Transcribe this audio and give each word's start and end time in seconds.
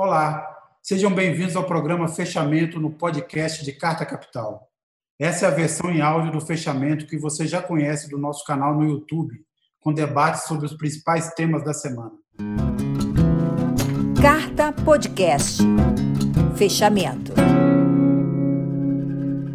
Olá, 0.00 0.46
sejam 0.80 1.12
bem-vindos 1.12 1.56
ao 1.56 1.64
programa 1.64 2.06
Fechamento 2.06 2.78
no 2.78 2.88
podcast 2.88 3.64
de 3.64 3.72
Carta 3.72 4.06
Capital. 4.06 4.70
Essa 5.18 5.46
é 5.46 5.48
a 5.48 5.52
versão 5.52 5.90
em 5.90 6.00
áudio 6.00 6.30
do 6.30 6.40
fechamento 6.40 7.04
que 7.04 7.18
você 7.18 7.48
já 7.48 7.60
conhece 7.60 8.08
do 8.08 8.16
nosso 8.16 8.44
canal 8.44 8.76
no 8.76 8.84
YouTube, 8.84 9.34
com 9.80 9.92
debates 9.92 10.44
sobre 10.44 10.66
os 10.66 10.74
principais 10.74 11.34
temas 11.34 11.64
da 11.64 11.74
semana. 11.74 12.12
Carta 14.22 14.72
Podcast. 14.84 15.64
Fechamento. 16.54 17.32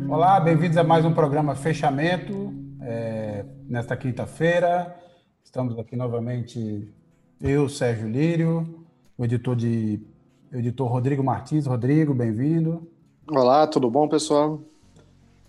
Olá, 0.10 0.42
bem-vindos 0.42 0.76
a 0.76 0.84
mais 0.84 1.06
um 1.06 1.14
programa 1.14 1.56
Fechamento. 1.56 2.54
É, 2.82 3.46
nesta 3.66 3.96
quinta-feira, 3.96 4.94
estamos 5.42 5.80
aqui 5.80 5.96
novamente, 5.96 6.94
eu, 7.40 7.70
Sérgio 7.70 8.10
Lírio, 8.10 8.86
o 9.18 9.24
editor 9.24 9.56
de 9.56 10.12
editor 10.54 10.88
Rodrigo 10.88 11.24
Martins. 11.24 11.66
Rodrigo, 11.66 12.14
bem-vindo. 12.14 12.88
Olá, 13.28 13.66
tudo 13.66 13.90
bom, 13.90 14.08
pessoal? 14.08 14.62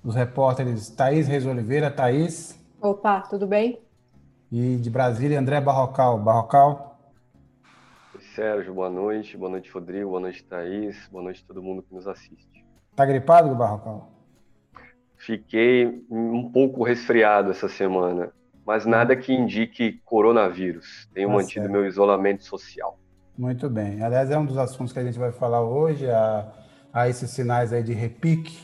Os 0.03 0.15
repórteres 0.15 0.89
Thaís 0.89 1.29
Reis 1.29 1.45
Oliveira. 1.45 1.91
Thaís. 1.91 2.59
Opa, 2.81 3.21
tudo 3.21 3.47
bem? 3.47 3.79
E 4.51 4.77
de 4.77 4.89
Brasília, 4.89 5.39
André 5.39 5.61
Barrocal. 5.61 6.19
Barrocal. 6.19 6.99
Sérgio, 8.35 8.73
boa 8.73 8.89
noite. 8.89 9.37
Boa 9.37 9.51
noite, 9.51 9.71
Rodrigo. 9.71 10.11
Boa 10.11 10.21
noite, 10.21 10.43
Thaís. 10.43 11.09
Boa 11.09 11.25
noite 11.25 11.43
a 11.45 11.47
todo 11.47 11.63
mundo 11.63 11.83
que 11.83 11.95
nos 11.95 12.07
assiste. 12.07 12.65
Tá 12.97 13.05
gripado, 13.05 13.55
Barrocal? 13.55 14.11
Fiquei 15.19 16.05
um 16.11 16.51
pouco 16.51 16.83
resfriado 16.83 17.51
essa 17.51 17.69
semana, 17.69 18.33
mas 18.65 18.85
nada 18.85 19.17
que 19.17 19.33
indique 19.33 20.01
coronavírus. 20.05 21.09
Tenho 21.13 21.29
tá 21.29 21.35
mantido 21.35 21.63
certo. 21.63 21.73
meu 21.73 21.87
isolamento 21.87 22.45
social. 22.45 22.99
Muito 23.37 23.69
bem. 23.69 24.01
Aliás, 24.01 24.31
é 24.31 24.39
um 24.39 24.47
dos 24.47 24.57
assuntos 24.57 24.93
que 24.93 24.99
a 25.01 25.05
gente 25.05 25.19
vai 25.19 25.33
falar 25.33 25.61
hoje. 25.61 26.09
Há, 26.09 26.47
há 26.93 27.09
esses 27.09 27.31
sinais 27.31 27.73
aí 27.73 27.83
de 27.83 27.93
repique 27.93 28.57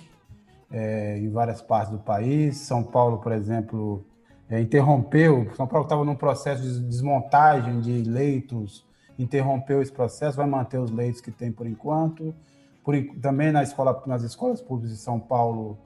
é, 0.70 1.18
em 1.18 1.28
várias 1.28 1.60
partes 1.60 1.90
do 1.90 1.98
país. 1.98 2.56
São 2.58 2.84
Paulo, 2.84 3.18
por 3.18 3.32
exemplo, 3.32 4.04
é, 4.48 4.60
interrompeu. 4.60 5.50
São 5.56 5.66
Paulo 5.66 5.84
estava 5.84 6.04
num 6.04 6.14
processo 6.14 6.62
de 6.62 6.84
desmontagem 6.84 7.80
de 7.80 8.02
leitos, 8.02 8.86
interrompeu 9.18 9.82
esse 9.82 9.90
processo, 9.90 10.36
vai 10.36 10.46
manter 10.46 10.78
os 10.78 10.92
leitos 10.92 11.20
que 11.20 11.32
tem 11.32 11.50
por 11.50 11.66
enquanto. 11.66 12.32
Por, 12.84 12.94
também 13.20 13.50
na 13.50 13.64
escola, 13.64 14.00
nas 14.06 14.22
escolas 14.22 14.62
públicas 14.62 14.96
de 14.96 15.02
São 15.02 15.18
Paulo, 15.18 15.77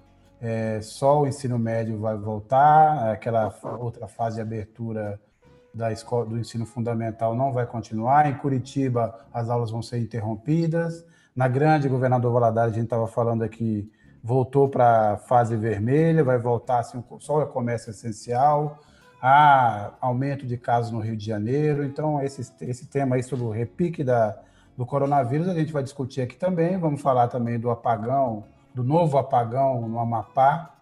é, 0.43 0.79
só 0.83 1.23
o 1.23 1.27
ensino 1.27 1.59
médio 1.59 1.99
vai 1.99 2.19
voltar, 2.19 3.11
aquela 3.11 3.51
outra 3.81 4.07
fase 4.07 4.37
de 4.37 4.43
abertura 4.43 5.19
da 5.75 5.91
escola, 5.93 6.25
do 6.25 6.39
ensino 6.39 6.65
fundamental 6.65 7.35
não 7.35 7.53
vai 7.53 7.67
continuar. 7.67 8.31
Em 8.31 8.35
Curitiba, 8.35 9.27
as 9.33 9.51
aulas 9.51 9.71
vão 9.71 9.83
ser 9.83 9.99
interrompidas. 9.99 11.05
Na 11.35 11.49
grande, 11.49 11.89
governador 11.89 12.33
Valadares, 12.33 12.73
a 12.73 12.77
gente 12.77 12.85
estava 12.85 13.09
falando 13.09 13.43
aqui, 13.43 13.91
voltou 14.23 14.69
para 14.69 15.13
a 15.13 15.17
fase 15.17 15.57
vermelha, 15.57 16.23
vai 16.23 16.39
voltar 16.39 16.79
assim, 16.79 17.03
só 17.19 17.43
o 17.43 17.47
comércio 17.47 17.91
essencial. 17.91 18.79
Há 19.21 19.93
aumento 20.01 20.47
de 20.47 20.57
casos 20.57 20.93
no 20.93 21.01
Rio 21.01 21.17
de 21.17 21.27
Janeiro. 21.27 21.85
Então, 21.85 22.23
esse, 22.23 22.43
esse 22.61 22.87
tema 22.87 23.17
aí 23.17 23.23
sobre 23.23 23.45
o 23.45 23.51
repique 23.51 24.05
da, 24.05 24.39
do 24.77 24.87
coronavírus, 24.87 25.49
a 25.49 25.55
gente 25.55 25.73
vai 25.73 25.83
discutir 25.83 26.21
aqui 26.21 26.37
também. 26.37 26.79
Vamos 26.79 27.01
falar 27.01 27.27
também 27.29 27.59
do 27.59 27.71
apagão, 27.71 28.45
do 28.73 28.85
novo 28.85 29.19
apagão 29.19 29.89
no 29.89 29.99
Amapá, 29.99 30.77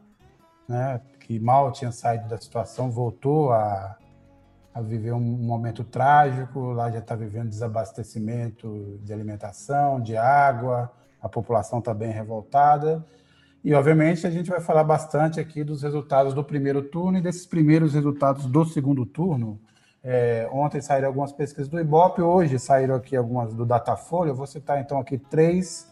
né, 0.69 1.01
que 1.21 1.39
mal 1.39 1.71
tinha 1.73 1.93
saído 1.93 2.29
da 2.29 2.37
situação, 2.37 2.91
voltou 2.91 3.53
a 3.53 3.97
a 4.75 4.81
viver 4.81 5.12
um 5.12 5.20
momento 5.20 5.84
trágico, 5.84 6.73
lá 6.73 6.91
já 6.91 6.98
está 6.98 7.15
vivendo 7.15 7.48
desabastecimento 7.48 8.98
de 9.03 9.12
alimentação, 9.12 10.01
de 10.01 10.17
água, 10.17 10.91
a 11.20 11.28
população 11.28 11.78
está 11.78 11.92
bem 11.92 12.11
revoltada. 12.11 13.05
E, 13.62 13.75
obviamente, 13.75 14.27
a 14.27 14.31
gente 14.31 14.50
vai 14.50 14.61
falar 14.61 14.83
bastante 14.83 15.39
aqui 15.39 15.62
dos 15.62 15.83
resultados 15.83 16.34
do 16.34 16.43
primeiro 16.43 16.83
turno 16.83 17.19
e 17.19 17.20
desses 17.20 17.47
primeiros 17.47 17.94
resultados 17.94 18.47
do 18.47 18.65
segundo 18.65 19.06
turno. 19.06 19.60
É, 20.03 20.49
ontem 20.50 20.81
saíram 20.81 21.06
algumas 21.06 21.33
pesquisas 21.33 21.69
do 21.69 21.78
Ibope, 21.78 22.22
hoje 22.22 22.59
saíram 22.59 22.97
aqui 22.97 23.15
algumas 23.15 23.54
do 23.54 23.65
Datafolha. 23.65 24.31
Eu 24.31 24.34
vou 24.34 24.47
citar, 24.47 24.81
então, 24.81 24.99
aqui 24.99 25.16
três 25.16 25.89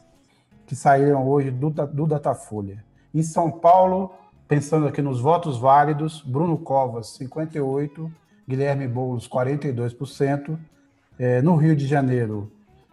que 0.66 0.74
saíram 0.74 1.28
hoje 1.28 1.50
do, 1.50 1.70
do 1.70 2.06
Datafolha. 2.06 2.84
Em 3.14 3.22
São 3.22 3.50
Paulo, 3.50 4.12
pensando 4.48 4.88
aqui 4.88 5.00
nos 5.00 5.20
votos 5.20 5.58
válidos, 5.58 6.22
Bruno 6.22 6.58
Covas, 6.58 7.16
58%, 7.18 8.10
Guilherme 8.50 8.88
Boulos, 8.88 9.28
42%. 9.28 10.58
É, 11.18 11.40
no 11.40 11.54
Rio 11.54 11.76
de 11.76 11.86
Janeiro, 11.86 12.50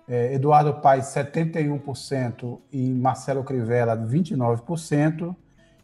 é, 0.07 0.33
Eduardo 0.33 0.73
Paes, 0.75 1.05
71% 1.05 2.59
e 2.71 2.93
Marcelo 2.93 3.43
Crivella, 3.43 3.97
29%. 3.97 5.35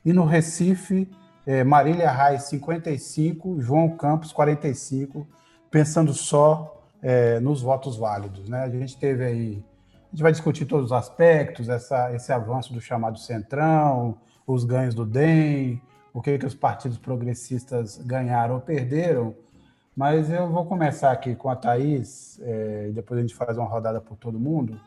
E 0.05 0.13
no 0.13 0.25
Recife, 0.25 1.09
é, 1.45 1.63
Marília 1.63 2.11
Reis, 2.11 2.43
55%, 2.43 3.59
João 3.59 3.97
Campos, 3.97 4.33
45%, 4.33 5.25
pensando 5.71 6.13
só 6.13 6.69
nos 7.41 7.61
votos 7.61 7.97
válidos. 7.97 8.47
Né? 8.47 8.63
A 8.63 8.69
gente 8.69 8.97
teve 8.97 9.25
aí, 9.25 9.63
a 10.07 10.11
gente 10.11 10.23
vai 10.23 10.31
discutir 10.31 10.63
todos 10.63 10.85
os 10.85 10.91
aspectos, 10.93 11.67
essa, 11.67 12.15
esse 12.15 12.31
avanço 12.31 12.73
do 12.73 12.79
chamado 12.79 13.19
Centrão, 13.19 14.17
os 14.47 14.63
ganhos 14.63 14.95
do 14.95 15.05
DEM, 15.05 15.81
o 16.13 16.21
que, 16.21 16.37
que 16.37 16.45
os 16.45 16.55
partidos 16.55 16.97
progressistas 16.97 17.97
ganharam 17.97 18.55
ou 18.55 18.61
perderam, 18.61 19.35
mas 19.95 20.31
eu 20.31 20.49
vou 20.49 20.65
começar 20.65 21.11
aqui 21.11 21.35
com 21.35 21.49
a 21.49 21.55
Thaís, 21.55 22.39
é, 22.41 22.89
depois 22.93 23.19
a 23.19 23.21
gente 23.21 23.35
faz 23.35 23.57
uma 23.57 23.67
rodada 23.67 24.01
por 24.01 24.17
todo 24.17 24.39
mundo, 24.39 24.79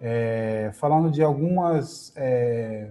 é, 0.00 0.70
falando 0.74 1.10
de 1.10 1.22
algumas, 1.22 2.12
é, 2.14 2.90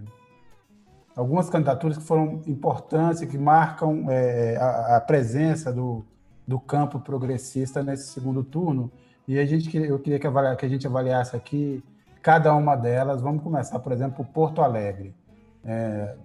algumas 1.16 1.50
candidaturas 1.50 1.97
que 1.97 2.03
foram 2.03 2.41
importantes 2.47 3.24
que 3.25 3.38
marcam 3.38 4.06
é, 4.09 4.58
a, 4.58 4.97
a, 4.97 5.02
presença 5.02 5.72
do, 5.72 6.03
do 6.47 6.59
campo 6.59 7.00
progressista 7.00 7.84
nesse 7.84 8.08
segundo 8.09 8.44
turno. 8.44 8.91
E 9.28 9.38
a 9.38 9.46
gente, 9.46 9.75
eu 9.78 10.00
queria 10.00 10.19
que, 10.19 10.25
avalia, 10.25 10.56
que 10.56 10.66
a 10.66 10.69
gente 10.69 10.88
avaliasse 10.88 11.35
aqui 11.35 11.84
cada 12.22 12.53
uma 12.56 12.75
delas. 12.75 13.22
Vamos 13.22 13.44
começar, 13.44 13.78
por 13.79 13.91
exemplo, 13.91 14.18
por 14.18 14.31
Porto 14.31 14.62
Alegre. 14.62 15.16
É, 15.63 16.16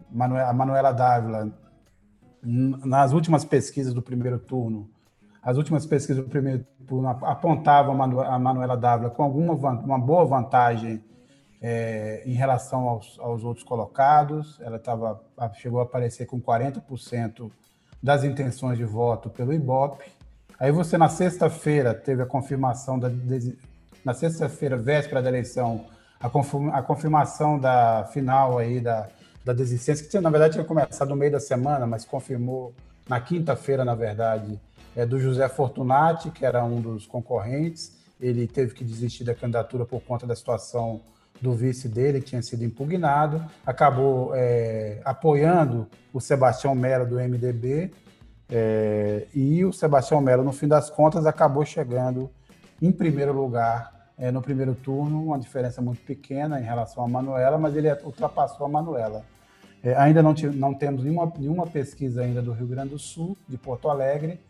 a 0.47 0.53
Manuela 0.53 0.93
Dávila, 0.93 1.53
nas 2.43 3.13
últimas 3.13 3.45
pesquisas 3.45 3.93
do 3.93 4.01
primeiro 4.01 4.39
turno, 4.39 4.89
as 5.45 5.57
últimas 5.59 5.85
pesquisas 5.85 6.25
do 6.25 6.31
primeiro 6.31 6.65
turno 6.87 7.09
apontavam 7.09 8.03
a 8.03 8.39
Manuela 8.39 8.77
Dávila 8.77 9.11
com 9.11 9.23
alguma 9.23 9.53
uma 9.53 9.99
boa 9.99 10.25
vantagem 10.25 11.05
é, 11.61 12.23
em 12.25 12.33
relação 12.33 12.89
aos, 12.89 13.19
aos, 13.19 13.45
outros 13.45 13.65
colocados. 13.65 14.59
Ela 14.61 14.79
tava, 14.79 15.23
chegou 15.55 15.81
a 15.81 15.83
aparecer 15.83 16.27
com 16.27 16.41
40% 16.41 17.51
das 18.03 18.25
intenções 18.25 18.79
de 18.79 18.85
voto 18.85 19.29
pelo 19.29 19.53
Ibope. 19.53 20.05
Aí 20.59 20.73
você, 20.73 20.97
na 20.97 21.09
sexta-feira, 21.09 21.93
teve 21.93 22.23
a 22.23 22.27
confirmação 22.27 22.99
da. 22.99 23.11
Na 24.05 24.13
sexta-feira, 24.13 24.77
véspera 24.77 25.23
da 25.23 25.31
eleição, 25.31 25.87
a, 26.21 26.83
confirmação 26.83 27.59
da 27.59 28.05
final 28.13 28.59
aí 28.59 28.79
da, 28.81 29.09
da 29.43 29.53
desistência, 29.55 30.07
que 30.07 30.21
na 30.21 30.29
verdade 30.29 30.55
tinha 30.55 30.65
começado 30.65 31.09
no 31.09 31.17
meio 31.17 31.33
da 31.33 31.41
semana, 31.41 31.87
mas 31.87 32.05
confirmou 32.05 32.75
na 33.09 33.19
quinta-feira, 33.21 33.85
na 33.85 33.95
verdade, 33.95 34.61
é, 34.97 35.05
do 35.05 35.19
José 35.19 35.49
Fortunati, 35.49 36.31
que 36.31 36.45
era 36.45 36.65
um 36.65 36.81
dos 36.81 37.07
concorrentes. 37.07 37.97
Ele 38.21 38.47
teve 38.47 38.75
que 38.75 38.85
desistir 38.85 39.25
da 39.25 39.35
candidatura 39.35 39.85
por 39.85 40.01
conta 40.01 40.27
da 40.27 40.35
situação 40.35 41.01
do 41.41 41.53
vice 41.53 41.89
dele, 41.89 42.21
que 42.21 42.27
tinha 42.27 42.43
sido 42.43 42.65
impugnado. 42.65 43.45
Acabou 43.67 44.33
é, 44.35 45.01
apoiando 45.05 45.89
o 46.13 46.21
Sebastião 46.21 46.75
Mello 46.75 47.07
do 47.07 47.17
MDB. 47.17 47.93
É, 48.49 49.27
e 49.35 49.65
o 49.65 49.73
Sebastião 49.73 50.21
Mello, 50.21 50.45
no 50.45 50.53
fim 50.53 50.69
das 50.69 50.91
contas, 50.91 51.27
acabou 51.27 51.65
chegando 51.65 52.31
em 52.81 52.93
primeiro 52.93 53.33
lugar 53.33 53.95
é, 54.17 54.31
no 54.31 54.41
primeiro 54.41 54.75
turno, 54.75 55.25
uma 55.25 55.39
diferença 55.39 55.83
muito 55.83 56.03
pequena 56.03 56.61
em 56.61 56.63
relação 56.63 57.05
a 57.05 57.09
Manuela, 57.09 57.59
mas 57.59 57.75
ele 57.75 57.93
ultrapassou 58.05 58.67
a 58.67 58.69
Manuela. 58.69 59.25
É, 59.83 59.95
ainda 59.97 60.23
não, 60.23 60.35
não 60.55 60.73
temos 60.73 61.03
nenhuma, 61.05 61.33
nenhuma 61.37 61.67
pesquisa 61.67 62.23
ainda 62.23 62.41
do 62.41 62.53
Rio 62.53 62.67
Grande 62.67 62.91
do 62.91 62.99
Sul, 62.99 63.37
de 63.49 63.59
Porto 63.59 63.89
Alegre, 63.89 64.41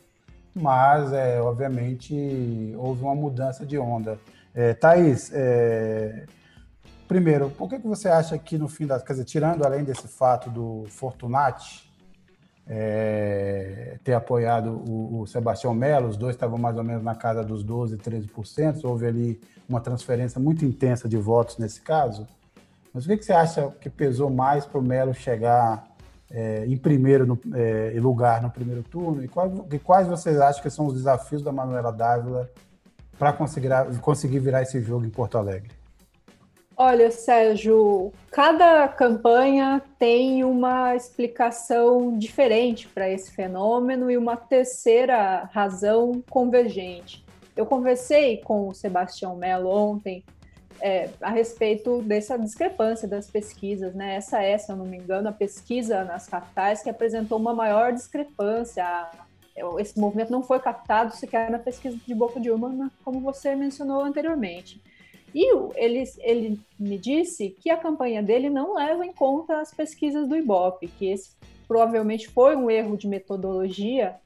mas, 0.55 1.13
é, 1.13 1.41
obviamente, 1.41 2.73
houve 2.77 3.03
uma 3.03 3.15
mudança 3.15 3.67
de 3.67 3.77
onda. 3.77 4.19
É, 4.55 4.73
Thaís, 4.73 5.33
é, 5.35 6.27
primeiro, 7.09 7.51
por 7.51 7.69
que, 7.69 7.79
que 7.79 7.87
você 7.87 8.09
acha 8.09 8.39
que 8.39 8.57
no 8.57 8.69
fim 8.69 8.87
das... 8.87 9.03
Quer 9.03 9.15
dizer, 9.15 9.25
tirando 9.25 9.65
além 9.65 9.83
desse 9.83 10.07
fato 10.07 10.49
do 10.49 10.85
Fortunati 10.89 11.91
é, 12.67 13.99
ter 14.05 14.15
apoiado 14.15 14.83
o, 14.89 15.21
o 15.21 15.27
Sebastião 15.27 15.75
Melo, 15.75 16.09
os 16.09 16.17
dois 16.17 16.35
estavam 16.35 16.57
mais 16.57 16.77
ou 16.77 16.85
menos 16.85 17.03
na 17.03 17.15
casa 17.15 17.43
dos 17.43 17.65
12%, 17.65 17.99
13%, 17.99 18.85
houve 18.85 19.07
ali 19.07 19.41
uma 19.69 19.81
transferência 19.81 20.41
muito 20.41 20.65
intensa 20.65 21.09
de 21.09 21.17
votos 21.17 21.59
nesse 21.59 21.81
caso, 21.81 22.27
mas 22.93 23.05
o 23.05 23.09
que, 23.09 23.17
que 23.17 23.25
você 23.25 23.33
acha 23.33 23.71
que 23.81 23.91
pesou 23.91 24.31
mais 24.31 24.65
para 24.65 24.79
o 24.79 24.83
Melo 24.83 25.13
chegar 25.13 25.94
é, 26.35 26.67
em 26.67 26.77
primeiro 26.77 27.25
no, 27.25 27.39
é, 27.55 27.95
lugar 28.01 28.43
no 28.43 28.51
primeiro 28.51 28.83
turno? 28.83 29.23
E 29.23 29.29
quais, 29.29 29.53
e 29.71 29.79
quais 29.79 30.09
vocês 30.09 30.41
acham 30.41 30.61
que 30.61 30.69
são 30.69 30.87
os 30.87 30.95
desafios 30.95 31.43
da 31.43 31.53
Manuela 31.53 31.93
Dávila 31.93 32.51
para 33.17 33.33
conseguir, 33.33 33.71
conseguir 34.01 34.41
virar 34.41 34.63
esse 34.63 34.81
jogo 34.81 35.07
em 35.07 35.11
Porto 35.11 35.39
Alegre? 35.39 35.71
Olha, 36.77 37.09
Sérgio, 37.13 38.13
cada 38.33 38.89
campanha 38.89 39.81
tem 39.97 40.43
uma 40.43 40.97
explicação 40.97 42.19
diferente 42.19 42.89
para 42.89 43.09
esse 43.09 43.31
fenômeno 43.31 44.11
e 44.11 44.17
uma 44.17 44.37
terceira 44.37 45.49
razão 45.53 46.21
convergente. 46.29 47.25
Eu 47.57 47.65
conversei 47.65 48.39
com 48.39 48.67
o 48.67 48.75
Sebastião 48.75 49.37
Mello 49.37 49.71
ontem 49.71 50.25
é, 50.81 51.11
a 51.21 51.31
respeito 51.31 52.03
dessa 52.03 52.39
discrepância 52.39 53.09
das 53.09 53.31
pesquisas, 53.31 53.95
né? 53.95 54.17
Essa 54.17 54.43
é, 54.43 54.57
se 54.59 54.71
eu 54.71 54.77
não 54.77 54.85
me 54.85 54.97
engano, 54.97 55.29
a 55.29 55.33
pesquisa 55.33 56.05
nas 56.05 56.27
capitais 56.27 56.83
que 56.83 56.91
apresentou 56.91 57.39
uma 57.39 57.55
maior 57.55 57.93
discrepância. 57.93 58.85
Esse 59.79 59.99
movimento 59.99 60.33
não 60.33 60.43
foi 60.43 60.59
captado 60.59 61.15
sequer 61.15 61.51
na 61.51 61.59
pesquisa 61.59 61.97
de 62.05 62.15
Boca 62.15 62.41
de 62.41 62.51
Uma, 62.51 62.91
como 63.05 63.21
você 63.21 63.55
mencionou 63.55 64.03
anteriormente. 64.03 64.83
E 65.35 65.53
ele, 65.75 66.05
ele 66.21 66.61
me 66.79 66.97
disse 66.97 67.51
que 67.51 67.71
a 67.71 67.77
campanha 67.77 68.23
dele 68.23 68.49
não 68.49 68.75
leva 68.75 69.05
em 69.05 69.13
conta 69.13 69.61
as 69.61 69.73
pesquisas 69.73 70.29
do 70.29 70.37
Ibope, 70.37 70.87
que 70.87 71.07
esse 71.07 71.31
provavelmente 71.67 72.29
foi 72.29 72.55
um 72.55 72.71
erro 72.71 72.97
de 72.97 73.09
metodologia 73.09 74.17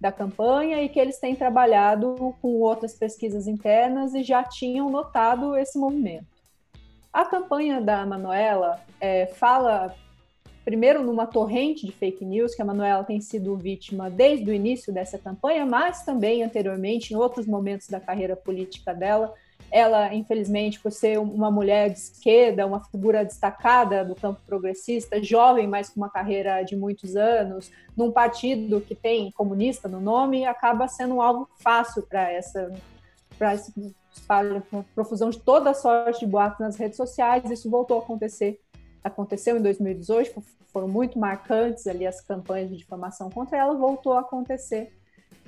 da 0.00 0.12
campanha 0.12 0.82
e 0.82 0.88
que 0.88 1.00
eles 1.00 1.18
têm 1.18 1.34
trabalhado 1.34 2.34
com 2.40 2.60
outras 2.60 2.94
pesquisas 2.94 3.46
internas 3.46 4.14
e 4.14 4.22
já 4.22 4.42
tinham 4.42 4.90
notado 4.90 5.56
esse 5.56 5.78
movimento. 5.78 6.26
A 7.12 7.24
campanha 7.24 7.80
da 7.80 8.04
Manuela 8.04 8.80
é, 9.00 9.26
fala 9.26 9.94
primeiro 10.64 11.02
numa 11.02 11.26
torrente 11.26 11.86
de 11.86 11.92
fake 11.92 12.24
news 12.24 12.54
que 12.54 12.60
a 12.60 12.64
Manuela 12.64 13.04
tem 13.04 13.20
sido 13.20 13.56
vítima 13.56 14.10
desde 14.10 14.50
o 14.50 14.52
início 14.52 14.92
dessa 14.92 15.16
campanha, 15.16 15.64
mas 15.64 16.04
também 16.04 16.42
anteriormente 16.42 17.14
em 17.14 17.16
outros 17.16 17.46
momentos 17.46 17.88
da 17.88 18.00
carreira 18.00 18.36
política 18.36 18.92
dela 18.92 19.32
ela, 19.70 20.14
infelizmente, 20.14 20.80
por 20.80 20.92
ser 20.92 21.18
uma 21.18 21.50
mulher 21.50 21.90
de 21.90 21.98
esquerda, 21.98 22.66
uma 22.66 22.80
figura 22.84 23.24
destacada 23.24 24.04
do 24.04 24.14
campo 24.14 24.40
progressista, 24.46 25.22
jovem, 25.22 25.66
mas 25.66 25.88
com 25.88 26.00
uma 26.00 26.10
carreira 26.10 26.62
de 26.62 26.76
muitos 26.76 27.16
anos, 27.16 27.70
num 27.96 28.10
partido 28.12 28.80
que 28.80 28.94
tem 28.94 29.30
comunista 29.32 29.88
no 29.88 30.00
nome, 30.00 30.46
acaba 30.46 30.88
sendo 30.88 31.16
um 31.16 31.22
alvo 31.22 31.48
fácil 31.58 32.02
para 32.02 32.30
essa 32.30 32.72
para 34.26 34.62
profusão 34.94 35.28
de 35.28 35.38
toda 35.38 35.74
sorte 35.74 36.20
de 36.20 36.26
boatos 36.26 36.60
nas 36.60 36.76
redes 36.76 36.96
sociais. 36.96 37.50
Isso 37.50 37.68
voltou 37.68 37.98
a 37.98 38.02
acontecer. 38.02 38.58
Aconteceu 39.04 39.58
em 39.58 39.62
2018, 39.62 40.42
foram 40.72 40.88
muito 40.88 41.18
marcantes 41.18 41.86
ali 41.86 42.06
as 42.06 42.20
campanhas 42.20 42.70
de 42.70 42.78
difamação 42.78 43.28
contra 43.30 43.58
ela, 43.58 43.74
voltou 43.74 44.14
a 44.14 44.20
acontecer 44.20 44.90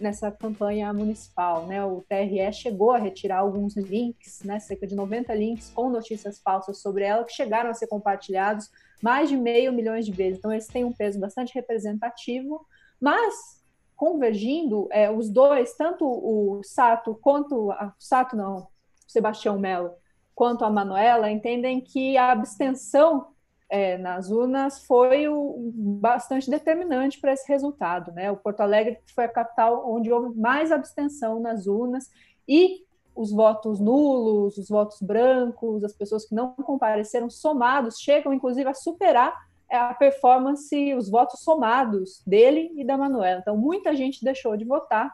nessa 0.01 0.31
campanha 0.31 0.93
municipal. 0.93 1.67
Né? 1.67 1.85
O 1.85 2.03
TRE 2.09 2.53
chegou 2.53 2.93
a 2.93 2.99
retirar 2.99 3.39
alguns 3.39 3.77
links, 3.77 4.43
né? 4.45 4.59
cerca 4.59 4.87
de 4.87 4.95
90 4.95 5.35
links 5.35 5.71
com 5.75 5.91
notícias 5.91 6.39
falsas 6.39 6.79
sobre 6.79 7.05
ela, 7.05 7.25
que 7.25 7.33
chegaram 7.33 7.71
a 7.71 7.75
ser 7.75 7.87
compartilhados 7.87 8.71
mais 9.03 9.29
de 9.29 9.37
meio 9.37 9.73
milhão 9.73 9.99
de 9.99 10.11
vezes. 10.11 10.39
Então, 10.39 10.53
esse 10.53 10.71
tem 10.71 10.85
um 10.85 10.93
peso 10.93 11.19
bastante 11.21 11.55
representativo, 11.55 12.67
mas 13.01 13.59
convergindo, 13.97 14.89
é, 14.93 15.11
os 15.11 15.29
dois, 15.29 15.75
tanto 15.75 16.05
o 16.07 16.63
Sato 16.63 17.19
quanto 17.21 17.73
a, 17.73 17.93
Sato 17.99 18.37
não, 18.37 18.69
Sebastião 19.07 19.59
Melo, 19.59 19.91
quanto 20.35 20.65
a 20.65 20.71
Manuela, 20.71 21.31
entendem 21.31 21.81
que 21.81 22.17
a 22.17 22.31
abstenção 22.31 23.29
é, 23.69 23.99
nas 23.99 24.31
urnas 24.31 24.85
foi 24.87 25.29
o, 25.29 25.71
bastante 25.75 26.51
determinante 26.51 27.21
para 27.21 27.33
esse 27.33 27.47
resultado. 27.49 28.13
Né? 28.13 28.31
O 28.31 28.37
Porto 28.37 28.61
Alegre 28.61 28.99
foi 29.15 29.25
a 29.25 29.29
capital 29.29 29.91
onde 29.91 30.11
houve 30.11 30.39
mais 30.39 30.73
abstenção 30.73 31.41
nas 31.41 31.67
urnas 31.67 32.11
e 32.47 32.87
os 33.15 33.33
votos 33.33 33.81
nulos, 33.81 34.57
os 34.57 34.69
votos 34.69 35.03
brancos, 35.03 35.83
as 35.85 35.93
pessoas 35.93 36.25
que 36.25 36.35
não 36.35 36.55
compareceram 36.55 37.29
somados 37.29 37.99
chegam 37.99 38.33
inclusive 38.33 38.69
a 38.69 38.75
superar 38.75 39.35
é, 39.71 39.77
a 39.77 39.93
performance, 39.93 40.95
os 40.95 41.11
votos 41.11 41.41
somados 41.41 42.23
dele 42.27 42.73
e 42.75 42.85
da 42.85 42.97
Manuela. 42.97 43.41
Então 43.41 43.57
muita 43.57 43.95
gente 43.95 44.25
deixou 44.25 44.57
de 44.57 44.65
votar 44.65 45.13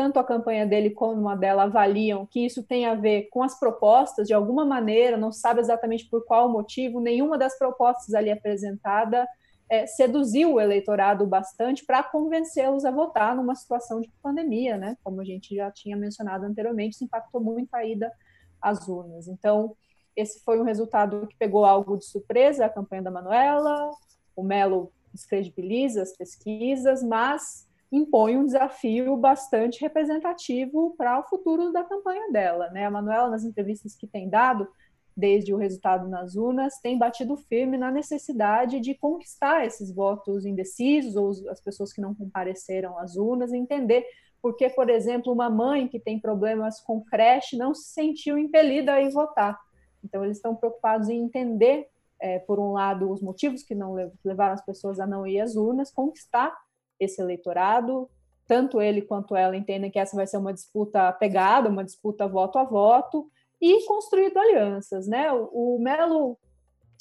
tanto 0.00 0.18
a 0.18 0.24
campanha 0.24 0.64
dele 0.64 0.88
como 0.88 1.28
a 1.28 1.36
dela 1.36 1.64
avaliam 1.64 2.24
que 2.24 2.46
isso 2.46 2.62
tem 2.62 2.86
a 2.86 2.94
ver 2.94 3.28
com 3.30 3.42
as 3.42 3.60
propostas, 3.60 4.26
de 4.26 4.32
alguma 4.32 4.64
maneira, 4.64 5.18
não 5.18 5.30
sabe 5.30 5.60
exatamente 5.60 6.08
por 6.08 6.24
qual 6.24 6.50
motivo, 6.50 7.02
nenhuma 7.02 7.36
das 7.36 7.58
propostas 7.58 8.14
ali 8.14 8.30
apresentada 8.30 9.28
é, 9.68 9.86
seduziu 9.86 10.54
o 10.54 10.60
eleitorado 10.60 11.26
bastante 11.26 11.84
para 11.84 12.02
convencê-los 12.02 12.86
a 12.86 12.90
votar 12.90 13.36
numa 13.36 13.54
situação 13.54 14.00
de 14.00 14.10
pandemia, 14.22 14.78
né? 14.78 14.96
Como 15.04 15.20
a 15.20 15.24
gente 15.24 15.54
já 15.54 15.70
tinha 15.70 15.98
mencionado 15.98 16.46
anteriormente, 16.46 16.94
isso 16.94 17.04
impactou 17.04 17.42
muito 17.42 17.74
a 17.74 17.84
ida 17.84 18.10
às 18.58 18.88
urnas. 18.88 19.28
Então, 19.28 19.76
esse 20.16 20.42
foi 20.42 20.58
um 20.58 20.64
resultado 20.64 21.26
que 21.26 21.36
pegou 21.36 21.66
algo 21.66 21.98
de 21.98 22.06
surpresa 22.06 22.64
a 22.64 22.70
campanha 22.70 23.02
da 23.02 23.10
Manuela, 23.10 23.90
o 24.34 24.42
Melo 24.42 24.90
descredibiliza 25.12 26.00
as 26.00 26.16
pesquisas, 26.16 27.02
mas 27.02 27.68
impõe 27.90 28.36
um 28.36 28.46
desafio 28.46 29.16
bastante 29.16 29.80
representativo 29.80 30.94
para 30.96 31.18
o 31.18 31.24
futuro 31.24 31.72
da 31.72 31.82
campanha 31.82 32.30
dela. 32.30 32.70
Né? 32.70 32.86
A 32.86 32.90
Manuela, 32.90 33.30
nas 33.30 33.44
entrevistas 33.44 33.96
que 33.96 34.06
tem 34.06 34.28
dado, 34.28 34.68
desde 35.16 35.52
o 35.52 35.56
resultado 35.56 36.08
nas 36.08 36.36
urnas, 36.36 36.78
tem 36.80 36.96
batido 36.96 37.36
firme 37.36 37.76
na 37.76 37.90
necessidade 37.90 38.80
de 38.80 38.94
conquistar 38.94 39.66
esses 39.66 39.92
votos 39.92 40.46
indecisos 40.46 41.16
ou 41.16 41.30
as 41.50 41.60
pessoas 41.60 41.92
que 41.92 42.00
não 42.00 42.14
compareceram 42.14 42.96
às 42.98 43.16
urnas, 43.16 43.52
entender 43.52 44.06
porque, 44.42 44.70
por 44.70 44.88
exemplo, 44.88 45.32
uma 45.32 45.50
mãe 45.50 45.86
que 45.86 46.00
tem 46.00 46.18
problemas 46.18 46.80
com 46.80 47.04
creche 47.04 47.56
não 47.56 47.74
se 47.74 47.92
sentiu 47.92 48.38
impelida 48.38 48.94
a 48.94 49.02
ir 49.02 49.10
votar. 49.10 49.58
Então, 50.02 50.24
eles 50.24 50.38
estão 50.38 50.56
preocupados 50.56 51.10
em 51.10 51.22
entender, 51.22 51.88
é, 52.18 52.38
por 52.38 52.58
um 52.58 52.72
lado, 52.72 53.10
os 53.10 53.20
motivos 53.20 53.62
que 53.62 53.74
não 53.74 53.94
levaram 54.24 54.54
as 54.54 54.64
pessoas 54.64 54.98
a 54.98 55.06
não 55.06 55.26
ir 55.26 55.40
às 55.40 55.56
urnas, 55.56 55.92
conquistar 55.92 56.56
esse 57.00 57.20
eleitorado, 57.20 58.08
tanto 58.46 58.80
ele 58.80 59.02
quanto 59.02 59.34
ela 59.34 59.56
entendem 59.56 59.90
que 59.90 59.98
essa 59.98 60.14
vai 60.14 60.26
ser 60.26 60.36
uma 60.36 60.52
disputa 60.52 61.12
pegada, 61.12 61.68
uma 61.68 61.84
disputa 61.84 62.28
voto 62.28 62.58
a 62.58 62.64
voto, 62.64 63.30
e 63.60 63.86
construído 63.86 64.38
alianças. 64.38 65.06
Né? 65.06 65.32
O, 65.32 65.76
o 65.76 65.78
Melo, 65.80 66.38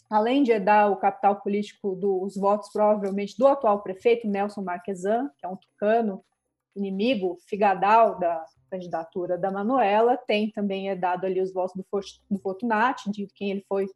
além 0.09 0.43
de 0.43 0.57
dar 0.59 0.91
o 0.91 0.97
capital 0.97 1.41
político 1.41 1.95
dos 1.95 2.35
votos, 2.35 2.69
provavelmente, 2.71 3.37
do 3.37 3.47
atual 3.47 3.81
prefeito, 3.81 4.27
Nelson 4.27 4.61
Marquesan, 4.61 5.29
que 5.37 5.45
é 5.45 5.49
um 5.49 5.55
tucano, 5.55 6.23
inimigo, 6.75 7.37
figadal 7.47 8.17
da 8.19 8.45
candidatura 8.69 9.37
da 9.37 9.51
Manuela, 9.51 10.15
tem 10.15 10.51
também 10.51 10.89
é 10.89 10.95
dado 10.95 11.25
ali 11.25 11.41
os 11.41 11.51
votos 11.51 11.75
do, 11.75 11.85
do 12.29 12.39
Fortunati, 12.39 13.09
de 13.11 13.27
quem 13.33 13.51
ele 13.51 13.65
foi 13.67 13.87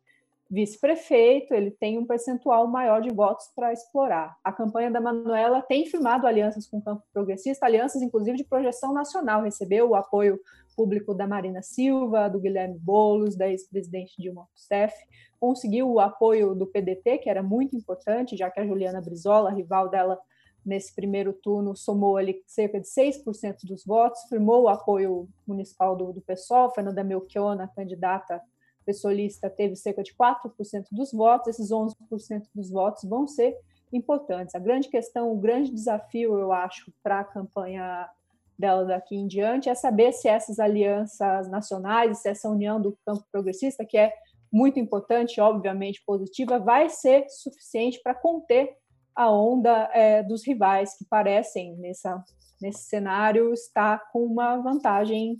vice-prefeito, 0.54 1.52
ele 1.52 1.72
tem 1.72 1.98
um 1.98 2.06
percentual 2.06 2.68
maior 2.68 3.02
de 3.02 3.12
votos 3.12 3.50
para 3.56 3.74
explorar. 3.74 4.38
A 4.44 4.52
campanha 4.52 4.92
da 4.92 5.02
Manuela 5.02 5.64
tem 5.64 5.88
firmado 5.88 6.28
alianças 6.28 6.68
com 6.68 6.78
o 6.78 6.81
campo 6.81 7.02
progressista, 7.12 7.66
alianças 7.66 8.04
inclusive 8.04 8.38
de 8.38 8.44
projeção 8.44 8.94
nacional, 8.94 9.42
recebeu 9.42 9.90
o 9.90 9.95
apoio 9.95 10.40
público 10.76 11.16
da 11.16 11.26
Marina 11.26 11.64
Silva, 11.64 12.30
do 12.30 12.40
Guilherme 12.40 12.78
Boulos, 12.78 13.36
da 13.36 13.50
ex-presidente 13.50 14.14
Dilma 14.19 14.48
Rousseff, 14.52 14.95
conseguiu 15.40 15.92
o 15.92 16.00
apoio 16.00 16.54
do 16.54 16.68
PDT, 16.68 17.18
que 17.18 17.30
era 17.31 17.42
muito 17.42 17.76
importante, 17.76 18.38
já 18.38 18.52
que 18.52 18.60
a 18.60 18.66
Juliana 18.66 19.02
Brizola, 19.02 19.52
rival 19.52 19.90
dela 19.90 20.19
nesse 20.64 20.94
primeiro 20.95 21.33
turno, 21.33 21.76
somou 21.76 22.16
ali 22.16 22.44
cerca 22.45 22.80
de 22.80 22.88
6% 22.88 23.66
dos 23.66 23.83
votos, 23.83 24.22
firmou 24.30 24.64
o 24.64 24.69
apoio 24.69 25.28
municipal 25.48 25.95
do, 25.95 26.14
do 26.14 26.22
PSOL, 26.22 26.69
Fernanda 26.69 27.04
Melchiona, 27.04 27.72
candidata 27.76 28.40
pessoalista 28.83 29.49
teve 29.49 29.75
cerca 29.75 30.04
de 30.04 30.13
4% 30.13 30.85
dos 30.92 31.11
votos, 31.11 31.47
esses 31.47 31.69
11% 31.71 32.47
dos 32.54 32.69
votos 32.69 33.04
vão 33.04 33.28
ser 33.28 33.57
importantes. 33.92 34.56
A 34.56 34.59
grande 34.59 34.90
questão, 34.90 35.31
o 35.31 35.37
grande 35.37 35.71
desafio, 35.71 36.37
eu 36.37 36.52
acho, 36.52 36.92
para 37.02 37.19
a 37.19 37.23
campanha 37.23 38.09
dela 38.57 38.85
daqui 38.85 39.16
em 39.16 39.28
diante 39.28 39.69
é 39.69 39.75
saber 39.75 40.13
se 40.13 40.28
essas 40.28 40.59
alianças 40.59 41.49
nacionais, 41.49 42.19
se 42.19 42.30
essa 42.30 42.49
união 42.49 42.80
do 42.80 42.97
campo 43.06 43.25
progressista, 43.31 43.85
que 43.85 43.97
é 43.97 44.13
muito 44.52 44.80
importante, 44.80 45.42
obviamente 45.42 46.04
positiva, 46.06 46.59
vai 46.59 46.87
ser 46.90 47.28
suficiente 47.30 47.99
para 48.04 48.13
conter 48.13 48.78
a 49.16 49.31
onda 49.31 49.90
é, 49.94 50.23
dos 50.23 50.45
rivais 50.45 50.95
que 50.97 51.06
parecem, 51.06 51.75
nessa, 51.78 52.23
nesse 52.61 52.83
cenário, 52.83 53.54
estar 53.54 54.11
com 54.11 54.23
uma 54.23 54.57
vantagem 54.57 55.40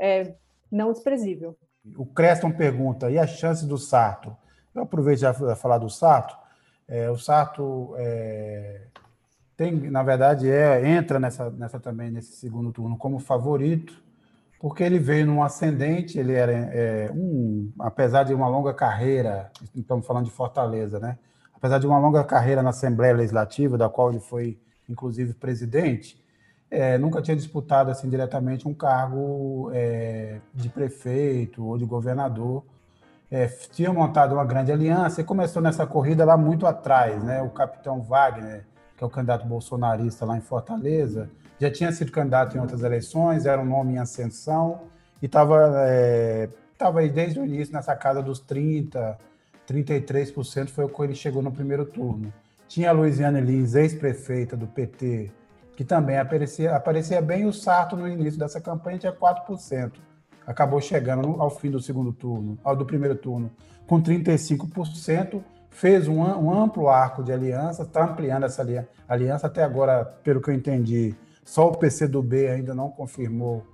é, 0.00 0.34
não 0.70 0.92
desprezível. 0.92 1.56
O 1.96 2.06
Creston 2.06 2.52
pergunta, 2.52 3.10
e 3.10 3.18
a 3.18 3.26
chance 3.26 3.66
do 3.66 3.76
Sarto? 3.76 4.36
Eu 4.74 4.82
aproveito 4.82 5.18
já 5.18 5.34
para 5.34 5.56
falar 5.56 5.78
do 5.78 5.90
Sarto. 5.90 6.36
É, 6.86 7.10
o 7.10 7.18
Sarto 7.18 7.94
é, 7.96 8.82
tem, 9.56 9.90
na 9.90 10.02
verdade, 10.02 10.48
é, 10.48 10.88
entra 10.88 11.18
nessa, 11.18 11.50
nessa 11.50 11.80
também 11.80 12.10
nesse 12.10 12.32
segundo 12.36 12.72
turno 12.72 12.96
como 12.96 13.18
favorito, 13.18 14.00
porque 14.60 14.84
ele 14.84 14.98
veio 15.00 15.26
num 15.26 15.42
ascendente, 15.42 16.18
ele 16.18 16.34
era 16.34 16.52
é, 16.52 17.10
um, 17.12 17.72
apesar 17.80 18.22
de 18.22 18.32
uma 18.32 18.46
longa 18.46 18.72
carreira, 18.72 19.50
estamos 19.74 20.06
falando 20.06 20.26
de 20.26 20.30
Fortaleza, 20.30 21.00
né? 21.00 21.18
Apesar 21.52 21.78
de 21.78 21.86
uma 21.86 21.98
longa 21.98 22.22
carreira 22.22 22.62
na 22.62 22.70
Assembleia 22.70 23.14
Legislativa, 23.14 23.76
da 23.76 23.88
qual 23.88 24.10
ele 24.10 24.20
foi, 24.20 24.60
inclusive, 24.88 25.34
presidente, 25.34 26.21
é, 26.72 26.96
nunca 26.96 27.20
tinha 27.20 27.36
disputado 27.36 27.90
assim 27.90 28.08
diretamente 28.08 28.66
um 28.66 28.72
cargo 28.72 29.70
é, 29.74 30.38
de 30.54 30.70
prefeito 30.70 31.62
ou 31.66 31.76
de 31.76 31.84
governador. 31.84 32.64
é, 33.30 33.46
tinha 33.46 33.92
montado 33.92 34.32
uma 34.32 34.44
grande 34.44 34.72
aliança 34.72 35.20
e 35.20 35.24
começou 35.24 35.60
nessa 35.60 35.86
corrida 35.86 36.24
lá 36.24 36.36
muito 36.36 36.66
atrás, 36.66 37.22
né? 37.22 37.42
O 37.42 37.50
capitão 37.50 38.00
Wagner, 38.02 38.64
que 38.96 39.04
é 39.04 39.06
o 39.06 39.10
candidato 39.10 39.46
bolsonarista 39.46 40.24
lá 40.24 40.36
em 40.36 40.40
Fortaleza, 40.40 41.30
já 41.60 41.70
tinha 41.70 41.92
sido 41.92 42.10
candidato 42.10 42.56
em 42.56 42.60
outras 42.60 42.82
eleições, 42.82 43.44
era 43.44 43.60
um 43.60 43.66
nome 43.66 43.94
em 43.94 43.98
ascensão 43.98 44.82
e 45.20 45.26
estava 45.26 45.74
é, 45.86 46.48
tava 46.78 47.00
aí 47.00 47.10
desde 47.10 47.38
o 47.38 47.44
início 47.44 47.74
nessa 47.74 47.94
casa 47.94 48.22
dos 48.22 48.40
30, 48.40 49.18
33% 49.68 50.68
foi 50.70 50.84
o 50.84 50.88
que 50.88 51.02
ele 51.02 51.14
chegou 51.14 51.42
no 51.42 51.52
primeiro 51.52 51.84
turno. 51.84 52.32
Tinha 52.66 52.88
a 52.88 52.92
Luiziane 52.92 53.42
Lins, 53.42 53.74
ex-prefeita 53.74 54.56
do 54.56 54.66
PT, 54.66 55.30
que 55.82 55.88
também 55.88 56.16
aparecia, 56.16 56.76
aparecia 56.76 57.20
bem, 57.20 57.44
o 57.44 57.52
Sarto 57.52 57.96
no 57.96 58.06
início 58.06 58.38
dessa 58.38 58.60
campanha 58.60 58.98
tinha 58.98 59.12
4%. 59.12 59.94
Acabou 60.46 60.80
chegando 60.80 61.42
ao 61.42 61.50
fim 61.50 61.72
do 61.72 61.80
segundo 61.80 62.12
turno, 62.12 62.56
ao 62.62 62.76
do 62.76 62.86
primeiro 62.86 63.16
turno, 63.16 63.50
com 63.84 64.00
35%, 64.00 65.42
fez 65.70 66.06
um, 66.06 66.20
um 66.20 66.52
amplo 66.56 66.88
arco 66.88 67.24
de 67.24 67.32
aliança, 67.32 67.82
está 67.82 68.04
ampliando 68.04 68.44
essa 68.44 68.64
aliança. 69.08 69.48
Até 69.48 69.64
agora, 69.64 70.04
pelo 70.22 70.40
que 70.40 70.50
eu 70.50 70.54
entendi, 70.54 71.16
só 71.44 71.68
o 71.68 71.76
PCdoB 71.76 72.46
ainda 72.46 72.74
não 72.74 72.88
confirmou 72.88 73.66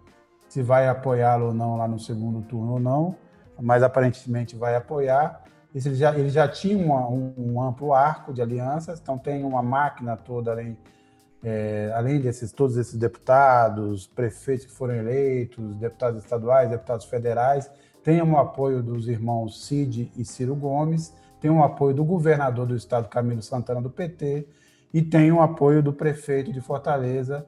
se 0.49 0.63
vai 0.63 0.89
apoiá-lo 0.89 1.49
ou 1.49 1.55
não 1.55 1.77
lá 1.77 1.87
no 1.87 1.99
segundo 1.99 2.41
turno 2.41 2.73
ou 2.73 2.81
não, 2.81 3.17
mas 3.61 3.83
aparentemente 3.83 4.57
vai 4.57 4.75
apoiar. 4.75 5.43
Ele 5.75 5.95
já, 5.95 6.19
ele 6.19 6.31
já 6.31 6.49
tinha 6.49 6.79
um, 6.79 7.35
um, 7.37 7.63
amplo 7.63 7.93
arco 7.93 8.33
de 8.33 8.41
alianças, 8.41 8.99
então 8.99 9.19
tem 9.19 9.45
uma 9.45 9.63
máquina 9.63 10.17
toda 10.17 10.53
além, 10.53 10.79
é, 11.43 11.93
além 11.95 12.21
desses 12.21 12.53
todos 12.53 12.77
esses 12.77 12.95
deputados, 12.95 14.07
prefeitos 14.07 14.67
que 14.67 14.73
foram 14.73 14.95
eleitos, 14.95 15.77
deputados 15.77 16.23
estaduais, 16.23 16.71
deputados 16.71 17.07
federais, 17.07 17.71
tem 18.03 18.23
um 18.23 18.39
apoio 18.39 18.83
dos 18.83 19.09
irmãos 19.09 19.67
Cid 19.67 20.11
e 20.17 20.25
Ciro 20.25 20.55
Gomes, 20.55 21.15
tem 21.41 21.51
um 21.51 21.63
apoio 21.63 21.95
do 21.95 22.05
governador 22.05 22.67
do 22.67 22.75
estado 22.75 23.09
Camilo 23.09 23.43
Santana 23.43 23.81
do 23.81 23.91
PT 23.91 24.49
e 24.93 25.03
tem 25.03 25.31
um 25.31 25.41
apoio 25.41 25.83
do 25.83 25.93
prefeito 25.93 26.53
de 26.53 26.61
Fortaleza, 26.61 27.47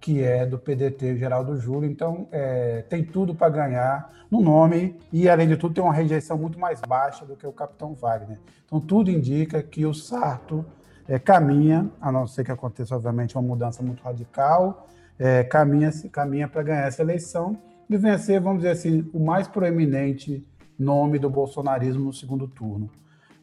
que 0.00 0.22
é 0.22 0.46
do 0.46 0.58
PDT 0.58 1.16
Geraldo 1.16 1.56
Júlio. 1.56 1.90
Então, 1.90 2.28
é, 2.32 2.82
tem 2.88 3.04
tudo 3.04 3.34
para 3.34 3.48
ganhar 3.48 4.12
no 4.30 4.40
nome 4.40 4.96
e, 5.12 5.28
além 5.28 5.48
de 5.48 5.56
tudo, 5.56 5.74
tem 5.74 5.84
uma 5.84 5.92
rejeição 5.92 6.36
muito 6.36 6.58
mais 6.58 6.80
baixa 6.80 7.24
do 7.24 7.36
que 7.36 7.46
o 7.46 7.52
Capitão 7.52 7.94
Wagner. 7.94 8.38
Então, 8.64 8.80
tudo 8.80 9.10
indica 9.10 9.62
que 9.62 9.86
o 9.86 9.94
Sarto 9.94 10.64
é, 11.08 11.18
caminha, 11.18 11.90
a 12.00 12.12
não 12.12 12.26
ser 12.26 12.44
que 12.44 12.52
aconteça, 12.52 12.94
obviamente, 12.94 13.36
uma 13.36 13.42
mudança 13.42 13.82
muito 13.82 14.02
radical, 14.02 14.86
é, 15.18 15.42
caminha, 15.42 15.90
caminha 16.12 16.46
para 16.46 16.62
ganhar 16.62 16.86
essa 16.86 17.02
eleição 17.02 17.58
e 17.88 17.96
vencer, 17.96 18.40
vamos 18.40 18.58
dizer 18.58 18.72
assim, 18.72 19.08
o 19.14 19.18
mais 19.18 19.48
proeminente 19.48 20.46
nome 20.78 21.18
do 21.18 21.30
bolsonarismo 21.30 22.04
no 22.04 22.12
segundo 22.12 22.46
turno. 22.46 22.90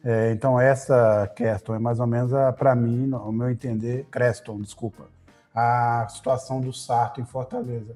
É, 0.02 0.30
então, 0.30 0.58
essa 0.58 1.30
questão 1.34 1.74
é 1.74 1.78
mais 1.80 1.98
ou 1.98 2.06
menos, 2.06 2.30
para 2.56 2.74
mim, 2.76 3.06
no 3.06 3.32
meu 3.32 3.50
entender, 3.50 4.06
Creston, 4.10 4.60
desculpa, 4.60 5.08
a 5.52 6.06
situação 6.08 6.60
do 6.60 6.72
Sarto 6.72 7.20
em 7.20 7.24
Fortaleza. 7.24 7.94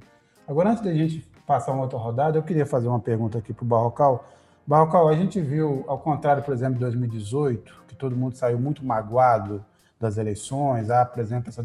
Agora, 0.49 0.71
antes 0.71 0.83
da 0.83 0.93
gente 0.93 1.21
passar 1.47 1.73
uma 1.73 1.83
outra 1.83 1.99
rodada, 1.99 2.37
eu 2.37 2.43
queria 2.43 2.67
fazer 2.67 2.89
uma 2.89 2.99
pergunta 2.99 3.39
aqui 3.39 3.53
para 3.53 3.65
o 3.65 3.67
Barrocal. 3.67 4.25
Barrocal, 4.67 5.09
a 5.09 5.15
gente 5.15 5.41
viu, 5.41 5.85
ao 5.87 5.99
contrário, 5.99 6.43
por 6.43 6.53
exemplo, 6.53 6.75
de 6.75 6.81
2018, 6.81 7.80
que 7.80 7.80
todo 8.01 8.17
mundo 8.17 8.37
saiu 8.37 8.59
muito 8.59 8.85
magoado 8.85 9.65
das 10.01 10.17
eleições, 10.17 10.89
há, 10.89 11.05
por 11.05 11.21
exemplo, 11.21 11.51
essa, 11.51 11.63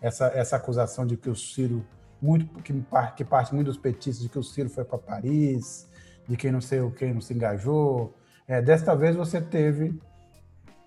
essa, 0.00 0.26
essa 0.28 0.56
acusação 0.56 1.04
de 1.04 1.16
que 1.16 1.28
o 1.28 1.34
Ciro, 1.34 1.84
muito, 2.22 2.46
que, 2.62 2.72
que 3.16 3.24
parte 3.24 3.52
muito 3.52 3.66
dos 3.66 3.76
petistas, 3.76 4.22
de 4.22 4.28
que 4.28 4.38
o 4.38 4.42
Ciro 4.44 4.70
foi 4.70 4.84
para 4.84 4.96
Paris, 4.96 5.88
de 6.28 6.36
quem 6.36 6.52
não 6.52 6.60
sei 6.60 6.80
o 6.80 6.92
que 6.92 7.04
não 7.12 7.20
se 7.20 7.34
engajou. 7.34 8.14
É, 8.46 8.62
desta 8.62 8.94
vez 8.94 9.16
você 9.16 9.40
teve, 9.40 10.00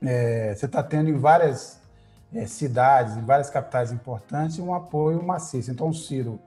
é, 0.02 0.56
você 0.56 0.66
está 0.66 0.82
tendo 0.82 1.10
em 1.10 1.18
várias 1.18 1.82
é, 2.34 2.46
cidades, 2.46 3.18
em 3.18 3.22
várias 3.22 3.50
capitais 3.50 3.92
importantes, 3.92 4.58
um 4.58 4.74
apoio 4.74 5.22
maciço. 5.22 5.70
Então, 5.70 5.90
o 5.90 5.94
Ciro 5.94 6.40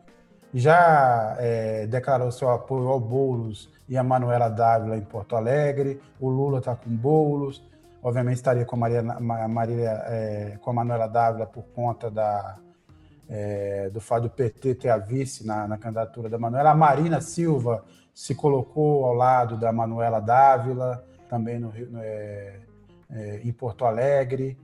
já 0.53 1.37
é, 1.39 1.87
declarou 1.87 2.33
seu 2.33 2.49
apoio 2.51 2.89
ao 2.89 2.99
Boulos 2.99 3.69
e 3.89 3.97
a 3.97 4.03
Manuela 4.03 4.49
Dávila 4.49 4.97
em 4.97 5.03
Porto 5.03 5.37
Alegre, 5.37 6.01
o 6.19 6.29
Lula 6.29 6.59
está 6.59 6.75
com 6.75 6.91
Boulos, 6.91 7.63
obviamente 8.03 8.37
estaria 8.37 8.65
com 8.65 8.77
a 8.77 9.49
Maria, 9.49 9.91
é, 10.07 10.59
com 10.61 10.71
a 10.71 10.73
Manuela 10.73 11.07
Dávila 11.07 11.47
por 11.47 11.65
conta 11.75 12.11
da, 12.11 12.57
é, 13.29 13.91
do 13.91 14.01
fato 14.01 14.25
do 14.25 14.31
PT 14.31 14.75
ter 14.75 14.89
a 14.89 14.99
vice 14.99 15.47
na, 15.47 15.69
na, 15.69 15.79
candidatura 15.79 16.29
da 16.29 16.39
Manuela. 16.39 16.71
A 16.71 16.75
Marina 16.75 17.21
Silva 17.21 17.85
se 18.15 18.35
colocou 18.35 19.05
ao 19.05 19.15
lado 19.15 19.57
da 19.57 19.73
Manuela 19.73 20.21
Dávila, 20.21 21.05
também 21.29 21.59
no, 21.59 21.73
no 21.73 21.99
é, 22.01 22.61
é, 23.11 23.41
em 23.45 23.53
Porto 23.53 23.85
Alegre 23.85 24.57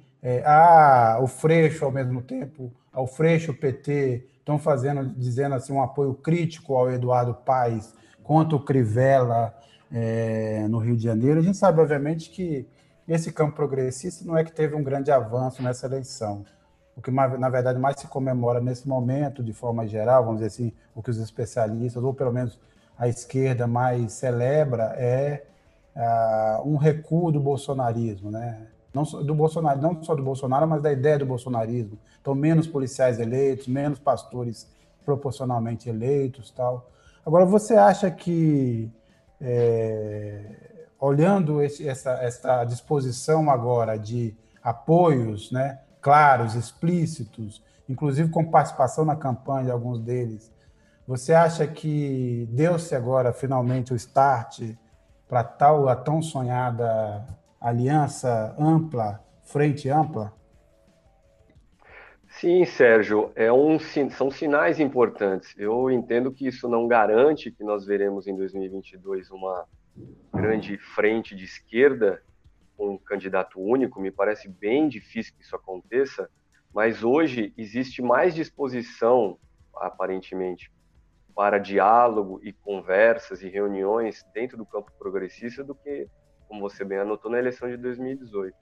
ah, 0.45 1.19
o 1.21 1.27
Freixo 1.27 1.85
ao 1.85 1.93
mesmo 1.93 2.23
tempo, 2.23 2.73
ao 2.93 3.07
Freixo, 3.07 3.53
o 3.53 3.55
PT, 3.55 4.27
estão 4.39 4.59
fazendo, 4.59 5.05
dizendo 5.17 5.55
assim, 5.55 5.73
um 5.73 5.83
apoio 5.83 6.15
crítico 6.15 6.75
ao 6.75 6.91
Eduardo 6.91 7.35
Paes 7.35 7.95
contra 8.23 8.57
o 8.57 8.65
Crivella 8.65 9.55
é, 9.93 10.67
no 10.69 10.79
Rio 10.79 10.97
de 10.97 11.05
Janeiro. 11.05 11.41
A 11.41 11.43
gente 11.43 11.57
sabe, 11.57 11.81
obviamente, 11.81 12.31
que 12.31 12.67
esse 13.09 13.33
campo 13.33 13.57
progressista 13.57 14.25
não 14.25 14.37
é 14.37 14.45
que 14.45 14.53
teve 14.53 14.75
um 14.75 14.83
grande 14.83 15.11
avanço 15.11 15.63
nessa 15.63 15.87
eleição. 15.87 16.45
O 16.97 17.03
que, 17.03 17.11
na 17.11 17.49
verdade, 17.49 17.79
mais 17.79 18.01
se 18.01 18.07
comemora 18.07 18.61
nesse 18.61 18.89
momento, 18.89 19.43
de 19.43 19.53
forma 19.53 19.87
geral, 19.87 20.25
vamos 20.25 20.41
dizer 20.41 20.49
assim, 20.49 20.73
o 20.95 21.03
que 21.03 21.11
os 21.11 21.19
especialistas, 21.19 22.03
ou 22.03 22.15
pelo 22.15 22.33
menos 22.33 22.59
a 22.99 23.07
esquerda 23.07 23.67
mais 23.67 24.15
celebra, 24.15 24.95
é 24.97 25.45
ah, 25.95 26.63
um 26.65 26.77
recuo 26.77 27.31
do 27.31 27.39
bolsonarismo, 27.39 28.31
né? 28.31 28.67
não 28.97 29.05
do 29.23 29.35
Bolsonaro, 29.35 29.81
não 29.81 30.03
só 30.03 30.15
do 30.15 30.23
Bolsonaro, 30.23 30.67
mas 30.67 30.81
da 30.81 30.91
ideia 30.91 31.19
do 31.19 31.27
bolsonarismo. 31.27 31.99
Então, 32.21 32.35
menos 32.35 32.67
policiais 32.67 33.21
eleitos, 33.21 33.69
menos 33.69 33.99
pastores 33.99 34.67
proporcionalmente 35.05 35.89
eleitos, 35.89 36.51
tal. 36.51 36.91
Agora, 37.25 37.45
você 37.45 37.75
acha 37.75 38.11
que 38.11 38.91
é, 39.39 40.76
olhando 40.99 41.63
esse, 41.63 41.87
essa, 41.89 42.13
essa 42.23 42.65
disposição 42.65 43.51
agora 43.51 43.99
de 43.99 44.35
apoios, 44.63 45.51
né, 45.53 45.81
claros, 46.01 46.55
explícitos, 46.55 47.63
inclusive 47.89 48.31
com 48.31 48.45
participação 48.45 49.05
na 49.05 49.17
campanha 49.17 49.67
de 49.67 49.71
alguns 49.71 50.01
deles, 50.01 50.53
você 51.07 51.33
acha 51.33 51.67
que 51.67 52.49
deu-se 52.51 52.95
agora 52.95 53.33
finalmente 53.33 53.93
o 53.93 53.97
start 53.97 54.75
para 55.29 55.45
tal 55.45 55.89
a 55.89 55.95
tão 55.95 56.21
sonhada 56.21 57.25
aliança 57.61 58.55
ampla, 58.59 59.21
frente 59.45 59.89
ampla? 59.89 60.33
Sim, 62.29 62.65
Sérgio, 62.67 63.31
é 63.35 63.51
um, 63.51 63.79
são 64.11 64.31
sinais 64.31 64.79
importantes. 64.79 65.55
Eu 65.57 65.91
entendo 65.91 66.31
que 66.31 66.47
isso 66.47 66.69
não 66.69 66.87
garante 66.87 67.51
que 67.51 67.65
nós 67.65 67.87
veremos 67.87 68.27
em 68.27 68.37
2022 68.37 69.31
uma 69.31 69.65
grande 70.33 70.79
frente 70.79 71.35
de 71.35 71.45
esquerda 71.45 72.23
um 72.79 72.99
candidato 72.99 73.61
único. 73.61 74.01
Me 74.01 74.11
parece 74.11 74.49
bem 74.49 74.89
difícil 74.89 75.35
que 75.35 75.43
isso 75.43 75.57
aconteça, 75.57 76.31
mas 76.75 77.03
hoje 77.03 77.53
existe 77.57 78.03
mais 78.03 78.35
disposição, 78.35 79.39
aparentemente, 79.75 80.71
para 81.35 81.59
diálogo 81.59 82.41
e 82.43 82.53
conversas 82.53 83.43
e 83.43 83.49
reuniões 83.49 84.25
dentro 84.33 84.57
do 84.57 84.67
campo 84.67 84.91
progressista 84.99 85.63
do 85.65 85.75
que 85.75 86.09
como 86.49 86.61
você 86.61 86.85
bem 86.85 86.99
anotou, 86.99 87.31
na 87.31 87.39
eleição 87.39 87.69
de 87.69 87.77
2018. 87.77 88.57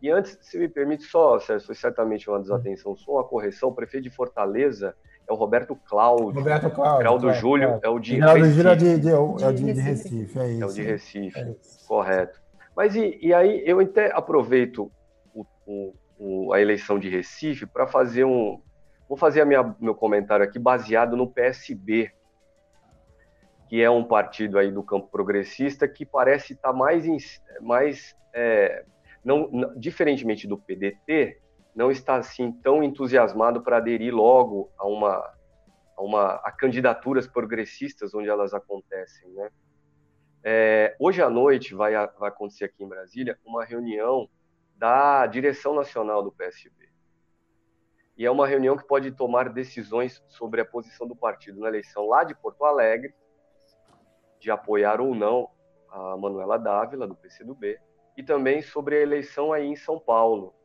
E 0.00 0.10
antes, 0.10 0.38
se 0.40 0.58
me 0.58 0.68
permite 0.68 1.04
só, 1.04 1.38
Sérgio, 1.38 1.66
foi 1.66 1.74
certamente 1.74 2.28
uma 2.30 2.40
desatenção, 2.40 2.96
só 2.96 3.12
uma 3.12 3.24
correção, 3.24 3.68
o 3.68 3.74
prefeito 3.74 4.04
de 4.04 4.10
Fortaleza 4.10 4.96
é 5.28 5.32
o 5.32 5.36
Roberto 5.36 5.76
Cláudio. 5.76 6.40
Roberto 6.40 6.70
Cláudio. 6.70 6.98
Geraldo 6.98 7.22
claro, 7.26 7.38
Júlio 7.38 7.68
claro. 7.68 7.80
é 7.84 7.88
o 7.88 7.98
de 7.98 8.16
Geraldo 8.16 8.40
Recife. 8.40 8.56
Júlio 8.56 8.70
é, 8.70 8.76
de, 8.76 8.98
de, 8.98 9.10
é 9.10 9.16
o 9.18 9.52
de, 9.52 9.72
de 9.72 9.80
Recife, 9.80 10.38
é 10.38 10.48
isso. 10.48 10.62
É 10.62 10.66
o 10.66 10.72
de 10.72 10.82
Recife, 10.82 11.38
é 11.38 11.54
correto. 11.86 12.40
Mas 12.74 12.96
e, 12.96 13.18
e, 13.20 13.34
aí 13.34 13.62
eu 13.66 13.80
até 13.80 14.10
aproveito 14.12 14.90
o, 15.34 15.44
o, 15.66 15.94
o, 16.18 16.52
a 16.52 16.60
eleição 16.60 16.98
de 16.98 17.08
Recife 17.08 17.66
para 17.66 17.86
fazer 17.86 18.24
um... 18.24 18.60
Vou 19.08 19.16
fazer 19.16 19.40
a 19.40 19.44
minha, 19.44 19.74
meu 19.80 19.94
comentário 19.94 20.44
aqui 20.44 20.58
baseado 20.58 21.16
no 21.16 21.26
PSB, 21.26 22.10
que 23.68 23.82
é 23.82 23.90
um 23.90 24.04
partido 24.04 24.58
aí 24.58 24.70
do 24.70 24.82
campo 24.82 25.08
progressista 25.08 25.86
que 25.86 26.06
parece 26.06 26.54
estar 26.54 26.72
tá 26.72 26.74
mais, 26.74 27.06
mais 27.60 28.14
é, 28.34 28.84
não, 29.24 29.48
não, 29.50 29.74
diferentemente 29.78 30.46
do 30.46 30.56
PDT, 30.56 31.38
não 31.78 31.92
está 31.92 32.16
assim 32.16 32.50
tão 32.50 32.82
entusiasmado 32.82 33.62
para 33.62 33.76
aderir 33.76 34.12
logo 34.12 34.68
a 34.76 34.84
uma, 34.84 35.32
a 35.96 36.02
uma 36.02 36.32
a 36.42 36.50
candidaturas 36.50 37.28
progressistas 37.28 38.12
onde 38.12 38.28
elas 38.28 38.52
acontecem, 38.52 39.30
né? 39.30 39.48
É, 40.42 40.96
hoje 40.98 41.22
à 41.22 41.30
noite 41.30 41.76
vai, 41.76 41.92
vai 42.18 42.30
acontecer 42.30 42.64
aqui 42.64 42.82
em 42.82 42.88
Brasília 42.88 43.38
uma 43.44 43.64
reunião 43.64 44.28
da 44.74 45.24
direção 45.28 45.72
nacional 45.72 46.20
do 46.20 46.32
PSB. 46.32 46.88
E 48.16 48.26
é 48.26 48.30
uma 48.30 48.48
reunião 48.48 48.76
que 48.76 48.84
pode 48.84 49.12
tomar 49.12 49.48
decisões 49.48 50.20
sobre 50.26 50.60
a 50.60 50.64
posição 50.64 51.06
do 51.06 51.14
partido 51.14 51.60
na 51.60 51.68
eleição 51.68 52.08
lá 52.08 52.24
de 52.24 52.34
Porto 52.34 52.64
Alegre, 52.64 53.14
de 54.40 54.50
apoiar 54.50 55.00
ou 55.00 55.14
não 55.14 55.48
a 55.88 56.16
Manuela 56.16 56.58
Dávila, 56.58 57.06
do 57.06 57.14
PCdoB, 57.14 57.78
e 58.16 58.22
também 58.24 58.62
sobre 58.62 58.96
a 58.96 59.00
eleição 59.00 59.52
aí 59.52 59.64
em 59.64 59.76
São 59.76 59.96
Paulo, 59.96 60.57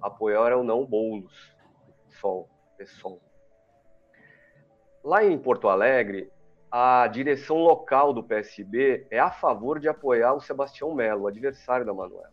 apoiar 0.00 0.52
ou 0.52 0.64
não 0.64 0.84
Boulos, 0.84 1.54
PSOL, 2.06 2.48
PSOL. 2.76 3.20
Lá 5.02 5.24
em 5.24 5.38
Porto 5.38 5.68
Alegre, 5.68 6.30
a 6.70 7.06
direção 7.06 7.58
local 7.58 8.12
do 8.12 8.22
PSB 8.22 9.06
é 9.10 9.18
a 9.18 9.30
favor 9.30 9.80
de 9.80 9.88
apoiar 9.88 10.34
o 10.34 10.40
Sebastião 10.40 10.94
Melo, 10.94 11.26
adversário 11.26 11.86
da 11.86 11.94
Manuela. 11.94 12.32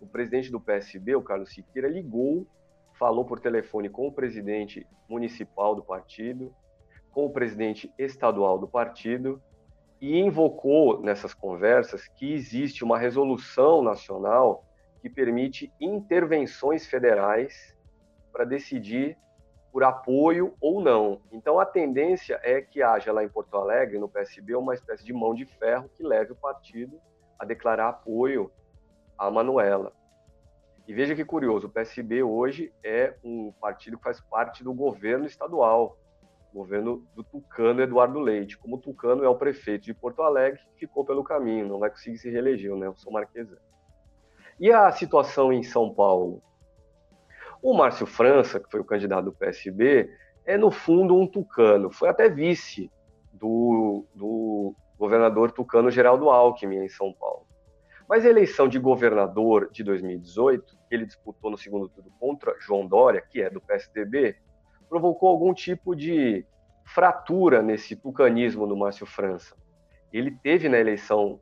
O 0.00 0.06
presidente 0.06 0.50
do 0.50 0.60
PSB, 0.60 1.14
o 1.14 1.22
Carlos 1.22 1.54
Siqueira, 1.54 1.88
ligou, 1.88 2.46
falou 2.98 3.24
por 3.24 3.40
telefone 3.40 3.88
com 3.88 4.06
o 4.06 4.12
presidente 4.12 4.86
municipal 5.08 5.74
do 5.74 5.82
partido, 5.82 6.54
com 7.10 7.24
o 7.24 7.30
presidente 7.30 7.92
estadual 7.98 8.58
do 8.58 8.68
partido 8.68 9.40
e 10.00 10.18
invocou 10.18 11.00
nessas 11.00 11.32
conversas 11.32 12.06
que 12.06 12.32
existe 12.34 12.84
uma 12.84 12.98
resolução 12.98 13.82
nacional 13.82 14.65
que 15.06 15.14
permite 15.14 15.72
intervenções 15.80 16.84
federais 16.84 17.76
para 18.32 18.44
decidir 18.44 19.16
por 19.70 19.84
apoio 19.84 20.54
ou 20.60 20.82
não. 20.82 21.20
Então 21.30 21.60
a 21.60 21.64
tendência 21.64 22.40
é 22.42 22.60
que 22.60 22.82
haja 22.82 23.12
lá 23.12 23.22
em 23.22 23.28
Porto 23.28 23.56
Alegre, 23.56 24.00
no 24.00 24.08
PSB, 24.08 24.56
uma 24.56 24.74
espécie 24.74 25.04
de 25.04 25.12
mão 25.12 25.32
de 25.32 25.44
ferro 25.44 25.88
que 25.90 26.02
leve 26.02 26.32
o 26.32 26.36
partido 26.36 27.00
a 27.38 27.44
declarar 27.44 27.88
apoio 27.88 28.50
a 29.16 29.30
Manuela. 29.30 29.92
E 30.88 30.92
veja 30.92 31.14
que 31.14 31.24
curioso, 31.24 31.68
o 31.68 31.70
PSB 31.70 32.24
hoje 32.24 32.72
é 32.82 33.14
um 33.22 33.52
partido 33.60 33.98
que 33.98 34.04
faz 34.04 34.20
parte 34.20 34.64
do 34.64 34.74
governo 34.74 35.24
estadual, 35.24 35.96
governo 36.52 37.06
do 37.14 37.22
Tucano 37.22 37.80
Eduardo 37.80 38.18
Leite. 38.18 38.58
Como 38.58 38.74
o 38.74 38.80
Tucano 38.80 39.22
é 39.22 39.28
o 39.28 39.36
prefeito 39.36 39.84
de 39.84 39.94
Porto 39.94 40.22
Alegre, 40.22 40.60
ficou 40.76 41.04
pelo 41.04 41.22
caminho, 41.22 41.68
não 41.68 41.78
vai 41.78 41.90
conseguir 41.90 42.18
se 42.18 42.28
reeleger, 42.28 42.74
né? 42.74 42.88
O 42.88 42.96
São 42.96 43.12
Marquesano. 43.12 43.75
E 44.58 44.72
a 44.72 44.90
situação 44.90 45.52
em 45.52 45.62
São 45.62 45.92
Paulo? 45.92 46.42
O 47.62 47.74
Márcio 47.74 48.06
França, 48.06 48.58
que 48.58 48.70
foi 48.70 48.80
o 48.80 48.84
candidato 48.84 49.26
do 49.26 49.32
PSB, 49.32 50.10
é 50.44 50.56
no 50.56 50.70
fundo 50.70 51.16
um 51.16 51.26
tucano, 51.26 51.90
foi 51.90 52.08
até 52.08 52.28
vice 52.28 52.90
do, 53.32 54.06
do 54.14 54.74
governador 54.98 55.52
tucano 55.52 55.90
Geraldo 55.90 56.30
Alckmin 56.30 56.84
em 56.84 56.88
São 56.88 57.12
Paulo. 57.12 57.46
Mas 58.08 58.24
a 58.24 58.30
eleição 58.30 58.68
de 58.68 58.78
governador 58.78 59.68
de 59.70 59.82
2018, 59.82 60.78
que 60.88 60.94
ele 60.94 61.06
disputou 61.06 61.50
no 61.50 61.58
segundo 61.58 61.88
turno 61.88 62.10
contra 62.18 62.54
João 62.60 62.86
Dória, 62.86 63.20
que 63.20 63.42
é 63.42 63.50
do 63.50 63.60
PSDB, 63.60 64.36
provocou 64.88 65.28
algum 65.28 65.52
tipo 65.52 65.94
de 65.94 66.46
fratura 66.84 67.60
nesse 67.62 67.96
tucanismo 67.96 68.66
do 68.66 68.76
Márcio 68.76 69.04
França. 69.04 69.56
Ele 70.12 70.30
teve 70.30 70.68
na 70.68 70.78
eleição 70.78 71.40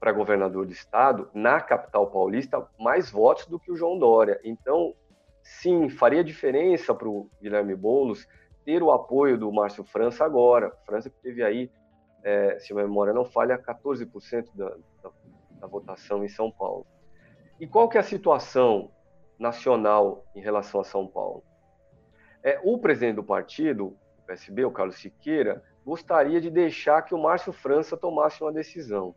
para 0.00 0.12
governador 0.12 0.64
do 0.64 0.72
estado, 0.72 1.28
na 1.34 1.60
capital 1.60 2.10
paulista, 2.10 2.66
mais 2.78 3.10
votos 3.10 3.46
do 3.46 3.60
que 3.60 3.70
o 3.70 3.76
João 3.76 3.98
Dória. 3.98 4.40
Então, 4.42 4.94
sim, 5.42 5.90
faria 5.90 6.24
diferença 6.24 6.94
para 6.94 7.06
o 7.06 7.30
Guilherme 7.40 7.76
Boulos 7.76 8.26
ter 8.64 8.82
o 8.82 8.90
apoio 8.90 9.36
do 9.36 9.52
Márcio 9.52 9.84
França 9.84 10.24
agora. 10.24 10.74
França 10.86 11.10
que 11.10 11.20
teve 11.20 11.42
aí, 11.42 11.70
é, 12.24 12.58
se 12.58 12.72
a 12.72 12.76
memória 12.76 13.12
não 13.12 13.26
falha, 13.26 13.58
14% 13.58 14.48
da, 14.54 14.70
da, 15.02 15.10
da 15.60 15.66
votação 15.66 16.24
em 16.24 16.28
São 16.28 16.50
Paulo. 16.50 16.86
E 17.60 17.66
qual 17.66 17.86
que 17.86 17.98
é 17.98 18.00
a 18.00 18.04
situação 18.04 18.90
nacional 19.38 20.24
em 20.34 20.40
relação 20.40 20.80
a 20.80 20.84
São 20.84 21.06
Paulo? 21.06 21.44
É, 22.42 22.58
o 22.64 22.78
presidente 22.78 23.16
do 23.16 23.24
partido, 23.24 23.98
o 24.18 24.22
PSB, 24.26 24.64
o 24.64 24.70
Carlos 24.70 24.98
Siqueira, 24.98 25.62
gostaria 25.84 26.40
de 26.40 26.50
deixar 26.50 27.02
que 27.02 27.14
o 27.14 27.18
Márcio 27.18 27.52
França 27.52 27.98
tomasse 27.98 28.42
uma 28.42 28.52
decisão. 28.52 29.14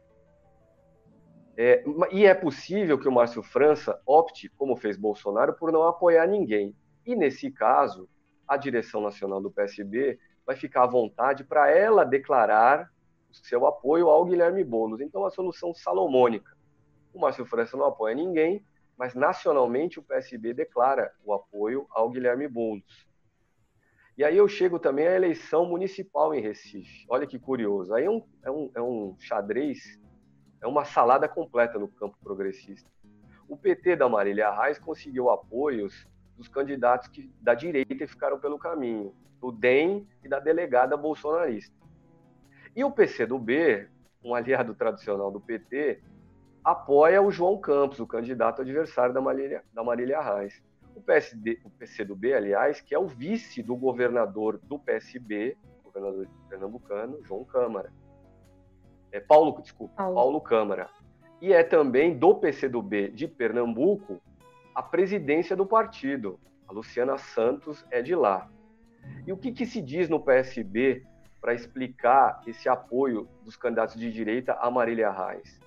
É, 1.55 1.83
e 2.12 2.25
é 2.25 2.33
possível 2.33 2.98
que 2.98 3.07
o 3.07 3.12
Márcio 3.12 3.43
França 3.43 4.01
opte, 4.05 4.50
como 4.50 4.75
fez 4.75 4.98
Bolsonaro, 4.98 5.53
por 5.53 5.72
não 5.72 5.83
apoiar 5.83 6.27
ninguém. 6.27 6.75
E 7.05 7.16
nesse 7.16 7.51
caso, 7.51 8.09
a 8.48 8.57
direção 8.57 9.01
nacional 9.01 9.42
do 9.42 9.51
PSB 9.51 10.20
vai 10.46 10.55
ficar 10.55 10.83
à 10.83 10.87
vontade 10.87 11.44
para 11.44 11.70
ela 11.70 12.03
declarar 12.03 12.92
o 13.29 13.35
seu 13.35 13.66
apoio 13.66 14.09
ao 14.09 14.25
Guilherme 14.25 14.63
Boulos. 14.63 15.00
Então, 15.00 15.25
a 15.25 15.31
solução 15.31 15.74
salomônica 15.74 16.53
o 17.13 17.20
Márcio 17.20 17.46
França 17.46 17.77
não 17.77 17.85
apoia 17.85 18.16
ninguém, 18.16 18.66
mas 18.98 19.13
nacionalmente 19.13 20.00
o 20.00 20.03
PSB 20.03 20.53
declara 20.53 21.13
o 21.24 21.33
apoio 21.33 21.85
ao 21.92 22.09
Guilherme 22.09 22.48
Boulos. 22.48 23.07
E 24.18 24.24
aí 24.24 24.37
eu 24.37 24.48
chego 24.48 24.79
também 24.79 25.07
à 25.07 25.16
eleição 25.16 25.66
municipal 25.66 26.33
em 26.33 26.42
Recife. 26.42 27.05
Olha 27.07 27.25
que 27.25 27.39
curioso. 27.39 27.94
Aí 27.94 28.05
é 28.05 28.09
um, 28.09 28.24
é 28.44 28.51
um, 28.51 28.72
é 28.75 28.81
um 28.81 29.16
xadrez, 29.20 30.00
é 30.64 30.68
uma 30.68 30.86
salada 30.86 31.28
completa 31.28 31.78
no 31.78 31.90
campo 31.90 32.18
progressista. 32.24 32.90
O 33.50 33.58
PT 33.58 33.98
da 33.98 34.08
Marília 34.08 34.50
Reis 34.50 34.80
conseguiu 34.80 35.30
apoios 35.30 36.08
dos 36.38 36.48
candidatos 36.48 37.10
que, 37.10 37.30
da 37.42 37.54
direita 37.54 38.08
ficaram 38.08 38.40
pelo 38.40 38.58
caminho, 38.58 39.14
do 39.42 39.52
DEM 39.52 40.08
e 40.24 40.30
da 40.30 40.40
delegada 40.40 40.96
bolsonarista. 40.96 41.76
E 42.74 42.82
o 42.82 42.90
PCdoB, 42.90 43.90
um 44.24 44.34
aliado 44.34 44.74
tradicional 44.74 45.30
do 45.30 45.42
PT, 45.42 46.02
apoia 46.64 47.22
o 47.22 47.30
João 47.30 47.60
Campos, 47.60 48.00
o 48.00 48.08
candidato 48.08 48.62
adversário 48.62 49.14
da 49.14 49.20
Marília, 49.20 49.64
da 49.74 49.84
Marília 49.84 50.22
Reis. 50.22 50.64
O, 50.96 51.02
PSD, 51.02 51.60
o 51.66 51.70
PCdoB, 51.70 52.34
aliás, 52.34 52.80
que 52.80 52.96
é 52.96 53.00
o 53.00 53.08
vice 53.08 53.62
do 53.62 53.76
governador 53.76 54.60
do 54.64 54.80
PSB, 54.80 55.58
governador 55.84 56.26
pernambucano, 56.48 57.20
João 57.26 57.44
Câmara. 57.44 57.92
É 59.14 59.20
Paulo, 59.20 59.62
desculpa, 59.62 59.94
Paulo. 59.96 60.16
Paulo 60.16 60.42
Câmara. 60.42 60.90
E 61.40 61.54
é 61.54 61.64
também 61.64 62.18
do 62.18 62.36
PCdoB 62.36 63.12
de 63.12 63.28
Pernambuco 63.28 64.22
a 64.76 64.84
presidência 64.84 65.56
do 65.56 65.66
partido. 65.66 66.40
A 66.68 66.74
Luciana 66.74 67.18
Santos 67.18 67.86
é 67.92 68.02
de 68.02 68.16
lá. 68.16 68.50
E 69.26 69.32
o 69.32 69.38
que, 69.38 69.52
que 69.52 69.66
se 69.66 69.82
diz 69.82 70.10
no 70.10 70.20
PSB 70.20 71.06
para 71.40 71.54
explicar 71.54 72.42
esse 72.48 72.68
apoio 72.68 73.30
dos 73.44 73.56
candidatos 73.56 73.96
de 73.96 74.12
direita 74.12 74.54
a 74.54 74.72
Marília 74.72 75.12
Reis? 75.12 75.62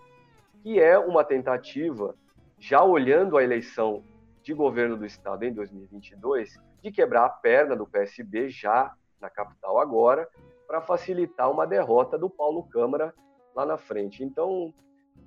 que 0.67 0.81
é 0.81 0.99
uma 0.99 1.23
tentativa, 1.23 2.17
já 2.59 2.83
olhando 2.83 3.39
a 3.39 3.45
eleição 3.45 4.03
de 4.43 4.53
governo 4.53 4.97
do 4.97 5.07
estado 5.07 5.45
em 5.45 5.53
2022, 5.53 6.61
de 6.83 6.91
quebrar 6.91 7.25
a 7.25 7.29
perna 7.29 7.77
do 7.77 7.87
PSB 7.87 8.49
já 8.49 8.93
na 9.21 9.31
capital 9.31 9.79
agora, 9.79 10.29
para 10.67 10.81
facilitar 10.81 11.49
uma 11.53 11.65
derrota 11.65 12.19
do 12.19 12.29
Paulo 12.29 12.65
Câmara 12.65 13.15
lá 13.57 13.65
na 13.65 13.79
frente. 13.79 14.23
Então, 14.23 14.73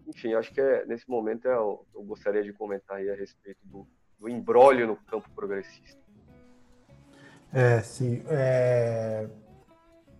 enfim, 0.07 0.33
acho 0.33 0.53
que 0.53 0.61
é, 0.61 0.85
nesse 0.85 1.09
momento 1.09 1.47
eu, 1.47 1.85
eu 1.93 2.03
gostaria 2.03 2.43
de 2.43 2.53
comentar 2.53 2.97
a 2.97 3.15
respeito 3.15 3.59
do, 3.65 3.87
do 4.19 4.29
embrólio 4.29 4.85
no 4.87 4.95
campo 4.95 5.27
progressista. 5.35 5.99
É, 7.51 7.81
sim. 7.81 8.21
É, 8.27 9.27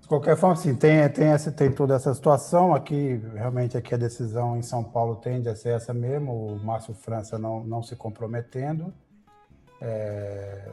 qualquer 0.07 0.35
forma, 0.35 0.55
sim, 0.55 0.75
tem, 0.75 1.07
tem, 1.09 1.27
essa, 1.27 1.51
tem 1.51 1.71
toda 1.71 1.93
essa 1.93 2.11
situação 2.15 2.73
aqui, 2.73 3.21
realmente 3.35 3.77
aqui 3.77 3.93
a 3.93 3.97
decisão 3.97 4.57
em 4.57 4.63
São 4.63 4.83
Paulo 4.83 5.17
tende 5.17 5.47
a 5.47 5.55
ser 5.55 5.69
essa 5.69 5.93
mesmo, 5.93 6.33
o 6.33 6.59
Márcio 6.59 6.95
França 6.95 7.37
não, 7.37 7.63
não 7.63 7.83
se 7.83 7.95
comprometendo. 7.95 8.91
É, 9.79 10.71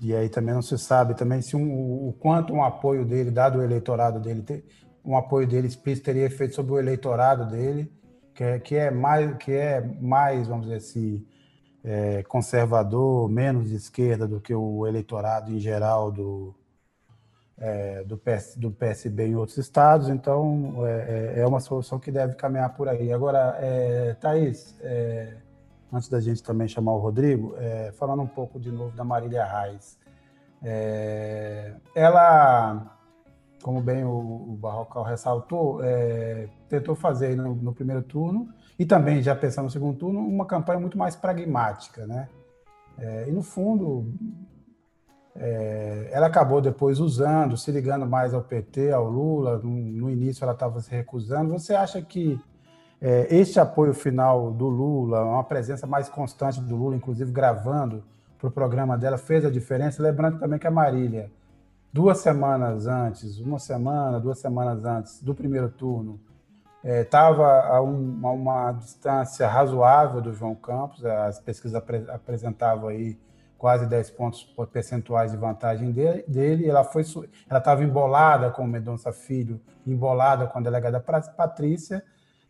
e 0.00 0.14
aí 0.14 0.28
também 0.28 0.54
não 0.54 0.62
se 0.62 0.76
sabe 0.76 1.14
também 1.14 1.40
se 1.40 1.56
um, 1.56 2.08
o 2.08 2.12
quanto 2.12 2.52
um 2.52 2.62
apoio 2.62 3.04
dele, 3.04 3.30
dado 3.30 3.58
o 3.58 3.62
eleitorado 3.62 4.20
dele, 4.20 4.42
um 5.04 5.16
apoio 5.16 5.46
dele 5.46 5.66
explícito 5.66 6.06
teria 6.06 6.26
efeito 6.26 6.54
sobre 6.54 6.72
o 6.72 6.78
eleitorado 6.78 7.46
dele, 7.46 7.92
que 8.34 8.42
é, 8.42 8.58
que 8.58 8.74
é 8.74 8.90
mais, 8.90 9.36
que 9.36 9.52
é 9.52 9.80
mais, 10.00 10.48
vamos 10.48 10.66
dizer 10.66 10.78
assim, 10.78 11.26
é, 11.84 12.22
conservador, 12.22 13.28
menos 13.28 13.68
de 13.68 13.76
esquerda 13.76 14.26
do 14.26 14.40
que 14.40 14.54
o 14.54 14.86
eleitorado 14.86 15.52
em 15.52 15.60
geral 15.60 16.10
do, 16.10 16.54
é, 17.58 18.02
do, 18.04 18.16
PS, 18.16 18.56
do 18.56 18.70
PSB 18.70 19.26
em 19.26 19.36
outros 19.36 19.58
estados, 19.58 20.08
então 20.08 20.74
é, 20.86 21.34
é, 21.36 21.40
é 21.40 21.46
uma 21.46 21.60
solução 21.60 21.98
que 21.98 22.10
deve 22.10 22.34
caminhar 22.34 22.74
por 22.74 22.88
aí. 22.88 23.12
Agora, 23.12 23.56
é, 23.60 24.14
Thaís, 24.14 24.74
é, 24.80 25.36
antes 25.92 26.08
da 26.08 26.20
gente 26.20 26.42
também 26.42 26.66
chamar 26.66 26.92
o 26.92 26.98
Rodrigo, 26.98 27.54
é, 27.58 27.92
falando 27.92 28.22
um 28.22 28.26
pouco 28.26 28.58
de 28.58 28.72
novo 28.72 28.96
da 28.96 29.04
Marília 29.04 29.44
Reis. 29.44 29.98
É, 30.62 31.74
ela, 31.94 32.93
como 33.64 33.80
bem 33.80 34.04
o, 34.04 34.10
o 34.10 34.58
Barrocal 34.60 35.02
ressaltou, 35.02 35.82
é, 35.82 36.50
tentou 36.68 36.94
fazer 36.94 37.34
no, 37.34 37.54
no, 37.54 37.72
primeiro 37.72 38.02
turno 38.02 38.46
e 38.78 38.84
também, 38.84 39.22
já 39.22 39.34
pensando 39.34 39.64
no 39.64 39.70
segundo 39.70 39.98
turno, 39.98 40.20
uma 40.20 40.44
campanha 40.44 40.78
muito 40.78 40.98
mais 40.98 41.16
pragmática, 41.16 42.06
né? 42.06 42.28
e 43.26 43.32
no 43.32 43.42
fundo, 43.42 44.06
é, 45.34 46.10
ela 46.12 46.26
acabou 46.26 46.60
depois 46.60 47.00
usando, 47.00 47.56
se 47.56 47.72
ligando 47.72 48.06
mais 48.06 48.34
ao 48.34 48.42
PT, 48.42 48.92
ao 48.92 49.08
Lula. 49.08 49.58
No, 49.58 49.70
no 49.70 50.10
início 50.10 50.44
ela 50.44 50.52
estava 50.52 50.80
se 50.80 50.90
recusando. 50.90 51.50
Você 51.50 51.74
acha 51.74 52.00
que 52.02 52.38
é, 53.00 53.34
este 53.34 53.58
apoio 53.58 53.94
final 53.94 54.52
do 54.52 54.68
Lula, 54.68 55.24
uma 55.24 55.42
presença 55.42 55.86
mais 55.86 56.08
constante 56.08 56.60
do 56.60 56.76
Lula, 56.76 56.96
inclusive 56.96 57.32
gravando 57.32 58.04
para 58.38 58.48
o 58.48 58.50
programa 58.50 58.96
dela, 58.96 59.18
fez 59.18 59.44
a 59.44 59.50
diferença? 59.50 60.02
Lembrando 60.02 60.38
também 60.38 60.58
que 60.58 60.66
a 60.66 60.70
Marília, 60.70 61.32
duas 61.94 62.18
semanas 62.18 62.88
antes, 62.88 63.38
uma 63.38 63.60
semana, 63.60 64.18
duas 64.18 64.40
semanas 64.40 64.84
antes 64.84 65.22
do 65.22 65.32
primeiro 65.32 65.68
turno, 65.68 66.18
estava 66.82 67.44
é, 67.44 67.76
a, 67.76 67.80
um, 67.80 68.20
a, 68.26 68.32
uma 68.32 68.72
distância 68.72 69.46
razoável 69.46 70.20
do 70.20 70.32
João 70.32 70.56
Campos, 70.56 71.04
as 71.04 71.38
pesquisas 71.38 71.76
apre, 71.76 72.04
apresentavam 72.08 72.88
aí 72.88 73.16
quase 73.56 73.86
10 73.86 74.10
pontos 74.10 74.42
percentuais 74.72 75.30
de 75.30 75.36
vantagem 75.36 75.92
dele, 75.92 76.68
ela 76.68 76.82
foi 76.82 77.04
ela 77.48 77.60
estava 77.60 77.84
embolada 77.84 78.50
com 78.50 78.64
o 78.64 78.66
Mendonça 78.66 79.12
Filho, 79.12 79.60
embolada 79.86 80.48
com 80.48 80.58
a 80.58 80.62
delegada 80.62 80.98
Patrícia, 80.98 82.02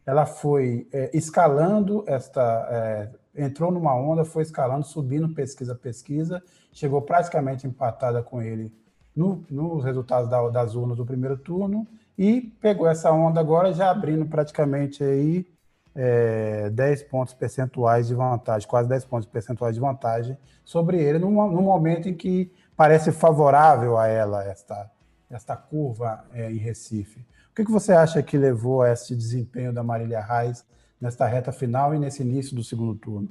ela 0.07 0.25
foi 0.25 0.89
é, 0.91 1.11
escalando 1.13 2.03
esta 2.07 2.67
é, 2.71 3.11
entrou 3.45 3.71
numa 3.71 3.95
onda, 3.95 4.25
foi 4.25 4.43
escalando, 4.43 4.87
subindo 4.87 5.35
pesquisa 5.35 5.75
a 5.75 5.77
pesquisa, 5.77 6.43
chegou 6.73 7.03
praticamente 7.03 7.67
empatada 7.67 8.23
com 8.23 8.41
ele 8.41 8.73
no, 9.15 9.45
nos 9.51 9.85
resultados 9.85 10.29
da, 10.29 10.49
das 10.49 10.75
urnas 10.75 10.97
do 10.97 11.07
primeiro 11.07 11.37
turno 11.37 11.87
e 12.19 12.41
pegou 12.61 12.87
essa 12.89 13.13
onda 13.13 13.41
agora 13.41 13.73
já 13.73 13.91
abrindo 13.91 14.27
praticamente 14.27 15.03
aí 15.03 15.47
é, 15.95 16.71
10 16.71 17.05
pontos 17.05 17.35
percentuais 17.35 18.09
de 18.09 18.15
vantagem, 18.15 18.69
quase 18.69 18.89
10 18.89 19.05
pontos 19.05 19.29
percentuais 19.29 19.75
de 19.75 19.81
vantagem 19.81 20.37
sobre 20.65 21.01
ele, 21.01 21.19
no, 21.19 21.31
no 21.31 21.63
momento 21.63 22.09
em 22.09 22.15
que 22.15 22.53
parece 22.77 23.13
favorável 23.13 23.97
a 23.97 24.09
ela 24.09 24.45
esta, 24.45 24.91
esta 25.31 25.57
curva 25.57 26.25
é, 26.33 26.51
em 26.51 26.57
Recife. 26.57 27.21
O 27.51 27.55
que, 27.55 27.65
que 27.65 27.71
você 27.71 27.93
acha 27.93 28.23
que 28.23 28.37
levou 28.37 28.83
a 28.83 28.91
esse 28.91 29.15
desempenho 29.15 29.73
da 29.73 29.83
Marília 29.83 30.21
Reis 30.21 30.65
nesta 31.01 31.27
reta 31.27 31.53
final 31.53 31.95
e 31.95 31.99
nesse 31.99 32.23
início 32.23 32.57
do 32.57 32.65
segundo 32.65 32.97
turno? 32.97 33.29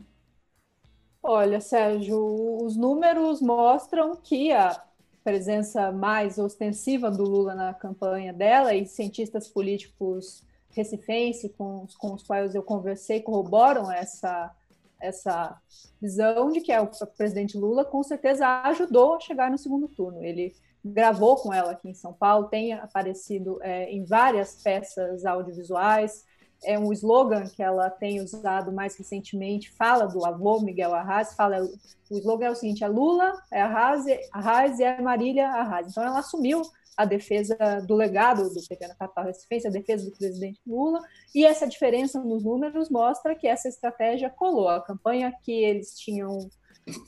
Olha, 1.22 1.60
Sérgio, 1.60 2.18
os 2.64 2.76
números 2.78 3.42
mostram 3.42 4.16
que 4.16 4.52
a 4.52 4.82
presença 5.24 5.92
mais 5.92 6.38
ostensiva 6.38 7.10
do 7.10 7.24
Lula 7.24 7.56
na 7.56 7.74
campanha 7.74 8.34
dela 8.34 8.74
e 8.74 8.86
cientistas 8.86 9.48
políticos 9.48 10.44
recifense 10.72 11.50
com, 11.50 11.86
com 11.98 12.14
os 12.14 12.24
quais 12.24 12.56
eu 12.56 12.64
conversei 12.64 13.22
corroboram 13.22 13.92
essa 13.92 14.54
essa 15.00 15.62
visão 16.02 16.50
de 16.50 16.62
que 16.62 16.72
é 16.72 16.80
o 16.80 16.90
presidente 17.18 17.58
Lula 17.58 17.84
com 17.84 18.02
certeza 18.02 18.48
ajudou 18.64 19.16
a 19.16 19.20
chegar 19.20 19.52
no 19.52 19.58
segundo 19.58 19.86
turno. 19.90 20.24
Ele 20.24 20.56
gravou 20.84 21.36
com 21.36 21.54
ela 21.54 21.72
aqui 21.72 21.90
em 21.90 21.94
São 21.94 22.14
Paulo, 22.14 22.48
tem 22.48 22.74
aparecido 22.74 23.60
é, 23.62 23.92
em 23.92 24.06
várias 24.06 24.62
peças 24.64 25.26
audiovisuais, 25.26 26.26
é 26.66 26.78
um 26.78 26.92
slogan 26.92 27.46
que 27.46 27.62
ela 27.62 27.90
tem 27.90 28.22
usado 28.22 28.72
mais 28.72 28.96
recentemente, 28.96 29.72
fala 29.72 30.06
do 30.06 30.26
avô 30.26 30.60
Miguel 30.62 30.94
Arraes, 30.94 31.34
fala, 31.34 31.64
o 32.10 32.18
slogan 32.18 32.46
é 32.48 32.52
o 32.52 32.56
seguinte, 32.56 32.84
é 32.84 32.88
Lula, 32.88 33.34
é 33.52 33.62
Arraes, 33.62 34.06
Arraes 34.32 34.80
e 34.80 34.84
é 34.84 35.02
Marília 35.02 35.48
Arraes. 35.48 35.92
Então 35.92 36.04
ela 36.04 36.20
assumiu 36.20 36.62
a 36.96 37.06
defesa 37.06 37.56
do 37.88 37.96
legado 37.96 38.50
do 38.54 38.68
PT 38.68 38.88
na 38.88 38.96
capital 38.96 39.26
recifense, 39.26 39.68
a 39.68 39.72
defesa 39.72 40.06
do 40.06 40.16
presidente 40.16 40.62
Lula, 40.66 41.00
e 41.34 41.46
essa 41.46 41.68
diferença 41.68 42.20
nos 42.20 42.44
números 42.44 42.90
mostra 42.90 43.36
que 43.36 43.48
essa 43.48 43.68
estratégia 43.68 44.30
colou. 44.30 44.70
A 44.70 44.82
campanha 44.82 45.34
que 45.44 45.52
eles 45.52 45.98
tinham, 45.98 46.50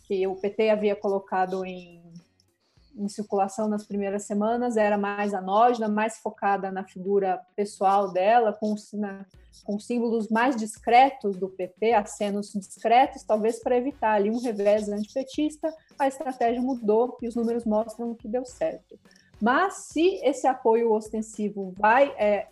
que 0.07 0.25
o 0.25 0.35
PT 0.35 0.69
havia 0.69 0.95
colocado 0.95 1.63
em 1.65 2.01
em 2.97 3.07
circulação 3.07 3.67
nas 3.67 3.85
primeiras 3.85 4.23
semanas 4.23 4.77
era 4.77 4.97
mais 4.97 5.33
anógena, 5.33 5.87
mais 5.87 6.17
focada 6.17 6.71
na 6.71 6.83
figura 6.83 7.41
pessoal 7.55 8.11
dela, 8.11 8.53
com, 8.53 8.75
na, 8.93 9.25
com 9.63 9.79
símbolos 9.79 10.29
mais 10.29 10.55
discretos 10.55 11.37
do 11.37 11.49
PT, 11.49 11.93
acenos 11.93 12.51
discretos, 12.53 13.23
talvez 13.23 13.59
para 13.61 13.77
evitar 13.77 14.13
ali 14.13 14.29
um 14.29 14.39
revés 14.39 14.89
antipetista, 14.89 15.73
a 15.99 16.07
estratégia 16.07 16.61
mudou 16.61 17.17
e 17.21 17.27
os 17.27 17.35
números 17.35 17.65
mostram 17.65 18.15
que 18.15 18.27
deu 18.27 18.45
certo. 18.45 18.97
Mas 19.41 19.87
se 19.87 20.15
esse 20.23 20.47
apoio 20.47 20.93
ostensivo 20.93 21.73
vai 21.77 22.07
é, 22.17 22.47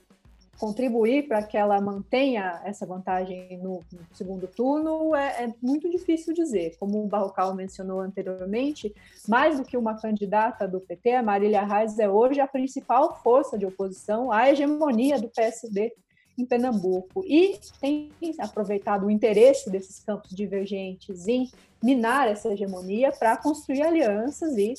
contribuir 0.57 1.27
para 1.27 1.43
que 1.43 1.57
ela 1.57 1.81
mantenha 1.81 2.61
essa 2.63 2.85
vantagem 2.85 3.57
no, 3.57 3.81
segundo 4.13 4.47
turno 4.47 5.15
é, 5.15 5.45
é, 5.45 5.53
muito 5.61 5.89
difícil 5.89 6.33
dizer. 6.33 6.75
Como 6.79 7.03
o 7.03 7.07
Barrocal 7.07 7.53
mencionou 7.55 7.99
anteriormente, 7.99 8.93
mais 9.27 9.57
do 9.57 9.65
que 9.65 9.77
uma 9.77 9.99
candidata 9.99 10.67
do 10.67 10.79
PT, 10.79 11.13
a 11.13 11.23
Marília 11.23 11.65
Reis 11.65 11.97
é 11.99 12.09
hoje 12.09 12.39
a 12.39 12.47
principal 12.47 13.21
força 13.21 13.57
de 13.57 13.65
oposição 13.65 14.31
à 14.31 14.49
hegemonia 14.49 15.19
do 15.19 15.29
PSD 15.29 15.93
em 16.37 16.45
Pernambuco 16.45 17.23
e 17.25 17.59
tem 17.79 18.11
aproveitado 18.39 19.05
o 19.05 19.11
interesse 19.11 19.69
desses 19.69 19.99
campos 19.99 20.31
divergentes 20.31 21.27
em 21.27 21.49
minar 21.81 22.27
essa 22.27 22.51
hegemonia 22.51 23.11
para 23.11 23.37
construir 23.37 23.81
alianças 23.81 24.57
e 24.57 24.73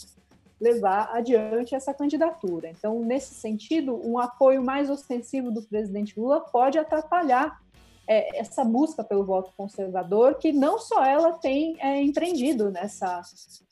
levar 0.61 1.11
adiante 1.13 1.75
essa 1.75 1.93
candidatura. 1.93 2.69
Então, 2.69 3.01
nesse 3.01 3.35
sentido, 3.35 4.01
um 4.05 4.19
apoio 4.19 4.63
mais 4.63 4.89
ostensivo 4.89 5.51
do 5.51 5.63
presidente 5.63 6.19
Lula 6.19 6.41
pode 6.41 6.79
atrapalhar 6.79 7.61
é, 8.07 8.39
essa 8.39 8.65
busca 8.65 9.03
pelo 9.03 9.25
voto 9.25 9.53
conservador, 9.57 10.37
que 10.37 10.53
não 10.53 10.79
só 10.79 11.05
ela 11.05 11.33
tem 11.33 11.77
é, 11.81 12.03
empreendido 12.03 12.71
nessa, 12.71 13.23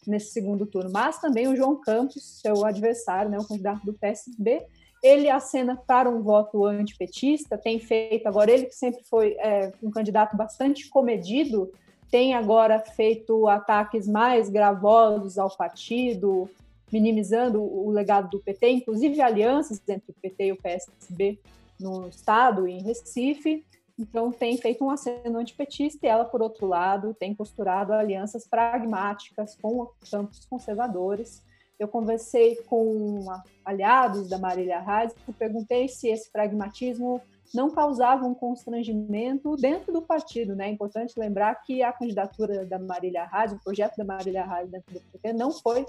nesse 0.07 0.33
segundo 0.33 0.67
turno, 0.67 0.91
mas 0.91 1.19
também 1.19 1.49
o 1.49 1.57
João 1.57 1.77
Campos, 1.77 2.41
seu 2.41 2.65
adversário, 2.65 3.31
né, 3.31 3.39
o 3.39 3.47
candidato 3.47 3.85
do 3.85 3.93
PSB, 3.93 4.67
ele 5.03 5.29
acena 5.29 5.77
para 5.77 6.09
um 6.09 6.23
voto 6.23 6.65
antipetista, 6.65 7.59
tem 7.59 7.79
feito 7.79 8.27
agora, 8.27 8.51
ele 8.51 8.67
que 8.67 8.75
sempre 8.75 9.03
foi 9.05 9.33
é, 9.41 9.73
um 9.83 9.91
candidato 9.91 10.37
bastante 10.37 10.89
comedido, 10.89 11.73
tem 12.11 12.35
agora 12.35 12.79
feito 12.79 13.49
ataques 13.49 14.07
mais 14.07 14.49
gravosos 14.49 15.39
ao 15.39 15.55
partido, 15.57 16.49
minimizando 16.93 17.63
o 17.63 17.91
legado 17.91 18.29
do 18.29 18.41
PT, 18.41 18.69
inclusive 18.69 19.21
alianças 19.21 19.81
entre 19.89 20.11
o 20.11 20.15
PT 20.21 20.47
e 20.47 20.53
o 20.53 20.57
PSB 20.57 21.39
no 21.81 22.09
Estado 22.09 22.69
e 22.69 22.73
em 22.73 22.83
Recife. 22.83 23.65
Então, 23.99 24.31
tem 24.31 24.57
feito 24.57 24.85
um 24.85 24.91
aceno 24.91 25.39
antipetista 25.39 26.07
e 26.07 26.09
ela, 26.09 26.25
por 26.25 26.43
outro 26.43 26.67
lado, 26.67 27.15
tem 27.15 27.35
costurado 27.35 27.93
alianças 27.93 28.47
pragmáticas 28.47 29.57
com 29.61 29.89
campos 30.11 30.45
conservadores. 30.47 31.43
Eu 31.79 31.89
conversei 31.89 32.57
com 32.67 33.25
aliados 33.65 34.29
da 34.29 34.39
Marília 34.39 34.81
Reis 34.81 35.15
e 35.29 35.33
perguntei 35.33 35.89
se 35.89 36.09
esse 36.09 36.31
pragmatismo 36.31 37.21
não 37.55 37.71
causava 37.71 38.25
um 38.25 38.35
constrangimento 38.35 39.57
dentro 39.57 39.93
do 39.93 40.01
partido. 40.01 40.55
Né? 40.55 40.69
É 40.69 40.71
importante 40.71 41.19
lembrar 41.19 41.55
que 41.57 41.83
a 41.83 41.93
candidatura 41.93 42.65
da 42.65 42.79
Marília 42.79 43.25
Reis, 43.27 43.53
o 43.53 43.59
projeto 43.59 43.97
da 43.97 44.05
Marília 44.05 44.45
Reis 44.45 44.71
dentro 44.71 44.95
do 44.95 45.01
PT, 45.01 45.33
não 45.33 45.53
foi 45.53 45.85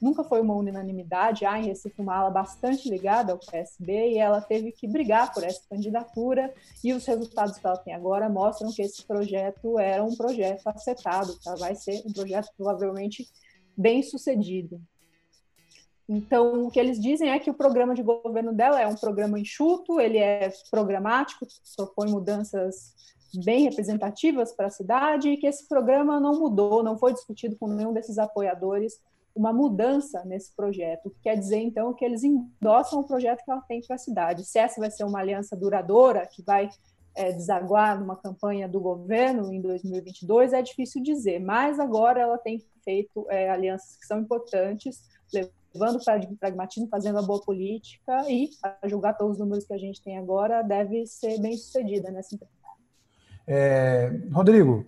nunca 0.00 0.22
foi 0.24 0.40
uma 0.40 0.54
unanimidade. 0.54 1.44
Há 1.44 1.58
em 1.58 1.66
Recife 1.66 2.02
bastante 2.32 2.88
ligada 2.88 3.32
ao 3.32 3.38
PSB 3.38 4.12
e 4.12 4.18
ela 4.18 4.40
teve 4.40 4.72
que 4.72 4.86
brigar 4.86 5.32
por 5.32 5.42
essa 5.42 5.62
candidatura. 5.68 6.52
E 6.82 6.92
os 6.92 7.04
resultados 7.06 7.58
que 7.58 7.66
ela 7.66 7.76
tem 7.76 7.94
agora 7.94 8.28
mostram 8.28 8.72
que 8.72 8.82
esse 8.82 9.04
projeto 9.04 9.78
era 9.78 10.02
um 10.02 10.14
projeto 10.14 10.66
acertado, 10.66 11.38
tá? 11.42 11.54
vai 11.56 11.74
ser 11.74 12.02
um 12.06 12.12
projeto 12.12 12.48
provavelmente 12.56 13.26
bem 13.76 14.02
sucedido. 14.02 14.80
Então, 16.08 16.66
o 16.66 16.70
que 16.70 16.78
eles 16.78 17.00
dizem 17.00 17.30
é 17.30 17.38
que 17.38 17.50
o 17.50 17.54
programa 17.54 17.92
de 17.92 18.02
governo 18.02 18.52
dela 18.52 18.80
é 18.80 18.86
um 18.86 18.94
programa 18.94 19.40
enxuto, 19.40 20.00
ele 20.00 20.18
é 20.18 20.52
programático, 20.70 21.46
propõe 21.76 22.08
mudanças 22.08 22.94
bem 23.44 23.64
representativas 23.64 24.52
para 24.52 24.68
a 24.68 24.70
cidade 24.70 25.28
e 25.28 25.36
que 25.36 25.48
esse 25.48 25.68
programa 25.68 26.20
não 26.20 26.38
mudou, 26.38 26.82
não 26.82 26.96
foi 26.96 27.12
discutido 27.12 27.56
com 27.56 27.66
nenhum 27.66 27.92
desses 27.92 28.18
apoiadores 28.18 29.00
uma 29.36 29.52
mudança 29.52 30.24
nesse 30.24 30.54
projeto, 30.56 31.10
que 31.10 31.20
quer 31.20 31.36
dizer, 31.36 31.58
então, 31.58 31.92
que 31.92 32.04
eles 32.04 32.24
endossam 32.24 33.00
o 33.00 33.06
projeto 33.06 33.44
que 33.44 33.50
ela 33.50 33.60
tem 33.60 33.82
para 33.82 33.96
a 33.96 33.98
cidade. 33.98 34.44
Se 34.46 34.58
essa 34.58 34.80
vai 34.80 34.90
ser 34.90 35.04
uma 35.04 35.20
aliança 35.20 35.54
duradoura, 35.54 36.26
que 36.26 36.42
vai 36.42 36.70
é, 37.14 37.32
desaguar 37.32 38.00
numa 38.00 38.16
campanha 38.16 38.66
do 38.66 38.80
governo 38.80 39.52
em 39.52 39.60
2022, 39.60 40.54
é 40.54 40.62
difícil 40.62 41.02
dizer, 41.02 41.38
mas 41.38 41.78
agora 41.78 42.20
ela 42.20 42.38
tem 42.38 42.64
feito 42.82 43.26
é, 43.28 43.50
alianças 43.50 43.96
que 43.96 44.06
são 44.06 44.20
importantes, 44.20 45.02
levando 45.32 46.02
para 46.02 46.26
pragmatismo, 46.40 46.88
fazendo 46.88 47.18
a 47.18 47.22
boa 47.22 47.40
política 47.42 48.24
e, 48.30 48.48
a 48.62 48.88
julgar 48.88 49.18
pelos 49.18 49.38
números 49.38 49.66
que 49.66 49.74
a 49.74 49.78
gente 49.78 50.02
tem 50.02 50.16
agora, 50.16 50.62
deve 50.62 51.06
ser 51.06 51.38
bem 51.40 51.56
sucedida 51.58 52.10
nessa 52.10 52.34
empreitada. 52.34 52.56
É, 53.46 54.10
Rodrigo, 54.32 54.86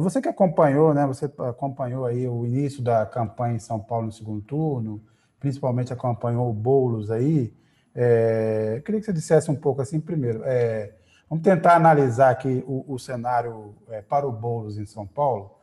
você 0.00 0.20
que 0.20 0.28
acompanhou, 0.28 0.92
né? 0.92 1.06
Você 1.06 1.24
acompanhou 1.38 2.04
aí 2.04 2.28
o 2.28 2.44
início 2.44 2.82
da 2.82 3.06
campanha 3.06 3.56
em 3.56 3.58
São 3.58 3.80
Paulo 3.80 4.06
no 4.06 4.12
segundo 4.12 4.42
turno, 4.42 5.02
principalmente 5.38 5.92
acompanhou 5.92 6.50
o 6.50 6.52
Boulos 6.52 7.10
aí. 7.10 7.54
É, 7.94 8.82
queria 8.84 9.00
que 9.00 9.06
você 9.06 9.12
dissesse 9.12 9.50
um 9.50 9.56
pouco 9.56 9.80
assim, 9.80 9.98
primeiro, 9.98 10.42
é, 10.44 10.92
vamos 11.28 11.42
tentar 11.42 11.76
analisar 11.76 12.30
aqui 12.30 12.62
o, 12.66 12.84
o 12.86 12.98
cenário 12.98 13.74
é, 13.88 14.02
para 14.02 14.26
o 14.28 14.32
Boulos 14.32 14.78
em 14.78 14.86
São 14.86 15.06
Paulo. 15.06 15.56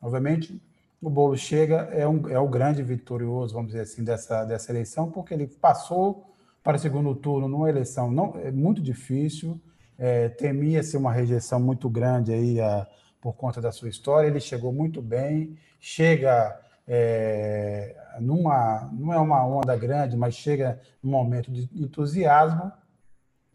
Obviamente, 0.00 0.60
o 1.00 1.10
Boulos 1.10 1.40
chega, 1.40 1.88
é, 1.92 2.06
um, 2.06 2.28
é 2.28 2.38
o 2.38 2.48
grande 2.48 2.82
vitorioso, 2.82 3.54
vamos 3.54 3.72
dizer 3.72 3.82
assim, 3.82 4.04
dessa, 4.04 4.44
dessa 4.44 4.70
eleição, 4.70 5.10
porque 5.10 5.34
ele 5.34 5.46
passou 5.46 6.26
para 6.62 6.76
o 6.76 6.80
segundo 6.80 7.14
turno 7.14 7.48
numa 7.48 7.68
eleição 7.68 8.10
não, 8.10 8.34
é 8.36 8.52
muito 8.52 8.80
difícil, 8.80 9.60
é, 9.98 10.28
temia-se 10.28 10.96
uma 10.96 11.12
rejeição 11.12 11.58
muito 11.58 11.88
grande 11.90 12.32
aí 12.32 12.60
a 12.60 12.86
por 13.22 13.34
conta 13.34 13.60
da 13.60 13.70
sua 13.70 13.88
história. 13.88 14.26
Ele 14.26 14.40
chegou 14.40 14.72
muito 14.72 15.00
bem, 15.00 15.56
chega 15.80 16.60
é, 16.86 17.96
numa, 18.20 18.90
não 18.92 19.12
é 19.12 19.18
uma 19.18 19.46
onda 19.46 19.74
grande, 19.76 20.16
mas 20.16 20.34
chega 20.34 20.80
num 21.02 21.12
momento 21.12 21.50
de 21.50 21.70
entusiasmo. 21.72 22.70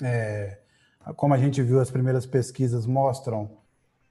É, 0.02 0.58
como 1.18 1.34
a 1.34 1.38
gente 1.38 1.62
viu, 1.62 1.80
as 1.82 1.92
primeiras 1.92 2.26
pesquisas 2.26 2.86
mostram 2.86 3.52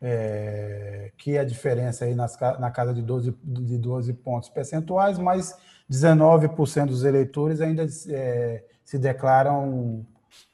é, 0.01 1.11
que 1.16 1.38
a 1.38 1.45
diferença 1.45 2.05
aí 2.05 2.14
nas, 2.14 2.38
na 2.61 2.71
casa 2.71 2.92
de 2.92 3.01
12, 3.01 3.35
de 3.42 3.79
12 3.79 4.12
pontos 4.12 4.51
percentuais, 4.51 5.19
mas 5.19 5.57
19% 5.90 6.87
dos 6.87 7.03
eleitores 7.03 7.62
ainda 7.62 7.87
é, 8.11 8.62
se 8.85 8.99
declaram 8.99 10.07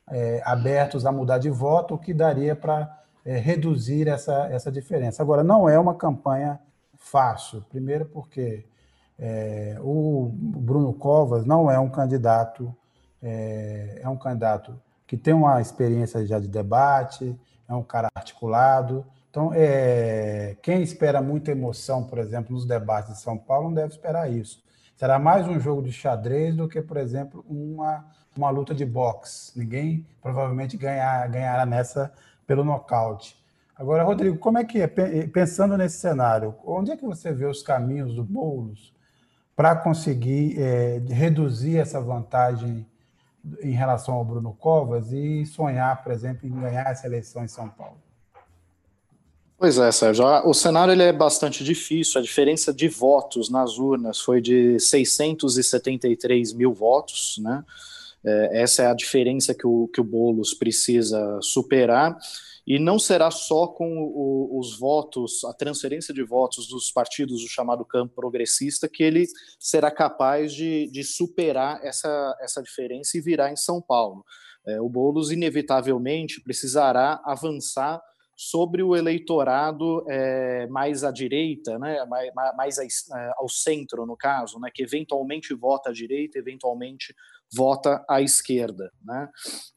é, 0.09 0.41
abertos 0.45 1.05
a 1.05 1.11
mudar 1.11 1.39
de 1.39 1.51
voto, 1.51 1.95
o 1.95 1.99
que 1.99 2.15
daria 2.15 2.55
para 2.55 3.02
é, 3.25 3.39
reduzir 3.39 4.09
essa, 4.09 4.47
essa 4.51 4.71
diferença. 4.71 5.23
Agora, 5.23 5.43
não 5.43 5.69
é 5.69 5.79
uma 5.79 5.95
campanha 5.95 6.61
fácil, 6.97 7.65
primeiro 7.69 8.07
porque 8.07 8.65
é, 9.19 9.77
o 9.81 10.31
Bruno 10.33 10.93
Covas 10.93 11.45
não 11.45 11.71
é 11.71 11.79
um 11.79 11.89
candidato, 11.89 12.75
é, 13.23 14.01
é 14.03 14.09
um 14.09 14.17
candidato 14.17 14.81
que 15.07 15.17
tem 15.17 15.35
uma 15.35 15.61
experiência 15.61 16.25
já 16.27 16.39
de 16.39 16.49
debate, 16.49 17.39
é 17.69 17.75
um 17.75 17.83
cara 17.83 18.09
articulado. 18.15 19.05
Então, 19.31 19.53
é, 19.55 20.57
quem 20.63 20.83
espera 20.83 21.23
muita 21.23 21.51
emoção, 21.51 22.05
por 22.05 22.19
exemplo, 22.19 22.53
nos 22.53 22.67
debates 22.67 23.15
de 23.15 23.21
São 23.21 23.37
Paulo, 23.37 23.69
não 23.69 23.75
deve 23.75 23.93
esperar 23.93 24.31
isso. 24.31 24.63
Será 24.97 25.19
mais 25.19 25.49
um 25.49 25.59
jogo 25.59 25.83
de 25.83 25.93
xadrez 25.93 26.55
do 26.55 26.69
que, 26.69 26.81
por 26.81 26.97
exemplo, 26.97 27.45
uma, 27.49 28.05
uma 28.37 28.51
luta 28.51 28.75
de 28.75 28.85
boxe. 28.85 29.59
Ninguém 29.59 30.07
provavelmente 30.21 30.77
ganhar, 30.77 31.29
ganhará 31.29 31.67
nessa 31.67 32.13
pelo 32.47 32.65
nocaute. 32.65 33.37
Agora, 33.75 34.05
Rodrigo, 34.05 34.39
como 34.39 34.59
é 34.59 34.65
que 34.65 34.81
é, 34.81 34.87
pensando 34.87 35.77
nesse 35.77 35.99
cenário, 35.99 36.55
onde 36.65 36.93
é 36.93 36.97
que 36.97 37.05
você 37.05 37.33
vê 37.33 37.47
os 37.47 37.63
caminhos 37.63 38.15
do 38.15 38.23
Boulos 38.23 38.95
para 39.57 39.75
conseguir 39.75 40.61
é, 40.61 41.03
reduzir 41.09 41.79
essa 41.79 42.01
vantagem 42.01 42.87
em 43.61 43.73
relação 43.73 44.15
ao 44.15 44.25
Bruno 44.25 44.53
Covas 44.55 45.13
e 45.13 45.45
sonhar, 45.47 46.03
por 46.03 46.13
exemplo, 46.13 46.47
em 46.47 46.53
ganhar 46.53 46.87
essa 46.87 47.07
eleição 47.07 47.45
em 47.45 47.49
São 47.49 47.69
Paulo? 47.69 47.97
Pois 49.59 49.79
é, 49.79 49.93
Sérgio. 49.93 50.25
O 50.45 50.53
cenário 50.53 50.93
ele 50.93 51.05
é 51.05 51.13
bastante 51.13 51.63
difícil. 51.63 52.21
A 52.21 52.23
diferença 52.23 52.73
de 52.73 52.89
votos 52.89 53.49
nas 53.49 53.79
urnas 53.79 54.21
foi 54.21 54.41
de 54.41 54.79
673 54.81 56.53
mil 56.53 56.73
votos, 56.73 57.37
né? 57.39 57.65
É, 58.25 58.63
essa 58.63 58.83
é 58.83 58.87
a 58.87 58.95
diferença 58.95 59.55
que 59.55 59.67
o, 59.67 59.89
que 59.89 60.01
o 60.01 60.05
Boulos 60.05 60.55
precisa 60.55 61.39
superar. 61.41 62.17
E 62.67 62.79
não 62.79 62.99
será 62.99 63.31
só 63.31 63.67
com 63.67 63.99
o, 63.99 64.59
os 64.59 64.79
votos, 64.79 65.43
a 65.45 65.53
transferência 65.53 66.15
de 66.15 66.23
votos 66.23 66.69
dos 66.69 66.93
partidos 66.93 67.43
do 67.43 67.49
chamado 67.49 67.85
campo 67.85 68.15
progressista 68.15 68.89
que 68.89 69.03
ele 69.03 69.27
será 69.59 69.91
capaz 69.91 70.53
de, 70.53 70.89
de 70.93 71.03
superar 71.03 71.81
essa, 71.85 72.37
essa 72.41 72.63
diferença 72.63 73.17
e 73.17 73.21
virar 73.21 73.51
em 73.51 73.57
São 73.57 73.81
Paulo. 73.81 74.25
É, 74.65 74.81
o 74.81 74.89
Boulos, 74.89 75.33
inevitavelmente, 75.33 76.41
precisará 76.41 77.21
avançar 77.25 78.01
sobre 78.37 78.83
o 78.83 78.97
eleitorado 78.97 80.05
é, 80.09 80.67
mais 80.69 81.05
à 81.05 81.11
direita, 81.11 81.79
né, 81.79 82.05
mais, 82.07 82.33
mais 82.57 82.79
é, 82.79 83.33
ao 83.37 83.49
centro, 83.49 84.07
no 84.07 84.17
caso, 84.17 84.59
né, 84.59 84.71
que 84.73 84.83
eventualmente 84.83 85.53
vota 85.55 85.91
à 85.91 85.93
direita, 85.93 86.39
eventualmente 86.39 87.15
vota 87.55 88.05
à 88.09 88.21
esquerda. 88.21 88.91
Né? 89.05 89.29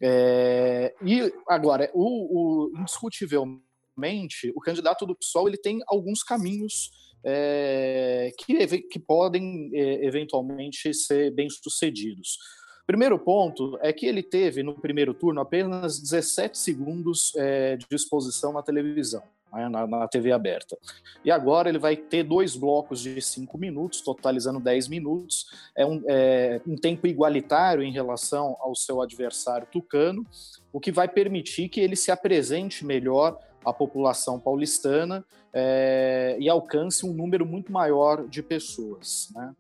É, 0.01 0.95
e 1.05 1.33
agora, 1.47 1.89
o, 1.93 2.03
o, 2.03 2.79
indiscutivelmente, 2.79 4.51
o 4.55 4.59
candidato 4.61 5.05
do 5.05 5.15
PSOL 5.15 5.47
ele 5.47 5.57
tem 5.57 5.79
alguns 5.88 6.23
caminhos 6.23 6.91
é, 7.23 8.31
que, 8.38 8.81
que 8.83 8.99
podem 8.99 9.71
é, 9.73 10.05
eventualmente 10.05 10.93
ser 10.93 11.31
bem-sucedidos. 11.31 12.38
Primeiro 12.85 13.17
ponto 13.17 13.79
é 13.81 13.91
que 13.91 14.05
ele 14.05 14.21
teve 14.21 14.61
no 14.61 14.79
primeiro 14.79 15.13
turno 15.13 15.41
apenas 15.41 15.99
17 15.99 16.55
segundos 16.55 17.33
é, 17.35 17.77
de 17.77 17.88
exposição 17.91 18.53
na 18.53 18.61
televisão 18.61 19.23
né, 19.55 19.69
na, 19.69 19.87
na, 19.87 20.07
TV 20.07 20.31
aberta. 20.31 20.77
E 21.23 21.31
agora 21.31 21.69
ele 21.69 21.79
vai 21.79 21.95
ter 21.95 22.23
dois 22.23 22.55
blocos 22.55 22.99
de 22.99 23.21
cinco 23.21 23.57
minutos, 23.57 24.01
totalizando 24.01 24.59
10 24.59 24.89
minutos. 24.89 25.45
É 25.75 25.85
um, 25.85 26.03
é 26.07 26.61
um 26.67 26.75
tempo 26.75 27.07
igualitário 27.07 27.81
em 27.81 27.91
relação 27.91 28.57
ao 28.59 28.75
seu 28.75 29.01
adversário 29.01 29.67
tucano, 29.71 30.25
o 30.73 30.79
que 30.79 30.91
vai 30.91 31.07
permitir 31.07 31.69
que 31.69 31.79
ele 31.79 31.95
se 31.95 32.11
apresente 32.11 32.85
melhor 32.85 33.39
à 33.63 33.71
população 33.71 34.39
paulistana 34.39 35.25
é, 35.53 36.35
e 36.39 36.49
alcance 36.49 37.05
um 37.05 37.13
número 37.13 37.45
muito 37.45 37.71
maior 37.71 38.27
de 38.27 38.43
pessoas. 38.43 39.29
Né? 39.33 39.53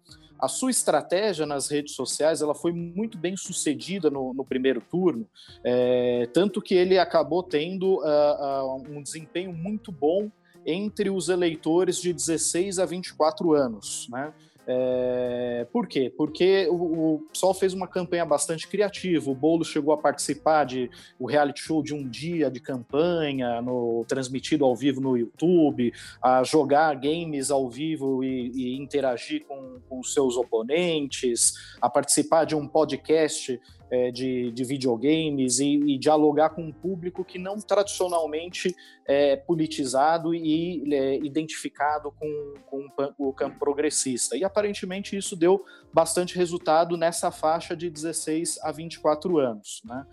A 0.45 0.47
sua 0.47 0.69
estratégia 0.69 1.43
nas 1.43 1.71
redes 1.71 1.95
sociais 1.95 2.39
ela 2.39 2.53
foi 2.53 2.71
muito 2.71 3.17
bem 3.17 3.35
sucedida 3.35 4.11
no, 4.11 4.31
no 4.31 4.45
primeiro 4.45 4.79
turno, 4.79 5.27
é, 5.63 6.29
tanto 6.31 6.61
que 6.61 6.75
ele 6.75 6.99
acabou 6.99 7.41
tendo 7.41 7.95
uh, 7.95 8.75
uh, 8.75 8.83
um 8.87 9.01
desempenho 9.01 9.51
muito 9.51 9.91
bom 9.91 10.29
entre 10.63 11.09
os 11.09 11.29
eleitores 11.29 11.99
de 11.99 12.13
16 12.13 12.77
a 12.77 12.85
24 12.85 13.53
anos. 13.53 14.07
Né? 14.11 14.31
É, 14.67 15.67
por 15.71 15.87
quê? 15.87 16.11
Porque 16.15 16.67
o, 16.69 17.15
o 17.15 17.19
PSOL 17.31 17.53
fez 17.53 17.73
uma 17.73 17.87
campanha 17.87 18.25
bastante 18.25 18.67
criativa. 18.67 19.29
O 19.29 19.35
Bolo 19.35 19.63
chegou 19.63 19.93
a 19.93 19.97
participar 19.97 20.65
de 20.65 20.89
o 21.19 21.27
reality 21.27 21.61
show 21.61 21.83
de 21.83 21.93
um 21.93 22.07
dia 22.07 22.49
de 22.49 22.59
campanha, 22.59 23.61
no, 23.61 24.03
transmitido 24.07 24.65
ao 24.65 24.75
vivo 24.75 24.99
no 24.99 25.17
YouTube, 25.17 25.93
a 26.21 26.43
jogar 26.43 26.95
games 26.95 27.51
ao 27.51 27.69
vivo 27.69 28.23
e, 28.23 28.51
e 28.55 28.77
interagir 28.77 29.45
com, 29.45 29.79
com 29.87 30.03
seus 30.03 30.35
oponentes, 30.35 31.53
a 31.81 31.89
participar 31.89 32.45
de 32.45 32.55
um 32.55 32.67
podcast 32.67 33.59
é, 33.89 34.11
de, 34.11 34.51
de, 34.51 34.63
videogames 34.63 35.59
e, 35.59 35.75
e, 35.75 35.97
dialogar 35.97 36.49
com 36.49 36.63
um 36.63 36.71
público 36.71 37.23
que 37.23 37.37
não 37.37 37.57
tradicionalmente 37.57 38.75
é 39.05 39.35
politizado 39.35 40.33
e 40.33 40.93
é, 40.93 41.17
identificado 41.17 42.11
com, 42.11 42.53
com, 42.65 42.87
o 43.17 43.33
campo 43.33 43.59
progressista. 43.59 44.35
E 44.35 44.43
aparentemente 44.43 45.15
isso 45.15 45.35
deu 45.35 45.63
bastante 45.93 46.35
resultado 46.35 46.97
nessa 46.97 47.31
faixa 47.31 47.75
de 47.75 47.89
16 47.89 48.59
a 48.63 48.71
24 48.71 49.37
anos. 49.37 49.81
Né? 49.85 50.05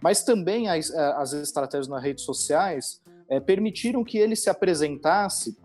Mas 0.00 0.24
também 0.24 0.68
as, 0.68 0.90
as 0.90 1.32
estratégias 1.32 1.88
nas 1.88 2.02
redes 2.02 2.24
sociais 2.24 3.00
é, 3.28 3.40
permitiram 3.40 4.04
que 4.04 4.18
ele 4.18 4.36
se 4.36 4.50
apresentasse 4.50 5.56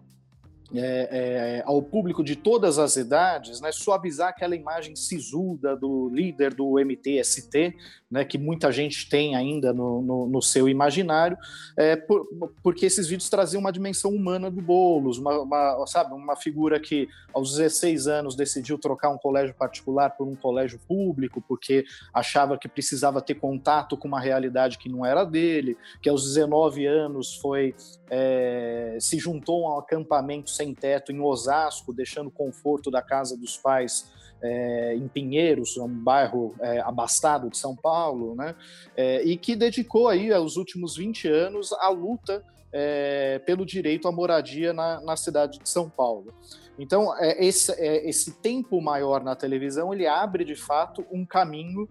é, 0.73 1.59
é, 1.59 1.63
ao 1.65 1.81
público 1.81 2.23
de 2.23 2.35
todas 2.35 2.77
as 2.77 2.95
idades, 2.95 3.61
né, 3.61 3.71
suavizar 3.71 4.29
aquela 4.29 4.55
imagem 4.55 4.95
sisuda 4.95 5.75
do 5.75 6.09
líder 6.09 6.53
do 6.53 6.77
MTST, 6.79 7.75
né, 8.09 8.25
que 8.25 8.37
muita 8.37 8.71
gente 8.71 9.09
tem 9.09 9.35
ainda 9.35 9.73
no, 9.73 10.01
no, 10.01 10.27
no 10.27 10.41
seu 10.41 10.67
imaginário, 10.67 11.37
é, 11.75 11.95
por, 11.95 12.27
porque 12.63 12.85
esses 12.85 13.07
vídeos 13.07 13.29
traziam 13.29 13.59
uma 13.59 13.71
dimensão 13.71 14.11
humana 14.11 14.49
do 14.49 14.61
Boulos, 14.61 15.17
uma, 15.17 15.39
uma, 15.39 15.87
sabe, 15.87 16.13
uma 16.13 16.35
figura 16.35 16.79
que 16.79 17.07
aos 17.33 17.55
16 17.55 18.07
anos 18.07 18.35
decidiu 18.35 18.77
trocar 18.77 19.09
um 19.09 19.17
colégio 19.17 19.53
particular 19.55 20.11
por 20.11 20.27
um 20.27 20.35
colégio 20.35 20.79
público, 20.87 21.43
porque 21.47 21.85
achava 22.13 22.57
que 22.57 22.67
precisava 22.67 23.21
ter 23.21 23.35
contato 23.35 23.97
com 23.97 24.07
uma 24.07 24.19
realidade 24.19 24.77
que 24.77 24.89
não 24.89 25.05
era 25.05 25.23
dele, 25.23 25.77
que 26.01 26.09
aos 26.09 26.23
19 26.23 26.85
anos 26.85 27.35
foi 27.35 27.75
é, 28.09 28.97
se 28.99 29.19
juntou 29.19 29.65
a 29.67 29.75
um 29.75 29.79
acampamento 29.79 30.49
sem 30.57 30.73
teto 30.73 31.11
em 31.11 31.19
Osasco, 31.19 31.93
deixando 31.93 32.27
o 32.27 32.31
conforto 32.31 32.91
da 32.91 33.01
casa 33.01 33.37
dos 33.37 33.57
pais 33.57 34.11
é, 34.41 34.95
em 34.95 35.07
Pinheiros, 35.07 35.77
um 35.77 35.87
bairro 35.87 36.55
é, 36.59 36.79
abastado 36.81 37.49
de 37.49 37.57
São 37.57 37.75
Paulo, 37.75 38.35
né? 38.35 38.55
É, 38.95 39.23
e 39.23 39.37
que 39.37 39.55
dedicou 39.55 40.07
aí 40.07 40.31
os 40.33 40.57
últimos 40.57 40.95
20 40.97 41.27
anos 41.27 41.73
à 41.73 41.89
luta 41.89 42.43
é, 42.71 43.39
pelo 43.39 43.65
direito 43.65 44.07
à 44.07 44.11
moradia 44.11 44.73
na, 44.73 45.01
na, 45.01 45.15
cidade 45.15 45.59
de 45.59 45.69
São 45.69 45.89
Paulo. 45.89 46.33
Então, 46.77 47.15
é, 47.17 47.43
esse, 47.43 47.71
é, 47.71 48.07
esse, 48.07 48.39
tempo 48.39 48.79
maior 48.81 49.23
na 49.23 49.35
televisão, 49.35 49.93
ele 49.93 50.05
abre, 50.05 50.43
de 50.43 50.55
fato, 50.55 51.05
um 51.11 51.25
caminho 51.25 51.89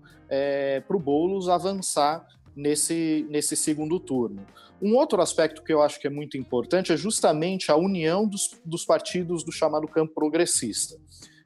para 0.87 0.96
o 0.96 1.00
Boulos 1.00 1.48
avançar 1.48 2.26
nesse, 2.56 3.26
nesse 3.28 3.54
segundo 3.54 4.00
turno. 4.00 4.46
Um 4.80 4.96
outro 4.96 5.20
aspecto 5.20 5.62
que 5.62 5.72
eu 5.72 5.82
acho 5.82 6.00
que 6.00 6.06
é 6.06 6.10
muito 6.10 6.36
importante 6.36 6.92
é 6.92 6.96
justamente 6.96 7.70
a 7.70 7.76
união 7.76 8.26
dos, 8.26 8.58
dos 8.64 8.84
partidos 8.84 9.44
do 9.44 9.52
chamado 9.52 9.86
campo 9.86 10.14
progressista 10.14 10.96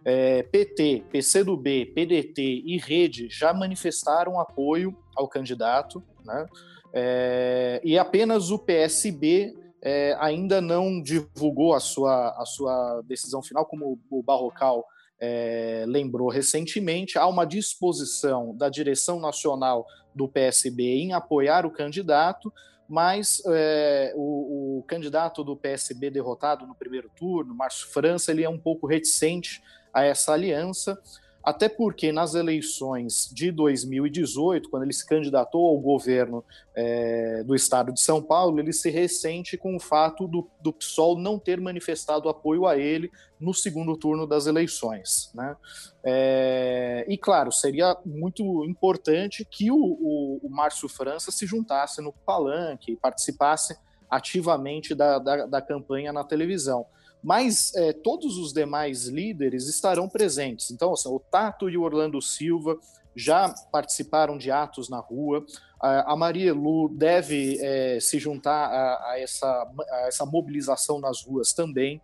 é, 0.05 0.43
PT, 0.45 1.05
PCdoB, 1.11 1.87
PDT 1.95 2.63
e 2.65 2.79
Rede 2.79 3.29
já 3.31 3.53
manifestaram 3.53 4.41
apoio 4.41 4.97
ao 5.15 5.29
candidato, 5.29 6.03
né? 6.25 6.47
É, 6.93 7.81
e 7.85 7.99
apenas 7.99 8.51
o 8.51 8.59
PSB 8.59 9.55
é, 9.83 10.17
ainda 10.19 10.61
não 10.61 11.01
divulgou 11.01 11.75
a 11.75 11.81
sua, 11.81 12.31
a 12.31 12.45
sua 12.45 13.03
decisão 13.03 13.43
final, 13.43 13.65
como 13.65 13.99
o 14.11 14.23
Barrocal 14.23 14.85
é, 15.21 15.85
lembrou 15.87 16.29
recentemente. 16.29 17.19
Há 17.19 17.27
uma 17.27 17.45
disposição 17.45 18.57
da 18.57 18.69
direção 18.69 19.21
nacional 19.21 19.87
do 20.15 20.29
PSB 20.29 20.83
em 20.83 21.13
apoiar 21.13 21.65
o 21.65 21.71
candidato, 21.71 22.53
mas 22.89 23.41
é, 23.47 24.13
o, 24.17 24.79
o, 24.79 24.83
candidato 24.83 25.45
do 25.45 25.57
PSB 25.57 26.11
derrotado 26.11 26.67
no 26.67 26.75
primeiro 26.75 27.09
turno, 27.15 27.55
Márcio 27.55 27.89
França, 27.89 28.33
ele 28.33 28.43
é 28.43 28.49
um 28.49 28.59
pouco 28.59 28.87
reticente 28.87 29.63
a 29.95 30.03
essa 30.03 30.33
aliança. 30.33 31.01
Até 31.43 31.69
porque 31.69 32.13
nas 32.13 32.35
eleições 32.35 33.31
de 33.33 33.51
2018, 33.51 34.69
quando 34.69 34.83
ele 34.83 34.93
se 34.93 35.07
candidatou 35.07 35.67
ao 35.67 35.79
governo 35.79 36.45
é, 36.75 37.43
do 37.45 37.55
estado 37.55 37.93
de 37.93 38.01
São 38.01 38.23
Paulo, 38.23 38.61
ele 38.61 38.73
se 38.75 38.91
ressente 38.91 39.57
com 39.57 39.75
o 39.75 39.81
fato 39.81 40.29
do, 40.29 40.47
do 40.61 40.73
PSOL 40.73 41.19
não 41.19 41.39
ter 41.39 41.59
manifestado 41.59 42.29
apoio 42.29 42.67
a 42.67 42.77
ele 42.77 43.11
no 43.41 43.55
segundo 43.55 43.97
turno 43.97 44.27
das 44.27 44.47
eleições. 44.47 45.31
Né? 45.35 45.57
É, 46.05 47.07
e 47.09 47.17
claro, 47.17 47.51
seria 47.51 47.97
muito 48.05 48.65
importante 48.67 49.47
que 49.51 49.71
o, 49.71 49.77
o, 49.77 50.41
o 50.43 50.51
Márcio 50.51 50.91
França 50.91 51.31
se 51.31 51.47
juntasse 51.47 52.03
no 52.03 52.13
palanque 52.13 52.93
e 52.93 52.97
participasse 52.97 53.79
ativamente 54.11 54.95
da, 54.95 55.19
da, 55.19 55.47
da 55.47 55.63
campanha 55.63 56.13
na 56.13 56.23
televisão 56.23 56.85
mas 57.23 57.75
é, 57.75 57.93
todos 57.93 58.39
os 58.39 58.53
demais 58.53 59.07
líderes 59.07 59.69
estarão 59.69 60.09
presentes. 60.09 60.71
Então, 60.71 60.93
assim, 60.93 61.09
o 61.09 61.19
Tato 61.19 61.69
e 61.69 61.77
o 61.77 61.83
Orlando 61.83 62.21
Silva 62.21 62.79
já 63.15 63.53
participaram 63.71 64.39
de 64.39 64.51
atos 64.51 64.89
na 64.89 64.99
rua. 64.99 65.45
A, 65.81 66.15
Maria 66.17 66.55
Lu 66.55 66.89
deve 66.89 67.59
é, 67.61 67.99
se 68.01 68.19
juntar 68.19 68.67
a, 68.67 69.11
a, 69.11 69.21
essa, 69.21 69.47
a 69.91 70.07
essa 70.07 70.25
mobilização 70.25 71.01
nas 71.01 71.25
ruas 71.25 71.53
também. 71.53 72.01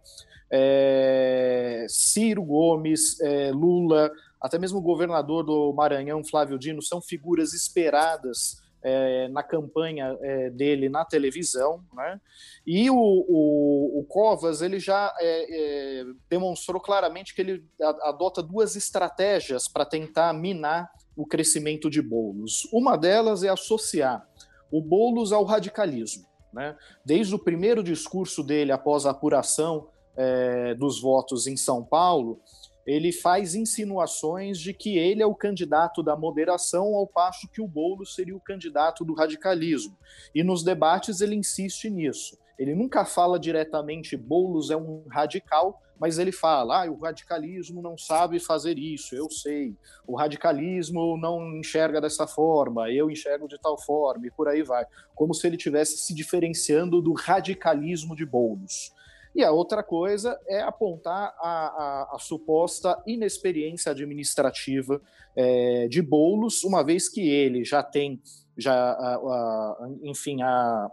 É, 0.50 1.86
Ciro 1.88 2.42
Gomes, 2.42 3.20
é, 3.20 3.50
Lula, 3.52 4.10
até 4.40 4.58
mesmo 4.58 4.78
o 4.78 4.82
governador 4.82 5.44
do 5.44 5.72
Maranhão, 5.72 6.24
Flávio 6.24 6.58
Dino, 6.58 6.82
são 6.82 7.00
figuras 7.00 7.52
esperadas 7.52 8.62
é, 8.82 9.28
na 9.28 9.42
campanha 9.42 10.16
é, 10.20 10.50
dele 10.50 10.88
na 10.88 11.04
televisão, 11.04 11.82
né? 11.92 12.20
E 12.66 12.88
o, 12.90 12.96
o, 12.96 14.00
o 14.00 14.04
Covas 14.04 14.62
ele 14.62 14.78
já 14.78 15.14
é, 15.18 16.00
é 16.00 16.04
demonstrou 16.28 16.80
claramente 16.80 17.34
que 17.34 17.40
ele 17.40 17.64
adota 18.02 18.42
duas 18.42 18.76
estratégias 18.76 19.68
para 19.68 19.84
tentar 19.84 20.32
minar 20.32 20.90
o 21.16 21.26
crescimento 21.26 21.88
de 21.88 22.02
bolos. 22.02 22.68
Uma 22.72 22.96
delas 22.96 23.42
é 23.42 23.48
associar 23.48 24.28
o 24.70 24.80
Boulos 24.80 25.32
ao 25.32 25.44
radicalismo. 25.44 26.26
Né? 26.52 26.76
Desde 27.04 27.34
o 27.34 27.38
primeiro 27.38 27.82
discurso 27.82 28.42
dele 28.42 28.72
após 28.72 29.06
a 29.06 29.10
apuração 29.10 29.88
é, 30.16 30.74
dos 30.74 31.00
votos 31.00 31.46
em 31.46 31.56
São 31.56 31.84
Paulo, 31.84 32.40
ele 32.86 33.10
faz 33.10 33.54
insinuações 33.54 34.58
de 34.58 34.72
que 34.72 34.96
ele 34.96 35.20
é 35.22 35.26
o 35.26 35.34
candidato 35.34 36.02
da 36.02 36.16
moderação, 36.16 36.94
ao 36.94 37.06
passo 37.06 37.48
que 37.48 37.60
o 37.60 37.66
Boulos 37.66 38.14
seria 38.14 38.36
o 38.36 38.40
candidato 38.40 39.04
do 39.04 39.12
radicalismo. 39.12 39.96
E 40.32 40.44
nos 40.44 40.62
debates 40.62 41.20
ele 41.20 41.34
insiste 41.34 41.90
nisso. 41.90 42.38
Ele 42.56 42.74
nunca 42.74 43.04
fala 43.04 43.38
diretamente 43.38 44.16
Boulos 44.16 44.70
é 44.70 44.76
um 44.76 45.02
radical, 45.08 45.82
mas 45.98 46.18
ele 46.18 46.32
fala: 46.32 46.84
ah, 46.84 46.90
o 46.90 46.98
radicalismo 46.98 47.82
não 47.82 47.98
sabe 47.98 48.38
fazer 48.38 48.78
isso, 48.78 49.14
eu 49.14 49.28
sei. 49.30 49.74
O 50.06 50.16
radicalismo 50.16 51.18
não 51.18 51.58
enxerga 51.58 52.00
dessa 52.00 52.26
forma, 52.26 52.90
eu 52.90 53.10
enxergo 53.10 53.48
de 53.48 53.58
tal 53.58 53.78
forma, 53.78 54.26
e 54.26 54.30
por 54.30 54.48
aí 54.48 54.62
vai. 54.62 54.86
Como 55.14 55.34
se 55.34 55.46
ele 55.46 55.56
estivesse 55.56 55.98
se 55.98 56.14
diferenciando 56.14 57.02
do 57.02 57.12
radicalismo 57.12 58.14
de 58.14 58.24
Boulos. 58.24 58.94
E 59.36 59.44
a 59.44 59.52
outra 59.52 59.82
coisa 59.82 60.40
é 60.48 60.62
apontar 60.62 61.34
a, 61.38 61.42
a, 61.42 62.16
a 62.16 62.18
suposta 62.18 62.98
inexperiência 63.06 63.92
administrativa 63.92 64.98
é, 65.36 65.86
de 65.88 66.00
Boulos, 66.00 66.64
uma 66.64 66.82
vez 66.82 67.06
que 67.06 67.20
ele 67.28 67.62
já 67.62 67.82
tem, 67.82 68.18
já, 68.56 68.92
a, 68.92 69.76
enfim, 70.02 70.40
a, 70.40 70.90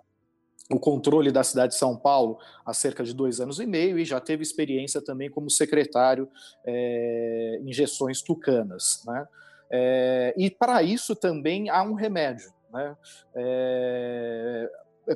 o 0.69 0.77
controle 0.77 1.31
da 1.31 1.41
cidade 1.41 1.71
de 1.71 1.79
São 1.79 1.95
Paulo 1.95 2.37
há 2.65 2.73
cerca 2.73 3.01
de 3.01 3.13
dois 3.13 3.39
anos 3.39 3.61
e 3.61 3.65
meio 3.65 3.97
e 3.97 4.03
já 4.03 4.19
teve 4.19 4.43
experiência 4.43 5.01
também 5.01 5.29
como 5.29 5.49
secretário 5.49 6.27
é, 6.65 7.61
em 7.63 7.71
gestões 7.71 8.21
tucanas. 8.21 9.03
Né? 9.07 9.25
É, 9.71 10.33
e 10.37 10.51
para 10.51 10.83
isso 10.83 11.15
também 11.15 11.69
há 11.69 11.81
um 11.81 11.93
remédio. 11.93 12.51
Né? 12.73 12.97
É, 13.35 14.69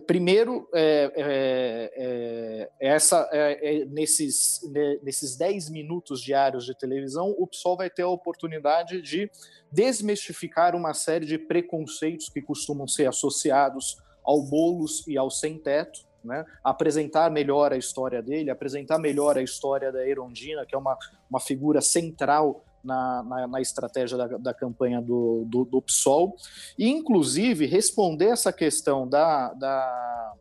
primeiro, 0.05 0.67
é, 0.73 1.11
é, 1.15 1.91
é, 1.95 2.69
é 2.79 2.87
essa, 2.87 3.29
é, 3.31 3.85
nesses, 3.85 4.61
nesses 5.01 5.37
10 5.37 5.69
minutos 5.69 6.21
diários 6.21 6.65
de 6.65 6.77
televisão, 6.77 7.33
o 7.37 7.47
PSOL 7.47 7.77
vai 7.77 7.89
ter 7.89 8.01
a 8.01 8.09
oportunidade 8.09 9.01
de 9.01 9.31
desmistificar 9.71 10.75
uma 10.75 10.93
série 10.93 11.25
de 11.25 11.37
preconceitos 11.37 12.29
que 12.29 12.41
costumam 12.41 12.87
ser 12.87 13.07
associados 13.07 13.97
ao 14.23 14.43
Boulos 14.43 15.07
e 15.07 15.17
ao 15.17 15.31
sem-teto, 15.31 16.05
né? 16.23 16.45
apresentar 16.63 17.31
melhor 17.31 17.71
a 17.71 17.77
história 17.77 18.21
dele, 18.21 18.49
apresentar 18.49 18.99
melhor 18.99 19.37
a 19.37 19.41
história 19.41 19.91
da 19.91 20.05
Erondina, 20.05 20.65
que 20.65 20.75
é 20.75 20.77
uma, 20.77 20.97
uma 21.29 21.39
figura 21.39 21.79
central 21.79 22.65
na, 22.83 23.23
na, 23.23 23.47
na 23.47 23.61
estratégia 23.61 24.17
da, 24.17 24.27
da, 24.37 24.53
campanha 24.53 25.01
do, 25.01 25.45
do, 25.47 25.65
do, 25.65 25.81
PSOL, 25.81 26.35
e 26.77 26.87
inclusive 26.87 27.65
responder 27.65 28.27
essa 28.27 28.53
questão 28.53 29.07
da, 29.07 29.53
da, 29.53 30.33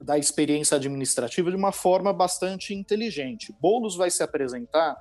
da 0.00 0.18
experiência 0.18 0.76
administrativa 0.76 1.50
de 1.50 1.56
uma 1.56 1.72
forma 1.72 2.12
bastante 2.12 2.74
inteligente. 2.74 3.54
Boulos 3.60 3.96
vai 3.96 4.10
se 4.10 4.22
apresentar 4.22 4.96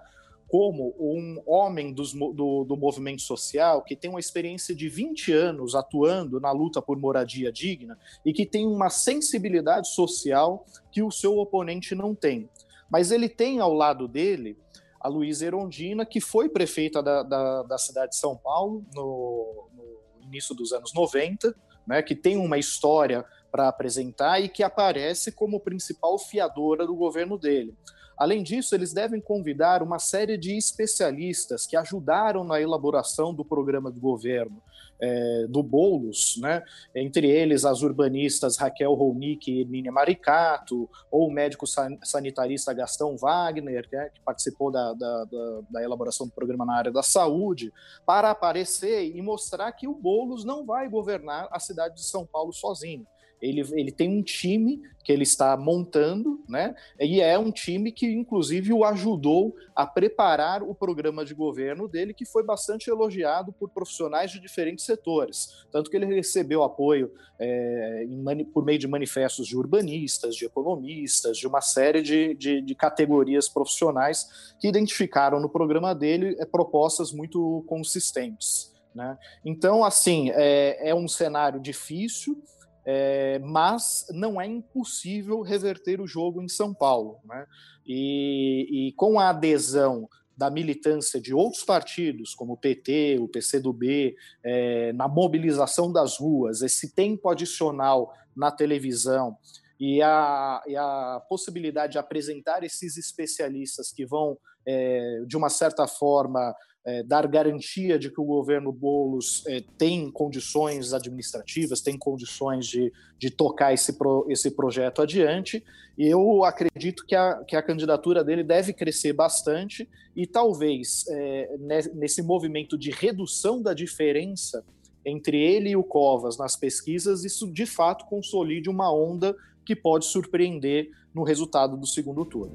como 0.47 0.95
um 0.99 1.41
homem 1.45 1.91
dos, 1.91 2.13
do, 2.13 2.63
do, 2.63 2.77
movimento 2.77 3.21
social 3.21 3.81
que 3.81 3.95
tem 3.95 4.09
uma 4.09 4.19
experiência 4.19 4.75
de 4.75 4.87
20 4.87 5.31
anos 5.33 5.75
atuando 5.75 6.39
na 6.39 6.51
luta 6.51 6.81
por 6.81 6.97
moradia 6.97 7.51
digna 7.51 7.97
e 8.23 8.31
que 8.31 8.45
tem 8.45 8.67
uma 8.67 8.89
sensibilidade 8.89 9.89
social 9.89 10.65
que 10.91 11.01
o 11.01 11.11
seu 11.11 11.37
oponente 11.37 11.95
não 11.95 12.13
tem. 12.13 12.49
Mas 12.89 13.11
ele 13.11 13.27
tem 13.27 13.59
ao 13.59 13.73
lado 13.73 14.07
dele 14.07 14.57
a 15.05 15.07
Luísa 15.07 15.45
Erondina, 15.45 16.03
que 16.03 16.19
foi 16.19 16.49
prefeita 16.49 17.03
da, 17.03 17.21
da, 17.21 17.61
da 17.61 17.77
cidade 17.77 18.13
de 18.13 18.17
São 18.17 18.35
Paulo 18.35 18.83
no, 18.91 19.69
no, 19.71 20.25
início 20.25 20.55
dos 20.55 20.73
anos 20.73 20.95
90, 20.95 21.55
né, 21.85 22.01
que 22.01 22.15
tem 22.15 22.37
uma 22.37 22.57
história 22.57 23.23
para 23.51 23.67
apresentar 23.67 24.39
e 24.39 24.49
que 24.49 24.63
aparece 24.63 25.31
como 25.31 25.59
principal 25.59 26.17
fiadora 26.17 26.87
do 26.87 26.95
governo 26.95 27.37
dele. 27.37 27.75
Além 28.17 28.43
disso, 28.43 28.73
eles 28.75 28.93
devem 28.93 29.19
convidar 29.19 29.83
uma 29.83 29.99
série 29.99 30.37
de 30.37 30.57
especialistas 30.57 31.67
que 31.67 31.75
ajudaram 31.75 32.43
na 32.43 32.61
elaboração 32.61 33.33
do 33.33 33.43
programa 33.43 33.91
do 33.91 33.99
governo 33.99 34.61
é, 34.99 35.45
do 35.47 35.61
Boulos, 35.61 36.37
né? 36.37 36.63
entre 36.93 37.29
eles 37.29 37.65
as 37.65 37.81
urbanistas 37.81 38.57
Raquel 38.57 38.93
Rolnick 38.93 39.51
e 39.51 39.65
Nínia 39.65 39.91
Maricato, 39.91 40.89
ou 41.11 41.27
o 41.27 41.31
médico 41.31 41.65
sanitarista 42.03 42.73
Gastão 42.73 43.17
Wagner, 43.17 43.87
né? 43.91 44.09
que 44.13 44.21
participou 44.21 44.71
da, 44.71 44.93
da, 44.93 45.25
da, 45.25 45.61
da, 45.69 45.83
elaboração 45.83 46.27
do 46.27 46.33
programa 46.33 46.65
na 46.65 46.75
área 46.75 46.91
da 46.91 47.03
saúde, 47.03 47.73
para 48.05 48.31
aparecer 48.31 49.13
e 49.15 49.21
mostrar 49.21 49.71
que 49.73 49.87
o 49.87 49.93
Boulos 49.93 50.45
não 50.45 50.65
vai 50.65 50.87
governar 50.87 51.47
a 51.51 51.59
cidade 51.59 51.95
de 51.95 52.05
São 52.05 52.25
Paulo 52.25 52.53
sozinho. 52.53 53.05
Ele, 53.47 53.61
ele 53.73 53.91
tem 53.91 54.09
um 54.09 54.21
time 54.21 54.81
que 55.05 55.11
ele 55.11 55.21
está 55.21 55.55
montando, 55.55 56.43
né? 56.49 56.73
E 56.99 57.21
é 57.21 57.37
um 57.37 57.51
time 57.51 57.91
que, 57.91 58.07
inclusive, 58.07 58.73
o 58.73 58.83
ajudou 58.83 59.55
a 59.75 59.85
preparar 59.85 60.63
o 60.63 60.73
programa 60.73 61.23
de 61.23 61.35
governo 61.35 61.87
dele, 61.87 62.11
que 62.11 62.25
foi 62.25 62.43
bastante 62.43 62.89
elogiado 62.89 63.53
por 63.53 63.69
profissionais 63.69 64.31
de 64.31 64.39
diferentes 64.39 64.83
setores. 64.83 65.63
Tanto 65.71 65.91
que 65.91 65.95
ele 65.95 66.07
recebeu 66.07 66.63
apoio 66.63 67.13
é, 67.37 68.03
por 68.51 68.65
meio 68.65 68.79
de 68.79 68.87
manifestos 68.87 69.45
de 69.45 69.55
urbanistas, 69.55 70.35
de 70.35 70.45
economistas, 70.45 71.37
de 71.37 71.45
uma 71.45 71.61
série 71.61 72.01
de, 72.01 72.33
de, 72.33 72.61
de 72.61 72.73
categorias 72.73 73.47
profissionais 73.47 74.55
que 74.59 74.67
identificaram 74.67 75.39
no 75.39 75.49
programa 75.49 75.93
dele 75.93 76.35
é, 76.39 76.45
propostas 76.45 77.11
muito 77.11 77.63
consistentes. 77.67 78.73
Né? 78.95 79.17
Então, 79.43 79.83
assim, 79.83 80.31
é, 80.31 80.89
é 80.89 80.95
um 80.95 81.07
cenário 81.07 81.59
difícil, 81.59 82.41
é, 82.85 83.39
mas 83.39 84.05
não 84.11 84.39
é 84.39 84.45
impossível 84.45 85.41
reverter 85.41 85.99
o 85.99 86.07
jogo 86.07 86.41
em 86.41 86.47
São 86.47 86.73
Paulo. 86.73 87.19
Né? 87.25 87.45
E, 87.85 88.89
e, 88.89 88.91
com 88.93 89.19
a 89.19 89.29
adesão 89.29 90.07
da 90.37 90.49
militância 90.49 91.19
de 91.19 91.33
outros 91.33 91.63
partidos, 91.63 92.35
como 92.35 92.53
o 92.53 92.57
PT, 92.57 93.17
o 93.19 93.27
PCdoB, 93.27 94.15
é, 94.43 94.93
na 94.93 95.07
mobilização 95.07 95.91
das 95.91 96.17
ruas, 96.19 96.61
esse 96.61 96.93
tempo 96.93 97.29
adicional 97.29 98.13
na 98.35 98.51
televisão 98.51 99.37
e 99.79 100.01
a, 100.01 100.61
e 100.67 100.75
a 100.75 101.21
possibilidade 101.27 101.93
de 101.93 101.97
apresentar 101.97 102.63
esses 102.63 102.97
especialistas 102.97 103.91
que 103.91 104.05
vão, 104.05 104.37
é, 104.65 105.23
de 105.25 105.37
uma 105.37 105.49
certa 105.49 105.87
forma, 105.87 106.53
é, 106.85 107.01
dar 107.01 107.25
garantia 107.27 107.97
de 107.97 108.11
que 108.11 108.21
o 108.21 108.25
governo 108.25 108.71
Boulos 108.71 109.43
é, 109.47 109.63
tem 109.77 110.11
condições 110.11 110.93
administrativas, 110.93 111.81
tem 111.81 111.97
condições 111.97 112.67
de, 112.67 112.93
de 113.17 113.31
tocar 113.31 113.73
esse, 113.73 113.93
pro, 113.93 114.25
esse 114.29 114.51
projeto 114.51 115.01
adiante. 115.01 115.63
E 115.97 116.07
eu 116.07 116.43
acredito 116.43 117.05
que 117.05 117.15
a, 117.15 117.43
que 117.43 117.55
a 117.55 117.63
candidatura 117.63 118.23
dele 118.23 118.43
deve 118.43 118.71
crescer 118.71 119.13
bastante 119.13 119.89
e 120.15 120.27
talvez 120.27 121.05
é, 121.09 121.55
nesse 121.95 122.21
movimento 122.21 122.77
de 122.77 122.91
redução 122.91 123.61
da 123.61 123.73
diferença 123.73 124.63
entre 125.03 125.37
ele 125.41 125.69
e 125.69 125.75
o 125.75 125.83
Covas 125.83 126.37
nas 126.37 126.55
pesquisas, 126.55 127.23
isso 127.23 127.51
de 127.51 127.65
fato 127.65 128.05
consolide 128.05 128.69
uma 128.69 128.93
onda 128.93 129.35
que 129.65 129.75
pode 129.75 130.05
surpreender 130.05 130.89
no 131.13 131.23
resultado 131.23 131.77
do 131.77 131.87
segundo 131.87 132.25
turno. 132.25 132.53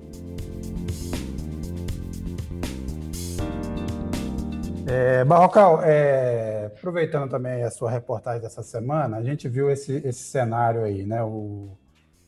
É, 4.93 5.25
Barrocal, 5.25 5.85
é, 5.85 6.67
aproveitando 6.67 7.31
também 7.31 7.63
a 7.63 7.71
sua 7.71 7.89
reportagem 7.89 8.43
dessa 8.43 8.61
semana, 8.61 9.19
a 9.19 9.23
gente 9.23 9.49
viu 9.49 9.71
esse, 9.71 9.99
esse 10.05 10.25
cenário 10.25 10.83
aí, 10.83 11.07
né? 11.07 11.23
O, 11.23 11.79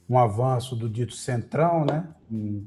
um 0.08 0.16
avanço 0.16 0.76
do 0.76 0.88
dito 0.88 1.12
centrão, 1.12 1.84
né? 1.84 2.06
Um, 2.30 2.64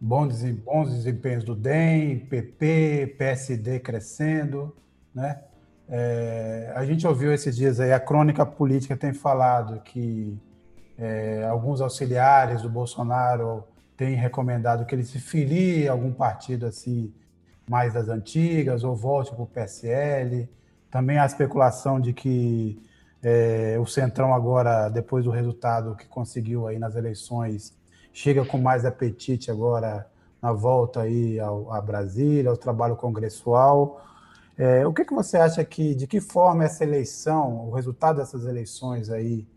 bons, 0.00 0.42
bons 0.52 0.88
desempenhos 0.88 1.44
do 1.44 1.54
DEM, 1.54 2.20
PP, 2.20 3.16
PSD 3.18 3.78
crescendo, 3.78 4.74
né? 5.14 5.38
É, 5.86 6.72
a 6.74 6.86
gente 6.86 7.06
ouviu 7.06 7.30
esses 7.30 7.54
dias 7.54 7.80
aí, 7.80 7.92
a 7.92 8.00
crônica 8.00 8.46
política 8.46 8.96
tem 8.96 9.12
falado 9.12 9.82
que 9.82 10.34
é, 10.96 11.44
alguns 11.44 11.82
auxiliares 11.82 12.62
do 12.62 12.70
Bolsonaro 12.70 13.64
têm 13.98 14.14
recomendado 14.14 14.86
que 14.86 14.94
ele 14.94 15.04
se 15.04 15.18
filie 15.18 15.86
a 15.86 15.92
algum 15.92 16.10
partido 16.10 16.64
assim 16.64 17.12
mais 17.68 17.94
das 17.94 18.08
antigas 18.08 18.84
ou 18.84 18.94
volte 18.94 19.32
para 19.32 19.42
o 19.42 19.46
PSL. 19.46 20.48
Também 20.90 21.18
há 21.18 21.26
especulação 21.26 22.00
de 22.00 22.12
que 22.12 22.80
é, 23.22 23.76
o 23.80 23.86
Centrão 23.86 24.34
agora, 24.34 24.88
depois 24.88 25.24
do 25.24 25.30
resultado 25.30 25.96
que 25.96 26.06
conseguiu 26.06 26.66
aí 26.66 26.78
nas 26.78 26.94
eleições, 26.94 27.74
chega 28.12 28.44
com 28.44 28.58
mais 28.58 28.84
apetite 28.84 29.50
agora 29.50 30.06
na 30.40 30.52
volta 30.52 31.00
aí 31.00 31.40
ao, 31.40 31.72
a 31.72 31.80
Brasília, 31.80 32.50
ao 32.50 32.56
trabalho 32.56 32.96
congressual. 32.96 34.04
É, 34.58 34.86
o 34.86 34.92
que, 34.92 35.04
que 35.04 35.14
você 35.14 35.38
acha 35.38 35.64
que, 35.64 35.94
de 35.94 36.06
que 36.06 36.20
forma 36.20 36.64
essa 36.64 36.84
eleição, 36.84 37.66
o 37.66 37.72
resultado 37.72 38.18
dessas 38.18 38.44
eleições 38.44 39.10
aí, 39.10 39.48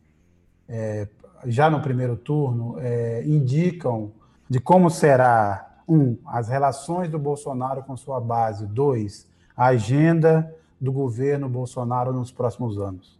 é, 0.67 1.07
já 1.45 1.69
no 1.69 1.81
primeiro 1.81 2.15
turno, 2.15 2.77
é, 2.79 3.21
indicam 3.25 4.11
de 4.49 4.59
como 4.59 4.89
será 4.89 5.66
um, 5.87 6.17
as 6.25 6.49
relações 6.49 7.09
do 7.09 7.17
Bolsonaro 7.17 7.83
com 7.83 7.95
sua 7.95 8.19
base. 8.19 8.67
Dois, 8.67 9.29
a 9.55 9.67
agenda 9.67 10.53
do 10.79 10.91
governo 10.91 11.47
Bolsonaro 11.47 12.11
nos 12.11 12.31
próximos 12.31 12.77
anos. 12.77 13.17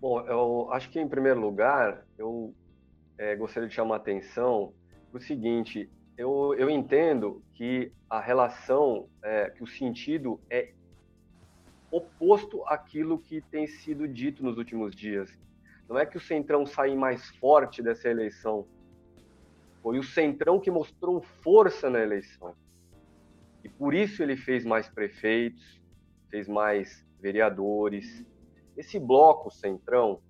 Bom, 0.00 0.20
eu 0.20 0.68
acho 0.70 0.90
que, 0.90 1.00
em 1.00 1.08
primeiro 1.08 1.40
lugar, 1.40 2.04
eu 2.18 2.54
é, 3.16 3.34
gostaria 3.34 3.68
de 3.68 3.74
chamar 3.74 3.94
a 3.94 3.98
atenção 3.98 4.72
para 5.10 5.18
o 5.18 5.22
seguinte: 5.22 5.90
eu, 6.16 6.54
eu 6.58 6.68
entendo 6.68 7.42
que 7.54 7.90
a 8.08 8.20
relação, 8.20 9.08
é, 9.22 9.50
que 9.50 9.64
o 9.64 9.66
sentido 9.66 10.38
é 10.50 10.72
oposto 11.90 12.62
àquilo 12.66 13.18
que 13.18 13.40
tem 13.40 13.66
sido 13.66 14.06
dito 14.06 14.44
nos 14.44 14.58
últimos 14.58 14.94
dias. 14.94 15.30
Não 15.88 15.98
é 15.98 16.04
que 16.04 16.16
o 16.16 16.20
Centrão 16.20 16.66
saia 16.66 16.94
mais 16.96 17.28
forte 17.36 17.82
dessa 17.82 18.08
eleição, 18.08 18.66
foi 19.84 19.98
o 19.98 20.02
Centrão 20.02 20.58
que 20.58 20.70
mostrou 20.70 21.20
força 21.20 21.90
na 21.90 22.00
eleição. 22.00 22.54
E 23.62 23.68
por 23.68 23.92
isso 23.92 24.22
ele 24.22 24.34
fez 24.34 24.64
mais 24.64 24.88
prefeitos, 24.88 25.78
fez 26.30 26.48
mais 26.48 27.06
vereadores. 27.20 28.24
Esse 28.78 28.98
bloco 28.98 29.50
Centrão, 29.50 30.22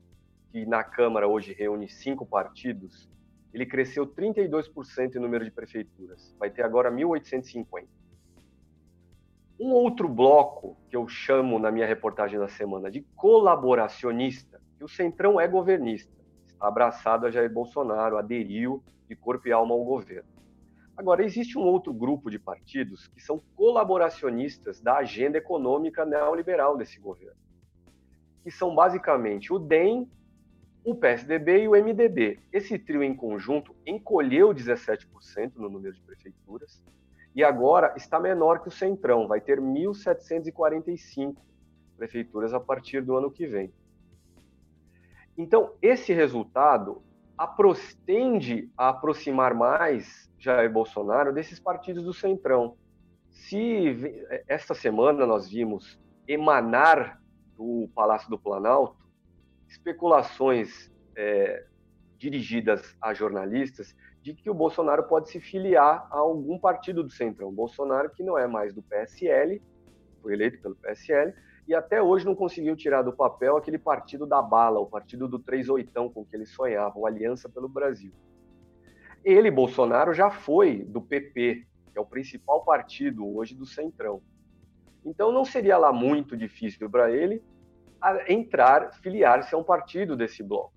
que 0.50 0.66
na 0.66 0.82
Câmara 0.82 1.28
hoje 1.28 1.52
reúne 1.52 1.88
cinco 1.88 2.26
partidos, 2.26 3.08
ele 3.52 3.64
cresceu 3.64 4.04
32% 4.04 5.14
em 5.14 5.20
número 5.20 5.44
de 5.44 5.52
prefeituras. 5.52 6.34
Vai 6.36 6.50
ter 6.50 6.62
agora 6.62 6.90
1.850. 6.90 7.86
Um 9.60 9.70
outro 9.70 10.08
bloco 10.08 10.76
que 10.90 10.96
eu 10.96 11.06
chamo 11.06 11.60
na 11.60 11.70
minha 11.70 11.86
reportagem 11.86 12.40
da 12.40 12.48
semana 12.48 12.90
de 12.90 13.02
colaboracionista, 13.14 14.60
que 14.76 14.82
o 14.82 14.88
Centrão 14.88 15.40
é 15.40 15.46
governista, 15.46 16.12
abraçado 16.64 17.26
a 17.26 17.30
Jair 17.30 17.52
Bolsonaro, 17.52 18.16
aderiu 18.16 18.82
de 19.08 19.14
corpo 19.14 19.46
e 19.48 19.52
alma 19.52 19.74
ao 19.74 19.84
governo. 19.84 20.28
Agora, 20.96 21.24
existe 21.24 21.58
um 21.58 21.62
outro 21.62 21.92
grupo 21.92 22.30
de 22.30 22.38
partidos 22.38 23.08
que 23.08 23.20
são 23.20 23.42
colaboracionistas 23.56 24.80
da 24.80 24.98
agenda 24.98 25.38
econômica 25.38 26.06
neoliberal 26.06 26.76
desse 26.76 27.00
governo, 27.00 27.36
que 28.42 28.50
são 28.50 28.74
basicamente 28.74 29.52
o 29.52 29.58
DEM, 29.58 30.08
o 30.84 30.94
PSDB 30.94 31.62
e 31.62 31.68
o 31.68 31.72
MDB. 31.72 32.38
Esse 32.52 32.78
trio 32.78 33.02
em 33.02 33.14
conjunto 33.14 33.74
encolheu 33.84 34.54
17% 34.54 35.56
no 35.56 35.68
número 35.68 35.94
de 35.94 36.00
prefeituras 36.02 36.80
e 37.34 37.42
agora 37.42 37.92
está 37.96 38.20
menor 38.20 38.60
que 38.60 38.68
o 38.68 38.70
Centrão, 38.70 39.26
vai 39.26 39.40
ter 39.40 39.60
1.745 39.60 41.34
prefeituras 41.96 42.54
a 42.54 42.60
partir 42.60 43.02
do 43.02 43.16
ano 43.16 43.30
que 43.30 43.46
vem. 43.46 43.72
Então, 45.36 45.72
esse 45.82 46.12
resultado 46.12 47.02
tende 48.06 48.70
a 48.76 48.90
aproximar 48.90 49.54
mais 49.54 50.30
Jair 50.38 50.70
Bolsonaro 50.72 51.32
desses 51.32 51.58
partidos 51.58 52.04
do 52.04 52.14
Centrão. 52.14 52.76
Se 53.30 54.22
esta 54.46 54.74
semana 54.74 55.26
nós 55.26 55.48
vimos 55.48 55.98
emanar 56.28 57.20
do 57.56 57.88
Palácio 57.94 58.30
do 58.30 58.38
Planalto 58.38 59.04
especulações 59.68 60.90
é, 61.16 61.66
dirigidas 62.16 62.96
a 63.00 63.12
jornalistas 63.12 63.94
de 64.22 64.32
que 64.34 64.48
o 64.48 64.54
Bolsonaro 64.54 65.04
pode 65.04 65.28
se 65.30 65.40
filiar 65.40 66.06
a 66.10 66.18
algum 66.18 66.58
partido 66.58 67.02
do 67.02 67.10
Centrão. 67.10 67.52
Bolsonaro 67.52 68.10
que 68.10 68.22
não 68.22 68.38
é 68.38 68.46
mais 68.46 68.72
do 68.72 68.82
PSL, 68.82 69.60
foi 70.22 70.32
eleito 70.32 70.62
pelo 70.62 70.76
PSL, 70.76 71.34
e 71.66 71.74
até 71.74 72.02
hoje 72.02 72.26
não 72.26 72.34
conseguiu 72.34 72.76
tirar 72.76 73.02
do 73.02 73.12
papel 73.12 73.56
aquele 73.56 73.78
partido 73.78 74.26
da 74.26 74.42
bala, 74.42 74.80
o 74.80 74.86
partido 74.86 75.26
do 75.26 75.38
três 75.38 75.68
oitão 75.68 76.10
com 76.10 76.24
que 76.24 76.36
ele 76.36 76.46
sonhava, 76.46 76.98
o 76.98 77.06
Aliança 77.06 77.48
pelo 77.48 77.68
Brasil. 77.68 78.12
Ele, 79.24 79.50
Bolsonaro, 79.50 80.12
já 80.12 80.30
foi 80.30 80.84
do 80.84 81.00
PP, 81.00 81.66
que 81.90 81.98
é 81.98 82.00
o 82.00 82.04
principal 82.04 82.62
partido 82.64 83.26
hoje 83.34 83.54
do 83.54 83.64
Centrão. 83.64 84.20
Então 85.04 85.32
não 85.32 85.44
seria 85.44 85.78
lá 85.78 85.92
muito 85.92 86.36
difícil 86.36 86.90
para 86.90 87.10
ele 87.10 87.42
entrar, 88.28 88.92
filiar-se 89.00 89.54
a 89.54 89.58
um 89.58 89.64
partido 89.64 90.14
desse 90.14 90.42
bloco. 90.42 90.74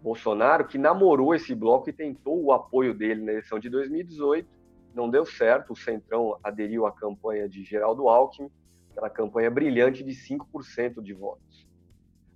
Bolsonaro, 0.00 0.66
que 0.66 0.78
namorou 0.78 1.34
esse 1.34 1.54
bloco 1.54 1.90
e 1.90 1.92
tentou 1.92 2.42
o 2.42 2.52
apoio 2.52 2.94
dele 2.94 3.22
na 3.22 3.32
eleição 3.32 3.58
de 3.58 3.68
2018, 3.68 4.48
não 4.94 5.08
deu 5.08 5.24
certo, 5.24 5.72
o 5.72 5.76
Centrão 5.76 6.38
aderiu 6.42 6.86
à 6.86 6.92
campanha 6.92 7.48
de 7.48 7.62
Geraldo 7.62 8.08
Alckmin, 8.08 8.50
aquela 8.92 9.10
campanha 9.10 9.50
brilhante 9.50 10.04
de 10.04 10.12
5% 10.12 11.02
de 11.02 11.12
votos. 11.12 11.66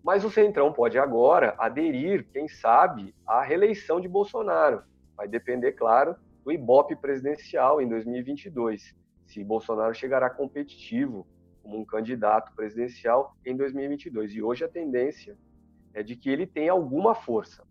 Mas 0.02 0.24
o 0.24 0.30
Centrão 0.30 0.72
pode 0.72 0.98
agora 0.98 1.54
aderir, 1.58 2.26
quem 2.32 2.48
sabe, 2.48 3.14
à 3.26 3.42
reeleição 3.42 4.00
de 4.00 4.08
Bolsonaro. 4.08 4.82
Vai 5.16 5.28
depender, 5.28 5.72
claro, 5.72 6.16
do 6.44 6.52
Ibope 6.52 6.96
presidencial 6.96 7.80
em 7.80 7.88
2022, 7.88 8.94
se 9.26 9.42
Bolsonaro 9.42 9.94
chegará 9.94 10.30
competitivo 10.30 11.26
como 11.62 11.80
um 11.80 11.84
candidato 11.84 12.54
presidencial 12.54 13.36
em 13.44 13.56
2022. 13.56 14.32
E 14.32 14.42
hoje 14.42 14.64
a 14.64 14.68
tendência 14.68 15.36
é 15.92 16.02
de 16.02 16.14
que 16.14 16.30
ele 16.30 16.46
tenha 16.46 16.70
alguma 16.70 17.14
força. 17.14 17.64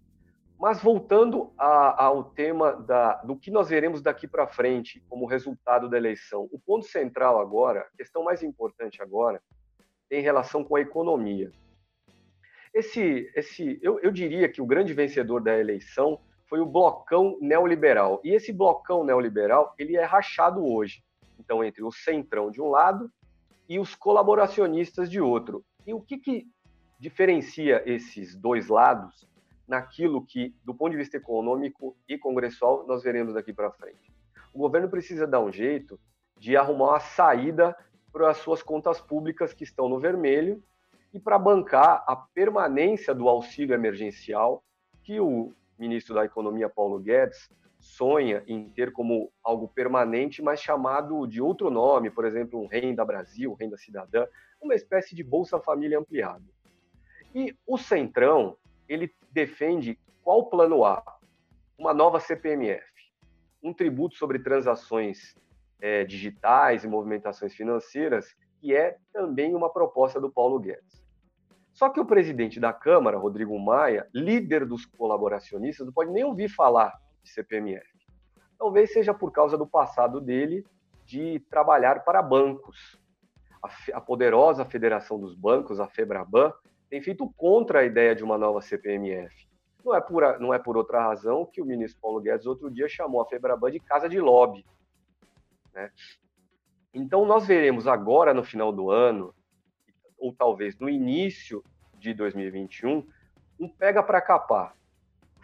Mas 0.58 0.82
voltando 0.82 1.51
a, 1.58 2.06
ao 2.06 2.24
tema 2.24 2.74
da, 2.74 3.16
do 3.24 3.36
que 3.36 3.51
nós 3.51 3.70
veremos 3.70 4.01
daqui 4.01 4.28
para 4.28 4.47
frente 4.47 5.03
como 5.10 5.26
resultado 5.26 5.89
da 5.89 5.97
eleição, 5.97 6.47
o 6.51 6.60
ponto 6.60 6.86
central 6.86 7.39
agora, 7.39 7.82
a 7.82 7.97
questão 7.97 8.24
mais 8.24 8.41
importante 8.41 9.01
agora, 9.01 9.41
tem 10.10 10.22
relação 10.22 10.64
com 10.64 10.76
a 10.76 10.82
economia. 10.82 11.51
Esse, 12.74 13.32
esse, 13.36 13.80
eu, 13.82 13.99
eu 13.99 14.12
diria 14.12 14.49
que 14.49 14.62
o 14.62 14.66
grande 14.66 14.93
vencedor 14.93 15.41
da 15.41 15.58
eleição 15.58 16.20
foi 16.47 16.60
o 16.60 16.66
blocão 16.66 17.38
neoliberal. 17.41 18.22
E 18.24 18.32
esse 18.32 18.53
blocão 18.53 19.03
neoliberal 19.03 19.74
ele 19.78 19.95
é 19.97 20.03
rachado 20.03 20.66
hoje. 20.66 21.03
Então, 21.39 21.64
entre 21.64 21.84
o 21.84 21.91
centrão 21.91 22.49
de 22.49 22.62
um 22.62 22.70
lado 22.70 23.12
e 23.68 23.80
os 23.80 23.95
colaboracionistas 23.95 25.10
de 25.10 25.20
outro. 25.20 25.66
E 25.86 25.93
o 25.93 26.01
que, 26.01 26.18
que 26.18 26.47
diferencia 26.99 27.84
esses 27.86 28.36
dois 28.36 28.68
lados 28.68 29.28
naquilo 29.68 30.26
que, 30.26 30.55
do 30.63 30.74
ponto 30.74 30.91
de 30.91 30.97
vista 30.97 31.18
econômico 31.18 31.97
e 32.07 32.18
congressual, 32.18 32.86
nós 32.88 33.03
veremos 33.03 33.34
daqui 33.34 33.53
para 33.53 33.72
frente. 33.72 34.13
O 34.53 34.59
governo 34.59 34.89
precisa 34.89 35.28
dar 35.28 35.41
um 35.41 35.51
jeito 35.51 35.99
de 36.38 36.55
arrumar 36.55 36.89
uma 36.89 36.99
saída 36.99 37.76
para 38.11 38.30
as 38.30 38.38
suas 38.38 38.63
contas 38.63 39.01
públicas 39.01 39.53
que 39.53 39.63
estão 39.63 39.89
no 39.89 39.99
vermelho 39.99 40.63
e 41.13 41.20
para 41.20 41.39
bancar 41.39 42.03
a 42.07 42.16
permanência 42.16 43.13
do 43.13 43.28
auxílio 43.28 43.74
emergencial 43.74 44.63
que 45.03 45.20
o 45.20 45.53
ministro 45.78 46.16
da 46.16 46.26
Economia, 46.26 46.70
Paulo 46.70 46.99
Guedes, 46.99 47.49
sonha 47.80 48.43
em 48.47 48.70
ter 48.70 48.91
como 48.91 49.32
algo 49.43 49.68
permanente, 49.68 50.41
mas 50.41 50.59
chamado 50.59 51.28
de 51.28 51.41
outro 51.41 51.70
nome, 51.70 52.09
por 52.09 52.26
exemplo, 52.26 52.59
um 52.59 52.68
Renda 52.68 53.05
Brasil, 53.05 53.53
Renda 53.53 53.78
Cidadã, 53.78 54.26
uma 54.61 54.74
espécie 54.74 55.16
de 55.16 55.24
Bolsa 55.24 55.59
Família 55.59 55.99
ampliado. 55.99 56.45
E 57.34 57.55
o 57.68 57.78
Centrão, 57.78 58.57
ele 58.88 59.14
defende 59.32 60.00
qual 60.24 60.50
plano 60.50 60.84
A? 60.84 61.04
Uma 61.78 61.94
nova 61.94 62.20
CPMF, 62.20 62.86
um 63.62 63.74
tributo 63.74 64.16
sobre 64.16 64.40
transações 64.40 65.36
é, 65.82 66.04
digitais 66.04 66.84
e 66.84 66.88
movimentações 66.88 67.54
financeiras, 67.54 68.36
que 68.60 68.76
é 68.76 68.98
também 69.12 69.54
uma 69.54 69.70
proposta 69.70 70.20
do 70.20 70.32
Paulo 70.32 70.60
Guedes. 70.60 71.04
Só 71.74 71.90
que 71.90 72.00
o 72.00 72.06
presidente 72.06 72.60
da 72.60 72.72
Câmara, 72.72 73.18
Rodrigo 73.18 73.60
Maia, 73.60 74.08
líder 74.14 74.66
dos 74.66 74.86
colaboracionistas, 74.86 75.86
não 75.86 75.94
pode 75.94 76.10
nem 76.10 76.24
ouvir 76.24 76.48
falar 76.48 76.94
de 77.22 77.30
CPMF. 77.30 77.86
Talvez 78.58 78.94
seja 78.94 79.14
por 79.14 79.32
causa 79.32 79.58
do 79.58 79.68
passado 79.68 80.22
dele 80.22 80.66
de 81.06 81.40
trabalhar 81.50 82.06
para 82.06 82.22
bancos. 82.22 82.98
A, 83.62 83.98
a 83.98 84.02
poderosa 84.02 84.64
Federação 84.64 85.20
dos 85.20 85.36
Bancos, 85.36 85.80
a 85.80 85.88
FEBRABAN, 85.88 86.54
tem 86.90 87.02
feito 87.02 87.28
contra 87.36 87.80
a 87.80 87.84
ideia 87.84 88.16
de 88.16 88.24
uma 88.24 88.38
nova 88.38 88.62
CPMF. 88.62 89.34
Não 89.84 89.94
é, 89.94 90.02
por, 90.02 90.40
não 90.40 90.54
é 90.54 90.58
por 90.58 90.78
outra 90.78 91.00
razão 91.00 91.46
que 91.46 91.62
o 91.62 91.66
ministro 91.66 92.02
Paulo 92.02 92.20
Guedes 92.20 92.48
outro 92.48 92.72
dia 92.72 92.88
chamou 92.90 93.22
a 93.22 93.26
FEBRABAN 93.26 93.72
de 93.72 93.80
casa 93.80 94.10
de 94.10 94.20
lobby. 94.20 94.66
Né? 95.74 95.92
Então, 96.94 97.26
nós 97.26 97.46
veremos 97.46 97.88
agora, 97.88 98.34
no 98.34 98.44
final 98.44 98.72
do 98.72 98.90
ano, 98.90 99.34
ou 100.18 100.34
talvez 100.34 100.80
no 100.80 100.90
início 100.90 101.64
de 102.00 102.14
2021, 102.14 103.06
um 103.60 103.70
pega 103.70 104.02
para 104.02 104.22
capar. 104.22 104.76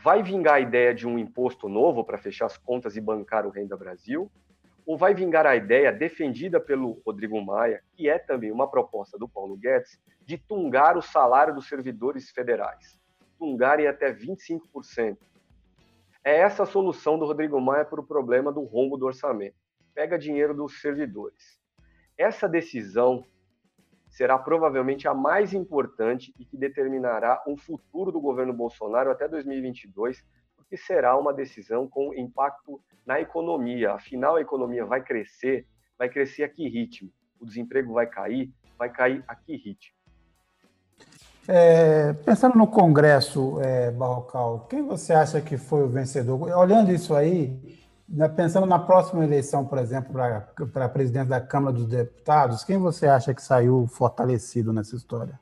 Vai 0.04 0.24
vingar 0.24 0.56
a 0.56 0.60
ideia 0.60 0.96
de 0.96 1.08
um 1.08 1.20
imposto 1.20 1.70
novo 1.70 2.04
para 2.04 2.18
fechar 2.18 2.48
as 2.48 2.58
contas 2.58 2.96
e 2.96 3.02
bancar 3.02 3.46
o 3.46 3.52
Renda 3.52 3.78
Brasil? 3.78 4.32
Ou 4.92 4.98
vai 4.98 5.14
vingar 5.14 5.46
a 5.46 5.56
ideia 5.56 5.90
defendida 5.90 6.60
pelo 6.60 7.02
Rodrigo 7.06 7.42
Maia, 7.42 7.82
que 7.94 8.10
é 8.10 8.20
também 8.20 8.52
uma 8.52 8.70
proposta 8.70 9.18
do 9.18 9.26
Paulo 9.26 9.56
Guedes, 9.56 9.98
de 10.26 10.38
tungar 10.38 10.98
o 10.98 11.02
salário 11.02 11.56
dos 11.56 11.70
servidores 11.70 12.30
federais? 12.30 13.00
Tungar 13.40 13.80
em 13.80 13.88
até 13.88 14.14
25%. 14.14 15.18
É 16.26 16.40
essa 16.42 16.64
a 16.64 16.66
solução 16.66 17.18
do 17.18 17.24
Rodrigo 17.24 17.62
Maia 17.62 17.86
para 17.86 18.02
o 18.02 18.06
problema 18.06 18.52
do 18.52 18.66
rombo 18.66 18.98
do 18.98 19.06
orçamento. 19.06 19.56
Pega 19.96 20.20
dinheiro 20.20 20.54
dos 20.54 20.82
servidores. 20.82 21.58
Essa 22.18 22.50
decisão 22.50 23.24
será 24.10 24.38
provavelmente 24.38 25.08
a 25.08 25.14
mais 25.14 25.54
importante 25.54 26.34
e 26.38 26.44
que 26.44 26.58
determinará 26.58 27.42
o 27.48 27.56
futuro 27.56 28.12
do 28.12 28.20
governo 28.20 28.52
Bolsonaro 28.52 29.10
até 29.10 29.26
2022, 29.26 30.22
porque 30.72 30.78
será 30.78 31.18
uma 31.18 31.34
decisão 31.34 31.86
com 31.86 32.14
impacto 32.14 32.82
na 33.06 33.20
economia. 33.20 33.92
Afinal, 33.92 34.38
a 34.38 34.42
economia 34.42 34.86
vai 34.86 35.04
crescer, 35.04 35.68
vai 36.00 36.08
crescer 36.08 36.44
a 36.44 36.50
que 36.50 36.66
ritmo? 36.70 37.12
O 37.42 37.46
desemprego 37.46 37.94
vai 37.94 38.08
cair, 38.08 38.50
vai 38.80 38.90
cair 38.90 39.22
a 39.28 39.36
que 39.36 39.54
ritmo? 39.58 39.94
É, 41.46 42.14
pensando 42.14 42.58
no 42.58 42.68
Congresso, 42.68 43.60
é, 43.60 43.92
Barrocal, 43.92 44.66
quem 44.70 44.82
você 44.82 45.12
acha 45.12 45.42
que 45.42 45.58
foi 45.58 45.84
o 45.84 45.90
vencedor? 45.90 46.42
Olhando 46.58 46.90
isso 46.94 47.14
aí, 47.14 47.78
né, 48.08 48.30
pensando 48.30 48.66
na 48.66 48.80
próxima 48.80 49.26
eleição, 49.26 49.66
por 49.66 49.78
exemplo, 49.78 50.14
para 50.72 50.88
presidente 50.88 51.28
da 51.28 51.42
Câmara 51.42 51.74
dos 51.74 51.88
Deputados, 51.88 52.64
quem 52.64 52.78
você 52.78 53.08
acha 53.08 53.34
que 53.34 53.42
saiu 53.42 53.88
fortalecido 53.88 54.72
nessa 54.72 54.96
história? 54.96 55.38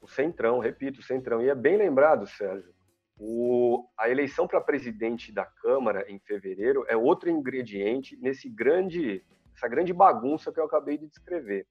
O 0.00 0.06
Centrão, 0.06 0.60
repito, 0.60 1.00
o 1.00 1.02
Centrão. 1.02 1.42
E 1.42 1.48
é 1.48 1.56
bem 1.56 1.76
lembrado, 1.76 2.24
Sérgio. 2.24 2.77
O, 3.20 3.88
a 3.98 4.08
eleição 4.08 4.46
para 4.46 4.60
presidente 4.60 5.32
da 5.32 5.44
Câmara 5.44 6.04
em 6.08 6.20
fevereiro 6.20 6.84
é 6.88 6.96
outro 6.96 7.28
ingrediente 7.28 8.16
nesse 8.16 8.48
grande, 8.48 9.24
essa 9.54 9.66
grande 9.66 9.92
bagunça 9.92 10.52
que 10.52 10.60
eu 10.60 10.64
acabei 10.64 10.96
de 10.96 11.08
descrever. 11.08 11.66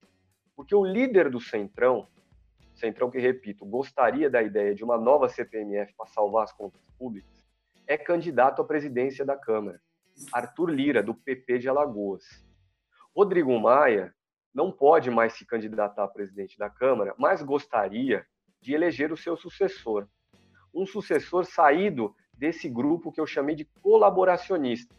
Porque 0.56 0.76
o 0.76 0.84
líder 0.84 1.30
do 1.30 1.40
Centrão, 1.40 2.08
Centrão 2.76 3.10
que, 3.10 3.18
repito, 3.18 3.66
gostaria 3.66 4.30
da 4.30 4.44
ideia 4.44 4.76
de 4.76 4.84
uma 4.84 4.98
nova 4.98 5.30
CPMF 5.30 5.94
para 5.96 6.08
salvar 6.08 6.44
as 6.44 6.52
contas 6.52 6.82
públicas, 6.98 7.46
é 7.88 7.98
candidato 7.98 8.62
à 8.62 8.66
presidência 8.66 9.24
da 9.24 9.38
Câmara. 9.38 9.82
Arthur 10.34 10.70
Lira, 10.70 11.02
do 11.02 11.14
PP 11.14 11.60
de 11.60 11.70
Alagoas. 11.70 12.24
Rodrigo 13.16 13.58
Maia 13.60 14.14
não 14.54 14.72
pode 14.72 15.10
mais 15.10 15.34
se 15.34 15.46
candidatar 15.46 16.04
a 16.04 16.08
presidente 16.08 16.58
da 16.58 16.70
Câmara, 16.70 17.16
mas 17.18 17.42
gostaria 17.42 18.26
de 18.60 18.74
eleger 18.74 19.12
o 19.12 19.18
seu 19.18 19.38
sucessor. 19.38 20.08
Um 20.78 20.86
sucessor 20.86 21.46
saído 21.46 22.16
desse 22.34 22.70
grupo 22.70 23.12
que 23.12 23.20
eu 23.20 23.26
chamei 23.26 23.56
de 23.56 23.66
colaboracionista. 23.82 24.96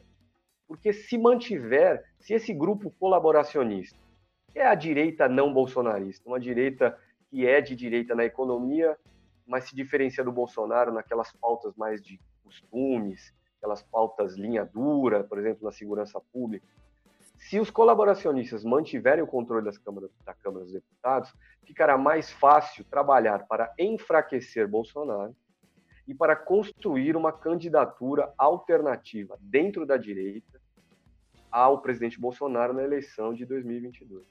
Porque 0.66 0.92
se 0.92 1.16
mantiver, 1.16 2.04
se 2.18 2.34
esse 2.34 2.52
grupo 2.52 2.90
colaboracionista, 2.98 3.98
que 4.52 4.58
é 4.58 4.66
a 4.66 4.74
direita 4.74 5.28
não 5.28 5.52
bolsonarista, 5.52 6.28
uma 6.28 6.40
direita 6.40 6.98
que 7.30 7.46
é 7.46 7.60
de 7.60 7.76
direita 7.76 8.14
na 8.14 8.24
economia, 8.24 8.98
mas 9.46 9.64
se 9.64 9.76
diferencia 9.76 10.24
do 10.24 10.32
Bolsonaro 10.32 10.92
naquelas 10.92 11.32
pautas 11.32 11.74
mais 11.76 12.02
de 12.02 12.20
costumes, 12.42 13.32
aquelas 13.56 13.82
pautas 13.82 14.36
linha 14.36 14.64
dura, 14.64 15.24
por 15.24 15.38
exemplo, 15.38 15.64
na 15.64 15.72
segurança 15.72 16.20
pública, 16.32 16.66
se 17.38 17.60
os 17.60 17.70
colaboracionistas 17.70 18.64
mantiverem 18.64 19.22
o 19.22 19.26
controle 19.26 19.64
das 19.64 19.78
câmaras, 19.78 20.10
da 20.24 20.34
Câmara 20.34 20.64
dos 20.64 20.72
Deputados, 20.72 21.32
ficará 21.64 21.96
mais 21.96 22.32
fácil 22.32 22.84
trabalhar 22.84 23.46
para 23.46 23.72
enfraquecer 23.78 24.66
Bolsonaro 24.66 25.34
e 26.08 26.14
para 26.14 26.34
construir 26.34 27.14
uma 27.14 27.30
candidatura 27.30 28.32
alternativa 28.38 29.36
dentro 29.40 29.84
da 29.84 29.98
direita 29.98 30.58
ao 31.52 31.82
presidente 31.82 32.18
Bolsonaro 32.18 32.72
na 32.72 32.82
eleição 32.82 33.34
de 33.34 33.44
2022. 33.44 34.26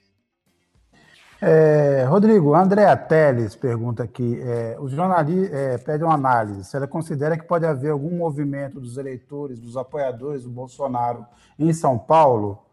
É, 1.39 2.03
Rodrigo, 2.05 2.55
Andréa 2.55 2.97
Teles 2.97 3.55
pergunta 3.55 4.03
aqui: 4.03 4.41
é, 4.41 4.75
o 4.79 4.89
jornalista 4.89 5.55
é, 5.55 5.77
pede 5.77 6.03
uma 6.03 6.15
análise. 6.15 6.63
Se 6.63 6.75
ela 6.75 6.87
considera 6.87 7.37
que 7.37 7.45
pode 7.45 7.63
haver 7.63 7.91
algum 7.91 8.17
movimento 8.17 8.79
dos 8.79 8.97
eleitores, 8.97 9.59
dos 9.59 9.77
apoiadores 9.77 10.43
do 10.43 10.49
Bolsonaro 10.49 11.27
em 11.59 11.71
São 11.73 11.95
Paulo 11.97 12.65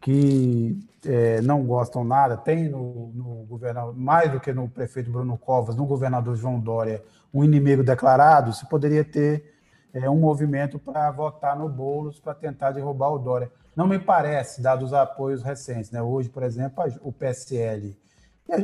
que 0.00 0.76
é, 1.06 1.40
não 1.40 1.64
gostam 1.64 2.04
nada, 2.04 2.36
tem 2.36 2.68
no, 2.68 3.10
no 3.14 3.46
governador, 3.46 3.94
mais 3.96 4.30
do 4.30 4.40
que 4.40 4.52
no 4.52 4.68
prefeito 4.68 5.10
Bruno 5.10 5.36
Covas, 5.36 5.76
no 5.76 5.86
governador 5.86 6.36
João 6.36 6.58
Dória, 6.58 7.02
um 7.32 7.44
inimigo 7.44 7.82
declarado, 7.82 8.52
se 8.52 8.66
poderia 8.66 9.04
ter 9.04 9.54
é, 9.92 10.08
um 10.08 10.18
movimento 10.18 10.78
para 10.78 11.10
votar 11.10 11.56
no 11.56 11.68
Boulos 11.68 12.18
para 12.20 12.34
tentar 12.34 12.72
derrubar 12.72 13.10
o 13.10 13.18
Dória. 13.18 13.50
Não 13.74 13.86
me 13.86 13.98
parece, 13.98 14.62
dados 14.62 14.86
os 14.86 14.94
apoios 14.94 15.42
recentes. 15.42 15.90
Né? 15.90 16.00
Hoje, 16.02 16.28
por 16.28 16.42
exemplo, 16.42 16.84
o 17.02 17.12
PSL, 17.12 17.96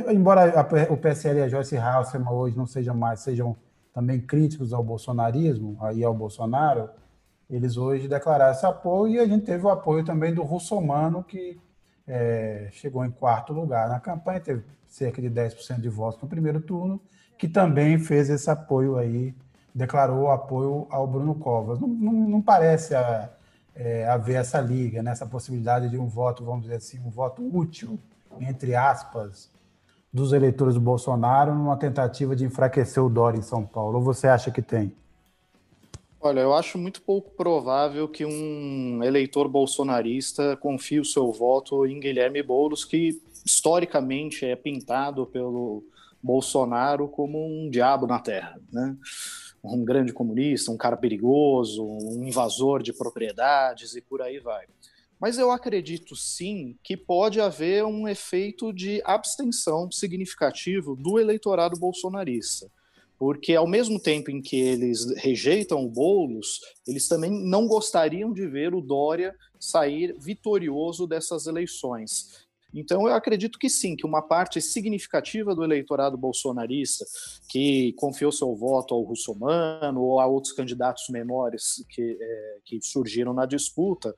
embora 0.09 0.53
o 0.89 0.97
PSL 0.97 1.39
e 1.39 1.43
a 1.43 1.49
Joyce 1.49 1.77
Hasselman 1.77 2.31
hoje 2.31 2.57
não 2.57 2.65
sejam 2.65 2.95
mais, 2.95 3.19
sejam 3.21 3.55
também 3.93 4.21
críticos 4.21 4.71
ao 4.71 4.83
bolsonarismo 4.83 5.77
e 5.93 6.03
ao 6.03 6.13
Bolsonaro, 6.13 6.89
eles 7.49 7.75
hoje 7.75 8.07
declararam 8.07 8.53
esse 8.53 8.65
apoio 8.65 9.15
e 9.15 9.19
a 9.19 9.25
gente 9.25 9.45
teve 9.45 9.65
o 9.65 9.69
apoio 9.69 10.05
também 10.05 10.33
do 10.33 10.43
Russomano, 10.43 11.21
que 11.23 11.59
é, 12.07 12.67
chegou 12.71 13.05
em 13.05 13.11
quarto 13.11 13.53
lugar 13.53 13.89
na 13.89 13.99
campanha, 13.99 14.39
teve 14.39 14.63
cerca 14.87 15.21
de 15.21 15.29
10% 15.29 15.79
de 15.79 15.89
votos 15.89 16.21
no 16.21 16.27
primeiro 16.27 16.59
turno, 16.59 17.01
que 17.37 17.47
também 17.47 17.97
fez 17.97 18.29
esse 18.29 18.49
apoio 18.49 18.97
aí, 18.97 19.33
declarou 19.73 20.29
apoio 20.29 20.85
ao 20.89 21.07
Bruno 21.07 21.33
Covas. 21.35 21.79
Não, 21.79 21.87
não, 21.87 22.13
não 22.13 22.41
parece 22.41 22.93
a, 22.93 23.29
é, 23.75 24.07
haver 24.07 24.35
essa 24.35 24.59
liga, 24.59 25.01
né? 25.01 25.11
essa 25.11 25.25
possibilidade 25.25 25.89
de 25.89 25.97
um 25.97 26.07
voto, 26.07 26.43
vamos 26.43 26.63
dizer 26.63 26.75
assim, 26.75 26.99
um 26.99 27.09
voto 27.09 27.41
útil, 27.55 27.97
entre 28.39 28.75
aspas, 28.75 29.49
dos 30.13 30.33
eleitores 30.33 30.75
do 30.75 30.81
Bolsonaro 30.81 31.55
numa 31.55 31.77
tentativa 31.77 32.35
de 32.35 32.43
enfraquecer 32.43 33.03
o 33.03 33.09
Dória 33.09 33.37
em 33.37 33.43
São 33.43 33.65
Paulo. 33.65 33.97
Ou 33.97 34.03
você 34.03 34.27
acha 34.27 34.51
que 34.51 34.61
tem? 34.61 34.93
Olha, 36.23 36.41
eu 36.41 36.53
acho 36.53 36.77
muito 36.77 37.01
pouco 37.01 37.31
provável 37.31 38.07
que 38.07 38.23
um 38.23 39.03
eleitor 39.03 39.47
bolsonarista 39.47 40.55
confie 40.55 40.99
o 40.99 41.05
seu 41.05 41.31
voto 41.31 41.83
em 41.87 41.99
Guilherme 41.99 42.43
Boulos, 42.43 42.85
que 42.85 43.19
historicamente 43.43 44.45
é 44.45 44.55
pintado 44.55 45.25
pelo 45.25 45.83
Bolsonaro 46.21 47.07
como 47.07 47.43
um 47.43 47.71
diabo 47.71 48.05
na 48.05 48.19
terra, 48.19 48.61
né? 48.71 48.95
um 49.63 49.83
grande 49.83 50.13
comunista, 50.13 50.71
um 50.71 50.77
cara 50.77 50.95
perigoso, 50.95 51.83
um 51.83 52.23
invasor 52.23 52.83
de 52.83 52.93
propriedades 52.93 53.95
e 53.95 54.01
por 54.01 54.21
aí 54.21 54.39
vai. 54.39 54.65
Mas 55.19 55.39
eu 55.39 55.49
acredito 55.49 56.15
sim 56.15 56.77
que 56.83 56.95
pode 56.95 57.41
haver 57.41 57.83
um 57.83 58.07
efeito 58.07 58.71
de 58.71 59.01
abstenção 59.05 59.89
significativo 59.91 60.95
do 60.95 61.19
eleitorado 61.19 61.79
bolsonarista. 61.79 62.71
Porque 63.21 63.53
ao 63.53 63.67
mesmo 63.67 63.99
tempo 63.99 64.31
em 64.31 64.41
que 64.41 64.59
eles 64.59 65.15
rejeitam 65.15 65.85
o 65.85 65.87
Boulos, 65.87 66.59
eles 66.87 67.07
também 67.07 67.29
não 67.29 67.67
gostariam 67.67 68.33
de 68.33 68.47
ver 68.47 68.73
o 68.73 68.81
Dória 68.81 69.35
sair 69.59 70.15
vitorioso 70.19 71.05
dessas 71.05 71.45
eleições. 71.45 72.47
Então, 72.73 73.07
eu 73.07 73.13
acredito 73.13 73.59
que 73.59 73.69
sim, 73.69 73.95
que 73.95 74.07
uma 74.07 74.23
parte 74.23 74.59
significativa 74.59 75.53
do 75.53 75.63
eleitorado 75.63 76.17
bolsonarista 76.17 77.05
que 77.47 77.93
confiou 77.93 78.31
seu 78.31 78.55
voto 78.55 78.95
ao 78.95 79.03
Russomano 79.03 80.01
ou 80.01 80.19
a 80.19 80.25
outros 80.25 80.53
candidatos 80.53 81.03
menores 81.09 81.85
que, 81.91 82.17
é, 82.19 82.57
que 82.65 82.81
surgiram 82.81 83.35
na 83.35 83.45
disputa, 83.45 84.15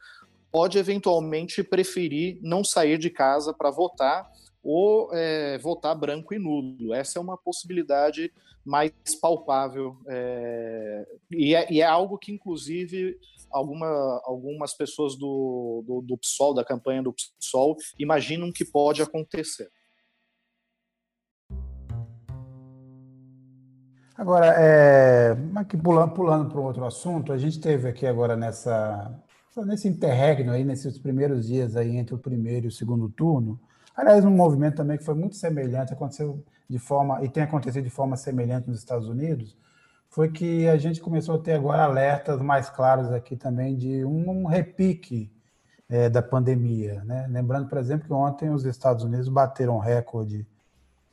pode 0.50 0.78
eventualmente 0.78 1.62
preferir 1.62 2.40
não 2.42 2.64
sair 2.64 2.98
de 2.98 3.10
casa 3.10 3.54
para 3.54 3.70
votar 3.70 4.32
ou 4.64 5.14
é, 5.14 5.58
votar 5.58 5.96
branco 5.96 6.34
e 6.34 6.40
nulo. 6.40 6.94
Essa 6.94 7.20
é 7.20 7.22
uma 7.22 7.38
possibilidade 7.38 8.32
mais 8.66 8.94
palpável 9.22 9.98
é, 10.08 11.06
e, 11.30 11.54
é, 11.54 11.72
e, 11.72 11.82
é, 11.82 11.86
algo 11.86 12.18
que, 12.18 12.32
inclusive, 12.32 13.20
alguma, 13.52 14.22
algumas 14.24 14.74
pessoas 14.74 15.18
do, 15.18 15.84
do, 15.86 16.02
do 16.02 16.18
PSOL, 16.18 16.54
da 16.54 16.64
campanha 16.64 17.04
do 17.04 17.14
PSOL, 17.14 17.76
imaginam 18.00 18.52
que 18.54 18.64
pode 18.64 19.02
acontecer. 19.02 19.70
Agora, 24.16 24.54
é, 24.58 25.36
aqui 25.56 25.76
pulando, 25.76 26.14
pulando 26.14 26.50
para 26.50 26.62
outro 26.62 26.86
assunto, 26.86 27.34
a 27.34 27.38
gente 27.38 27.60
teve 27.60 27.90
aqui 27.90 28.06
agora 28.06 28.38
nessa, 28.38 29.22
nesse 29.66 29.88
interregno 29.88 30.52
aí, 30.54 30.64
nesses 30.64 30.98
primeiros 30.98 31.48
dias 31.48 31.76
aí 31.76 31.98
entre 31.98 32.14
o 32.14 32.20
primeiro 32.20 32.68
e 32.68 32.70
o 32.70 32.72
segundo 32.72 33.10
turno, 33.10 33.60
aliás, 33.96 34.26
um 34.26 34.32
movimento 34.32 34.76
também 34.76 34.98
que 34.98 35.04
foi 35.04 35.16
muito 35.16 35.36
semelhante, 35.36 35.94
aconteceu 35.94 36.44
de 36.70 36.80
forma, 36.80 37.24
e 37.24 37.30
tem 37.30 37.44
acontecido 37.44 37.84
de 37.84 37.90
forma 37.90 38.16
semelhante 38.18 38.70
nos 38.70 38.80
Estados 38.80 39.08
Unidos, 39.08 39.56
foi 40.10 40.30
que 40.30 40.68
a 40.68 40.78
gente 40.78 41.02
começou 41.02 41.36
a 41.36 41.40
ter 41.40 41.54
agora 41.54 41.84
alertas 41.84 42.40
mais 42.40 42.70
claros 42.70 43.12
aqui 43.12 43.36
também 43.36 43.76
de 43.76 44.06
um, 44.06 44.46
repique 44.46 45.32
é, 45.90 46.08
da 46.08 46.22
pandemia. 46.22 47.04
Né? 47.04 47.28
Lembrando, 47.30 47.68
por 47.68 47.80
exemplo, 47.80 48.06
que 48.06 48.14
ontem 48.14 48.52
os 48.52 48.64
Estados 48.64 49.04
Unidos 49.04 49.28
bateram 49.28 49.80
recorde 49.80 50.46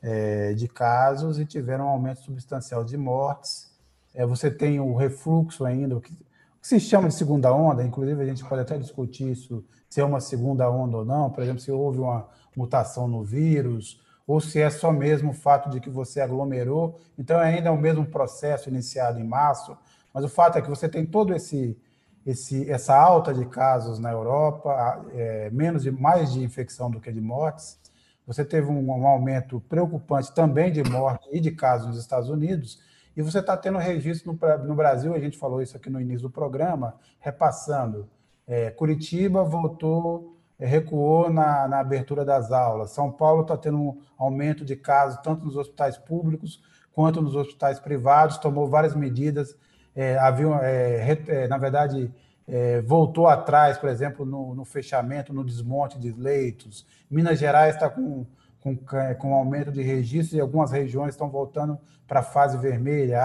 é, 0.01 0.53
de 0.53 0.67
casos 0.67 1.39
e 1.39 1.45
tiveram 1.45 1.85
um 1.85 1.89
aumento 1.89 2.21
substancial 2.21 2.83
de 2.83 2.95
mortes. 2.95 3.71
É, 4.13 4.25
você 4.25 4.51
tem 4.51 4.79
o 4.79 4.95
refluxo 4.95 5.65
ainda, 5.65 5.97
o 5.97 6.01
que, 6.01 6.13
o 6.13 6.61
que 6.61 6.67
se 6.67 6.79
chama 6.79 7.07
de 7.07 7.15
segunda 7.15 7.51
onda, 7.51 7.83
inclusive 7.83 8.21
a 8.21 8.25
gente 8.25 8.45
pode 8.45 8.61
até 8.61 8.77
discutir 8.77 9.31
isso, 9.31 9.63
se 9.89 9.99
é 9.99 10.03
uma 10.03 10.19
segunda 10.19 10.69
onda 10.69 10.97
ou 10.97 11.05
não, 11.05 11.29
por 11.29 11.41
exemplo, 11.41 11.59
se 11.59 11.71
houve 11.71 11.99
uma 11.99 12.27
mutação 12.55 13.07
no 13.07 13.23
vírus, 13.23 14.01
ou 14.27 14.39
se 14.39 14.61
é 14.61 14.69
só 14.69 14.91
mesmo 14.91 15.31
o 15.31 15.33
fato 15.33 15.69
de 15.69 15.79
que 15.79 15.89
você 15.89 16.21
aglomerou, 16.21 16.99
então 17.17 17.41
é 17.41 17.53
ainda 17.53 17.69
é 17.69 17.71
o 17.71 17.77
mesmo 17.77 18.05
processo 18.05 18.69
iniciado 18.69 19.19
em 19.19 19.23
março, 19.23 19.77
mas 20.13 20.23
o 20.23 20.29
fato 20.29 20.57
é 20.57 20.61
que 20.61 20.69
você 20.69 20.87
tem 20.87 21.05
todo 21.05 21.33
esse, 21.33 21.77
esse 22.25 22.69
essa 22.69 22.95
alta 22.95 23.33
de 23.33 23.45
casos 23.45 23.99
na 23.99 24.11
Europa, 24.11 25.05
é, 25.13 25.49
menos 25.49 25.83
de 25.83 25.91
mais 25.91 26.31
de 26.33 26.43
infecção 26.43 26.89
do 26.89 26.99
que 26.99 27.11
de 27.11 27.21
mortes. 27.21 27.79
Você 28.25 28.45
teve 28.45 28.67
um, 28.67 28.89
um 28.89 29.07
aumento 29.07 29.59
preocupante 29.67 30.33
também 30.33 30.71
de 30.71 30.83
morte 30.83 31.27
e 31.31 31.39
de 31.39 31.51
casos 31.51 31.87
nos 31.87 31.97
Estados 31.97 32.29
Unidos, 32.29 32.79
e 33.15 33.21
você 33.21 33.39
está 33.39 33.57
tendo 33.57 33.77
registro 33.77 34.31
no, 34.31 34.65
no, 34.65 34.75
Brasil, 34.75 35.13
a 35.13 35.19
gente 35.19 35.37
falou 35.37 35.61
isso 35.61 35.75
aqui 35.75 35.89
no 35.89 35.99
início 35.99 36.21
do 36.21 36.29
programa, 36.29 36.95
repassando. 37.19 38.09
É, 38.47 38.71
Curitiba 38.71 39.43
voltou, 39.43 40.30
recuou 40.65 41.29
na, 41.31 41.67
na, 41.67 41.79
abertura 41.79 42.23
das 42.23 42.51
aulas. 42.51 42.91
São 42.91 43.11
Paulo 43.11 43.41
está 43.41 43.57
tendo 43.57 43.77
um 43.77 44.01
aumento 44.17 44.63
de 44.63 44.75
casos, 44.75 45.19
tanto 45.21 45.45
nos 45.45 45.55
hospitais 45.55 45.97
públicos 45.97 46.61
quanto 46.93 47.21
nos 47.21 47.35
hospitais 47.35 47.79
privados, 47.79 48.37
tomou 48.37 48.67
várias 48.67 48.95
medidas. 48.95 49.55
É, 49.95 50.17
havia, 50.17 50.47
é, 50.61 51.17
é, 51.27 51.47
na 51.47 51.57
verdade, 51.57 52.13
é, 52.47 52.81
voltou 52.81 53.27
atrás, 53.27 53.77
por 53.77 53.89
exemplo, 53.89 54.25
no, 54.25 54.53
no, 54.53 54.65
fechamento, 54.65 55.33
no 55.33 55.43
desmonte 55.43 55.97
de 55.97 56.11
leitos. 56.11 56.85
Minas 57.09 57.39
Gerais 57.39 57.75
está 57.75 57.89
com 57.89 58.25
com, 58.61 58.77
com 59.17 59.33
aumento 59.33 59.71
de 59.71 59.81
registros 59.81 60.33
e 60.33 60.39
algumas 60.39 60.71
regiões 60.71 61.15
estão 61.15 61.29
voltando 61.29 61.77
para 62.07 62.19
a 62.19 62.23
fase 62.23 62.57
vermelha. 62.57 63.21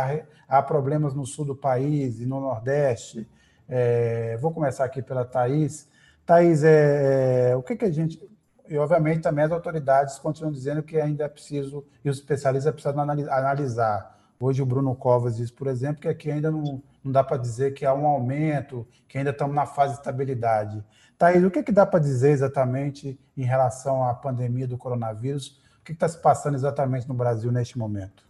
Há, 0.48 0.58
há, 0.58 0.62
problemas 0.62 1.14
no 1.14 1.26
sul 1.26 1.44
do 1.44 1.54
país 1.54 2.18
e 2.20 2.26
no 2.26 2.40
Nordeste. 2.40 3.28
É, 3.68 4.36
vou 4.38 4.50
começar 4.52 4.84
aqui 4.84 5.02
pela 5.02 5.24
Thaís. 5.24 5.88
Thaís, 6.26 6.64
é, 6.64 7.50
é, 7.50 7.56
o 7.56 7.62
que, 7.62 7.76
que 7.76 7.84
a 7.84 7.90
gente. 7.90 8.20
E, 8.68 8.76
obviamente, 8.76 9.22
também 9.22 9.44
as 9.44 9.52
autoridades 9.52 10.18
continuam 10.18 10.52
dizendo 10.52 10.82
que 10.82 11.00
ainda 11.00 11.24
é 11.24 11.28
preciso, 11.28 11.84
e 12.04 12.10
os 12.10 12.18
especialistas 12.18 12.74
precisam 12.74 13.00
analisar. 13.00 14.18
Hoje, 14.40 14.60
o 14.60 14.66
Bruno 14.66 14.94
Covas 14.96 15.36
diz, 15.36 15.52
por 15.52 15.68
exemplo, 15.68 16.02
que 16.02 16.08
aqui 16.08 16.30
ainda 16.30 16.50
não, 16.50 16.82
não 17.02 17.12
dá 17.12 17.22
para 17.22 17.36
dizer 17.36 17.74
que 17.74 17.86
há 17.86 17.94
um 17.94 18.04
aumento, 18.04 18.86
que 19.06 19.16
ainda 19.16 19.30
estamos 19.30 19.54
na 19.54 19.66
fase 19.66 19.94
de 19.94 20.00
estabilidade. 20.00 20.84
Thaís, 21.16 21.44
o 21.44 21.50
que, 21.50 21.62
que 21.62 21.70
dá 21.70 21.86
para 21.86 22.00
dizer 22.00 22.30
exatamente 22.30 23.18
em 23.36 23.44
relação 23.44 24.02
à 24.02 24.12
pandemia 24.12 24.66
do 24.66 24.76
coronavírus? 24.76 25.60
O 25.80 25.84
que 25.84 25.92
está 25.92 26.08
se 26.08 26.18
passando 26.18 26.56
exatamente 26.56 27.08
no 27.08 27.14
Brasil 27.14 27.52
neste 27.52 27.78
momento? 27.78 28.25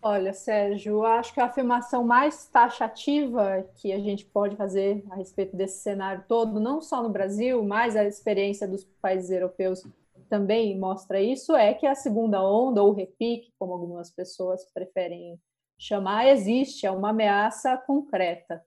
Olha, 0.00 0.32
Sérgio, 0.32 1.04
acho 1.04 1.34
que 1.34 1.40
a 1.40 1.46
afirmação 1.46 2.04
mais 2.04 2.46
taxativa 2.46 3.68
que 3.76 3.92
a 3.92 3.98
gente 3.98 4.24
pode 4.24 4.54
fazer 4.56 5.04
a 5.10 5.16
respeito 5.16 5.56
desse 5.56 5.80
cenário 5.82 6.24
todo, 6.28 6.60
não 6.60 6.80
só 6.80 7.02
no 7.02 7.08
Brasil, 7.08 7.64
mas 7.64 7.96
a 7.96 8.04
experiência 8.04 8.68
dos 8.68 8.84
países 9.02 9.30
europeus 9.30 9.82
também 10.28 10.78
mostra 10.78 11.20
isso, 11.20 11.54
é 11.56 11.74
que 11.74 11.86
a 11.86 11.94
segunda 11.94 12.40
onda, 12.42 12.82
ou 12.82 12.92
repique, 12.92 13.52
como 13.58 13.72
algumas 13.72 14.10
pessoas 14.10 14.64
preferem 14.72 15.40
chamar, 15.76 16.28
existe, 16.28 16.86
é 16.86 16.90
uma 16.90 17.10
ameaça 17.10 17.76
concreta 17.76 18.62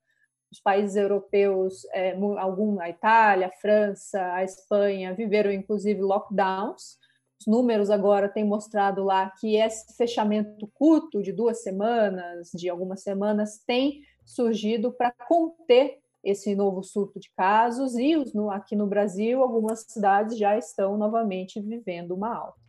os 0.52 0.60
países 0.60 0.98
europeus, 0.98 1.86
é, 1.94 2.12
algum, 2.38 2.80
a 2.82 2.90
Itália, 2.90 3.48
a 3.48 3.52
França, 3.52 4.22
a 4.34 4.44
Espanha, 4.44 5.14
viveram 5.14 5.52
inclusive 5.52 6.02
lockdowns. 6.02 7.00
Os 7.42 7.48
números 7.48 7.90
agora 7.90 8.30
têm 8.30 8.44
mostrado 8.44 9.04
lá 9.04 9.32
que 9.32 9.56
esse 9.56 9.98
fechamento 9.98 10.70
curto 10.76 11.24
de 11.24 11.34
duas 11.34 11.64
semanas, 11.64 12.52
de 12.54 12.70
algumas 12.70 13.02
semanas, 13.02 13.64
tem 13.66 14.04
surgido 14.24 14.92
para 14.92 15.12
conter 15.28 15.98
esse 16.24 16.54
novo 16.54 16.84
surto 16.84 17.20
de 17.20 17.32
casos 17.36 17.96
e 17.96 18.14
aqui 18.52 18.76
no 18.76 18.86
Brasil 18.86 19.42
algumas 19.42 19.84
cidades 19.88 20.38
já 20.38 20.56
estão 20.56 20.96
novamente 21.00 21.60
vivendo 21.60 22.12
uma 22.12 22.32
alta. 22.32 22.62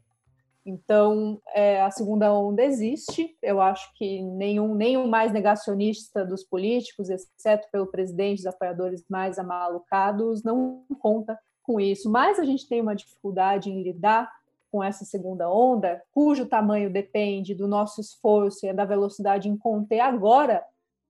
Então, 0.64 1.38
é, 1.48 1.82
a 1.82 1.90
segunda 1.90 2.32
onda 2.32 2.62
existe. 2.62 3.36
Eu 3.42 3.60
acho 3.60 3.92
que 3.94 4.22
nenhum, 4.22 4.74
nenhum 4.74 5.06
mais 5.06 5.32
negacionista 5.32 6.24
dos 6.24 6.44
políticos, 6.44 7.10
exceto 7.10 7.68
pelo 7.70 7.88
presidente, 7.88 8.38
os 8.38 8.46
apoiadores 8.46 9.04
mais 9.06 9.38
amalucados, 9.38 10.42
não 10.42 10.82
conta 10.98 11.38
com 11.62 11.78
isso. 11.78 12.10
Mas 12.10 12.38
a 12.38 12.44
gente 12.44 12.66
tem 12.66 12.80
uma 12.80 12.96
dificuldade 12.96 13.68
em 13.68 13.82
lidar 13.82 14.30
com 14.72 14.82
essa 14.82 15.04
segunda 15.04 15.52
onda, 15.52 16.02
cujo 16.10 16.46
tamanho 16.46 16.90
depende 16.90 17.54
do 17.54 17.68
nosso 17.68 18.00
esforço 18.00 18.66
e 18.66 18.72
da 18.72 18.86
velocidade 18.86 19.46
em 19.46 19.56
conter 19.56 20.00
agora 20.00 20.64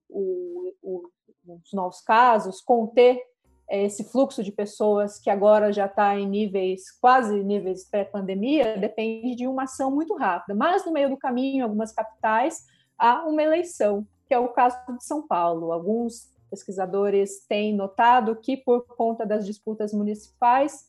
o, 0.09 0.73
o, 0.83 1.09
os 1.47 1.71
novos 1.71 2.01
casos, 2.01 2.59
conter 2.59 3.21
é, 3.69 3.85
esse 3.85 4.03
fluxo 4.03 4.43
de 4.43 4.51
pessoas 4.51 5.17
que 5.17 5.29
agora 5.29 5.71
já 5.71 5.85
está 5.85 6.19
em 6.19 6.27
níveis, 6.27 6.91
quase 6.99 7.41
níveis 7.41 7.89
pré-pandemia, 7.89 8.77
depende 8.77 9.33
de 9.33 9.47
uma 9.47 9.63
ação 9.63 9.89
muito 9.89 10.13
rápida. 10.17 10.53
Mas 10.53 10.85
no 10.85 10.91
meio 10.91 11.09
do 11.09 11.17
caminho, 11.17 11.59
em 11.59 11.61
algumas 11.61 11.93
capitais, 11.93 12.65
há 12.97 13.25
uma 13.25 13.41
eleição, 13.41 14.05
que 14.27 14.33
é 14.33 14.39
o 14.39 14.49
caso 14.49 14.77
de 14.97 15.05
São 15.05 15.25
Paulo. 15.25 15.71
Alguns 15.71 16.29
pesquisadores 16.49 17.45
têm 17.47 17.73
notado 17.73 18.35
que, 18.35 18.57
por 18.57 18.85
conta 18.85 19.25
das 19.25 19.45
disputas 19.45 19.93
municipais, 19.93 20.85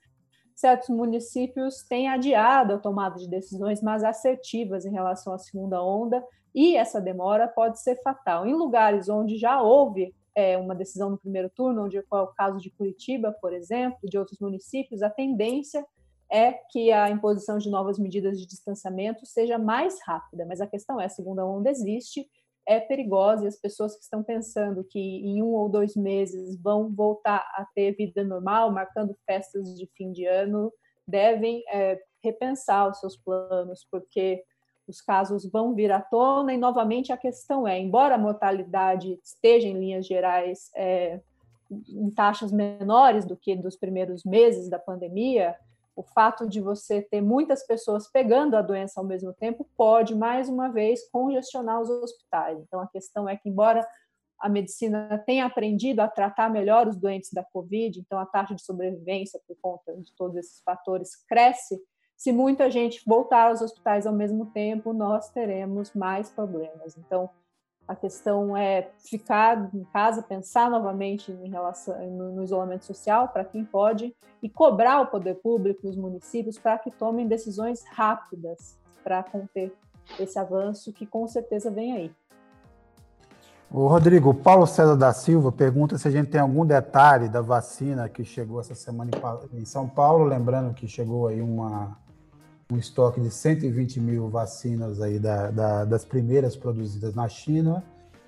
certos 0.55 0.88
municípios 0.88 1.82
têm 1.88 2.09
adiado 2.09 2.74
a 2.74 2.78
tomada 2.78 3.16
de 3.16 3.28
decisões 3.28 3.82
mais 3.82 4.05
assertivas 4.05 4.84
em 4.84 4.92
relação 4.92 5.32
à 5.32 5.38
segunda 5.38 5.82
onda, 5.82 6.24
e 6.55 6.76
essa 6.76 7.00
demora 7.00 7.48
pode 7.48 7.80
ser 7.80 8.00
fatal. 8.02 8.46
Em 8.46 8.55
lugares 8.55 9.09
onde 9.09 9.36
já 9.36 9.61
houve 9.61 10.14
é, 10.34 10.57
uma 10.57 10.74
decisão 10.74 11.11
no 11.11 11.18
primeiro 11.18 11.50
turno, 11.50 11.84
onde 11.84 11.96
é 11.96 12.02
o 12.11 12.26
caso 12.28 12.61
de 12.61 12.70
Curitiba, 12.70 13.32
por 13.40 13.52
exemplo, 13.52 13.98
de 14.09 14.18
outros 14.18 14.38
municípios, 14.38 15.02
a 15.02 15.11
tendência 15.11 15.84
é 16.30 16.52
que 16.52 16.90
a 16.90 17.11
imposição 17.11 17.59
de 17.59 17.70
novas 17.70 17.98
medidas 17.98 18.38
de 18.38 18.46
distanciamento 18.46 19.26
seja 19.26 19.59
mais 19.59 19.98
rápida. 20.05 20.46
Mas 20.46 20.61
a 20.61 20.66
questão 20.66 21.00
é, 21.00 21.07
a 21.07 21.09
segunda 21.09 21.44
onda 21.44 21.70
existe, 21.70 22.28
é 22.66 22.80
perigosa 22.80 23.44
e 23.44 23.48
as 23.48 23.56
pessoas 23.56 23.94
que 23.94 24.02
estão 24.02 24.22
pensando 24.22 24.84
que 24.84 24.98
em 24.98 25.42
um 25.42 25.48
ou 25.48 25.68
dois 25.68 25.94
meses 25.94 26.60
vão 26.60 26.88
voltar 26.94 27.38
a 27.54 27.66
ter 27.74 27.92
vida 27.92 28.24
normal, 28.24 28.72
marcando 28.72 29.16
festas 29.26 29.76
de 29.76 29.86
fim 29.96 30.12
de 30.12 30.26
ano, 30.26 30.72
devem 31.06 31.62
é, 31.68 32.00
repensar 32.22 32.90
os 32.90 32.98
seus 33.00 33.16
planos, 33.16 33.86
porque 33.90 34.42
os 34.86 35.00
casos 35.00 35.44
vão 35.50 35.74
vir 35.74 35.90
à 35.92 36.00
tona 36.00 36.52
e 36.52 36.58
novamente 36.58 37.12
a 37.12 37.16
questão 37.16 37.66
é, 37.66 37.78
embora 37.78 38.14
a 38.14 38.18
mortalidade 38.18 39.18
esteja 39.22 39.68
em 39.68 39.78
linhas 39.78 40.06
gerais 40.06 40.70
é, 40.74 41.20
em 41.70 42.10
taxas 42.10 42.52
menores 42.52 43.24
do 43.24 43.36
que 43.36 43.56
dos 43.56 43.76
primeiros 43.76 44.24
meses 44.24 44.68
da 44.68 44.78
pandemia, 44.78 45.56
o 45.97 46.03
fato 46.03 46.49
de 46.49 46.61
você 46.61 47.03
ter 47.03 47.20
muitas 47.20 47.66
pessoas 47.66 48.11
pegando 48.11 48.57
a 48.57 48.62
doença 48.62 49.01
ao 49.01 49.07
mesmo 49.07 49.32
tempo 49.32 49.68
pode 49.76 50.14
mais 50.14 50.49
uma 50.49 50.68
vez 50.68 51.09
congestionar 51.11 51.80
os 51.80 51.88
hospitais. 51.88 52.59
Então 52.61 52.80
a 52.80 52.88
questão 52.88 53.28
é 53.28 53.36
que 53.36 53.49
embora 53.49 53.86
a 54.40 54.49
medicina 54.49 55.22
tenha 55.24 55.47
aprendido 55.47 56.01
a 56.01 56.09
tratar 56.09 56.51
melhor 56.51 56.88
os 56.88 56.97
doentes 56.97 57.32
da 57.32 57.45
Covid, 57.45 57.99
então 58.01 58.18
a 58.18 58.26
taxa 58.26 58.55
de 58.55 58.62
sobrevivência 58.62 59.40
por 59.47 59.57
conta 59.62 59.97
de 59.97 60.14
todos 60.16 60.36
esses 60.36 60.61
fatores 60.62 61.16
cresce, 61.26 61.80
se 62.16 62.32
muita 62.32 62.70
gente 62.70 63.03
voltar 63.07 63.49
aos 63.49 63.61
hospitais 63.61 64.07
ao 64.07 64.12
mesmo 64.12 64.47
tempo, 64.47 64.92
nós 64.92 65.30
teremos 65.30 65.92
mais 65.95 66.30
problemas. 66.30 66.97
Então, 66.97 67.30
a 67.87 67.95
questão 67.95 68.57
é 68.57 68.91
ficar 68.99 69.70
em 69.74 69.85
casa, 69.85 70.22
pensar 70.22 70.70
novamente 70.70 71.30
em 71.30 71.51
relação 71.51 71.95
no, 72.11 72.32
no 72.32 72.43
isolamento 72.43 72.85
social 72.85 73.28
para 73.28 73.45
quem 73.45 73.64
pode 73.64 74.14
e 74.43 74.49
cobrar 74.49 75.01
o 75.03 75.07
poder 75.07 75.35
público, 75.37 75.89
os 75.89 75.97
municípios, 75.97 76.59
para 76.59 76.78
que 76.78 76.91
tomem 76.91 77.28
decisões 77.28 77.85
rápidas 77.93 78.78
para 79.03 79.22
conter 79.22 79.72
esse 80.18 80.39
avanço 80.39 80.93
que 80.93 81.07
com 81.07 81.26
certeza 81.28 81.70
vem 81.70 81.93
aí. 81.93 82.12
O 83.70 83.87
Rodrigo, 83.89 84.32
Paulo 84.32 84.66
César 84.66 84.97
da 84.97 85.12
Silva 85.12 85.51
pergunta 85.51 85.99
se 85.99 86.07
a 86.07 86.11
gente 86.11 86.30
tem 86.30 86.41
algum 86.41 86.64
detalhe 86.64 87.28
da 87.28 87.41
vacina 87.41 88.09
que 88.09 88.24
chegou 88.24 88.61
essa 88.61 88.74
semana 88.74 89.11
em 89.53 89.64
São 89.64 89.89
Paulo, 89.89 90.24
lembrando 90.24 90.72
que 90.72 90.87
chegou 90.87 91.26
aí 91.26 91.43
uma 91.43 91.99
um 92.70 92.76
estoque 92.76 93.20
de 93.20 93.30
120 93.30 94.00
mil 94.00 94.28
vacinas 94.28 95.00
aí 95.00 95.18
da, 95.18 95.50
da, 95.50 95.84
das 95.84 96.04
primeiras 96.04 96.56
produzidas 96.56 97.14
na 97.14 97.28
China. 97.28 97.84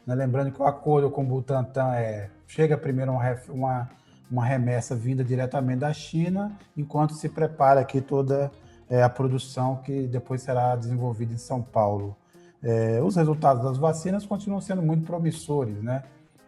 Né? 0.06 0.14
Lembrando 0.14 0.52
que 0.52 0.60
o 0.60 0.64
acordo 0.64 1.10
com 1.10 1.22
o 1.22 1.26
Butantan 1.26 1.94
é 1.94 2.30
chega 2.46 2.76
primeiro 2.76 3.12
uma, 3.48 3.90
uma, 4.30 4.44
remessa 4.44 4.94
vinda 4.94 5.24
diretamente 5.24 5.80
da 5.80 5.92
China, 5.92 6.56
enquanto 6.76 7.14
se 7.14 7.28
prepara 7.28 7.80
aqui 7.80 8.00
toda 8.00 8.50
é, 8.88 9.02
a 9.02 9.08
produção 9.08 9.76
que 9.76 10.06
depois 10.06 10.42
será 10.42 10.76
desenvolvida 10.76 11.32
em 11.32 11.38
São 11.38 11.60
Paulo. 11.60 12.16
É, 12.62 13.00
os 13.02 13.16
resultados 13.16 13.62
das 13.64 13.78
vacinas 13.78 14.24
continuam 14.24 14.60
sendo 14.60 14.82
muito 14.82 15.04
promissores, 15.04 15.82
né? 15.82 16.02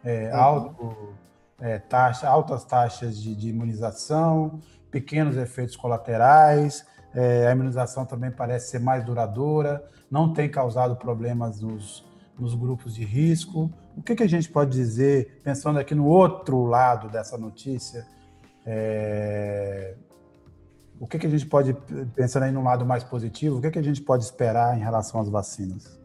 É, 0.05 0.31
uhum. 0.33 0.41
alto, 0.41 1.15
é, 1.61 1.79
taxa, 1.79 2.29
altas 2.29 2.65
taxas 2.65 3.21
de, 3.21 3.35
de, 3.35 3.49
imunização, 3.49 4.61
pequenos 4.91 5.37
efeitos 5.37 5.77
colaterais, 5.77 6.87
é, 7.15 7.47
a 7.47 7.53
imunização 7.53 8.05
também 8.05 8.31
parece 8.31 8.71
ser 8.71 8.81
mais 8.81 9.05
duradoura, 9.05 9.85
não 10.11 10.33
tem 10.33 10.49
causado 10.49 10.97
problemas 10.97 11.61
nos, 11.61 12.05
nos 12.39 12.55
grupos 12.55 12.95
de 12.95 13.05
risco. 13.05 13.71
O 13.97 14.03
que, 14.03 14.15
que 14.15 14.23
a 14.23 14.29
gente 14.29 14.49
pode 14.49 14.71
dizer, 14.71 15.41
pensando 15.43 15.79
aqui 15.79 15.95
no 15.95 16.07
outro 16.07 16.65
lado 16.65 17.09
dessa 17.09 17.37
notícia, 17.37 18.07
é, 18.65 19.95
o 21.01 21.07
que, 21.07 21.19
que 21.19 21.27
a 21.27 21.31
gente 21.31 21.47
pode, 21.47 21.75
pensando 22.15 22.45
aí 22.45 22.53
no 22.53 22.63
lado 22.63 22.85
mais 22.85 23.05
positivo, 23.05 23.59
o 23.59 23.61
que, 23.61 23.71
que 23.71 23.79
a 23.79 23.83
gente 23.83 24.03
pode 24.03 24.25
esperar 24.25 24.77
em 24.77 24.81
relação 24.81 25.21
às 25.21 25.29
vacinas? 25.29 25.99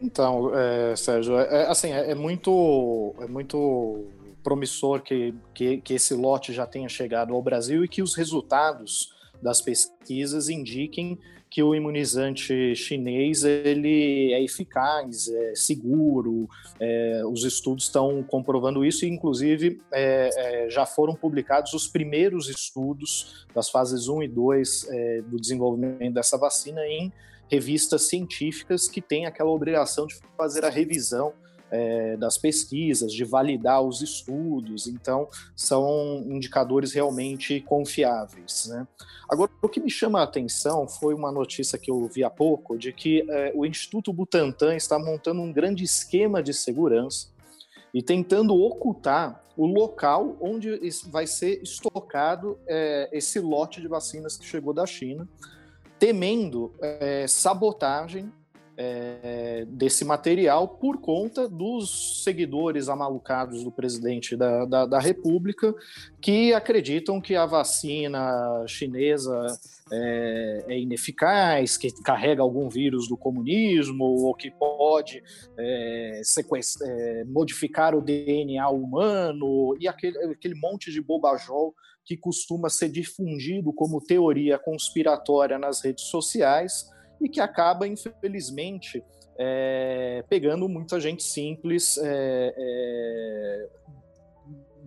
Então, 0.00 0.54
é, 0.54 0.94
Sérgio, 0.96 1.38
é, 1.38 1.62
é 1.62 1.66
assim, 1.68 1.92
é, 1.92 2.12
é, 2.12 2.14
muito, 2.14 3.14
é 3.20 3.26
muito 3.26 4.06
promissor 4.42 5.02
que, 5.02 5.34
que, 5.52 5.78
que 5.78 5.94
esse 5.94 6.14
lote 6.14 6.52
já 6.52 6.66
tenha 6.66 6.88
chegado 6.88 7.34
ao 7.34 7.42
Brasil 7.42 7.84
e 7.84 7.88
que 7.88 8.00
os 8.00 8.14
resultados 8.14 9.12
das 9.42 9.60
pesquisas 9.60 10.48
indiquem 10.48 11.18
que 11.50 11.62
o 11.62 11.74
imunizante 11.74 12.74
chinês 12.74 13.42
ele 13.42 14.32
é 14.32 14.42
eficaz, 14.42 15.28
é 15.28 15.54
seguro, 15.54 16.48
é, 16.78 17.22
os 17.24 17.44
estudos 17.44 17.84
estão 17.84 18.22
comprovando 18.22 18.84
isso 18.84 19.04
e, 19.06 19.08
inclusive, 19.08 19.80
é, 19.90 20.28
é 20.66 20.70
já 20.70 20.84
foram 20.84 21.14
publicados 21.14 21.72
os 21.72 21.88
primeiros 21.88 22.48
estudos 22.48 23.46
das 23.54 23.70
fases 23.70 24.08
1 24.08 24.24
e 24.24 24.28
2 24.28 24.88
é, 24.90 25.22
do 25.22 25.40
desenvolvimento 25.40 26.12
dessa 26.12 26.36
vacina 26.36 26.86
em 26.86 27.12
revistas 27.50 28.08
científicas 28.08 28.88
que 28.88 29.00
têm 29.00 29.24
aquela 29.24 29.50
obrigação 29.50 30.06
de 30.06 30.16
fazer 30.36 30.64
a 30.64 30.68
revisão 30.68 31.32
é, 31.70 32.16
das 32.16 32.38
pesquisas, 32.38 33.12
de 33.12 33.24
validar 33.24 33.82
os 33.82 34.02
estudos, 34.02 34.86
então 34.86 35.28
são 35.54 36.24
indicadores 36.26 36.92
realmente 36.92 37.60
confiáveis. 37.60 38.66
Né? 38.68 38.86
Agora, 39.28 39.50
o 39.62 39.68
que 39.68 39.80
me 39.80 39.90
chama 39.90 40.20
a 40.20 40.24
atenção 40.24 40.88
foi 40.88 41.14
uma 41.14 41.30
notícia 41.30 41.78
que 41.78 41.90
eu 41.90 42.06
vi 42.06 42.24
há 42.24 42.30
pouco 42.30 42.78
de 42.78 42.92
que 42.92 43.24
é, 43.28 43.52
o 43.54 43.66
Instituto 43.66 44.12
Butantan 44.12 44.74
está 44.74 44.98
montando 44.98 45.40
um 45.40 45.52
grande 45.52 45.84
esquema 45.84 46.42
de 46.42 46.54
segurança 46.54 47.28
e 47.92 48.02
tentando 48.02 48.54
ocultar 48.54 49.42
o 49.56 49.66
local 49.66 50.36
onde 50.40 50.78
vai 51.08 51.26
ser 51.26 51.62
estocado 51.62 52.58
é, 52.66 53.08
esse 53.12 53.40
lote 53.40 53.80
de 53.80 53.88
vacinas 53.88 54.36
que 54.36 54.46
chegou 54.46 54.72
da 54.72 54.86
China, 54.86 55.28
temendo 55.98 56.72
é, 56.80 57.26
sabotagem 57.26 58.32
é, 58.80 59.64
desse 59.66 60.04
material 60.04 60.68
por 60.68 61.00
conta 61.00 61.48
dos 61.48 62.22
seguidores 62.22 62.88
amalucados 62.88 63.64
do 63.64 63.72
presidente 63.72 64.36
da, 64.36 64.64
da, 64.64 64.86
da, 64.86 65.00
República 65.00 65.74
que 66.20 66.54
acreditam 66.54 67.20
que 67.20 67.34
a 67.34 67.44
vacina 67.44 68.64
chinesa 68.68 69.46
é, 69.90 70.64
é, 70.68 70.78
ineficaz, 70.78 71.76
que 71.76 71.90
carrega 72.04 72.40
algum 72.40 72.68
vírus 72.68 73.08
do 73.08 73.16
comunismo 73.16 74.04
ou 74.04 74.32
que 74.32 74.48
pode 74.48 75.24
é, 75.58 76.20
é 76.20 77.24
modificar 77.24 77.96
o 77.96 78.00
DNA 78.00 78.68
humano 78.68 79.76
e 79.80 79.88
aquele, 79.88 80.16
aquele 80.26 80.54
monte 80.54 80.92
de 80.92 81.00
bobajol 81.00 81.74
que 82.04 82.16
costuma 82.16 82.68
ser 82.68 82.90
difundido 82.90 83.72
como 83.72 84.00
teoria 84.00 84.56
conspiratória 84.56 85.58
nas 85.58 85.82
redes 85.82 86.04
sociais 86.04 86.86
e 87.20 87.28
que 87.28 87.40
acaba, 87.40 87.86
infelizmente, 87.86 89.02
é, 89.38 90.24
pegando 90.28 90.68
muita 90.68 91.00
gente 91.00 91.22
simples 91.22 91.96
é, 91.98 92.54
é, 92.56 93.68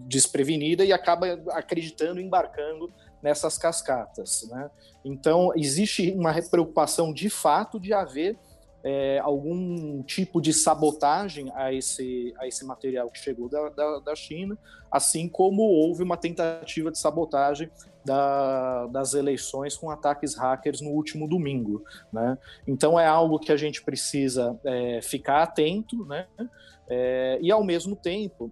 desprevenida 0.07 0.83
e 0.83 0.91
acaba 0.91 1.27
acreditando, 1.51 2.19
embarcando 2.19 2.91
nessas 3.21 3.57
cascatas. 3.57 4.47
Né? 4.49 4.69
Então, 5.05 5.51
existe 5.55 6.11
uma 6.11 6.33
preocupação 6.49 7.13
de 7.13 7.29
fato 7.29 7.79
de 7.79 7.93
haver 7.93 8.37
é, 8.83 9.19
algum 9.19 10.01
tipo 10.03 10.41
de 10.41 10.51
sabotagem 10.51 11.51
a 11.53 11.71
esse, 11.71 12.33
a 12.39 12.47
esse 12.47 12.65
material 12.65 13.09
que 13.09 13.19
chegou 13.19 13.47
da, 13.47 13.69
da, 13.69 13.99
da 13.99 14.15
China, 14.15 14.57
assim 14.91 15.29
como 15.29 15.61
houve 15.61 16.03
uma 16.03 16.17
tentativa 16.17 16.91
de 16.91 16.97
sabotagem 16.97 17.69
da, 18.03 18.87
das 18.87 19.13
eleições 19.13 19.75
com 19.75 19.89
ataques 19.89 20.35
hackers 20.35 20.81
no 20.81 20.91
último 20.91 21.27
domingo. 21.27 21.83
Né? 22.11 22.37
Então 22.67 22.99
é 22.99 23.05
algo 23.05 23.39
que 23.39 23.51
a 23.51 23.57
gente 23.57 23.81
precisa 23.83 24.59
é, 24.63 25.01
ficar 25.01 25.43
atento, 25.43 26.05
né? 26.05 26.27
É, 26.89 27.39
e 27.41 27.51
ao 27.51 27.63
mesmo 27.63 27.95
tempo 27.95 28.51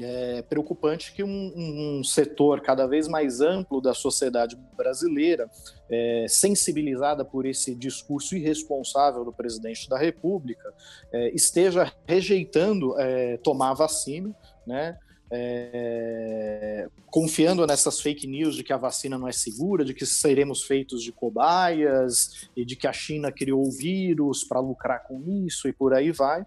é 0.00 0.42
preocupante 0.42 1.12
que 1.12 1.22
um, 1.22 1.52
um, 1.98 2.02
setor 2.02 2.60
cada 2.60 2.86
vez 2.86 3.06
mais 3.06 3.40
amplo 3.40 3.80
da 3.80 3.94
sociedade 3.94 4.58
brasileira, 4.76 5.48
é, 5.88 6.26
sensibilizada 6.28 7.24
por 7.24 7.46
esse 7.46 7.74
discurso 7.74 8.34
irresponsável 8.34 9.24
do 9.24 9.32
presidente 9.32 9.88
da 9.88 9.96
República, 9.96 10.72
é, 11.12 11.30
esteja 11.30 11.92
rejeitando 12.06 12.98
é, 12.98 13.36
tomar 13.36 13.74
vacina, 13.74 14.34
né? 14.66 14.98
É, 15.36 16.88
confiando 17.10 17.66
nessas 17.66 18.00
fake 18.00 18.26
news 18.26 18.54
de 18.54 18.62
que 18.62 18.72
a 18.72 18.76
vacina 18.76 19.18
não 19.18 19.26
é 19.26 19.32
segura, 19.32 19.84
de 19.84 19.92
que 19.92 20.06
seremos 20.06 20.62
feitos 20.62 21.02
de 21.02 21.10
cobaias 21.10 22.48
e 22.56 22.64
de 22.64 22.76
que 22.76 22.86
a 22.86 22.92
China 22.92 23.32
criou 23.32 23.66
o 23.66 23.70
vírus 23.70 24.44
para 24.44 24.60
lucrar 24.60 25.04
com 25.06 25.22
isso 25.46 25.68
e 25.68 25.72
por 25.72 25.92
aí 25.92 26.12
vai, 26.12 26.46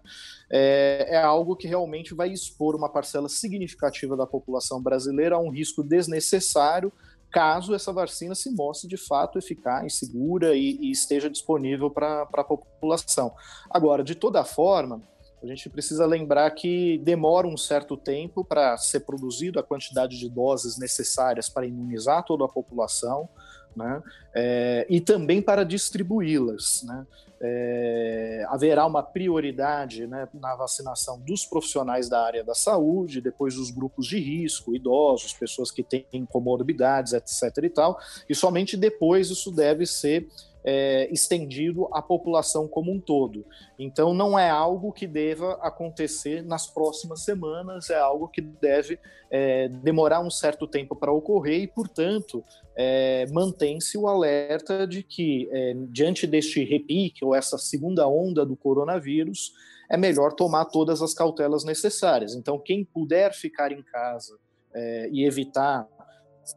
é, 0.50 1.06
é, 1.10 1.22
algo 1.22 1.56
que 1.56 1.68
realmente 1.68 2.14
vai 2.14 2.30
expor 2.30 2.74
uma 2.74 2.88
parcela 2.88 3.28
significativa 3.28 4.16
da 4.16 4.26
população 4.26 4.82
brasileira 4.82 5.36
a 5.36 5.40
um 5.40 5.50
risco 5.50 5.82
desnecessário 5.82 6.92
caso 7.30 7.74
essa 7.74 7.92
vacina 7.92 8.34
se 8.34 8.50
mostre 8.50 8.88
de 8.88 8.96
fato 8.96 9.38
eficaz, 9.38 9.98
segura 9.98 10.54
e, 10.54 10.78
e 10.80 10.90
esteja 10.90 11.28
disponível 11.28 11.90
para 11.90 12.22
a 12.22 12.44
população. 12.44 13.34
Agora, 13.70 14.02
de 14.02 14.14
toda 14.14 14.42
forma, 14.44 15.02
a 15.42 15.46
gente 15.46 15.68
precisa 15.70 16.04
lembrar 16.04 16.50
que 16.50 16.98
demora 16.98 17.46
um 17.46 17.56
certo 17.56 17.96
tempo 17.96 18.44
para 18.44 18.76
ser 18.76 19.00
produzido 19.00 19.58
a 19.58 19.62
quantidade 19.62 20.18
de 20.18 20.28
doses 20.28 20.78
necessárias 20.78 21.48
para 21.48 21.66
imunizar 21.66 22.24
toda 22.24 22.44
a 22.44 22.48
população, 22.48 23.28
né? 23.76 24.02
É, 24.34 24.86
e 24.90 25.00
também 25.00 25.40
para 25.40 25.64
distribuí-las. 25.64 26.82
Né? 26.82 27.06
É, 27.40 28.44
haverá 28.48 28.84
uma 28.84 29.02
prioridade 29.02 30.08
né, 30.08 30.28
na 30.34 30.56
vacinação 30.56 31.20
dos 31.20 31.46
profissionais 31.46 32.08
da 32.08 32.20
área 32.20 32.42
da 32.42 32.54
saúde, 32.54 33.20
depois 33.20 33.56
os 33.56 33.70
grupos 33.70 34.06
de 34.06 34.18
risco, 34.18 34.74
idosos, 34.74 35.32
pessoas 35.32 35.70
que 35.70 35.84
têm 35.84 36.26
comorbidades, 36.28 37.12
etc. 37.12 37.62
e 37.62 37.70
tal, 37.70 37.98
e 38.28 38.34
somente 38.34 38.76
depois 38.76 39.30
isso 39.30 39.52
deve 39.52 39.86
ser 39.86 40.28
é, 40.70 41.10
estendido 41.10 41.88
à 41.94 42.02
população 42.02 42.68
como 42.68 42.92
um 42.92 43.00
todo. 43.00 43.42
Então, 43.78 44.12
não 44.12 44.38
é 44.38 44.50
algo 44.50 44.92
que 44.92 45.06
deva 45.06 45.54
acontecer 45.62 46.42
nas 46.42 46.66
próximas 46.66 47.24
semanas, 47.24 47.88
é 47.88 47.98
algo 47.98 48.28
que 48.28 48.42
deve 48.42 48.98
é, 49.30 49.68
demorar 49.68 50.20
um 50.20 50.30
certo 50.30 50.66
tempo 50.66 50.94
para 50.94 51.10
ocorrer 51.10 51.62
e, 51.62 51.66
portanto, 51.66 52.44
é, 52.76 53.24
mantém-se 53.32 53.96
o 53.96 54.06
alerta 54.06 54.86
de 54.86 55.02
que, 55.02 55.48
é, 55.50 55.74
diante 55.88 56.26
deste 56.26 56.62
repique 56.62 57.24
ou 57.24 57.34
essa 57.34 57.56
segunda 57.56 58.06
onda 58.06 58.44
do 58.44 58.54
coronavírus, 58.54 59.54
é 59.90 59.96
melhor 59.96 60.34
tomar 60.34 60.66
todas 60.66 61.00
as 61.00 61.14
cautelas 61.14 61.64
necessárias. 61.64 62.34
Então, 62.34 62.58
quem 62.58 62.84
puder 62.84 63.32
ficar 63.32 63.72
em 63.72 63.82
casa 63.82 64.38
é, 64.74 65.08
e 65.10 65.24
evitar 65.24 65.88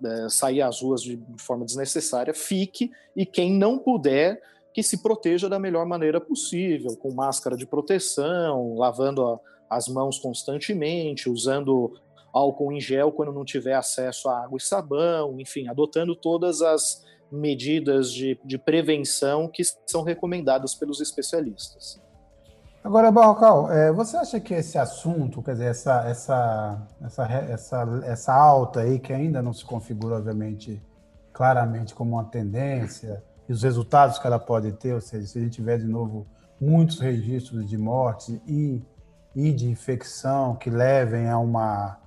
é, 0.04 0.30
sair 0.30 0.62
às 0.62 0.82
ruas 0.82 1.02
de, 1.02 1.20
forma 1.38 1.66
desnecessária, 1.66 2.34
fique, 2.34 2.92
e 3.16 3.26
quem 3.26 3.54
não 3.54 3.78
puder, 3.78 4.42
que 4.74 4.82
se 4.82 5.02
proteja 5.02 5.50
da 5.50 5.60
melhor 5.60 5.86
maneira 5.86 6.22
possível, 6.22 6.96
com 6.96 7.14
máscara 7.14 7.58
de 7.58 7.66
proteção, 7.66 8.76
lavando 8.76 9.26
a, 9.26 9.40
as 9.70 9.88
mãos 9.88 10.20
constantemente, 10.20 11.30
usando 11.30 12.00
álcool 12.34 12.72
em 12.72 12.80
gel 12.80 13.12
quando 13.12 13.34
não 13.34 13.44
tiver 13.44 13.74
acesso 13.74 14.30
a 14.30 14.44
água 14.44 14.58
e 14.58 14.62
sabão, 14.62 15.40
enfim, 15.40 15.68
adotando 15.68 16.16
todas 16.16 16.62
as 16.62 17.06
medidas 17.32 18.12
de, 18.12 18.38
de 18.44 18.58
prevenção 18.58 19.48
que 19.48 19.64
são 19.86 20.04
recomendadas 20.04 20.76
pelos 20.76 21.00
especialistas. 21.00 22.02
Agora, 22.84 23.12
Barrocal, 23.12 23.72
é, 23.72 23.92
você 23.92 24.18
acha 24.18 24.40
que 24.40 24.56
esse 24.56 24.76
assunto, 24.76 25.44
quer 25.44 25.52
dizer, 25.52 25.66
essa, 25.66 26.04
essa, 26.08 26.88
essa, 27.00 27.24
essa, 27.28 28.02
essa 28.06 28.34
alta 28.34 28.80
aí, 28.80 28.98
que 28.98 29.14
ainda 29.14 29.40
não 29.40 29.54
se 29.54 29.64
configura, 29.64 30.16
obviamente, 30.16 30.82
claramente 31.32 31.94
como 31.94 32.14
uma 32.14 32.24
tendência, 32.24 33.24
e 33.48 33.54
os 33.54 33.62
resultados 33.62 34.18
que 34.18 34.26
ela 34.26 34.40
pode 34.40 34.72
ter, 34.72 34.96
ou 34.96 35.02
seja, 35.02 35.28
se 35.28 35.38
a 35.38 35.42
gente 35.44 35.54
tiver 35.54 35.78
de 35.78 35.86
novo 35.86 36.26
muitos 36.60 37.00
registros 37.00 37.70
de 37.70 37.78
mortes 37.78 38.42
e, 38.48 38.84
e 39.36 39.52
de 39.54 39.70
infecção 39.70 40.56
que 40.56 40.72
levem 40.72 41.30
a 41.30 41.38
uma, 41.38 42.00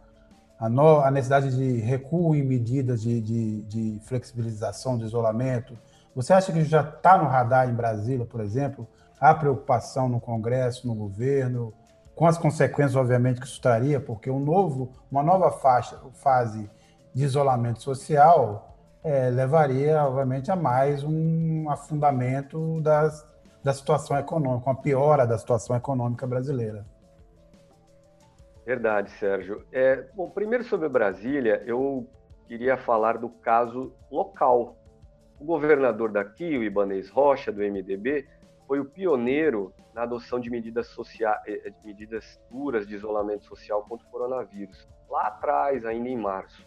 a, 0.58 0.68
no, 0.68 0.98
a 0.98 1.10
necessidade 1.10 1.54
de 1.56 1.78
recuo 1.82 2.34
em 2.34 2.42
medidas 2.42 3.00
de, 3.00 3.20
de, 3.20 3.62
de 3.62 4.00
flexibilização, 4.06 4.98
de 4.98 5.04
isolamento, 5.04 5.78
você 6.16 6.32
acha 6.32 6.52
que 6.52 6.64
já 6.64 6.80
está 6.80 7.16
no 7.16 7.28
radar 7.28 7.70
em 7.70 7.74
Brasília, 7.74 8.26
por 8.26 8.40
exemplo, 8.40 8.88
a 9.20 9.34
preocupação 9.34 10.08
no 10.08 10.20
Congresso, 10.20 10.86
no 10.86 10.94
governo, 10.94 11.72
com 12.14 12.26
as 12.26 12.38
consequências, 12.38 12.96
obviamente, 12.96 13.40
que 13.40 13.46
isso 13.46 13.60
traria, 13.60 13.98
porque 13.98 14.30
um 14.30 14.38
novo, 14.38 14.92
uma 15.10 15.22
nova 15.22 15.50
faixa, 15.50 15.98
fase 16.14 16.70
de 17.12 17.24
isolamento 17.24 17.82
social 17.82 18.76
é, 19.02 19.28
levaria, 19.30 20.02
obviamente, 20.04 20.50
a 20.50 20.56
mais 20.56 21.04
um 21.04 21.68
afundamento 21.68 22.80
das, 22.80 23.26
da 23.62 23.72
situação 23.72 24.16
econômica, 24.16 24.70
uma 24.70 24.80
piora 24.80 25.26
da 25.26 25.36
situação 25.36 25.76
econômica 25.76 26.26
brasileira. 26.26 26.86
Verdade, 28.64 29.10
Sérgio. 29.18 29.64
É, 29.70 30.06
bom, 30.14 30.30
primeiro 30.30 30.64
sobre 30.64 30.88
Brasília, 30.88 31.62
eu 31.66 32.08
queria 32.48 32.78
falar 32.78 33.18
do 33.18 33.28
caso 33.28 33.92
local. 34.10 34.76
O 35.38 35.44
governador 35.44 36.10
daqui, 36.10 36.56
o 36.56 36.62
Ibanez 36.62 37.10
Rocha, 37.10 37.52
do 37.52 37.60
MDB, 37.60 38.26
foi 38.74 38.80
o 38.80 38.84
pioneiro 38.84 39.72
na 39.94 40.02
adoção 40.02 40.40
de 40.40 40.50
medidas, 40.50 40.88
sociais, 40.88 41.40
eh, 41.46 41.70
de 41.70 41.86
medidas 41.86 42.40
duras 42.50 42.88
de 42.88 42.96
isolamento 42.96 43.44
social 43.44 43.84
contra 43.88 44.04
o 44.04 44.10
coronavírus, 44.10 44.88
lá 45.08 45.28
atrás, 45.28 45.86
ainda 45.86 46.08
em 46.08 46.16
março. 46.16 46.66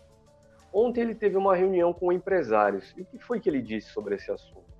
Ontem 0.71 1.01
ele 1.01 1.13
teve 1.13 1.35
uma 1.35 1.53
reunião 1.53 1.91
com 1.91 2.09
empresários. 2.09 2.93
E 2.95 3.01
o 3.01 3.05
que 3.05 3.19
foi 3.19 3.41
que 3.41 3.49
ele 3.49 3.61
disse 3.61 3.89
sobre 3.89 4.15
esse 4.15 4.31
assunto? 4.31 4.71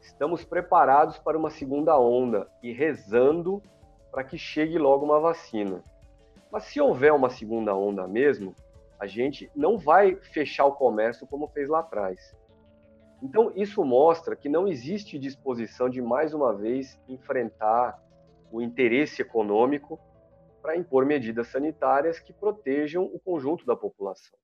Estamos 0.00 0.44
preparados 0.44 1.16
para 1.16 1.38
uma 1.38 1.48
segunda 1.48 1.96
onda 1.96 2.50
e 2.60 2.72
rezando 2.72 3.62
para 4.10 4.24
que 4.24 4.36
chegue 4.36 4.78
logo 4.78 5.04
uma 5.04 5.20
vacina. 5.20 5.80
Mas 6.50 6.64
se 6.64 6.80
houver 6.80 7.12
uma 7.12 7.30
segunda 7.30 7.72
onda 7.72 8.08
mesmo, 8.08 8.52
a 8.98 9.06
gente 9.06 9.48
não 9.54 9.78
vai 9.78 10.16
fechar 10.16 10.66
o 10.66 10.72
comércio 10.72 11.24
como 11.24 11.46
fez 11.46 11.68
lá 11.68 11.78
atrás. 11.78 12.34
Então, 13.22 13.50
isso 13.54 13.84
mostra 13.84 14.36
que 14.36 14.48
não 14.48 14.68
existe 14.68 15.18
disposição 15.18 15.88
de, 15.88 16.02
mais 16.02 16.34
uma 16.34 16.54
vez, 16.54 17.00
enfrentar 17.08 17.98
o 18.52 18.60
interesse 18.60 19.22
econômico 19.22 19.98
para 20.60 20.76
impor 20.76 21.06
medidas 21.06 21.48
sanitárias 21.48 22.18
que 22.18 22.32
protejam 22.32 23.04
o 23.04 23.18
conjunto 23.18 23.64
da 23.64 23.74
população. 23.74 24.38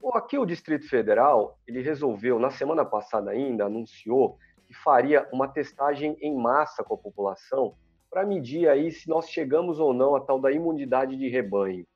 Bom, 0.00 0.10
aqui 0.10 0.38
o 0.38 0.46
Distrito 0.46 0.88
Federal, 0.88 1.58
ele 1.66 1.82
resolveu, 1.82 2.38
na 2.38 2.50
semana 2.50 2.84
passada 2.84 3.30
ainda, 3.30 3.64
anunciou 3.64 4.38
que 4.66 4.74
faria 4.74 5.28
uma 5.32 5.48
testagem 5.48 6.16
em 6.20 6.36
massa 6.36 6.84
com 6.84 6.94
a 6.94 6.98
população 6.98 7.74
para 8.10 8.24
medir 8.24 8.68
aí 8.68 8.92
se 8.92 9.08
nós 9.08 9.28
chegamos 9.28 9.80
ou 9.80 9.92
não 9.92 10.14
à 10.14 10.20
tal 10.20 10.40
da 10.40 10.52
imunidade 10.52 11.16
de 11.16 11.28
rebanho 11.28 11.86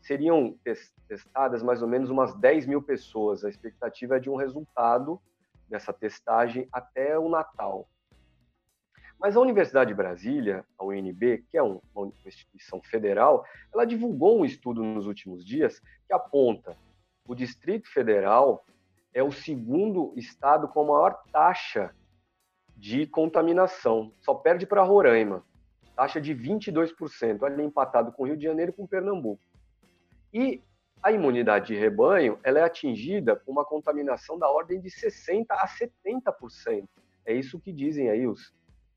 seriam 0.00 0.58
testadas 1.08 1.62
mais 1.62 1.82
ou 1.82 1.88
menos 1.88 2.10
umas 2.10 2.34
10 2.34 2.66
mil 2.66 2.82
pessoas. 2.82 3.44
A 3.44 3.48
expectativa 3.48 4.16
é 4.16 4.20
de 4.20 4.30
um 4.30 4.36
resultado 4.36 5.20
dessa 5.68 5.92
testagem 5.92 6.68
até 6.72 7.18
o 7.18 7.28
Natal. 7.28 7.88
Mas 9.18 9.36
a 9.36 9.40
Universidade 9.40 9.88
de 9.88 9.94
Brasília, 9.94 10.64
a 10.78 10.84
UNB, 10.84 11.44
que 11.50 11.58
é 11.58 11.62
uma 11.62 11.80
instituição 12.24 12.82
federal, 12.82 13.44
ela 13.72 13.84
divulgou 13.84 14.40
um 14.40 14.44
estudo 14.44 14.82
nos 14.82 15.06
últimos 15.06 15.44
dias 15.44 15.78
que 16.06 16.12
aponta 16.12 16.76
o 17.30 17.34
Distrito 17.34 17.88
Federal 17.92 18.64
é 19.14 19.22
o 19.22 19.30
segundo 19.30 20.12
estado 20.16 20.66
com 20.66 20.80
a 20.80 20.84
maior 20.84 21.22
taxa 21.32 21.94
de 22.76 23.06
contaminação, 23.06 24.12
só 24.20 24.34
perde 24.34 24.66
para 24.66 24.82
Roraima, 24.82 25.44
taxa 25.94 26.20
de 26.20 26.34
22%, 26.34 27.42
ali 27.44 27.62
empatado 27.62 28.10
com 28.10 28.24
Rio 28.24 28.36
de 28.36 28.44
Janeiro 28.44 28.72
e 28.72 28.74
com 28.74 28.86
Pernambuco. 28.86 29.40
E 30.32 30.62
a 31.02 31.10
imunidade 31.10 31.68
de 31.68 31.76
rebanho 31.76 32.38
ela 32.42 32.58
é 32.58 32.62
atingida 32.62 33.34
por 33.34 33.50
uma 33.50 33.64
contaminação 33.64 34.38
da 34.38 34.48
ordem 34.48 34.80
de 34.80 34.90
60% 34.90 35.46
a 35.50 35.66
70%. 35.66 36.86
É 37.24 37.34
isso 37.34 37.60
que 37.60 37.72
dizem 37.72 38.10
aí 38.10 38.26
os, 38.26 38.52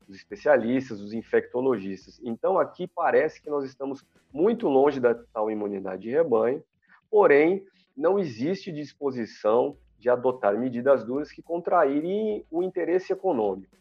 os 0.08 0.16
especialistas, 0.16 1.00
os 1.00 1.12
infectologistas. 1.12 2.20
Então, 2.22 2.58
aqui 2.58 2.86
parece 2.86 3.40
que 3.40 3.50
nós 3.50 3.64
estamos 3.64 4.04
muito 4.32 4.68
longe 4.68 5.00
da 5.00 5.14
tal 5.14 5.50
imunidade 5.50 6.02
de 6.02 6.10
rebanho, 6.10 6.62
porém, 7.10 7.64
não 7.96 8.18
existe 8.18 8.72
disposição 8.72 9.76
de 9.98 10.10
adotar 10.10 10.58
medidas 10.58 11.04
duras 11.04 11.30
que 11.32 11.40
contraírem 11.40 12.44
o 12.50 12.62
interesse 12.62 13.12
econômico. 13.12 13.74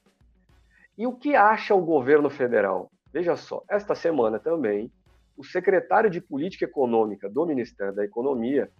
E 0.97 1.07
o 1.07 1.13
que 1.13 1.35
acha 1.35 1.73
o 1.73 1.83
governo 1.83 2.29
federal? 2.29 2.91
Veja 3.11 3.35
só, 3.35 3.63
esta 3.67 3.95
semana 3.95 4.39
também, 4.39 4.91
o 5.35 5.43
secretário 5.43 6.09
de 6.09 6.21
Política 6.21 6.65
Econômica 6.65 7.29
do 7.29 7.45
Ministério 7.45 7.93
da 7.93 8.03
Economia, 8.03 8.71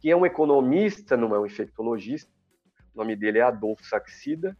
que 0.00 0.10
é 0.10 0.16
um 0.16 0.26
economista, 0.26 1.16
não 1.16 1.34
é 1.34 1.38
um 1.38 1.46
infectologista, 1.46 2.30
o 2.94 2.98
nome 2.98 3.16
dele 3.16 3.38
é 3.38 3.42
Adolfo 3.42 3.84
Saxida, 3.84 4.56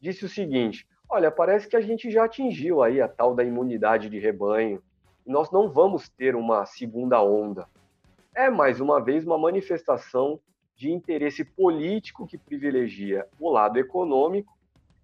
disse 0.00 0.24
o 0.24 0.28
seguinte: 0.28 0.86
olha, 1.08 1.30
parece 1.30 1.68
que 1.68 1.76
a 1.76 1.80
gente 1.80 2.10
já 2.10 2.24
atingiu 2.24 2.82
aí 2.82 3.00
a 3.00 3.08
tal 3.08 3.34
da 3.34 3.44
imunidade 3.44 4.08
de 4.08 4.18
rebanho, 4.18 4.82
e 5.26 5.30
nós 5.30 5.50
não 5.50 5.70
vamos 5.70 6.08
ter 6.08 6.36
uma 6.36 6.66
segunda 6.66 7.22
onda. 7.22 7.66
É 8.34 8.50
mais 8.50 8.80
uma 8.80 9.00
vez 9.00 9.24
uma 9.24 9.38
manifestação 9.38 10.40
de 10.76 10.90
interesse 10.90 11.44
político 11.44 12.26
que 12.26 12.36
privilegia 12.36 13.26
o 13.38 13.50
lado 13.50 13.78
econômico 13.78 14.52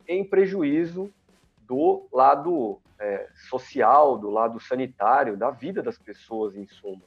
em 0.07 0.25
prejuízo 0.25 1.12
do 1.61 2.09
lado 2.12 2.81
é, 3.01 3.28
social, 3.48 4.18
do 4.18 4.30
lado 4.30 4.61
sanitário, 4.61 5.36
da 5.36 5.51
vida 5.51 5.82
das 5.82 5.98
pessoas, 5.98 6.55
em 6.55 6.66
suma. 6.66 7.03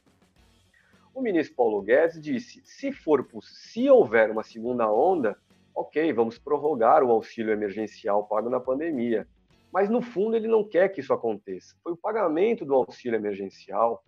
O 1.13 1.21
ministro 1.21 1.55
Paulo 1.55 1.81
Guedes 1.81 2.19
disse: 2.19 2.61
se 2.65 2.91
for 2.91 3.25
se 3.41 3.89
houver 3.89 4.31
uma 4.31 4.43
segunda 4.43 4.91
onda, 4.91 5.37
ok, 5.75 6.11
vamos 6.11 6.39
prorrogar 6.39 7.03
o 7.03 7.11
auxílio 7.11 7.53
emergencial 7.53 8.25
pago 8.25 8.49
na 8.49 8.59
pandemia. 8.59 9.27
Mas 9.71 9.89
no 9.89 10.01
fundo 10.01 10.35
ele 10.35 10.47
não 10.47 10.63
quer 10.63 10.89
que 10.89 11.01
isso 11.01 11.13
aconteça. 11.13 11.75
Foi 11.83 11.93
o 11.93 11.97
pagamento 11.97 12.65
do 12.65 12.73
auxílio 12.73 13.17
emergencial, 13.17 14.03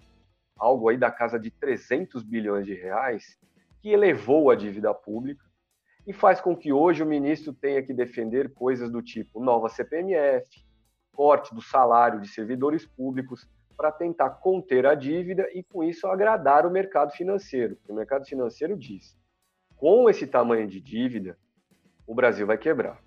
algo 0.57 0.89
aí 0.89 0.97
da 0.97 1.11
casa 1.11 1.39
de 1.39 1.51
300 1.51 2.23
bilhões 2.23 2.65
de 2.65 2.73
reais, 2.73 3.37
que 3.81 3.89
elevou 3.89 4.49
a 4.49 4.55
dívida 4.55 4.93
pública 4.93 5.43
e 6.07 6.13
faz 6.13 6.39
com 6.39 6.55
que 6.55 6.71
hoje 6.71 7.01
o 7.01 7.05
ministro 7.05 7.51
tenha 7.51 7.81
que 7.81 7.93
defender 7.93 8.53
coisas 8.53 8.91
do 8.91 9.01
tipo 9.01 9.39
nova 9.39 9.69
CPMF, 9.69 10.65
corte 11.15 11.55
do 11.55 11.61
salário 11.61 12.19
de 12.19 12.27
servidores 12.27 12.85
públicos, 12.85 13.47
para 13.77 13.91
tentar 13.91 14.29
conter 14.29 14.85
a 14.85 14.95
dívida 14.95 15.47
e, 15.53 15.63
com 15.63 15.83
isso, 15.83 16.07
agradar 16.07 16.65
o 16.65 16.71
mercado 16.71 17.11
financeiro. 17.11 17.77
o 17.87 17.93
mercado 17.93 18.25
financeiro 18.25 18.77
diz: 18.77 19.17
com 19.75 20.09
esse 20.09 20.25
tamanho 20.25 20.67
de 20.67 20.79
dívida, 20.79 21.37
o 22.07 22.15
Brasil 22.15 22.47
vai 22.47 22.57
quebrar. 22.57 23.03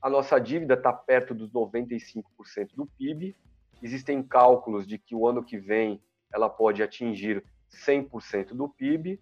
A 0.00 0.08
nossa 0.08 0.38
dívida 0.38 0.74
está 0.74 0.92
perto 0.92 1.34
dos 1.34 1.50
95% 1.50 2.22
do 2.74 2.86
PIB. 2.86 3.36
Existem 3.82 4.22
cálculos 4.22 4.86
de 4.86 4.98
que 4.98 5.14
o 5.14 5.26
ano 5.26 5.42
que 5.42 5.58
vem 5.58 6.00
ela 6.32 6.48
pode 6.48 6.82
atingir 6.82 7.44
100% 7.70 8.54
do 8.54 8.68
PIB 8.68 9.20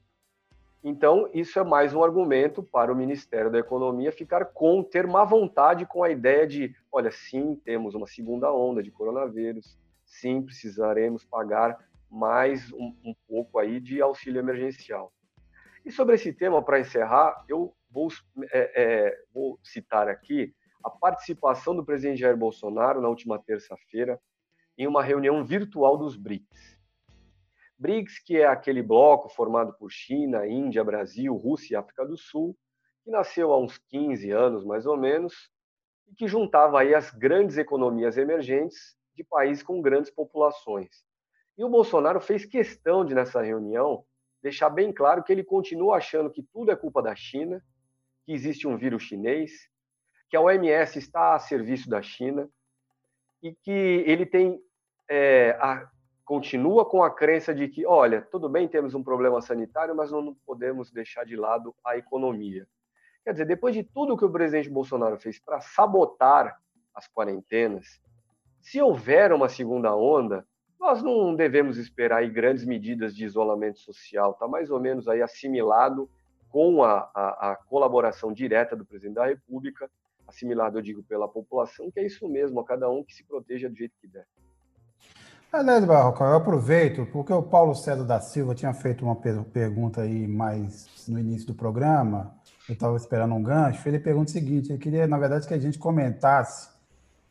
então, 0.86 1.30
isso 1.32 1.58
é 1.58 1.64
mais 1.64 1.94
um 1.94 2.04
argumento 2.04 2.62
para 2.62 2.92
o 2.92 2.94
Ministério 2.94 3.50
da 3.50 3.58
Economia 3.58 4.12
ficar 4.12 4.44
com, 4.44 4.82
ter 4.82 5.06
má 5.06 5.24
vontade 5.24 5.86
com 5.86 6.04
a 6.04 6.10
ideia 6.10 6.46
de, 6.46 6.76
olha, 6.92 7.10
sim, 7.10 7.56
temos 7.64 7.94
uma 7.94 8.06
segunda 8.06 8.52
onda 8.52 8.82
de 8.82 8.90
coronavírus, 8.90 9.78
sim, 10.04 10.42
precisaremos 10.42 11.24
pagar 11.24 11.78
mais 12.10 12.70
um, 12.74 12.94
um 13.02 13.14
pouco 13.26 13.58
aí 13.58 13.80
de 13.80 14.02
auxílio 14.02 14.38
emergencial. 14.38 15.10
E 15.86 15.90
sobre 15.90 16.16
esse 16.16 16.34
tema, 16.34 16.62
para 16.62 16.78
encerrar, 16.78 17.46
eu 17.48 17.74
vou, 17.90 18.08
é, 18.52 18.82
é, 18.82 19.18
vou 19.32 19.58
citar 19.62 20.06
aqui 20.06 20.54
a 20.84 20.90
participação 20.90 21.74
do 21.74 21.82
presidente 21.82 22.20
Jair 22.20 22.36
Bolsonaro 22.36 23.00
na 23.00 23.08
última 23.08 23.38
terça-feira 23.38 24.20
em 24.76 24.86
uma 24.86 25.02
reunião 25.02 25.42
virtual 25.42 25.96
dos 25.96 26.14
BRICS. 26.14 26.73
BRICS, 27.78 28.18
que 28.24 28.36
é 28.36 28.46
aquele 28.46 28.82
bloco 28.82 29.28
formado 29.28 29.74
por 29.74 29.90
China, 29.90 30.46
Índia, 30.46 30.84
Brasil, 30.84 31.34
Rússia 31.34 31.74
e 31.74 31.76
África 31.76 32.06
do 32.06 32.16
Sul, 32.16 32.56
que 33.02 33.10
nasceu 33.10 33.52
há 33.52 33.58
uns 33.58 33.78
15 33.78 34.30
anos 34.30 34.64
mais 34.64 34.86
ou 34.86 34.96
menos, 34.96 35.50
e 36.08 36.14
que 36.14 36.28
juntava 36.28 36.80
aí 36.80 36.94
as 36.94 37.10
grandes 37.10 37.58
economias 37.58 38.16
emergentes 38.16 38.96
de 39.14 39.24
países 39.24 39.62
com 39.62 39.80
grandes 39.80 40.10
populações. 40.10 41.04
E 41.56 41.64
o 41.64 41.68
Bolsonaro 41.68 42.20
fez 42.20 42.44
questão 42.44 43.04
de, 43.04 43.14
nessa 43.14 43.40
reunião, 43.40 44.04
deixar 44.42 44.70
bem 44.70 44.92
claro 44.92 45.22
que 45.22 45.32
ele 45.32 45.44
continua 45.44 45.96
achando 45.96 46.30
que 46.30 46.42
tudo 46.42 46.70
é 46.70 46.76
culpa 46.76 47.02
da 47.02 47.14
China, 47.14 47.62
que 48.24 48.32
existe 48.32 48.66
um 48.66 48.76
vírus 48.76 49.02
chinês, 49.04 49.52
que 50.28 50.36
a 50.36 50.40
OMS 50.40 50.98
está 50.98 51.34
a 51.34 51.38
serviço 51.38 51.88
da 51.88 52.02
China 52.02 52.48
e 53.42 53.54
que 53.54 53.70
ele 53.70 54.26
tem 54.26 54.60
é, 55.08 55.50
a 55.60 55.88
continua 56.24 56.84
com 56.84 57.02
a 57.02 57.10
crença 57.10 57.54
de 57.54 57.68
que, 57.68 57.86
olha, 57.86 58.22
tudo 58.22 58.48
bem, 58.48 58.66
temos 58.66 58.94
um 58.94 59.02
problema 59.02 59.40
sanitário, 59.40 59.94
mas 59.94 60.10
não 60.10 60.34
podemos 60.46 60.90
deixar 60.90 61.24
de 61.24 61.36
lado 61.36 61.74
a 61.84 61.96
economia. 61.96 62.66
Quer 63.24 63.32
dizer, 63.32 63.46
depois 63.46 63.74
de 63.74 63.82
tudo 63.82 64.16
que 64.16 64.24
o 64.24 64.30
presidente 64.30 64.70
Bolsonaro 64.70 65.18
fez 65.18 65.38
para 65.38 65.60
sabotar 65.60 66.58
as 66.94 67.08
quarentenas, 67.08 68.00
se 68.60 68.80
houver 68.80 69.32
uma 69.32 69.48
segunda 69.48 69.94
onda, 69.94 70.46
nós 70.80 71.02
não 71.02 71.34
devemos 71.34 71.78
esperar 71.78 72.26
grandes 72.28 72.64
medidas 72.64 73.14
de 73.14 73.24
isolamento 73.24 73.78
social, 73.78 74.32
está 74.32 74.48
mais 74.48 74.70
ou 74.70 74.80
menos 74.80 75.08
aí 75.08 75.22
assimilado 75.22 76.10
com 76.48 76.82
a, 76.82 77.10
a, 77.14 77.52
a, 77.52 77.56
colaboração 77.56 78.32
direta 78.32 78.76
do 78.76 78.84
presidente 78.84 79.16
da 79.16 79.26
República, 79.26 79.90
assimilado, 80.26 80.78
eu 80.78 80.82
digo, 80.82 81.02
pela 81.02 81.28
população, 81.28 81.90
que 81.90 82.00
é 82.00 82.06
isso 82.06 82.28
mesmo, 82.28 82.60
a 82.60 82.64
cada 82.64 82.88
um 82.90 83.02
que 83.02 83.14
se 83.14 83.24
proteja 83.24 83.68
do 83.68 83.74
jeito 83.74 83.94
que 84.00 84.06
der. 84.06 84.26
Aliás, 85.56 85.84
Barroca, 85.84 86.24
eu 86.24 86.34
aproveito, 86.34 87.06
porque 87.12 87.32
o 87.32 87.40
Paulo 87.40 87.76
César 87.76 88.02
da 88.02 88.18
Silva 88.18 88.56
tinha 88.56 88.74
feito 88.74 89.04
uma 89.04 89.14
pergunta 89.14 90.00
aí 90.00 90.26
mais 90.26 91.06
no 91.06 91.16
início 91.16 91.46
do 91.46 91.54
programa, 91.54 92.34
eu 92.68 92.72
estava 92.72 92.96
esperando 92.96 93.36
um 93.36 93.42
gancho, 93.42 93.88
ele 93.88 94.00
pergunta 94.00 94.30
o 94.30 94.32
seguinte, 94.32 94.72
ele 94.72 94.80
queria, 94.80 95.06
na 95.06 95.16
verdade, 95.16 95.46
que 95.46 95.54
a 95.54 95.58
gente 95.58 95.78
comentasse 95.78 96.70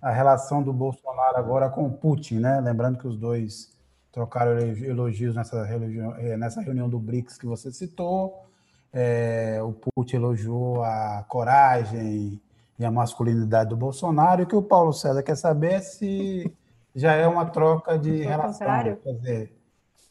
a 0.01 0.09
relação 0.09 0.63
do 0.63 0.71
Bolsonaro 0.71 1.35
agora 1.35 1.69
com 1.69 1.85
o 1.85 1.91
Putin, 1.91 2.39
né? 2.39 2.61
Lembrando 2.61 2.97
que 2.97 3.05
os 3.05 3.17
dois 3.17 3.77
trocaram 4.09 4.57
elogios 4.57 5.35
nessa 5.35 5.61
reunião, 5.65 6.15
eh, 6.17 6.37
nessa 6.37 6.61
reunião 6.61 6.87
do 6.87 6.99
BRICS 6.99 7.37
que 7.37 7.45
você 7.45 7.73
citou. 7.73 8.45
É, 8.93 9.59
o 9.61 9.73
Putin 9.73 10.15
elogiou 10.15 10.81
a 10.81 11.25
coragem 11.27 12.41
e 12.79 12.85
a 12.85 12.89
masculinidade 12.89 13.71
do 13.71 13.75
Bolsonaro, 13.75 14.39
e 14.39 14.43
o 14.45 14.47
que 14.47 14.55
o 14.55 14.63
Paulo 14.63 14.93
César 14.93 15.21
quer 15.21 15.35
saber 15.35 15.73
é 15.73 15.81
se 15.81 16.57
já 16.95 17.13
é 17.13 17.27
uma 17.27 17.45
troca 17.45 17.97
de 17.97 18.09
Foi 18.09 18.25
relação. 18.25 18.67
Contrário. 18.67 18.97
Quer 18.97 19.13
dizer, 19.13 19.53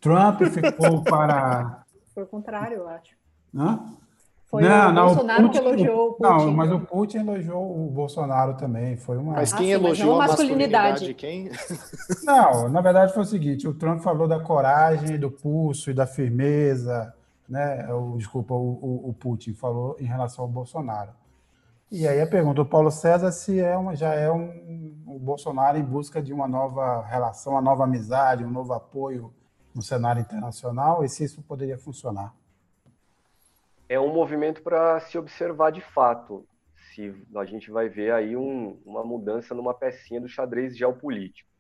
Trump 0.01 0.43
ficou 0.43 1.03
para. 1.05 1.85
Foi 2.15 2.25
o 2.25 2.27
contrário, 2.27 2.79
eu 2.79 2.89
acho. 2.89 3.17
Hã? 3.55 3.81
Foi 4.53 4.63
não, 4.63 4.91
o 4.91 4.93
não, 4.93 5.07
Bolsonaro 5.07 5.43
Putin, 5.45 5.53
que 5.53 5.67
elogiou 5.67 6.09
o 6.09 6.13
Putin. 6.13 6.23
Não, 6.23 6.53
mas 6.53 6.73
o 6.73 6.81
Putin 6.81 7.19
elogiou 7.19 7.87
o 7.87 7.91
Bolsonaro 7.91 8.55
também. 8.55 8.99
Foi 8.99 9.17
uma... 9.17 9.33
Mas 9.33 9.51
quem 9.51 9.73
ah, 9.73 9.79
sim, 9.79 9.85
elogiou 9.85 10.19
mas 10.19 10.31
a 10.31 10.33
masculinidade? 10.33 11.15
masculinidade 11.15 11.15
quem? 11.15 11.51
Não, 12.23 12.69
na 12.69 12.83
verdade 12.83 13.15
foi 13.15 13.23
o 13.23 13.27
seguinte: 13.27 13.67
o 13.67 13.73
Trump 13.73 14.01
falou 14.01 14.29
da 14.29 14.39
coragem, 14.39 15.19
do 15.19 15.31
pulso 15.31 15.91
e 15.91 15.95
da 15.95 16.07
firmeza, 16.07 17.15
né? 17.49 17.91
O, 17.95 18.19
desculpa, 18.19 18.53
o, 18.53 18.59
o, 18.59 19.09
o 19.09 19.15
Putin 19.15 19.55
falou 19.55 19.97
em 19.99 20.05
relação 20.05 20.45
ao 20.45 20.51
Bolsonaro. 20.51 21.13
E 21.93 22.09
aí 22.09 22.21
a 22.21 22.27
pergunta 22.27 22.57
do 22.57 22.67
Paulo 22.67 22.91
César 22.91 23.31
se 23.31 23.61
é 23.61 23.77
uma, 23.77 23.95
já 23.95 24.15
é 24.15 24.33
um, 24.33 25.05
o 25.07 25.19
Bolsonaro 25.19 25.77
em 25.77 25.85
busca 25.85 26.23
de 26.23 26.33
uma 26.33 26.49
nova 26.49 27.05
relação, 27.05 27.53
uma 27.53 27.61
nova 27.61 27.85
amizade, 27.85 28.45
um 28.45 28.51
novo 28.51 28.73
apoio 28.73 29.33
no 29.75 29.83
cenário 29.83 30.21
internacional 30.21 31.05
e 31.05 31.09
se 31.09 31.23
isso 31.23 31.43
poderia 31.43 31.79
funcionar 31.79 32.35
é 33.93 34.01
um 34.01 34.11
movimento 34.11 34.63
para 34.63 35.01
se 35.01 35.19
observar 35.19 35.71
de 35.71 35.83
fato. 35.83 36.49
Se 36.95 37.15
a 37.37 37.45
gente 37.45 37.71
vai 37.71 37.91
ver 37.91 38.11
aí 38.11 38.35
um, 38.35 38.81
uma 38.87 39.05
mudança 39.05 39.55
numa 39.55 39.75
pecinha 39.75 40.19
do 40.19 40.27
xadrez 40.27 40.75
geopolítico. 40.75 41.51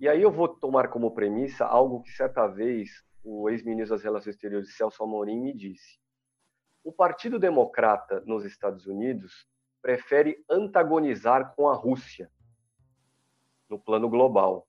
E 0.00 0.08
aí 0.08 0.22
eu 0.22 0.30
vou 0.30 0.46
tomar 0.46 0.86
como 0.86 1.10
premissa 1.10 1.64
algo 1.64 2.00
que 2.00 2.12
certa 2.12 2.46
vez 2.46 3.02
o 3.24 3.50
ex-ministro 3.50 3.96
das 3.96 4.04
Relações 4.04 4.36
Exteriores 4.36 4.76
Celso 4.76 5.02
Amorim 5.02 5.40
me 5.40 5.52
disse. 5.52 5.98
O 6.86 6.92
Partido 6.92 7.36
Democrata 7.36 8.22
nos 8.24 8.44
Estados 8.44 8.86
Unidos 8.86 9.44
prefere 9.82 10.44
antagonizar 10.48 11.52
com 11.56 11.68
a 11.68 11.74
Rússia 11.74 12.30
no 13.68 13.76
plano 13.76 14.08
global. 14.08 14.68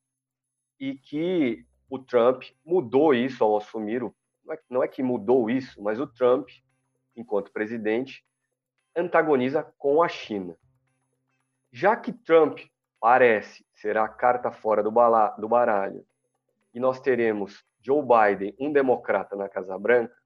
E 0.80 0.95
que 0.95 1.63
o 1.88 1.99
Trump 1.99 2.41
mudou 2.65 3.13
isso 3.13 3.43
ao 3.43 3.55
assumir 3.55 4.01
o 4.01 4.15
não 4.43 4.53
é, 4.55 4.59
não 4.68 4.84
é 4.84 4.88
que 4.88 5.03
mudou 5.03 5.47
isso, 5.47 5.80
mas 5.80 5.99
o 5.99 6.07
Trump, 6.07 6.49
enquanto 7.15 7.51
presidente, 7.51 8.26
antagoniza 8.95 9.61
com 9.78 10.01
a 10.01 10.07
China. 10.07 10.57
Já 11.72 11.95
que 11.95 12.11
Trump 12.11 12.61
parece 12.99 13.63
ser 13.76 13.95
a 13.95 14.07
carta 14.07 14.51
fora 14.51 14.82
do, 14.82 14.89
bala, 14.89 15.36
do 15.38 15.47
baralho 15.47 16.03
e 16.74 16.80
nós 16.80 16.99
teremos 16.99 17.63
Joe 17.80 18.01
Biden, 18.01 18.55
um 18.59 18.74
democrata 18.74 19.36
na 19.36 19.47
Casa 19.47 19.78
Branca, 19.78 20.18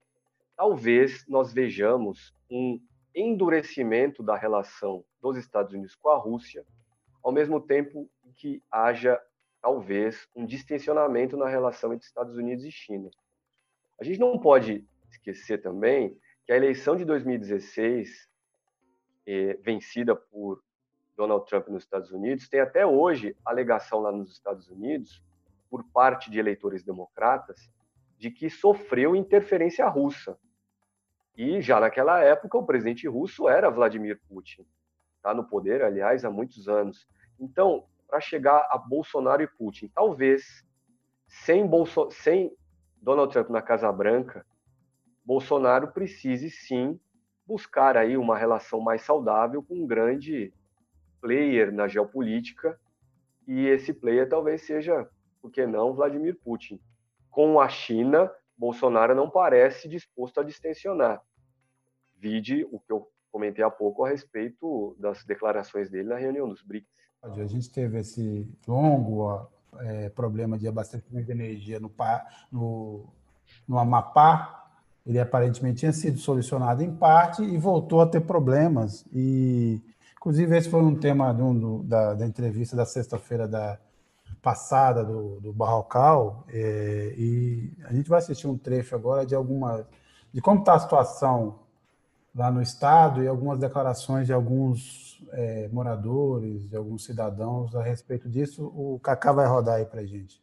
talvez 0.56 1.26
nós 1.28 1.54
vejamos 1.54 2.34
um 2.50 2.80
endurecimento 3.16 4.24
da 4.24 4.36
relação 4.36 5.04
dos 5.22 5.38
Estados 5.38 5.74
Unidos 5.74 5.96
com 5.96 6.10
a 6.10 6.18
Rússia, 6.18 6.66
ao 7.24 7.32
mesmo 7.32 7.60
tempo 7.60 8.10
que 8.36 8.64
haja 8.72 9.22
talvez 9.62 10.28
um 10.36 10.46
distensionamento 10.46 11.38
na 11.38 11.48
relação 11.48 11.94
entre 11.94 12.08
Estados 12.08 12.36
Unidos 12.36 12.66
e 12.66 12.72
China. 12.72 13.10
A 14.00 14.04
gente 14.04 14.20
não 14.20 14.40
pode 14.40 14.86
esquecer 15.12 15.62
também 15.62 16.18
que 16.46 16.52
a 16.52 16.56
eleição 16.56 16.96
de 16.96 17.06
2016, 17.06 18.28
eh, 19.28 19.58
vencida 19.62 20.16
por 20.16 20.64
Donald 21.16 21.46
Trump 21.46 21.68
nos 21.68 21.84
Estados 21.84 22.12
Unidos, 22.12 22.50
tem 22.50 22.60
até 22.60 22.86
hoje 22.86 23.36
alegação 23.46 24.00
lá 24.00 24.12
nos 24.12 24.32
Estados 24.32 24.70
Unidos, 24.70 25.24
por 25.70 25.84
parte 25.86 26.32
de 26.32 26.40
eleitores 26.40 26.84
democratas, 26.84 27.72
de 28.22 28.30
que 28.30 28.52
sofreu 28.52 29.16
interferência 29.16 29.88
russa. 29.88 30.38
E 31.36 31.60
já 31.60 31.80
naquela 31.80 32.20
época, 32.24 32.56
o 32.56 32.64
presidente 32.64 33.08
russo 33.08 33.50
era 33.50 33.72
Vladimir 33.72 34.22
Putin. 34.30 34.64
Está 35.18 35.34
no 35.34 35.44
poder, 35.44 35.82
aliás, 35.82 36.24
há 36.24 36.30
muitos 36.30 36.70
anos. 36.70 37.08
Então, 37.40 37.84
para 38.08 38.22
chegar 38.22 38.68
a 38.70 38.78
Bolsonaro 38.78 39.42
e 39.42 39.48
Putin, 39.48 39.88
talvez 39.88 40.64
sem, 41.28 41.66
Bolso 41.66 42.12
sem 42.12 42.56
Donald 43.02 43.34
Trump 43.34 43.50
na 43.50 43.60
Casa 43.60 43.92
Branca, 43.92 44.46
Bolsonaro 45.26 45.92
precise 45.92 46.52
sim 46.52 47.00
buscar 47.48 47.98
aí 47.98 48.16
uma 48.18 48.38
relação 48.38 48.80
mais 48.82 49.02
saudável 49.02 49.64
com 49.64 49.74
um 49.74 49.88
grande 49.88 50.54
player 51.20 51.74
na 51.74 51.88
geopolítica 51.88 52.80
e 53.48 53.66
esse 53.66 53.92
player 53.96 54.30
talvez 54.30 54.62
seja, 54.62 55.10
por 55.42 55.50
que 55.50 55.66
não, 55.66 55.96
Vladimir 55.96 56.38
Putin. 56.44 56.80
Com 57.32 57.60
a 57.60 57.68
China, 57.68 58.32
Bolsonaro 58.56 59.16
não 59.16 59.30
parece 59.30 59.88
disposto 59.88 60.40
a 60.40 60.44
distensionar. 60.44 61.22
Vide 62.20 62.68
o 62.72 62.80
que 62.80 62.92
eu 62.92 63.08
comentei 63.32 63.64
há 63.64 63.72
pouco 63.72 64.06
a 64.06 64.10
respeito 64.10 64.96
das 65.00 65.24
declarações 65.24 65.90
dele 65.90 66.10
na 66.10 66.18
reunião 66.18 66.48
dos 66.48 66.62
BRICS. 66.62 66.88
A 67.24 67.48
gente 67.48 67.72
teve 67.72 68.00
esse 68.00 68.48
longo 68.68 69.48
é, 69.80 70.10
problema 70.10 70.58
de 70.58 70.68
abastecimento 70.68 71.26
de 71.26 71.32
energia 71.32 71.80
no, 71.80 71.92
no, 72.52 73.06
no 73.68 73.80
Amapá, 73.80 74.62
ele 75.06 75.20
aparentemente 75.20 75.80
tinha 75.80 75.94
sido 75.94 76.20
solucionado 76.20 76.84
em 76.84 76.94
parte 76.94 77.44
e 77.44 77.58
voltou 77.58 78.02
a 78.02 78.08
ter 78.08 78.22
problemas. 78.22 79.06
E, 79.12 79.82
inclusive, 80.16 80.56
esse 80.56 80.70
foi 80.70 80.82
um 80.82 80.96
tema 80.96 81.34
do, 81.34 81.84
da, 81.84 82.14
da, 82.14 82.26
entrevista 82.26 82.76
da 82.76 82.86
sexta-feira 82.86 83.48
da 83.48 83.80
passada 84.42 85.04
do, 85.04 85.40
do 85.40 85.54
Barrocal. 85.54 86.46
É, 86.50 87.14
e 87.18 87.74
a 87.86 87.94
gente 87.94 88.10
vai 88.10 88.20
assistir 88.20 88.48
um 88.48 88.58
trecho 88.58 88.96
agora 88.96 89.26
de 89.26 89.36
alguma 89.36 89.88
de 90.34 90.42
como 90.42 90.60
está 90.60 90.76
a 90.76 90.80
situação 90.80 91.60
lá 92.34 92.50
no 92.50 92.62
estado 92.62 93.24
e 93.24 93.28
algumas 93.28 93.60
declarações 93.60 94.26
de 94.26 94.34
alguns 94.34 95.22
é, 95.34 95.68
moradores, 95.72 96.70
de 96.70 96.78
alguns 96.78 97.04
cidadãos 97.04 97.76
a 97.76 97.84
respeito 97.84 98.30
disso. 98.30 98.66
O 98.74 99.00
Cacá 99.00 99.32
vai 99.32 99.48
rodar 99.48 99.76
aí 99.76 99.86
para 99.86 100.06
gente. 100.06 100.42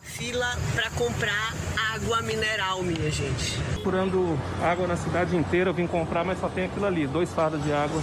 Fila 0.00 0.46
para 0.74 0.90
comprar 0.92 1.52
água 1.94 2.22
mineral, 2.22 2.82
minha 2.82 3.10
gente. 3.10 3.60
Procurando 3.74 4.38
água 4.62 4.86
na 4.86 4.96
cidade 4.96 5.36
inteira, 5.36 5.70
eu 5.70 5.74
vim 5.74 5.86
comprar, 5.86 6.24
mas 6.24 6.38
só 6.38 6.48
tem 6.48 6.64
aquilo 6.64 6.86
ali, 6.86 7.06
dois 7.06 7.32
fardos 7.34 7.62
de 7.62 7.72
água 7.72 8.00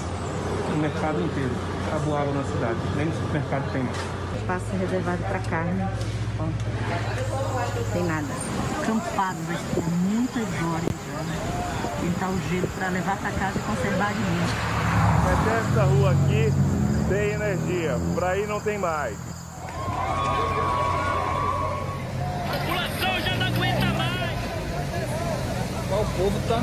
no 0.70 0.78
mercado 0.78 1.20
inteiro. 1.22 1.73
Acabou 1.94 2.18
água 2.18 2.34
na 2.34 2.44
cidade, 2.44 2.80
nem 2.96 3.06
no 3.06 3.14
supermercado 3.14 3.72
tem 3.72 3.84
mais. 3.84 3.98
Espaço 4.36 4.66
reservado 4.80 5.24
para 5.26 5.40
carne, 5.42 5.88
ó, 6.40 6.48
tem 7.94 8.04
nada. 8.06 8.26
Campado, 8.84 9.38
vai 9.46 9.56
ser 9.58 9.84
muitas 10.10 10.42
horas 10.42 10.90
já 10.90 11.20
pintar 12.02 12.30
o 12.32 12.40
gelo 12.50 12.68
para 12.76 12.90
levar 12.90 13.16
para 13.18 13.32
casa 13.34 13.60
e 13.60 13.62
conservar 13.62 14.12
de 14.12 14.20
mim. 14.22 14.42
Até 15.34 15.60
essa 15.60 15.84
rua 15.84 16.12
aqui 16.14 16.52
tem 17.10 17.34
energia, 17.34 17.96
para 18.16 18.30
aí 18.30 18.48
não 18.48 18.60
tem 18.60 18.80
mais. 18.80 19.16
A 22.50 22.58
população 22.58 23.22
já 23.22 23.36
não 23.36 23.46
aguenta 23.46 23.86
mais. 23.86 24.40
O 25.92 26.06
povo 26.18 26.42
tá. 26.48 26.60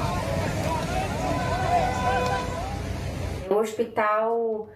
O 3.48 3.54
hospital 3.60 4.68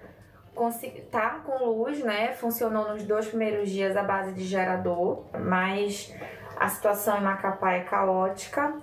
tá 1.11 1.41
com 1.45 1.65
luz, 1.65 2.03
né? 2.03 2.35
Funcionou 2.35 2.93
nos 2.93 3.03
dois 3.05 3.27
primeiros 3.27 3.71
dias 3.71 3.97
à 3.97 4.03
base 4.03 4.33
de 4.33 4.45
gerador, 4.45 5.25
mas 5.39 6.15
a 6.57 6.69
situação 6.69 7.19
em 7.19 7.23
Macapá 7.23 7.73
é 7.73 7.81
caótica. 7.81 8.75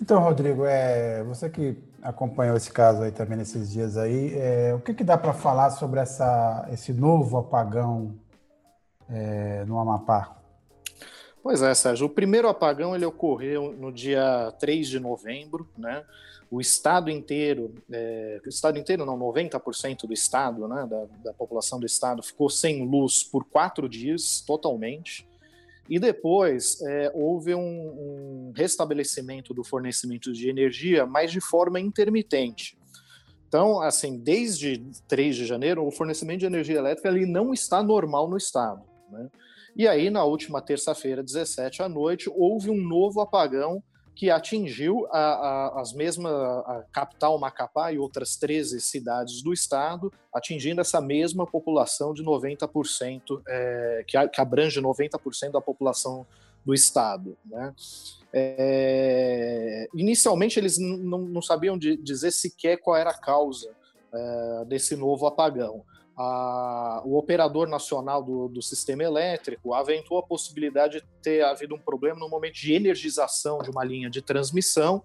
Então, 0.00 0.20
Rodrigo, 0.20 0.64
é, 0.66 1.22
você 1.22 1.48
que 1.48 1.76
acompanhou 2.02 2.56
esse 2.56 2.70
caso 2.70 3.02
aí 3.02 3.10
também 3.10 3.38
nesses 3.38 3.70
dias 3.72 3.96
aí, 3.96 4.36
é, 4.36 4.74
o 4.74 4.80
que, 4.80 4.92
que 4.92 5.04
dá 5.04 5.16
para 5.16 5.32
falar 5.32 5.70
sobre 5.70 6.00
essa, 6.00 6.68
esse 6.70 6.92
novo 6.92 7.38
apagão 7.38 8.14
é, 9.08 9.64
no 9.66 9.78
Amapá? 9.78 10.36
Pois 11.42 11.62
é, 11.62 11.74
Sérgio. 11.74 12.06
O 12.06 12.10
primeiro 12.10 12.48
apagão 12.48 12.94
ele 12.94 13.04
ocorreu 13.04 13.72
no 13.72 13.92
dia 13.92 14.52
3 14.58 14.88
de 14.88 14.98
novembro, 14.98 15.68
né? 15.76 16.02
O 16.54 16.60
estado 16.60 17.10
inteiro, 17.10 17.74
é, 17.90 18.40
o 18.46 18.48
estado 18.48 18.78
inteiro 18.78 19.04
não, 19.04 19.18
90% 19.18 20.06
do 20.06 20.12
estado, 20.12 20.68
né, 20.68 20.86
da, 20.88 21.04
da 21.24 21.32
população 21.32 21.80
do 21.80 21.84
estado 21.84 22.22
ficou 22.22 22.48
sem 22.48 22.86
luz 22.86 23.24
por 23.24 23.44
quatro 23.44 23.88
dias, 23.88 24.40
totalmente. 24.40 25.28
E 25.90 25.98
depois 25.98 26.80
é, 26.82 27.10
houve 27.12 27.56
um, 27.56 27.58
um, 27.60 28.52
restabelecimento 28.54 29.52
do 29.52 29.64
fornecimento 29.64 30.32
de 30.32 30.48
energia, 30.48 31.04
mas 31.04 31.32
de 31.32 31.40
forma 31.40 31.80
intermitente. 31.80 32.78
Então, 33.48 33.80
assim, 33.80 34.16
desde 34.16 34.78
3 35.08 35.34
de 35.34 35.46
janeiro, 35.46 35.84
o 35.84 35.90
fornecimento 35.90 36.38
de 36.38 36.46
energia 36.46 36.78
elétrica 36.78 37.08
ele 37.08 37.26
não 37.26 37.52
está 37.52 37.82
normal 37.82 38.30
no 38.30 38.36
estado. 38.36 38.80
Né? 39.10 39.28
E 39.74 39.88
aí, 39.88 40.08
na 40.08 40.22
última 40.22 40.62
terça-feira, 40.62 41.20
17 41.20 41.82
à 41.82 41.88
noite, 41.88 42.30
houve 42.32 42.70
um 42.70 42.80
novo 42.80 43.20
apagão 43.20 43.82
que 44.14 44.30
atingiu 44.30 45.06
a, 45.10 45.18
a, 45.18 45.80
as 45.80 45.92
mesmas, 45.92 46.32
a 46.32 46.84
capital 46.92 47.38
Macapá 47.38 47.92
e 47.92 47.98
outras 47.98 48.36
13 48.36 48.80
cidades 48.80 49.42
do 49.42 49.52
estado, 49.52 50.12
atingindo 50.32 50.80
essa 50.80 51.00
mesma 51.00 51.46
população 51.46 52.14
de 52.14 52.22
90%, 52.22 53.42
é, 53.46 54.04
que, 54.06 54.28
que 54.28 54.40
abrange 54.40 54.80
90% 54.80 55.50
da 55.50 55.60
população 55.60 56.26
do 56.64 56.72
estado. 56.72 57.36
Né? 57.44 57.74
É, 58.32 59.88
inicialmente, 59.94 60.58
eles 60.58 60.78
não 60.78 61.42
sabiam 61.42 61.76
de, 61.76 61.96
dizer 61.96 62.30
sequer 62.30 62.78
qual 62.78 62.96
era 62.96 63.10
a 63.10 63.18
causa 63.18 63.70
é, 64.12 64.64
desse 64.66 64.96
novo 64.96 65.26
apagão 65.26 65.84
a, 66.16 67.02
o 67.04 67.16
operador 67.16 67.68
nacional 67.68 68.22
do, 68.22 68.48
do, 68.48 68.62
sistema 68.62 69.02
elétrico 69.02 69.74
aventou 69.74 70.18
a 70.18 70.22
possibilidade 70.22 71.00
de 71.00 71.06
ter 71.22 71.44
havido 71.44 71.74
um 71.74 71.78
problema 71.78 72.18
no 72.18 72.28
momento 72.28 72.54
de 72.54 72.72
energização 72.72 73.58
de 73.58 73.70
uma 73.70 73.84
linha 73.84 74.08
de 74.08 74.22
transmissão, 74.22 75.02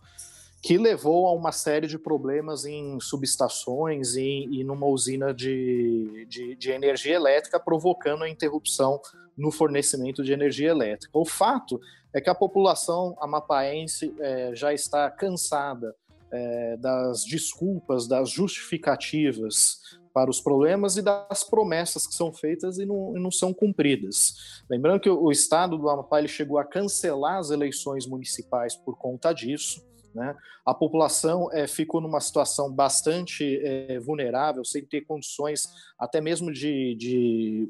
que 0.62 0.78
levou 0.78 1.28
a 1.28 1.34
uma 1.34 1.52
série 1.52 1.88
de 1.88 1.98
problemas 1.98 2.66
em 2.66 3.00
subestações 3.00 4.16
e, 4.16 4.48
e 4.52 4.64
numa 4.64 4.86
usina 4.86 5.34
de, 5.34 6.28
de, 6.28 6.56
de, 6.56 6.72
energia 6.72 7.16
elétrica, 7.16 7.60
provocando 7.60 8.24
a 8.24 8.30
interrupção 8.30 9.02
no 9.38 9.52
fornecimento 9.52 10.22
de 10.24 10.34
energia 10.34 10.70
elétrica. 10.70 11.18
O 11.18 11.26
fato 11.26 11.80
é 12.14 12.20
que 12.20 12.30
a 12.30 12.36
população 12.36 13.16
amapaense 13.22 14.14
é, 14.20 14.52
já 14.54 14.74
está 14.74 15.10
cansada 15.10 15.96
é, 16.32 16.78
das 16.78 17.24
desculpas, 17.24 18.08
das 18.08 18.30
justificativas 18.30 19.80
para 20.20 20.30
os 20.30 20.42
problemas 20.42 20.98
e 20.98 21.02
das 21.02 21.46
promessas 21.46 22.06
que 22.06 22.14
são 22.14 22.34
feitas 22.34 22.78
e 22.78 22.86
não, 22.86 23.16
e 23.16 23.20
não 23.22 23.32
são 23.32 23.54
cumpridas. 23.54 24.64
Lembrando 24.70 25.00
que 25.00 25.10
o, 25.10 25.24
o 25.24 25.32
estado 25.32 25.78
do 25.78 25.90
Amapá 25.90 26.26
chegou 26.28 26.58
a 26.58 26.66
cancelar 26.66 27.38
as 27.38 27.52
eleições 27.52 28.06
municipais 28.06 28.76
por 28.76 28.98
conta 28.98 29.32
disso. 29.32 29.82
Né? 30.14 30.36
A 30.66 30.74
população 30.74 31.50
é, 31.54 31.68
ficou 31.68 32.02
numa 32.02 32.20
situação 32.20 32.70
bastante 32.70 33.62
é, 33.64 33.98
vulnerável, 34.00 34.66
sem 34.66 34.84
ter 34.84 35.06
condições 35.06 35.70
até 35.98 36.20
mesmo 36.20 36.52
de, 36.52 36.96
de 36.96 37.70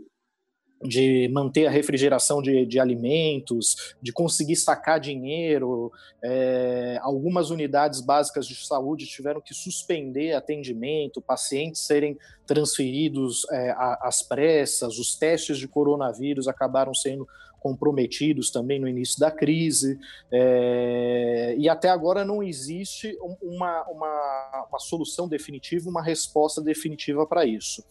de 0.82 1.28
manter 1.34 1.68
a 1.68 1.70
refrigeração 1.70 2.42
de, 2.42 2.66
de, 2.66 2.80
alimentos, 2.80 3.96
de 4.02 4.14
conseguir 4.14 4.56
sacar 4.56 5.00
dinheiro. 5.00 5.92
É, 6.24 6.98
algumas 7.02 7.50
unidades 7.50 8.00
básicas 8.02 8.48
de 8.48 8.56
saúde 8.56 9.06
tiveram 9.06 9.42
que 9.42 9.54
suspender 9.54 10.34
atendimento, 10.34 11.22
pacientes 11.22 11.82
serem 11.82 12.18
transferidos 12.46 13.46
é, 13.52 13.76
às 13.78 14.24
pressas, 14.24 14.98
os 14.98 15.16
testes 15.16 15.58
de 15.58 15.68
coronavírus 15.68 16.48
acabaram 16.48 16.94
sendo 16.94 17.28
comprometidos 17.60 18.50
também 18.50 18.80
no 18.80 18.88
início 18.88 19.20
da 19.20 19.30
crise, 19.30 20.00
é, 20.32 21.56
e 21.58 21.68
até 21.68 21.90
agora 21.90 22.24
não 22.24 22.42
existe 22.42 23.18
uma, 23.42 23.84
uma, 23.90 24.68
uma 24.70 24.80
solução 24.80 25.28
definitiva, 25.28 25.90
uma 25.90 26.02
resposta 26.02 26.62
definitiva 26.62 27.28
para 27.28 27.46
isso. 27.46 27.84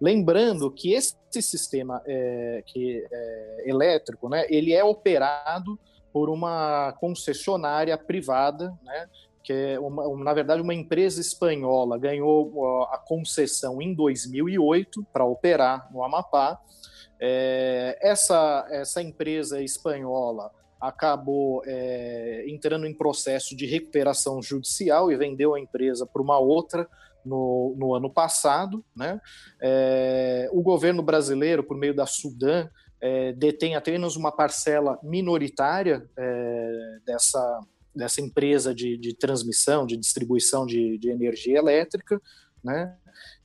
Lembrando 0.00 0.70
que 0.70 0.92
esse 0.92 1.16
sistema 1.40 2.02
é, 2.06 2.62
que, 2.66 3.06
é, 3.10 3.64
elétrico, 3.66 4.28
né, 4.28 4.46
ele 4.48 4.72
é 4.72 4.84
operado 4.84 5.78
por 6.12 6.28
uma 6.28 6.92
concessionária 7.00 7.96
privada, 7.96 8.72
né, 8.82 9.08
que 9.42 9.52
é, 9.52 9.78
uma, 9.78 10.24
na 10.24 10.34
verdade, 10.34 10.60
uma 10.60 10.74
empresa 10.74 11.20
espanhola 11.20 11.98
ganhou 11.98 12.84
a 12.90 12.98
concessão 12.98 13.80
em 13.80 13.94
2008 13.94 15.06
para 15.12 15.24
operar 15.24 15.88
no 15.92 16.02
Amapá. 16.02 16.60
É, 17.20 17.98
essa, 18.02 18.66
essa 18.70 19.00
empresa 19.00 19.62
espanhola 19.62 20.50
acabou 20.80 21.62
é, 21.64 22.44
entrando 22.48 22.86
em 22.86 22.92
processo 22.92 23.56
de 23.56 23.66
recuperação 23.66 24.42
judicial 24.42 25.10
e 25.10 25.16
vendeu 25.16 25.54
a 25.54 25.60
empresa 25.60 26.06
para 26.06 26.20
uma 26.20 26.38
outra 26.38 26.86
no, 27.26 27.74
no 27.76 27.94
ano 27.94 28.10
passado. 28.10 28.84
Né? 28.94 29.20
É, 29.60 30.48
o 30.52 30.62
governo 30.62 31.02
brasileiro, 31.02 31.62
por 31.64 31.76
meio 31.76 31.94
da 31.94 32.06
Sudan, 32.06 32.68
é, 33.00 33.32
detém 33.32 33.74
apenas 33.74 34.16
uma 34.16 34.32
parcela 34.32 34.98
minoritária 35.02 36.08
é, 36.16 36.98
dessa, 37.04 37.60
dessa 37.94 38.20
empresa 38.20 38.74
de, 38.74 38.96
de, 38.96 39.14
transmissão, 39.14 39.86
de 39.86 39.96
distribuição 39.96 40.64
de, 40.64 40.96
de 40.98 41.10
energia 41.10 41.58
elétrica. 41.58 42.20
Né? 42.64 42.96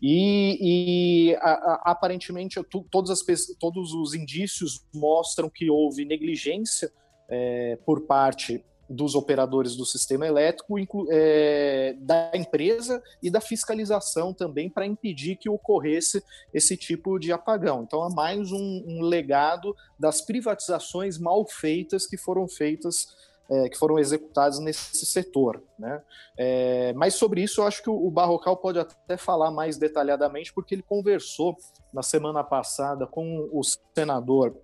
E, 0.02 1.32
e 1.32 1.36
a, 1.36 1.52
a, 1.52 1.82
aparentemente 1.92 2.62
tu, 2.70 2.86
todas 2.90 3.10
as, 3.10 3.24
todos 3.60 3.94
os 3.94 4.14
indícios 4.14 4.86
mostram 4.94 5.50
que 5.50 5.70
houve 5.70 6.06
negligência 6.06 6.92
é, 7.30 7.78
por 7.86 8.02
parte 8.02 8.64
dos 8.92 9.16
operadores 9.16 9.76
do 9.76 9.86
sistema 9.86 10.28
elétrico, 10.28 11.08
é, 11.10 11.96
da 12.00 12.32
empresa 12.36 13.02
e 13.22 13.30
da 13.30 13.42
fiscalização 13.42 14.34
também 14.34 14.70
para 14.70 14.86
impedir 14.86 15.38
que 15.38 15.50
ocorresse 15.50 16.24
esse 16.54 16.76
tipo 16.76 17.18
de 17.18 17.32
apagão. 17.32 17.84
Então, 17.84 18.06
é 18.06 18.14
mais 18.14 18.52
um, 18.52 18.84
um 18.88 19.02
legado 19.02 19.76
das 19.98 20.22
privatizações 20.22 21.18
mal 21.18 21.46
feitas 21.46 22.06
que 22.06 22.18
foram 22.18 22.48
feitas 22.48 23.08
é, 23.52 23.68
que 23.68 23.78
foram 23.78 24.00
executadas 24.00 24.60
nesse 24.60 25.06
setor. 25.06 25.62
Né? 25.78 26.02
É, 26.38 26.94
mas 26.94 27.16
sobre 27.16 27.42
isso 27.44 27.60
eu 27.60 27.68
acho 27.68 27.84
que 27.84 27.90
o, 27.90 28.10
Barrocal 28.10 28.56
pode 28.56 28.80
até 28.80 29.18
falar 29.18 29.52
mais 29.52 29.78
detalhadamente, 29.78 30.54
porque 30.54 30.74
ele 30.74 30.82
conversou 30.82 31.58
na 31.94 32.02
semana 32.02 32.46
passada 32.46 33.06
com 33.06 33.50
o 33.52 33.62
senador 33.94 34.56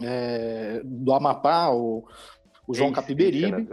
é, 0.00 0.80
do 0.84 1.12
Amapá, 1.12 1.70
o, 1.70 2.04
o 2.66 2.74
João 2.74 2.92
Capiberibe, 2.92 3.68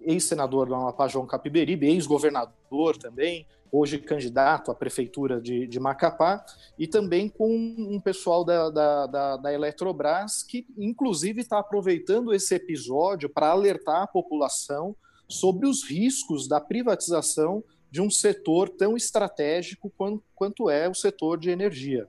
ex-senador 0.00 0.68
do 0.68 0.74
Amapá, 0.74 1.08
João 1.08 1.26
Capiberibe, 1.26 1.86
ex-governador 1.88 2.96
também, 2.96 3.46
hoje 3.70 3.98
candidato 3.98 4.70
à 4.70 4.74
prefeitura 4.74 5.40
de, 5.40 5.66
de, 5.66 5.78
Macapá, 5.78 6.44
e 6.78 6.86
também 6.86 7.28
com 7.28 7.54
um 7.54 8.00
pessoal 8.00 8.44
da, 8.44 8.70
da, 8.70 9.06
da, 9.06 9.36
da 9.36 9.52
Eletrobras, 9.52 10.42
que 10.42 10.66
inclusive 10.76 11.40
está 11.40 11.58
aproveitando 11.58 12.32
esse 12.32 12.54
episódio 12.54 13.28
para 13.28 13.48
alertar 13.48 14.02
a 14.02 14.06
população 14.06 14.96
sobre 15.28 15.68
os 15.68 15.84
riscos 15.84 16.48
da 16.48 16.60
privatização 16.60 17.62
de 17.90 18.00
um 18.00 18.10
setor 18.10 18.68
tão 18.68 18.96
estratégico 18.96 19.92
quanto, 19.96 20.24
quanto 20.34 20.70
é 20.70 20.88
o 20.88 20.94
setor 20.94 21.38
de 21.38 21.50
energia. 21.50 22.06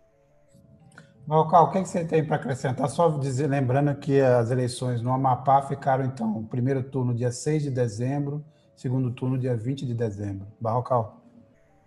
Malcal, 1.30 1.65
o 1.65 1.72
que, 1.72 1.85
você 1.85 2.03
tem 2.03 2.26
para 2.26 2.38
acrescentar? 2.38 2.89
Só 2.89 3.07
dizer, 3.07 3.45
lembrando 3.45 3.95
que 3.95 4.19
as 4.19 4.49
eleições 4.49 4.99
no 4.99 5.14
Amapá 5.14 5.61
ficaram, 5.61 6.03
então, 6.03 6.43
primeiro 6.45 6.81
turno 6.81 7.14
dia 7.14 7.31
6 7.31 7.61
de 7.61 7.69
dezembro, 7.69 8.43
segundo 8.76 9.11
turno 9.11 9.38
dia 9.38 9.56
20 9.56 9.85
de 9.85 9.93
dezembro. 9.93 10.47
Barrocal. 10.60 11.22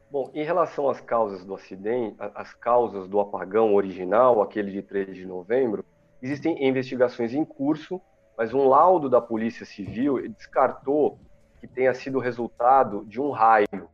Bom, 0.09 0.31
em 0.33 0.45
relação 0.45 0.89
às 0.89 1.01
causas 1.01 1.45
do 1.45 1.57
acidente, 1.57 2.15
as 2.37 2.55
causas 2.55 3.09
do 3.09 3.19
apagão 3.19 3.75
original, 3.75 4.41
aquele 4.41 4.71
de 4.71 4.81
3 4.81 5.13
de 5.13 5.27
novembro, 5.27 5.85
existem 6.23 6.65
investigações 6.65 7.35
em 7.35 7.45
curso, 7.45 8.01
mas 8.39 8.55
um 8.55 8.69
laudo 8.69 9.11
da 9.11 9.21
Polícia 9.21 9.67
Civil 9.67 10.23
descartou 10.37 11.19
que 11.59 11.67
tenha 11.67 11.93
sido 11.95 12.21
resultado 12.21 13.05
de 13.07 13.21
um 13.21 13.33
raio. 13.33 13.89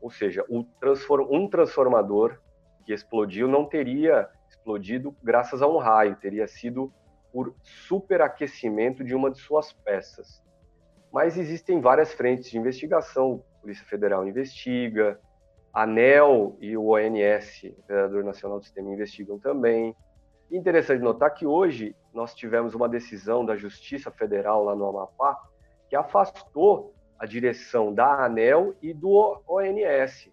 Ou 0.00 0.10
seja, 0.10 0.46
um 0.48 0.64
transformador 0.80 2.38
que 2.86 2.94
explodiu 2.94 3.46
não 3.46 3.66
teria 3.66 4.30
explodido 4.68 5.16
graças 5.22 5.62
a 5.62 5.66
um 5.66 5.78
raio, 5.78 6.16
teria 6.16 6.46
sido 6.46 6.92
por 7.32 7.54
superaquecimento 7.62 9.02
de 9.02 9.14
uma 9.14 9.30
de 9.30 9.38
suas 9.38 9.72
peças. 9.72 10.42
Mas 11.10 11.38
existem 11.38 11.80
várias 11.80 12.12
frentes 12.12 12.50
de 12.50 12.58
investigação. 12.58 13.42
A 13.56 13.60
Polícia 13.62 13.86
Federal 13.86 14.28
investiga, 14.28 15.18
a 15.72 15.84
ANEL 15.84 16.56
e 16.60 16.76
o 16.76 16.88
ONS, 16.90 17.64
o 17.64 17.80
Operador 17.80 18.24
Nacional 18.24 18.58
do 18.58 18.64
Sistema, 18.64 18.92
investigam 18.92 19.38
também. 19.38 19.96
interessante 20.50 21.00
notar 21.00 21.32
que 21.32 21.46
hoje 21.46 21.96
nós 22.12 22.34
tivemos 22.34 22.74
uma 22.74 22.88
decisão 22.88 23.44
da 23.44 23.56
Justiça 23.56 24.10
Federal 24.10 24.64
lá 24.64 24.76
no 24.76 24.86
Amapá 24.86 25.38
que 25.88 25.96
afastou 25.96 26.94
a 27.18 27.24
direção 27.24 27.94
da 27.94 28.24
ANEL 28.24 28.74
e 28.82 28.92
do 28.92 29.42
ONS 29.48 30.30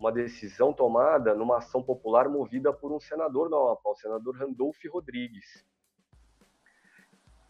uma 0.00 0.10
decisão 0.10 0.72
tomada 0.72 1.34
numa 1.34 1.58
ação 1.58 1.82
popular 1.82 2.26
movida 2.26 2.72
por 2.72 2.90
um 2.90 2.98
senador 2.98 3.50
da 3.50 3.56
Amapá, 3.56 3.90
o 3.90 3.94
senador 3.94 4.34
Randolph 4.34 4.82
Rodrigues. 4.90 5.62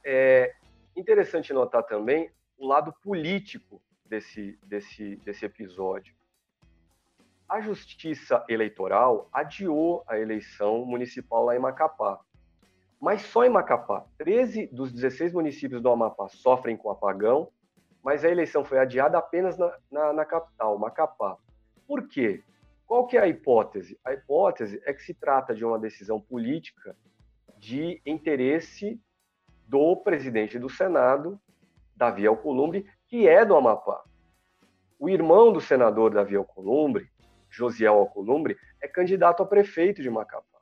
é 0.05 0.53
interessante 0.97 1.53
notar 1.53 1.85
também 1.85 2.29
o 2.59 2.67
lado 2.67 2.93
político 3.05 3.81
desse, 4.05 4.59
desse, 4.65 5.15
desse 5.17 5.45
episódio. 5.45 6.13
A 7.49 7.61
Justiça 7.61 8.45
Eleitoral 8.49 9.29
adiou 9.33 10.03
a 10.09 10.19
eleição 10.19 10.85
municipal 10.85 11.45
lá 11.45 11.55
em 11.55 11.61
Macapá. 11.61 12.21
Mas 13.01 13.23
só 13.23 13.45
em 13.45 13.49
Macapá. 13.49 14.05
13 14.19 14.67
dos 14.67 14.93
16 14.93 15.33
municípios 15.33 15.81
do 15.81 15.89
Amapá 15.89 16.29
sofrem 16.29 16.77
com 16.77 16.91
apagão, 16.91 17.49
mas 18.03 18.25
a 18.25 18.29
eleição 18.29 18.65
foi 18.65 18.79
adiada 18.79 19.19
apenas 19.19 19.57
na, 19.57 19.79
na, 19.91 20.13
na 20.13 20.25
capital, 20.25 20.77
Macapá. 20.79 21.39
Por 21.91 22.07
quê? 22.07 22.45
Qual 22.87 23.05
que 23.05 23.17
é 23.17 23.21
a 23.21 23.27
hipótese? 23.27 23.99
A 24.05 24.13
hipótese 24.13 24.81
é 24.87 24.95
que 24.95 25.03
se 25.03 25.13
trata 25.13 25.53
de 25.53 25.65
uma 25.65 25.77
decisão 25.77 26.21
política 26.21 26.97
de 27.59 28.01
interesse 28.07 29.03
do 29.67 29.97
presidente 29.97 30.57
do 30.57 30.71
Senado, 30.71 31.37
Davi 31.97 32.29
Alcolumbre, 32.29 32.89
que 33.09 33.27
é 33.27 33.45
do 33.45 33.57
Amapá. 33.57 34.05
O 35.01 35.09
irmão 35.09 35.53
do 35.53 35.61
senador 35.61 36.15
Davi 36.15 36.37
Alcolumbre, 36.37 37.11
Josiel 37.51 37.95
Alcolumbre, 37.95 38.57
é 38.81 38.87
candidato 38.87 39.43
a 39.43 39.47
prefeito 39.47 40.01
de 40.01 40.09
Macapá. 40.09 40.61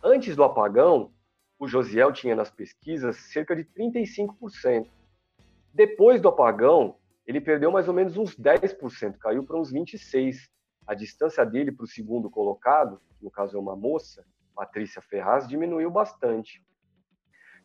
Antes 0.00 0.36
do 0.36 0.44
apagão, 0.44 1.12
o 1.58 1.66
Josiel 1.66 2.12
tinha 2.12 2.36
nas 2.36 2.48
pesquisas 2.48 3.16
cerca 3.16 3.56
de 3.56 3.64
35%. 3.64 4.88
Depois 5.74 6.20
do 6.20 6.28
apagão, 6.28 6.94
ele 7.28 7.42
perdeu 7.42 7.70
mais 7.70 7.86
ou 7.86 7.92
menos 7.92 8.16
uns 8.16 8.34
10%, 8.34 9.18
caiu 9.18 9.44
para 9.44 9.60
uns 9.60 9.70
26%. 9.70 10.48
A 10.86 10.94
distância 10.94 11.44
dele 11.44 11.70
para 11.70 11.84
o 11.84 11.86
segundo 11.86 12.30
colocado, 12.30 12.98
no 13.20 13.30
caso 13.30 13.54
é 13.54 13.60
uma 13.60 13.76
moça, 13.76 14.24
Patrícia 14.54 15.02
Ferraz, 15.02 15.46
diminuiu 15.46 15.90
bastante. 15.90 16.64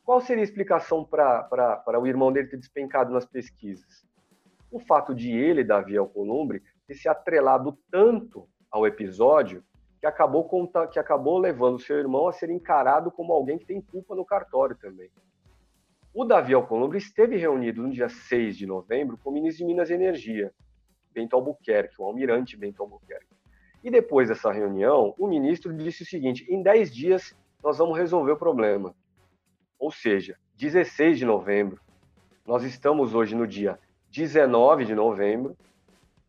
Qual 0.03 0.19
seria 0.19 0.43
a 0.43 0.45
explicação 0.45 1.05
para 1.05 1.97
o 1.97 2.05
irmão 2.05 2.33
dele 2.33 2.49
ter 2.49 2.57
despencado 2.57 3.13
nas 3.13 3.25
pesquisas? 3.25 4.05
O 4.69 4.81
fato 4.81 5.15
de 5.15 5.31
ele, 5.31 5.63
Davi 5.63 5.95
Alcolumbre, 5.95 6.61
ter 6.85 6.95
se 6.95 7.07
atrelado 7.07 7.79
tanto 7.89 8.49
ao 8.69 8.85
episódio 8.85 9.63
que 10.01 10.05
acabou, 10.05 10.45
que 10.91 10.99
acabou 10.99 11.37
levando 11.37 11.79
seu 11.79 11.97
irmão 11.97 12.27
a 12.27 12.33
ser 12.33 12.49
encarado 12.49 13.09
como 13.09 13.31
alguém 13.31 13.57
que 13.57 13.65
tem 13.65 13.79
culpa 13.79 14.13
no 14.13 14.25
cartório 14.25 14.75
também. 14.75 15.09
O 16.15 16.23
Davi 16.23 16.53
Alcolumbre 16.53 16.99
esteve 16.99 17.37
reunido 17.37 17.81
no 17.81 17.89
dia 17.89 18.07
6 18.07 18.55
de 18.55 18.67
novembro 18.67 19.17
com 19.17 19.31
o 19.31 19.33
ministro 19.33 19.65
de 19.65 19.73
Minas 19.73 19.89
e 19.89 19.93
Energia, 19.93 20.53
Bento 21.11 21.35
Albuquerque, 21.35 21.95
o 21.99 22.05
almirante 22.05 22.55
Bento 22.55 22.83
Albuquerque. 22.83 23.33
E 23.83 23.89
depois 23.89 24.29
dessa 24.29 24.51
reunião, 24.51 25.15
o 25.17 25.27
ministro 25.27 25.73
disse 25.75 26.03
o 26.03 26.05
seguinte: 26.05 26.45
em 26.47 26.61
10 26.61 26.93
dias 26.93 27.35
nós 27.63 27.79
vamos 27.79 27.97
resolver 27.97 28.33
o 28.33 28.37
problema. 28.37 28.95
Ou 29.79 29.91
seja, 29.91 30.37
16 30.55 31.17
de 31.17 31.25
novembro. 31.25 31.81
Nós 32.45 32.63
estamos 32.63 33.15
hoje 33.15 33.33
no 33.33 33.47
dia 33.47 33.79
19 34.11 34.85
de 34.85 34.93
novembro, 34.93 35.57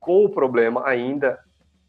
com 0.00 0.24
o 0.24 0.30
problema 0.30 0.88
ainda 0.88 1.38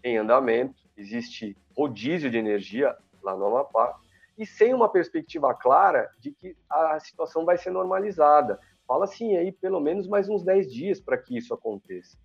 em 0.04 0.18
andamento. 0.18 0.76
Existe 0.98 1.56
rodízio 1.74 2.30
de 2.30 2.38
energia 2.38 2.94
lá 3.24 3.38
no 3.38 3.46
Amapá 3.46 3.98
e 4.38 4.46
sem 4.46 4.74
uma 4.74 4.90
perspectiva 4.90 5.54
clara 5.54 6.10
de 6.20 6.32
que 6.32 6.56
a 6.70 7.00
situação 7.00 7.46
vai 7.46 7.58
ser 7.58 7.72
normalizada. 7.72 8.60
Fala 8.88 9.06
assim 9.06 9.36
aí 9.38 9.52
pelo 9.52 9.80
menos 9.80 10.08
mais 10.08 10.30
uns 10.30 10.44
10 10.44 10.72
dias 10.72 11.00
para 11.00 11.18
que 11.18 11.38
isso 11.38 11.54
aconteça. 11.54 12.18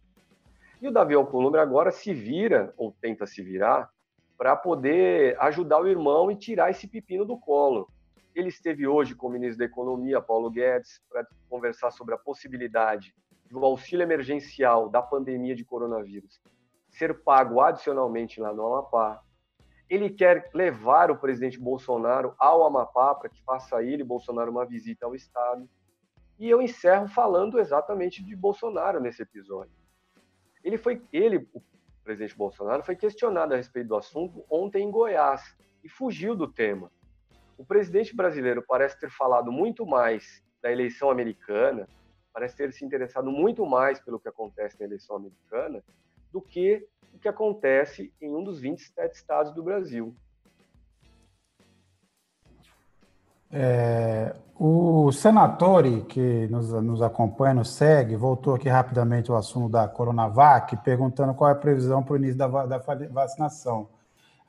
E 0.80 0.88
o 0.88 0.92
Davi 0.92 1.14
Alcolumbre 1.14 1.60
agora 1.60 1.90
se 1.90 2.12
vira, 2.12 2.72
ou 2.76 2.94
tenta 3.00 3.26
se 3.26 3.42
virar, 3.42 3.90
para 4.36 4.56
poder 4.56 5.38
ajudar 5.40 5.80
o 5.80 5.88
irmão 5.88 6.30
e 6.30 6.36
tirar 6.36 6.70
esse 6.70 6.88
pepino 6.88 7.24
do 7.24 7.38
colo. 7.38 7.88
Ele 8.34 8.48
esteve 8.48 8.86
hoje 8.86 9.14
com 9.14 9.26
o 9.26 9.30
ministro 9.30 9.58
da 9.58 9.64
Economia, 9.66 10.20
Paulo 10.20 10.50
Guedes, 10.50 11.02
para 11.10 11.26
conversar 11.48 11.90
sobre 11.90 12.14
a 12.14 12.18
possibilidade 12.18 13.14
do 13.50 13.64
auxílio 13.64 14.02
emergencial 14.02 14.88
da 14.88 15.02
pandemia 15.02 15.54
de 15.54 15.64
coronavírus 15.64 16.40
ser 16.90 17.22
pago 17.22 17.60
adicionalmente 17.60 18.40
lá 18.40 18.52
no 18.52 18.66
Amapá. 18.66 19.22
Ele 19.90 20.08
quer 20.08 20.48
levar 20.54 21.10
o 21.10 21.18
presidente 21.18 21.58
Bolsonaro 21.58 22.32
ao 22.38 22.64
Amapá 22.64 23.12
para 23.12 23.28
que 23.28 23.42
faça 23.42 23.82
ele, 23.82 24.04
Bolsonaro, 24.04 24.52
uma 24.52 24.64
visita 24.64 25.04
ao 25.04 25.16
Estado. 25.16 25.68
E 26.38 26.48
eu 26.48 26.62
encerro 26.62 27.08
falando 27.08 27.58
exatamente 27.58 28.24
de 28.24 28.36
Bolsonaro 28.36 29.00
nesse 29.00 29.20
episódio. 29.22 29.72
Ele 30.62 30.78
foi, 30.78 31.02
ele, 31.12 31.48
o 31.52 31.60
presidente 32.04 32.36
Bolsonaro, 32.36 32.84
foi 32.84 32.94
questionado 32.94 33.52
a 33.52 33.56
respeito 33.56 33.88
do 33.88 33.96
assunto 33.96 34.44
ontem 34.48 34.84
em 34.84 34.90
Goiás 34.92 35.56
e 35.82 35.88
fugiu 35.88 36.36
do 36.36 36.46
tema. 36.46 36.90
O 37.58 37.64
presidente 37.64 38.14
brasileiro 38.14 38.64
parece 38.66 38.98
ter 38.98 39.10
falado 39.10 39.50
muito 39.50 39.84
mais 39.84 40.42
da 40.62 40.70
eleição 40.70 41.10
americana, 41.10 41.88
parece 42.32 42.56
ter 42.56 42.72
se 42.72 42.84
interessado 42.84 43.30
muito 43.30 43.66
mais 43.66 44.00
pelo 44.00 44.20
que 44.20 44.28
acontece 44.28 44.78
na 44.78 44.86
eleição 44.86 45.16
americana 45.16 45.82
do 46.32 46.40
que 46.40 46.86
o 47.14 47.18
que 47.18 47.28
acontece 47.28 48.12
em 48.20 48.34
um 48.34 48.42
dos 48.42 48.60
27 48.60 49.14
estados 49.14 49.54
do 49.54 49.62
Brasil. 49.62 50.14
É, 53.52 54.34
o 54.58 55.10
Senatori, 55.10 56.02
que 56.02 56.46
nos, 56.48 56.70
nos 56.70 57.02
acompanha, 57.02 57.54
nos 57.54 57.70
segue, 57.70 58.14
voltou 58.14 58.54
aqui 58.54 58.68
rapidamente 58.68 59.30
ao 59.30 59.36
assunto 59.36 59.70
da 59.70 59.88
Coronavac, 59.88 60.76
perguntando 60.84 61.34
qual 61.34 61.50
é 61.50 61.52
a 61.52 61.56
previsão 61.56 62.02
para 62.02 62.14
o 62.14 62.16
início 62.16 62.36
da, 62.36 62.66
da 62.66 62.78
vacinação. 63.10 63.88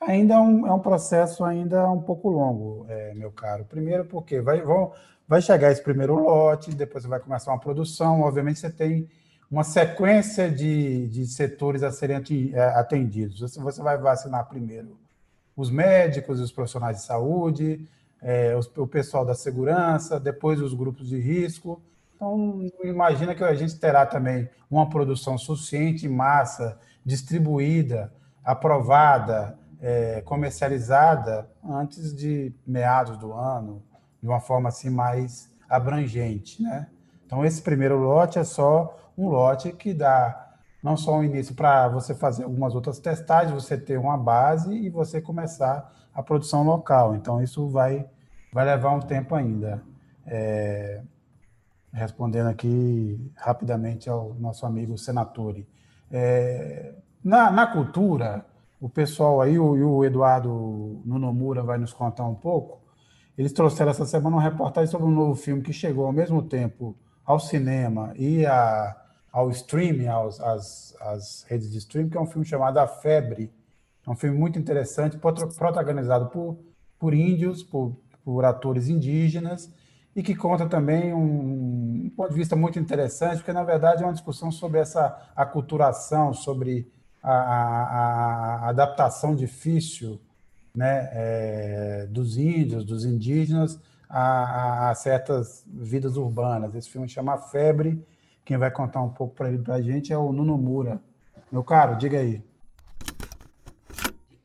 Ainda 0.00 0.34
é 0.34 0.38
um, 0.38 0.66
é 0.66 0.72
um, 0.72 0.78
processo 0.78 1.44
ainda 1.44 1.88
um 1.90 2.00
pouco 2.00 2.28
longo, 2.28 2.86
é, 2.88 3.14
meu 3.14 3.30
caro. 3.32 3.64
Primeiro 3.64 4.04
porque 4.04 4.40
vai, 4.40 4.60
vão, 4.60 4.92
vai 5.26 5.40
chegar 5.40 5.70
esse 5.72 5.82
primeiro 5.82 6.14
lote, 6.14 6.74
depois 6.74 7.04
vai 7.04 7.18
começar 7.18 7.52
uma 7.52 7.60
produção, 7.60 8.20
obviamente 8.20 8.58
você 8.58 8.70
tem 8.70 9.08
uma 9.52 9.64
sequência 9.64 10.50
de, 10.50 11.06
de 11.08 11.26
setores 11.26 11.82
a 11.82 11.92
serem 11.92 12.16
é, 12.54 12.60
atendidos. 12.70 13.38
Você, 13.38 13.82
vai 13.82 13.98
vacinar 13.98 14.48
primeiro 14.48 14.98
os 15.54 15.70
médicos, 15.70 16.40
os 16.40 16.50
profissionais 16.50 16.96
de 16.96 17.02
saúde, 17.02 17.86
é, 18.22 18.58
o 18.78 18.86
pessoal 18.86 19.26
da 19.26 19.34
segurança, 19.34 20.18
depois 20.18 20.58
os 20.62 20.72
grupos 20.72 21.06
de 21.06 21.18
risco. 21.18 21.82
Então, 22.16 22.66
imagina 22.82 23.34
que 23.34 23.44
a 23.44 23.52
gente 23.52 23.78
terá 23.78 24.06
também 24.06 24.48
uma 24.70 24.88
produção 24.88 25.36
suficiente 25.36 26.06
em 26.06 26.08
massa, 26.08 26.78
distribuída, 27.04 28.10
aprovada, 28.42 29.58
é, 29.82 30.22
comercializada 30.22 31.46
antes 31.62 32.14
de 32.14 32.54
meados 32.66 33.18
do 33.18 33.34
ano, 33.34 33.82
de 34.22 34.26
uma 34.26 34.40
forma 34.40 34.70
assim 34.70 34.88
mais 34.88 35.50
abrangente, 35.68 36.62
né? 36.62 36.86
Então, 37.32 37.46
esse 37.46 37.62
primeiro 37.62 37.96
lote 37.96 38.38
é 38.38 38.44
só 38.44 38.94
um 39.16 39.30
lote 39.30 39.72
que 39.72 39.94
dá 39.94 40.50
não 40.82 40.98
só 40.98 41.16
um 41.16 41.24
início 41.24 41.54
para 41.54 41.88
você 41.88 42.14
fazer 42.14 42.44
algumas 42.44 42.74
outras 42.74 42.98
testagens, 42.98 43.54
você 43.54 43.74
ter 43.74 43.98
uma 43.98 44.18
base 44.18 44.70
e 44.70 44.90
você 44.90 45.18
começar 45.18 45.90
a 46.12 46.22
produção 46.22 46.62
local. 46.62 47.14
Então, 47.14 47.42
isso 47.42 47.66
vai, 47.70 48.06
vai 48.52 48.66
levar 48.66 48.90
um 48.90 49.00
tempo 49.00 49.34
ainda. 49.34 49.82
É, 50.26 51.00
respondendo 51.90 52.48
aqui 52.48 53.32
rapidamente 53.34 54.10
ao 54.10 54.34
nosso 54.34 54.66
amigo 54.66 54.98
Senatore. 54.98 55.66
É, 56.10 56.92
na, 57.24 57.50
na 57.50 57.66
cultura, 57.66 58.44
o 58.78 58.90
pessoal 58.90 59.40
aí, 59.40 59.58
o, 59.58 59.70
o 59.70 60.04
Eduardo 60.04 61.00
Nunomura 61.02 61.62
vai 61.62 61.78
nos 61.78 61.94
contar 61.94 62.26
um 62.26 62.34
pouco, 62.34 62.82
eles 63.38 63.54
trouxeram 63.54 63.90
essa 63.90 64.04
semana 64.04 64.36
uma 64.36 64.42
reportagem 64.42 64.90
sobre 64.90 65.06
um 65.06 65.10
novo 65.10 65.34
filme 65.34 65.62
que 65.62 65.72
chegou 65.72 66.04
ao 66.04 66.12
mesmo 66.12 66.42
tempo 66.42 66.94
ao 67.24 67.38
cinema 67.38 68.12
e 68.16 68.44
a, 68.44 68.96
ao 69.32 69.50
streaming, 69.50 70.08
aos, 70.08 70.40
às, 70.40 70.96
às 71.00 71.44
redes 71.48 71.70
de 71.70 71.78
streaming, 71.78 72.10
que 72.10 72.16
é 72.16 72.20
um 72.20 72.26
filme 72.26 72.44
chamado 72.44 72.78
A 72.78 72.86
Febre, 72.86 73.50
é 74.06 74.10
um 74.10 74.16
filme 74.16 74.36
muito 74.36 74.58
interessante, 74.58 75.16
protagonizado 75.16 76.26
por, 76.26 76.58
por 76.98 77.14
índios, 77.14 77.62
por, 77.62 77.96
por 78.24 78.44
atores 78.44 78.88
indígenas, 78.88 79.72
e 80.14 80.22
que 80.22 80.34
conta 80.34 80.66
também 80.66 81.14
um, 81.14 82.04
um, 82.06 82.12
ponto 82.14 82.30
de 82.30 82.38
vista 82.38 82.54
muito 82.54 82.78
interessante, 82.78 83.36
porque, 83.36 83.52
na 83.52 83.64
verdade, 83.64 84.02
é 84.02 84.06
uma 84.06 84.12
discussão 84.12 84.50
sobre 84.50 84.80
essa 84.80 85.30
aculturação, 85.34 86.34
sobre 86.34 86.90
a, 87.22 87.32
a, 87.32 88.56
a 88.66 88.68
adaptação 88.68 89.34
difícil 89.34 90.20
né, 90.74 91.08
é, 91.12 92.06
dos 92.10 92.36
índios, 92.36 92.84
dos 92.84 93.04
indígenas, 93.04 93.78
a, 94.12 94.90
a, 94.90 94.94
certas 94.94 95.64
vidas 95.66 96.18
urbanas. 96.18 96.74
Esse 96.74 96.90
filme 96.90 97.08
chama 97.08 97.38
Febre. 97.38 98.04
Quem 98.44 98.58
vai 98.58 98.70
contar 98.70 99.02
um 99.02 99.08
pouco 99.08 99.34
para 99.34 99.74
a 99.74 99.80
gente 99.80 100.12
é 100.12 100.18
o 100.18 100.32
Nuno 100.32 100.58
Mura. 100.58 101.00
Meu 101.50 101.64
caro, 101.64 101.96
diga 101.96 102.18
aí. 102.18 102.42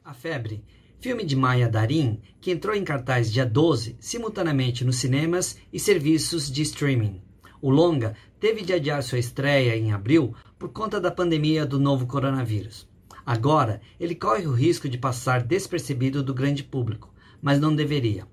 A 0.05 0.13
Febre, 0.13 0.63
filme 1.01 1.25
de 1.25 1.35
Maia 1.35 1.67
Darim, 1.67 2.21
que 2.39 2.51
entrou 2.51 2.73
em 2.73 2.83
cartaz 2.85 3.29
dia 3.31 3.45
12, 3.45 3.97
simultaneamente 3.99 4.85
nos 4.85 4.97
cinemas 4.97 5.57
e 5.73 5.79
serviços 5.79 6.49
de 6.49 6.61
streaming. 6.61 7.21
O 7.61 7.69
longa 7.69 8.15
teve 8.39 8.61
de 8.61 8.71
adiar 8.71 9.03
sua 9.03 9.19
estreia 9.19 9.75
em 9.75 9.91
abril 9.91 10.33
por 10.57 10.69
conta 10.69 11.01
da 11.01 11.11
pandemia 11.11 11.65
do 11.65 11.79
novo 11.79 12.05
coronavírus. 12.05 12.87
Agora, 13.25 13.81
ele 13.99 14.15
corre 14.15 14.47
o 14.47 14.53
risco 14.53 14.87
de 14.87 14.97
passar 14.97 15.43
despercebido 15.43 16.23
do 16.23 16.33
grande 16.33 16.63
público, 16.63 17.13
mas 17.41 17.59
não 17.59 17.75
deveria. 17.75 18.25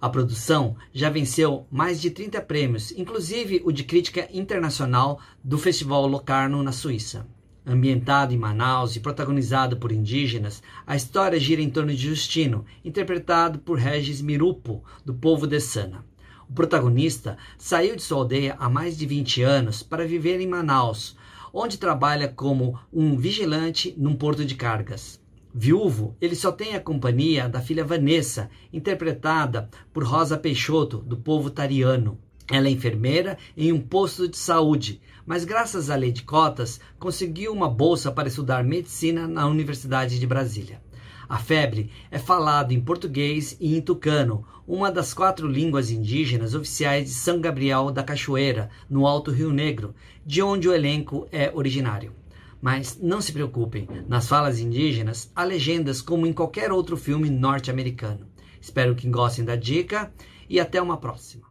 A 0.00 0.08
produção 0.08 0.76
já 0.94 1.10
venceu 1.10 1.66
mais 1.70 2.00
de 2.00 2.10
30 2.10 2.40
prêmios, 2.40 2.90
inclusive 2.92 3.60
o 3.66 3.70
de 3.70 3.84
crítica 3.84 4.26
internacional 4.32 5.20
do 5.44 5.58
Festival 5.58 6.06
Locarno, 6.06 6.62
na 6.62 6.72
Suíça. 6.72 7.26
Ambientado 7.66 8.32
em 8.32 8.38
Manaus 8.38 8.96
e 8.96 9.00
protagonizado 9.00 9.76
por 9.76 9.92
indígenas, 9.92 10.62
a 10.86 10.96
história 10.96 11.38
gira 11.38 11.60
em 11.60 11.68
torno 11.68 11.94
de 11.94 12.08
Justino, 12.08 12.64
interpretado 12.82 13.58
por 13.58 13.78
Regis 13.78 14.22
Mirupo, 14.22 14.82
do 15.04 15.12
povo 15.12 15.46
de 15.46 15.60
Sana. 15.60 16.02
O 16.48 16.54
protagonista 16.54 17.36
saiu 17.58 17.94
de 17.94 18.00
sua 18.00 18.18
aldeia 18.20 18.56
há 18.58 18.70
mais 18.70 18.96
de 18.96 19.04
20 19.04 19.42
anos 19.42 19.82
para 19.82 20.06
viver 20.06 20.40
em 20.40 20.46
Manaus, 20.46 21.14
onde 21.52 21.76
trabalha 21.76 22.26
como 22.26 22.78
um 22.90 23.18
vigilante 23.18 23.94
num 23.98 24.16
porto 24.16 24.46
de 24.46 24.54
cargas. 24.54 25.19
Viúvo, 25.52 26.16
ele 26.20 26.36
só 26.36 26.52
tem 26.52 26.76
a 26.76 26.80
companhia 26.80 27.48
da 27.48 27.60
filha 27.60 27.84
Vanessa, 27.84 28.48
interpretada 28.72 29.68
por 29.92 30.04
Rosa 30.04 30.38
Peixoto, 30.38 30.98
do 30.98 31.16
povo 31.16 31.50
tariano. 31.50 32.18
Ela 32.48 32.68
é 32.68 32.70
enfermeira 32.70 33.36
em 33.56 33.72
um 33.72 33.80
posto 33.80 34.28
de 34.28 34.36
saúde, 34.36 35.00
mas 35.26 35.44
graças 35.44 35.90
à 35.90 35.96
lei 35.96 36.12
de 36.12 36.22
cotas 36.22 36.80
conseguiu 37.00 37.52
uma 37.52 37.68
bolsa 37.68 38.12
para 38.12 38.28
estudar 38.28 38.62
medicina 38.62 39.26
na 39.26 39.46
Universidade 39.48 40.20
de 40.20 40.26
Brasília. 40.26 40.80
A 41.28 41.38
febre 41.38 41.90
é 42.10 42.18
falado 42.18 42.72
em 42.72 42.80
português 42.80 43.56
e 43.60 43.76
em 43.76 43.80
tucano, 43.80 44.44
uma 44.66 44.90
das 44.90 45.12
quatro 45.12 45.48
línguas 45.48 45.90
indígenas 45.90 46.54
oficiais 46.54 47.06
de 47.06 47.14
São 47.14 47.40
Gabriel 47.40 47.90
da 47.90 48.04
Cachoeira, 48.04 48.70
no 48.88 49.04
Alto 49.04 49.32
Rio 49.32 49.52
Negro, 49.52 49.94
de 50.24 50.42
onde 50.42 50.68
o 50.68 50.74
elenco 50.74 51.26
é 51.32 51.50
originário. 51.52 52.19
Mas 52.60 52.98
não 53.00 53.20
se 53.20 53.32
preocupem, 53.32 53.88
nas 54.06 54.28
falas 54.28 54.60
indígenas 54.60 55.30
há 55.34 55.44
legendas 55.44 56.02
como 56.02 56.26
em 56.26 56.32
qualquer 56.32 56.70
outro 56.70 56.96
filme 56.96 57.30
norte-americano. 57.30 58.28
Espero 58.60 58.94
que 58.94 59.08
gostem 59.08 59.44
da 59.44 59.56
dica 59.56 60.12
e 60.48 60.60
até 60.60 60.80
uma 60.80 60.98
próxima. 60.98 61.48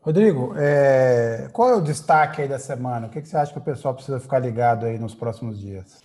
Rodrigo, 0.00 0.52
é... 0.56 1.48
qual 1.52 1.70
é 1.70 1.74
o 1.76 1.80
destaque 1.80 2.42
aí 2.42 2.48
da 2.48 2.58
semana? 2.58 3.06
O 3.06 3.10
que, 3.10 3.24
você 3.24 3.36
acha 3.36 3.52
que 3.52 3.58
o 3.58 3.62
pessoal 3.62 3.94
precisa 3.94 4.20
ficar 4.20 4.38
ligado 4.38 4.84
aí 4.86 4.98
nos 4.98 5.14
próximos 5.14 5.58
dias? 5.58 6.02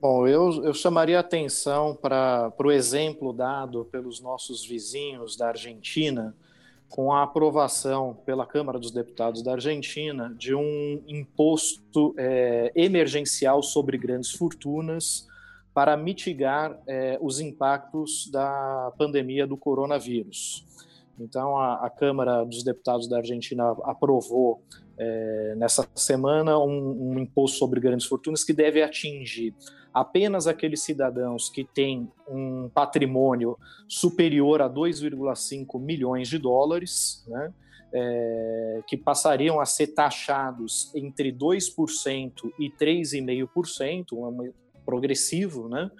Bom, 0.00 0.28
eu, 0.28 0.62
eu 0.62 0.72
chamaria 0.72 1.18
atenção 1.18 1.94
para 1.94 2.52
o 2.58 2.70
exemplo 2.70 3.32
dado 3.32 3.84
pelos 3.86 4.20
nossos 4.20 4.64
vizinhos 4.64 5.36
da 5.36 5.48
Argentina, 5.48 6.36
com 6.88 7.12
a 7.12 7.22
aprovação 7.22 8.18
pela 8.24 8.46
Câmara 8.46 8.78
dos 8.78 8.90
Deputados 8.90 9.42
da 9.42 9.52
Argentina 9.52 10.34
de 10.36 10.54
um 10.54 11.02
imposto 11.06 12.14
é, 12.16 12.72
emergencial 12.74 13.62
sobre 13.62 13.98
grandes 13.98 14.30
fortunas 14.32 15.26
para 15.74 15.96
mitigar 15.96 16.76
é, 16.86 17.18
os 17.20 17.40
impactos 17.40 18.28
da 18.32 18.92
pandemia 18.98 19.46
do 19.46 19.56
coronavírus. 19.56 20.66
Então, 21.20 21.58
a, 21.58 21.86
a 21.86 21.90
Câmara 21.90 22.44
dos 22.44 22.64
Deputados 22.64 23.08
da 23.08 23.18
Argentina 23.18 23.76
aprovou 23.84 24.62
é, 24.98 25.54
nessa 25.56 25.86
semana 25.94 26.58
um, 26.58 27.12
um 27.12 27.18
imposto 27.18 27.58
sobre 27.58 27.80
grandes 27.80 28.06
fortunas 28.06 28.42
que 28.42 28.52
deve 28.52 28.82
atingir 28.82 29.54
apenas 30.00 30.46
aqueles 30.46 30.82
cidadãos 30.82 31.48
que 31.48 31.64
têm 31.64 32.08
um 32.28 32.70
patrimônio 32.72 33.58
superior 33.88 34.62
a 34.62 34.70
2,5 34.70 35.80
milhões 35.80 36.28
de 36.28 36.38
dólares, 36.38 37.24
né, 37.26 37.52
é, 37.92 38.82
que 38.86 38.96
passariam 38.96 39.58
a 39.58 39.66
ser 39.66 39.88
taxados 39.88 40.94
entre 40.94 41.32
2% 41.32 42.52
e 42.58 42.70
3,5%, 42.70 44.12
um 44.12 44.52
progressivo, 44.84 45.68
né, 45.68 45.90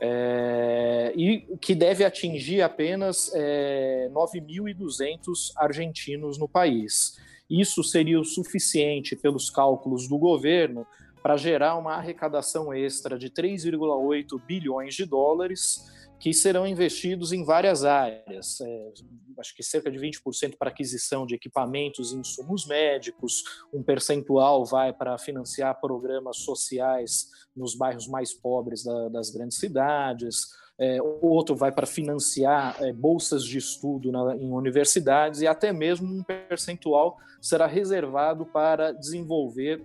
é, 0.00 1.12
e 1.16 1.56
que 1.60 1.74
deve 1.74 2.04
atingir 2.04 2.62
apenas 2.62 3.30
é, 3.34 4.08
9.200 4.12 5.52
argentinos 5.56 6.38
no 6.38 6.48
país. 6.48 7.18
Isso 7.50 7.82
seria 7.82 8.20
o 8.20 8.24
suficiente, 8.24 9.16
pelos 9.16 9.50
cálculos 9.50 10.08
do 10.08 10.16
governo, 10.16 10.86
para 11.22 11.36
gerar 11.36 11.76
uma 11.76 11.94
arrecadação 11.94 12.74
extra 12.74 13.18
de 13.18 13.30
3,8 13.30 14.40
bilhões 14.44 14.94
de 14.94 15.04
dólares 15.04 15.86
que 16.18 16.32
serão 16.32 16.66
investidos 16.66 17.32
em 17.32 17.44
várias 17.44 17.84
áreas. 17.84 18.60
É, 18.60 18.92
acho 19.38 19.56
que 19.56 19.62
cerca 19.62 19.90
de 19.90 19.98
20% 19.98 20.56
para 20.56 20.70
aquisição 20.70 21.26
de 21.26 21.34
equipamentos 21.34 22.12
e 22.12 22.16
insumos 22.16 22.64
médicos, 22.66 23.42
um 23.72 23.82
percentual 23.82 24.64
vai 24.64 24.92
para 24.92 25.18
financiar 25.18 25.80
programas 25.80 26.38
sociais 26.38 27.28
nos 27.56 27.74
bairros 27.74 28.06
mais 28.06 28.32
pobres 28.32 28.84
da, 28.84 29.08
das 29.08 29.30
grandes 29.30 29.58
cidades, 29.58 30.46
é, 30.78 30.98
outro 31.20 31.54
vai 31.54 31.72
para 31.72 31.86
financiar 31.86 32.76
é, 32.80 32.92
bolsas 32.92 33.44
de 33.44 33.58
estudo 33.58 34.10
na, 34.10 34.36
em 34.36 34.50
universidades 34.52 35.40
e 35.40 35.46
até 35.46 35.72
mesmo 35.72 36.12
um 36.12 36.22
percentual 36.22 37.18
será 37.40 37.66
reservado 37.66 38.46
para 38.46 38.92
desenvolver 38.92 39.84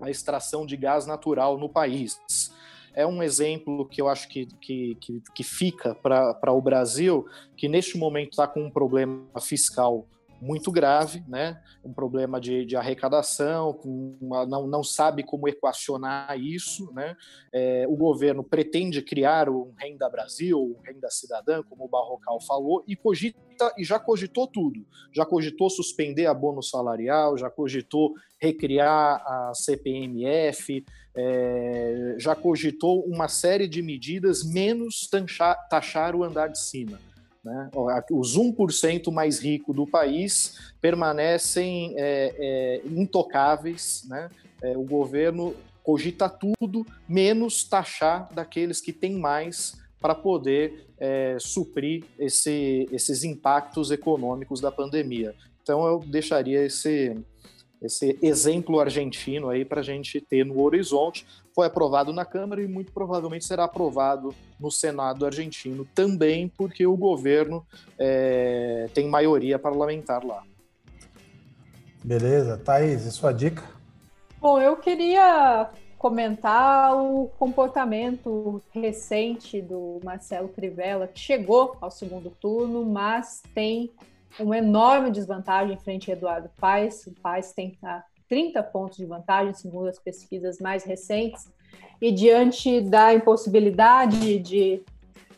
a 0.00 0.10
extração 0.10 0.66
de 0.66 0.76
gás 0.76 1.06
natural 1.06 1.58
no 1.58 1.68
país. 1.68 2.20
É 2.94 3.06
um 3.06 3.22
exemplo 3.22 3.86
que 3.88 4.00
eu 4.00 4.08
acho 4.08 4.28
que, 4.28 4.46
que, 4.60 4.96
que, 5.00 5.22
que 5.34 5.42
fica 5.42 5.94
para 5.94 6.52
o 6.52 6.62
Brasil, 6.62 7.26
que 7.56 7.68
neste 7.68 7.98
momento 7.98 8.30
está 8.30 8.46
com 8.46 8.64
um 8.64 8.70
problema 8.70 9.40
fiscal 9.40 10.06
muito 10.40 10.70
grave, 10.70 11.22
né? 11.28 11.60
um 11.84 11.92
problema 11.92 12.40
de, 12.40 12.64
de 12.64 12.76
arrecadação, 12.76 13.78
uma, 13.84 14.46
não, 14.46 14.66
não 14.66 14.82
sabe 14.82 15.22
como 15.22 15.48
equacionar 15.48 16.38
isso. 16.38 16.92
Né? 16.92 17.16
É, 17.52 17.86
o 17.88 17.96
governo 17.96 18.44
pretende 18.44 19.00
criar 19.02 19.48
um 19.48 19.72
Renda 19.76 20.08
Brasil, 20.08 20.58
um 20.58 20.80
Renda 20.82 21.10
Cidadã, 21.10 21.62
como 21.62 21.84
o 21.84 21.88
Barrocal 21.88 22.40
falou, 22.40 22.84
e 22.86 22.94
cogita 22.94 23.38
e 23.78 23.84
já 23.84 23.98
cogitou 23.98 24.46
tudo. 24.46 24.84
Já 25.12 25.24
cogitou 25.24 25.70
suspender 25.70 26.26
a 26.26 26.34
bônus 26.34 26.70
salarial, 26.70 27.38
já 27.38 27.48
cogitou 27.48 28.14
recriar 28.38 29.22
a 29.26 29.52
CPMF, 29.54 30.84
é, 31.16 32.16
já 32.18 32.34
cogitou 32.34 33.04
uma 33.06 33.28
série 33.28 33.68
de 33.68 33.80
medidas 33.80 34.44
menos 34.44 35.08
taxar, 35.08 35.68
taxar 35.68 36.16
o 36.16 36.24
andar 36.24 36.48
de 36.48 36.58
cima. 36.58 36.98
Né? 37.44 37.70
Os 38.10 38.38
1% 38.38 39.12
mais 39.12 39.38
ricos 39.38 39.76
do 39.76 39.86
país 39.86 40.72
permanecem 40.80 41.94
é, 41.96 42.34
é, 42.38 42.88
intocáveis. 42.88 44.04
Né? 44.08 44.30
É, 44.62 44.76
o 44.76 44.82
governo 44.82 45.54
cogita 45.82 46.28
tudo, 46.28 46.86
menos 47.06 47.62
taxar 47.64 48.32
daqueles 48.32 48.80
que 48.80 48.92
têm 48.92 49.18
mais 49.18 49.76
para 50.00 50.14
poder 50.14 50.86
é, 50.98 51.36
suprir 51.38 52.04
esse, 52.18 52.88
esses 52.90 53.24
impactos 53.24 53.90
econômicos 53.90 54.60
da 54.60 54.72
pandemia. 54.72 55.34
Então, 55.62 55.86
eu 55.86 55.98
deixaria 56.00 56.64
esse, 56.64 57.16
esse 57.82 58.18
exemplo 58.22 58.80
argentino 58.80 59.50
aí 59.50 59.64
para 59.64 59.80
a 59.80 59.84
gente 59.84 60.20
ter 60.20 60.44
no 60.44 60.60
horizonte. 60.62 61.26
Foi 61.54 61.66
aprovado 61.66 62.12
na 62.12 62.24
Câmara 62.24 62.60
e 62.60 62.66
muito 62.66 62.92
provavelmente 62.92 63.44
será 63.44 63.64
aprovado 63.64 64.34
no 64.58 64.70
Senado 64.70 65.24
argentino 65.24 65.86
também, 65.94 66.48
porque 66.48 66.84
o 66.84 66.96
governo 66.96 67.64
é, 67.96 68.88
tem 68.92 69.08
maioria 69.08 69.58
parlamentar 69.58 70.24
lá. 70.24 70.42
Beleza. 72.02 72.58
Thaís, 72.58 73.06
e 73.06 73.12
sua 73.12 73.32
dica? 73.32 73.62
Bom, 74.40 74.60
eu 74.60 74.76
queria 74.76 75.70
comentar 75.96 76.94
o 76.94 77.28
comportamento 77.38 78.60
recente 78.70 79.62
do 79.62 80.00
Marcelo 80.04 80.48
Crivella, 80.48 81.06
que 81.06 81.18
chegou 81.18 81.78
ao 81.80 81.90
segundo 81.90 82.28
turno, 82.28 82.84
mas 82.84 83.42
tem 83.54 83.90
uma 84.38 84.58
enorme 84.58 85.10
desvantagem 85.10 85.78
frente 85.78 86.10
a 86.10 86.14
Eduardo 86.14 86.50
Paes. 86.58 87.06
O 87.06 87.12
Paes 87.12 87.52
tem 87.52 87.70
30 88.28 88.62
pontos 88.62 88.96
de 88.96 89.06
vantagem, 89.06 89.54
segundo 89.54 89.88
as 89.88 89.98
pesquisas 89.98 90.58
mais 90.58 90.84
recentes. 90.84 91.48
E 92.00 92.10
diante 92.12 92.80
da 92.80 93.14
impossibilidade 93.14 94.38
de 94.38 94.82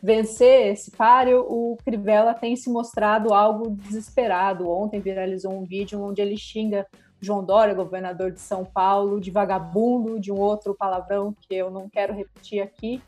vencer 0.01 0.71
esse 0.71 0.91
páreo, 0.91 1.45
o 1.47 1.77
Crivella 1.83 2.33
tem 2.33 2.55
se 2.55 2.69
mostrado 2.69 3.33
algo 3.33 3.69
desesperado. 3.69 4.69
Ontem 4.69 4.99
viralizou 4.99 5.51
um 5.51 5.63
vídeo 5.63 6.01
onde 6.01 6.21
ele 6.21 6.37
xinga 6.37 6.85
João 7.19 7.43
Dória, 7.43 7.73
governador 7.73 8.31
de 8.31 8.39
São 8.39 8.63
Paulo, 8.63 9.19
de 9.19 9.31
vagabundo, 9.31 10.19
de 10.19 10.31
um 10.31 10.39
outro 10.39 10.75
palavrão 10.75 11.33
que 11.41 11.55
eu 11.55 11.71
não 11.71 11.89
quero 11.89 12.13
repetir 12.13 12.61
aqui. 12.61 13.01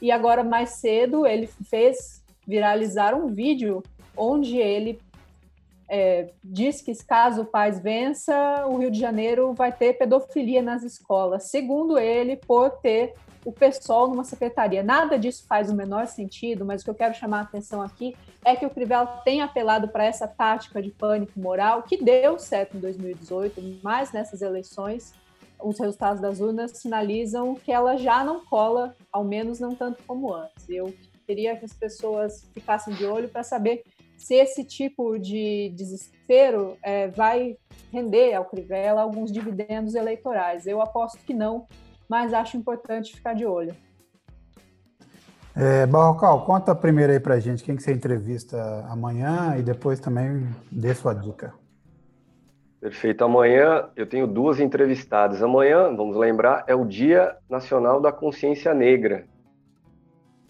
E 0.00 0.12
agora, 0.12 0.44
mais 0.44 0.70
cedo, 0.70 1.26
ele 1.26 1.46
fez 1.46 2.22
viralizar 2.46 3.14
um 3.14 3.26
vídeo 3.26 3.82
onde 4.16 4.56
ele 4.56 5.00
é, 5.88 6.30
diz 6.42 6.82
que 6.82 6.94
caso 7.04 7.42
o 7.42 7.46
Paz 7.46 7.80
vença, 7.80 8.66
o 8.66 8.78
Rio 8.78 8.90
de 8.90 8.98
Janeiro 8.98 9.54
vai 9.54 9.72
ter 9.72 9.94
pedofilia 9.94 10.62
nas 10.62 10.82
escolas, 10.82 11.44
segundo 11.44 11.98
ele, 11.98 12.36
por 12.36 12.70
ter 12.70 13.14
o 13.44 13.52
pessoal 13.52 14.08
numa 14.08 14.24
secretaria. 14.24 14.82
Nada 14.82 15.16
disso 15.16 15.44
faz 15.46 15.70
o 15.70 15.74
menor 15.74 16.08
sentido, 16.08 16.64
mas 16.64 16.82
o 16.82 16.84
que 16.84 16.90
eu 16.90 16.94
quero 16.96 17.14
chamar 17.14 17.38
a 17.38 17.42
atenção 17.42 17.80
aqui 17.80 18.16
é 18.44 18.56
que 18.56 18.66
o 18.66 18.70
Crivella 18.70 19.06
tem 19.24 19.40
apelado 19.40 19.86
para 19.86 20.04
essa 20.04 20.26
tática 20.26 20.82
de 20.82 20.90
pânico 20.90 21.38
moral, 21.38 21.84
que 21.84 22.02
deu 22.02 22.40
certo 22.40 22.76
em 22.76 22.80
2018, 22.80 23.80
mas 23.84 24.10
nessas 24.10 24.42
eleições 24.42 25.14
os 25.62 25.78
resultados 25.78 26.20
das 26.20 26.40
urnas 26.40 26.72
sinalizam 26.72 27.54
que 27.54 27.70
ela 27.70 27.96
já 27.96 28.24
não 28.24 28.44
cola, 28.44 28.96
ao 29.12 29.24
menos 29.24 29.60
não 29.60 29.74
tanto 29.74 30.02
como 30.02 30.34
antes. 30.34 30.68
Eu 30.68 30.92
queria 31.24 31.56
que 31.56 31.64
as 31.64 31.72
pessoas 31.72 32.44
ficassem 32.52 32.94
de 32.94 33.06
olho 33.06 33.28
para 33.28 33.42
saber 33.42 33.84
se 34.16 34.34
esse 34.34 34.64
tipo 34.64 35.18
de 35.18 35.72
desespero 35.74 36.76
é, 36.82 37.08
vai 37.08 37.56
render 37.92 38.34
ao 38.34 38.44
Crivella 38.44 39.02
alguns 39.02 39.30
dividendos 39.30 39.94
eleitorais. 39.94 40.66
Eu 40.66 40.80
aposto 40.80 41.18
que 41.18 41.34
não, 41.34 41.66
mas 42.08 42.32
acho 42.32 42.56
importante 42.56 43.14
ficar 43.14 43.34
de 43.34 43.44
olho. 43.44 43.74
É, 45.54 45.86
Barrocal, 45.86 46.44
conta 46.44 46.74
primeiro 46.74 47.12
aí 47.12 47.20
pra 47.20 47.40
gente 47.40 47.64
quem 47.64 47.76
que 47.76 47.82
você 47.82 47.92
entrevista 47.92 48.84
amanhã 48.90 49.56
e 49.58 49.62
depois 49.62 49.98
também 49.98 50.46
dê 50.70 50.94
sua 50.94 51.14
dica. 51.14 51.54
Perfeito. 52.78 53.24
Amanhã 53.24 53.88
eu 53.96 54.06
tenho 54.06 54.26
duas 54.26 54.60
entrevistadas. 54.60 55.42
Amanhã, 55.42 55.94
vamos 55.96 56.16
lembrar, 56.16 56.64
é 56.66 56.74
o 56.74 56.84
Dia 56.84 57.36
Nacional 57.48 58.00
da 58.00 58.12
Consciência 58.12 58.74
Negra. 58.74 59.24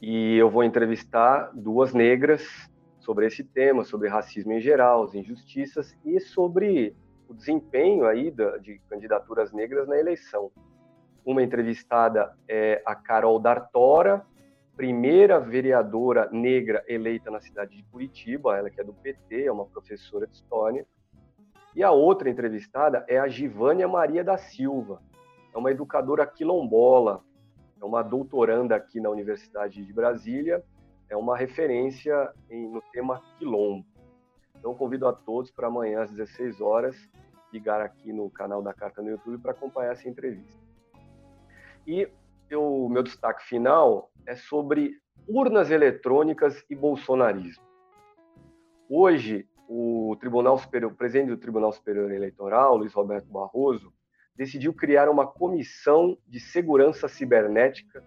E 0.03 0.37
eu 0.37 0.51
vou 0.51 0.65
entrevistar 0.65 1.51
duas 1.55 1.95
negras 1.95 2.43
sobre 3.07 3.24
esse 3.24 3.45
tema, 3.45 3.85
sobre 3.85 4.09
racismo 4.09 4.53
em 4.53 4.61
geral, 4.61 5.05
as 5.05 5.15
injustiças 5.15 5.97
e 6.05 6.19
sobre 6.19 6.93
o 7.28 7.35
desempenho 7.35 8.05
aí 8.05 8.35
de 8.61 8.81
candidaturas 8.91 9.53
negras 9.53 9.87
na 9.87 9.97
eleição. 9.97 10.51
Uma 11.24 11.41
entrevistada 11.41 12.37
é 12.49 12.83
a 12.85 12.97
Carol 12.97 13.39
Dartora, 13.39 14.27
primeira 14.77 15.39
vereadora 15.39 16.28
negra 16.33 16.85
eleita 16.89 17.31
na 17.31 17.41
cidade 17.41 17.77
de 17.77 17.85
Curitiba, 17.85 18.57
ela 18.57 18.69
que 18.69 18.81
é 18.81 18.85
do 18.85 18.93
PT, 18.93 19.45
é 19.45 19.53
uma 19.53 19.66
professora 19.66 20.27
de 20.27 20.35
história. 20.35 20.85
E 21.77 21.85
a 21.85 21.93
outra 21.93 22.28
entrevistada 22.28 23.05
é 23.09 23.20
a 23.20 23.28
Givânia 23.28 23.87
Maria 23.87 24.24
da 24.24 24.37
Silva, 24.37 25.01
é 25.55 25.57
uma 25.57 25.70
educadora 25.70 26.27
quilombola, 26.27 27.23
é 27.81 27.85
uma 27.85 28.03
doutoranda 28.03 28.74
aqui 28.74 29.01
na 29.01 29.11
Universidade 29.11 29.85
de 29.85 29.93
Brasília, 29.93 30.65
é 31.09 31.16
uma 31.16 31.37
referência 31.37 32.33
em, 32.51 32.69
no 32.69 32.83
tema 32.93 33.23
quilombo. 33.39 33.87
Então 34.59 34.74
convido 34.74 35.07
a 35.07 35.12
todos 35.12 35.51
para 35.51 35.69
amanhã 35.69 36.03
às 36.03 36.11
16 36.11 36.61
horas 36.61 36.97
ligar 37.53 37.81
aqui 37.81 38.12
no 38.12 38.28
canal 38.31 38.62
da 38.62 38.74
Carta 38.74 39.03
no 39.03 39.11
YouTube 39.11 39.39
para 39.39 39.53
acompanhar 39.53 39.93
essa 39.93 40.09
entrevista. 40.09 40.61
E 41.87 42.09
o 42.53 42.89
meu 42.89 43.03
destaque 43.03 43.45
final 43.45 44.11
é 44.27 44.35
sobre 44.35 45.01
urnas 45.28 45.70
eletrônicas 45.70 46.65
e 46.69 46.74
bolsonarismo. 46.74 47.65
Hoje, 48.89 49.49
o 49.69 50.16
Tribunal 50.20 50.59
Superior, 50.59 50.93
o 50.93 50.95
presidente 50.95 51.28
do 51.28 51.37
Tribunal 51.37 51.73
Superior 51.73 52.11
Eleitoral, 52.12 52.77
Luiz 52.77 52.93
Roberto 52.93 53.27
Barroso, 53.27 53.93
decidiu 54.37 54.73
criar 54.73 55.09
uma 55.09 55.27
comissão 55.27 56.16
de 56.27 56.39
segurança 56.39 57.09
cibernética 57.09 58.05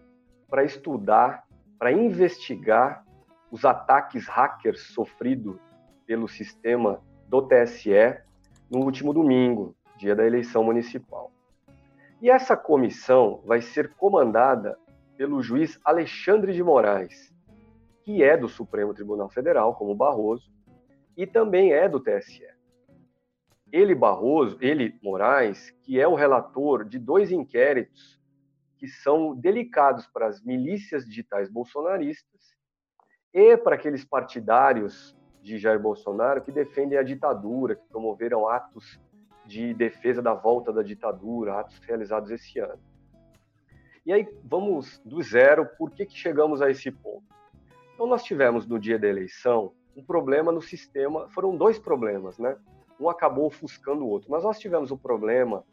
para 0.48 0.64
estudar, 0.64 1.44
para 1.80 1.94
investigar 1.94 3.06
os 3.50 3.64
ataques 3.64 4.28
hackers 4.28 4.94
sofridos 4.94 5.58
pelo 6.06 6.28
sistema 6.28 7.02
do 7.28 7.42
TSE 7.42 8.20
no 8.70 8.84
último 8.84 9.14
domingo, 9.14 9.74
dia 9.98 10.16
da 10.16 10.26
eleição 10.28 10.64
municipal. 10.64 11.32
E 12.22 12.30
essa 12.30 12.58
comissão 12.58 13.42
vai 13.46 13.62
ser 13.62 13.94
comandada 13.96 14.78
pelo 15.16 15.42
juiz 15.42 15.80
Alexandre 15.86 16.54
de 16.54 16.62
Moraes, 16.62 17.34
que 18.04 18.22
é 18.22 18.36
do 18.36 18.50
Supremo 18.50 18.94
Tribunal 18.94 19.30
Federal, 19.30 19.74
como 19.76 19.96
Barroso, 19.96 20.52
e 21.16 21.26
também 21.26 21.72
é 21.72 21.88
do 21.88 22.00
TSE. 22.00 22.44
Ele, 23.72 23.96
Barroso, 23.96 24.58
ele, 24.60 25.00
Moraes, 25.02 25.72
que 25.82 26.00
é 26.00 26.08
o 26.08 26.16
relator 26.16 26.84
de 26.84 27.00
dois 27.00 27.32
inquéritos 27.32 28.19
que 28.80 28.88
são 28.88 29.36
delicados 29.36 30.08
para 30.08 30.28
as 30.28 30.42
milícias 30.42 31.06
digitais 31.06 31.50
bolsonaristas 31.50 32.56
e 33.34 33.58
para 33.58 33.76
aqueles 33.76 34.06
partidários 34.06 35.16
de 35.42 35.58
Jair 35.58 35.80
Bolsonaro 35.80 36.42
que 36.42 36.52
defendem 36.52 36.98
a 36.98 37.04
ditadura, 37.04 37.76
que 37.76 37.86
promoveram 37.90 38.48
atos 38.48 39.00
de 39.46 39.74
defesa 39.74 40.22
da 40.22 40.34
volta 40.34 40.72
da 40.72 40.82
ditadura, 40.82 41.60
atos 41.60 41.78
realizados 41.80 42.32
esse 42.32 42.60
ano. 42.60 42.80
E 44.06 44.14
aí, 44.14 44.28
vamos 44.44 45.00
do 45.04 45.22
zero, 45.22 45.66
por 45.78 45.92
que, 45.92 46.06
que 46.06 46.18
chegamos 46.18 46.62
a 46.62 46.70
esse 46.70 46.90
ponto? 46.90 47.26
Então, 47.94 48.08
nós 48.08 48.24
tivemos 48.24 48.66
no 48.66 48.80
dia 48.80 48.98
da 48.98 49.08
eleição 49.08 49.74
um 49.96 50.04
problema 50.04 50.52
no 50.52 50.62
sistema, 50.62 51.28
foram 51.30 51.58
dois 51.58 51.78
problemas, 51.78 52.38
né? 52.38 52.56
Um 53.00 53.10
acabou 53.10 53.46
ofuscando 53.46 54.06
o 54.06 54.08
outro, 54.08 54.32
mas 54.32 54.44
nós 54.44 54.58
tivemos 54.58 54.90
o 54.90 54.96
um 54.96 54.98
problema 54.98 55.66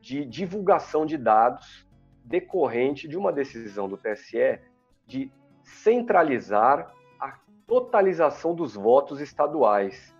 de 0.00 0.24
divulgação 0.24 1.06
de 1.06 1.16
dados 1.16 1.86
decorrente 2.30 3.06
de 3.06 3.18
uma 3.18 3.32
decisão 3.32 3.88
do 3.88 3.98
TSE 3.98 4.58
de 5.06 5.30
centralizar 5.62 6.94
totalização 7.70 8.52
dos 8.52 8.74
votos 8.74 9.20
estaduais. 9.20 10.12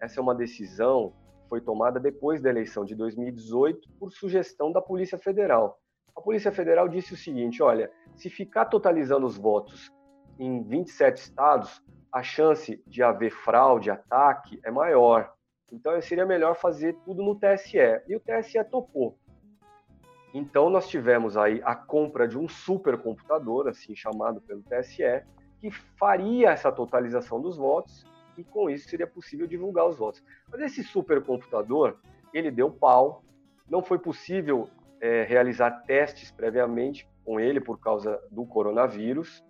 Essa 0.00 0.20
é 0.20 0.22
uma 0.22 0.36
decisão 0.36 1.12
que 1.42 1.48
foi 1.48 1.60
tomada 1.60 1.98
depois 1.98 2.40
da 2.40 2.48
eleição 2.48 2.84
de 2.84 2.94
2018 2.94 3.88
por 3.98 4.12
sugestão 4.12 4.70
da 4.70 4.80
Polícia 4.80 5.18
Federal. 5.18 5.80
A 6.14 6.20
Polícia 6.20 6.52
Federal 6.52 6.88
disse 6.88 7.12
o 7.12 7.16
seguinte: 7.16 7.60
olha, 7.60 7.90
se 8.14 8.30
ficar 8.30 8.66
totalizando 8.66 9.26
os 9.26 9.36
votos 9.36 9.92
em 10.38 10.62
27 10.62 11.16
estados, 11.16 11.82
a 12.12 12.22
chance 12.22 12.80
de 12.86 13.02
haver 13.02 13.32
fraude, 13.32 13.90
ataque 13.90 14.60
é 14.64 14.70
maior. 14.70 15.34
Então 15.72 16.00
seria 16.00 16.24
melhor 16.24 16.54
fazer 16.54 16.92
tudo 17.04 17.20
no 17.20 17.34
TSE. 17.34 17.78
E 18.06 18.14
o 18.14 18.20
TSE 18.20 18.62
topou. 18.70 19.18
Então 20.36 20.68
nós 20.68 20.86
tivemos 20.86 21.34
aí 21.34 21.62
a 21.64 21.74
compra 21.74 22.28
de 22.28 22.36
um 22.38 22.46
supercomputador, 22.46 23.68
assim 23.68 23.96
chamado 23.96 24.38
pelo 24.42 24.62
TSE, 24.62 25.24
que 25.58 25.70
faria 25.70 26.50
essa 26.50 26.70
totalização 26.70 27.40
dos 27.40 27.56
votos 27.56 28.04
e 28.36 28.44
com 28.44 28.68
isso 28.68 28.86
seria 28.86 29.06
possível 29.06 29.46
divulgar 29.46 29.88
os 29.88 29.96
votos. 29.96 30.22
Mas 30.50 30.60
esse 30.60 30.84
supercomputador, 30.84 31.96
ele 32.34 32.50
deu 32.50 32.70
pau, 32.70 33.24
não 33.66 33.82
foi 33.82 33.98
possível 33.98 34.68
é, 35.00 35.22
realizar 35.22 35.70
testes 35.86 36.30
previamente 36.30 37.08
com 37.24 37.40
ele 37.40 37.58
por 37.58 37.80
causa 37.80 38.20
do 38.30 38.44
coronavírus. 38.44 39.42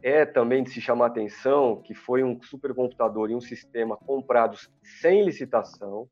É 0.00 0.24
também 0.24 0.62
de 0.62 0.70
se 0.70 0.80
chamar 0.80 1.06
atenção 1.06 1.82
que 1.82 1.92
foi 1.92 2.22
um 2.22 2.40
supercomputador 2.40 3.32
e 3.32 3.34
um 3.34 3.40
sistema 3.40 3.96
comprados 3.96 4.70
sem 5.00 5.24
licitação 5.24 6.08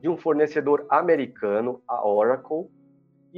de 0.00 0.08
um 0.08 0.16
fornecedor 0.16 0.84
americano, 0.90 1.80
a 1.86 2.04
Oracle. 2.04 2.68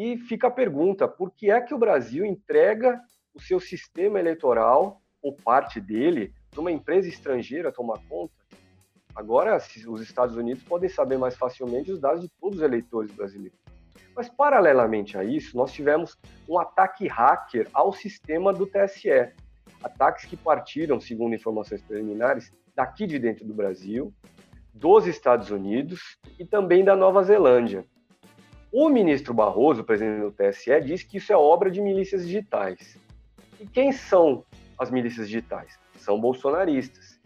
E 0.02 0.16
fica 0.16 0.46
a 0.46 0.50
pergunta: 0.50 1.06
por 1.06 1.30
que 1.30 1.50
é 1.50 1.60
que 1.60 1.74
o 1.74 1.78
Brasil 1.78 2.24
entrega 2.24 2.98
o 3.34 3.38
seu 3.38 3.60
sistema 3.60 4.18
eleitoral, 4.18 5.02
ou 5.20 5.36
parte 5.36 5.78
dele, 5.78 6.32
para 6.50 6.62
uma 6.62 6.72
empresa 6.72 7.06
estrangeira 7.06 7.70
tomar 7.70 7.98
conta. 8.08 8.32
Agora, 9.14 9.58
os 9.58 10.00
Estados 10.00 10.36
Unidos 10.36 10.62
podem 10.62 10.88
saber 10.88 11.18
mais 11.18 11.36
facilmente 11.36 11.92
os 11.92 12.00
dados 12.00 12.22
de 12.22 12.30
todos 12.40 12.56
os 12.56 12.64
eleitores 12.64 13.12
brasileiros. 13.12 13.58
Mas, 14.16 14.30
paralelamente 14.30 15.18
a 15.18 15.22
isso, 15.22 15.54
nós 15.54 15.70
tivemos 15.70 16.18
um 16.48 16.58
ataque 16.58 17.06
hacker 17.06 17.68
ao 17.74 17.92
sistema 17.92 18.54
do 18.54 18.66
TSE. 18.66 19.34
Ataques 19.84 20.24
que 20.24 20.36
partiram, 20.36 20.98
segundo 20.98 21.34
informações 21.34 21.82
preliminares, 21.82 22.50
daqui 22.74 23.06
de 23.06 23.18
dentro 23.18 23.44
do 23.44 23.52
Brasil, 23.52 24.14
dos 24.72 25.06
Estados 25.06 25.50
Unidos 25.50 26.18
e 26.38 26.46
também 26.46 26.82
da 26.82 26.96
Nova 26.96 27.22
Zelândia. 27.22 27.84
O 28.72 28.88
ministro 28.88 29.34
Barroso, 29.34 29.82
presidente 29.82 30.20
do 30.20 30.30
TSE, 30.30 30.80
disse 30.80 31.04
que 31.04 31.16
isso 31.16 31.32
é 31.32 31.36
obra 31.36 31.68
de 31.70 31.80
milícias 31.80 32.24
digitais. 32.24 32.96
E 33.58 33.66
quem 33.66 33.90
são 33.90 34.44
as 34.78 34.92
milícias 34.92 35.28
digitais? 35.28 35.76
São 35.98 36.20
bolsonaristas. 36.20 37.18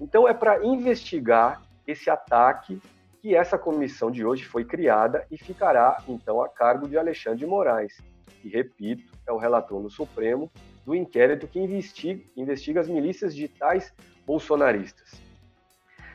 Então 0.00 0.28
é 0.28 0.32
para 0.32 0.64
investigar 0.64 1.60
esse 1.86 2.08
ataque 2.08 2.80
que 3.20 3.34
essa 3.34 3.58
comissão 3.58 4.12
de 4.12 4.24
hoje 4.24 4.44
foi 4.44 4.64
criada 4.64 5.26
e 5.28 5.36
ficará 5.36 6.00
então 6.08 6.40
a 6.40 6.48
cargo 6.48 6.88
de 6.88 6.96
Alexandre 6.96 7.40
de 7.40 7.46
Moraes, 7.46 8.00
que, 8.40 8.48
repito, 8.48 9.12
é 9.26 9.32
o 9.32 9.38
relator 9.38 9.82
no 9.82 9.90
Supremo 9.90 10.50
do 10.86 10.94
inquérito 10.94 11.48
que 11.48 11.58
investiga, 11.58 12.22
investiga 12.36 12.80
as 12.80 12.88
milícias 12.88 13.34
digitais 13.34 13.92
bolsonaristas. 14.24 15.20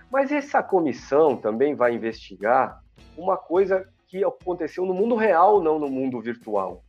Mas 0.10 0.32
essa 0.32 0.64
comissão 0.64 1.36
também 1.36 1.76
vai 1.76 1.94
investigar 1.94 2.82
uma 3.18 3.36
coisa 3.36 3.88
que 4.08 4.24
aconteceu 4.24 4.86
no 4.86 4.94
mundo 4.94 5.16
real, 5.16 5.62
não 5.62 5.78
no 5.78 5.90
mundo 5.90 6.20
virtual. 6.22 6.84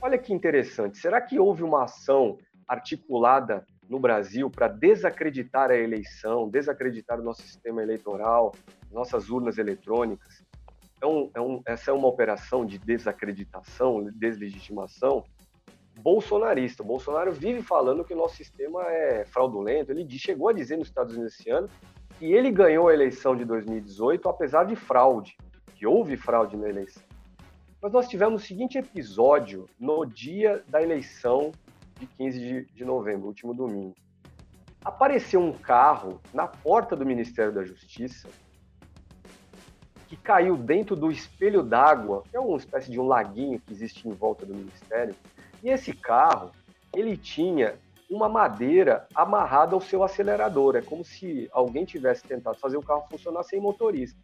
Olha 0.00 0.16
que 0.16 0.32
interessante. 0.32 0.98
Será 0.98 1.20
que 1.20 1.38
houve 1.38 1.62
uma 1.62 1.84
ação 1.84 2.38
articulada 2.66 3.66
no 3.88 3.98
Brasil 3.98 4.50
para 4.50 4.68
desacreditar 4.68 5.70
a 5.70 5.76
eleição, 5.76 6.48
desacreditar 6.48 7.20
o 7.20 7.24
nosso 7.24 7.42
sistema 7.42 7.82
eleitoral, 7.82 8.54
nossas 8.90 9.28
urnas 9.28 9.58
eletrônicas? 9.58 10.42
Um, 11.04 11.30
é 11.34 11.40
um, 11.40 11.62
essa 11.66 11.90
é 11.90 11.94
uma 11.94 12.08
operação 12.08 12.64
de 12.64 12.78
desacreditação, 12.78 14.04
deslegitimação 14.12 15.24
bolsonarista. 16.00 16.82
O 16.82 16.86
Bolsonaro 16.86 17.32
vive 17.32 17.62
falando 17.62 18.04
que 18.04 18.14
o 18.14 18.16
nosso 18.16 18.36
sistema 18.36 18.84
é 18.86 19.24
fraudulento. 19.24 19.92
Ele 19.92 20.08
chegou 20.18 20.48
a 20.48 20.52
dizer 20.52 20.76
nos 20.76 20.88
Estados 20.88 21.14
Unidos 21.14 21.38
esse 21.38 21.50
ano 21.50 21.68
que 22.18 22.32
ele 22.32 22.50
ganhou 22.50 22.88
a 22.88 22.94
eleição 22.94 23.36
de 23.36 23.44
2018 23.44 24.28
apesar 24.28 24.64
de 24.64 24.74
fraude, 24.74 25.36
que 25.78 25.86
houve 25.86 26.16
fraude 26.16 26.56
na 26.56 26.68
eleição. 26.68 27.02
Mas 27.80 27.92
nós 27.92 28.08
tivemos 28.08 28.42
o 28.42 28.44
seguinte 28.44 28.76
episódio 28.76 29.68
no 29.78 30.04
dia 30.04 30.64
da 30.66 30.82
eleição 30.82 31.52
de 32.00 32.06
15 32.06 32.38
de, 32.38 32.64
de 32.64 32.84
novembro, 32.84 33.28
último 33.28 33.54
domingo. 33.54 33.94
Apareceu 34.84 35.40
um 35.40 35.52
carro 35.52 36.20
na 36.34 36.48
porta 36.48 36.96
do 36.96 37.06
Ministério 37.06 37.52
da 37.52 37.64
Justiça 37.64 38.28
que 40.08 40.16
caiu 40.16 40.56
dentro 40.56 40.96
do 40.96 41.12
espelho 41.12 41.62
d'água, 41.62 42.24
que 42.28 42.36
é 42.36 42.40
uma 42.40 42.56
espécie 42.56 42.90
de 42.90 42.98
um 42.98 43.06
laguinho 43.06 43.60
que 43.60 43.72
existe 43.72 44.08
em 44.08 44.12
volta 44.12 44.44
do 44.44 44.54
ministério. 44.54 45.14
E 45.62 45.68
esse 45.68 45.92
carro, 45.92 46.50
ele 46.94 47.16
tinha 47.16 47.76
uma 48.10 48.28
madeira 48.28 49.06
amarrada 49.14 49.74
ao 49.74 49.80
seu 49.80 50.02
acelerador. 50.02 50.76
É 50.76 50.82
como 50.82 51.04
se 51.04 51.48
alguém 51.52 51.84
tivesse 51.84 52.24
tentado 52.24 52.58
fazer 52.58 52.78
o 52.78 52.82
carro 52.82 53.06
funcionar 53.10 53.42
sem 53.42 53.60
motorista. 53.60 54.18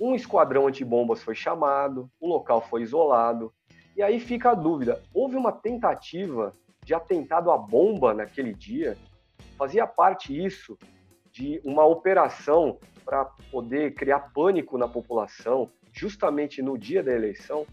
Um 0.00 0.14
esquadrão 0.14 0.66
antibombas 0.66 1.22
foi 1.22 1.34
chamado, 1.34 2.10
o 2.20 2.28
local 2.28 2.60
foi 2.60 2.82
isolado. 2.82 3.52
E 3.96 4.02
aí 4.02 4.18
fica 4.18 4.50
a 4.50 4.54
dúvida: 4.54 5.00
houve 5.12 5.36
uma 5.36 5.52
tentativa 5.52 6.52
de 6.84 6.94
atentado 6.94 7.50
à 7.50 7.56
bomba 7.56 8.12
naquele 8.12 8.52
dia? 8.52 8.96
Fazia 9.56 9.86
parte 9.86 10.44
isso 10.44 10.76
de 11.30 11.60
uma 11.64 11.84
operação 11.84 12.78
para 13.04 13.24
poder 13.50 13.94
criar 13.94 14.32
pânico 14.32 14.78
na 14.78 14.88
população, 14.88 15.70
justamente 15.92 16.62
no 16.62 16.78
dia 16.78 17.02
da 17.02 17.12
eleição. 17.12 17.66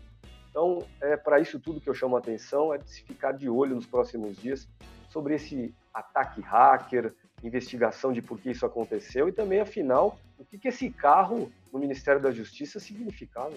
Então, 0.49 0.79
é 0.99 1.15
para 1.15 1.39
isso 1.39 1.59
tudo 1.59 1.79
que 1.79 1.89
eu 1.89 1.93
chamo 1.93 2.15
a 2.15 2.19
atenção 2.19 2.73
é 2.73 2.77
de 2.77 2.89
se 2.89 3.01
ficar 3.03 3.31
de 3.31 3.49
olho 3.49 3.75
nos 3.75 3.85
próximos 3.85 4.35
dias 4.35 4.67
sobre 5.09 5.35
esse 5.35 5.73
ataque 5.93 6.41
hacker, 6.41 7.13
investigação 7.43 8.11
de 8.11 8.21
por 8.21 8.39
que 8.39 8.51
isso 8.51 8.65
aconteceu 8.65 9.29
e 9.29 9.31
também, 9.31 9.59
afinal, 9.59 10.17
o 10.37 10.45
que, 10.45 10.57
que 10.57 10.67
esse 10.67 10.89
carro 10.89 11.51
no 11.71 11.79
Ministério 11.79 12.21
da 12.21 12.31
Justiça 12.31 12.79
significava. 12.79 13.53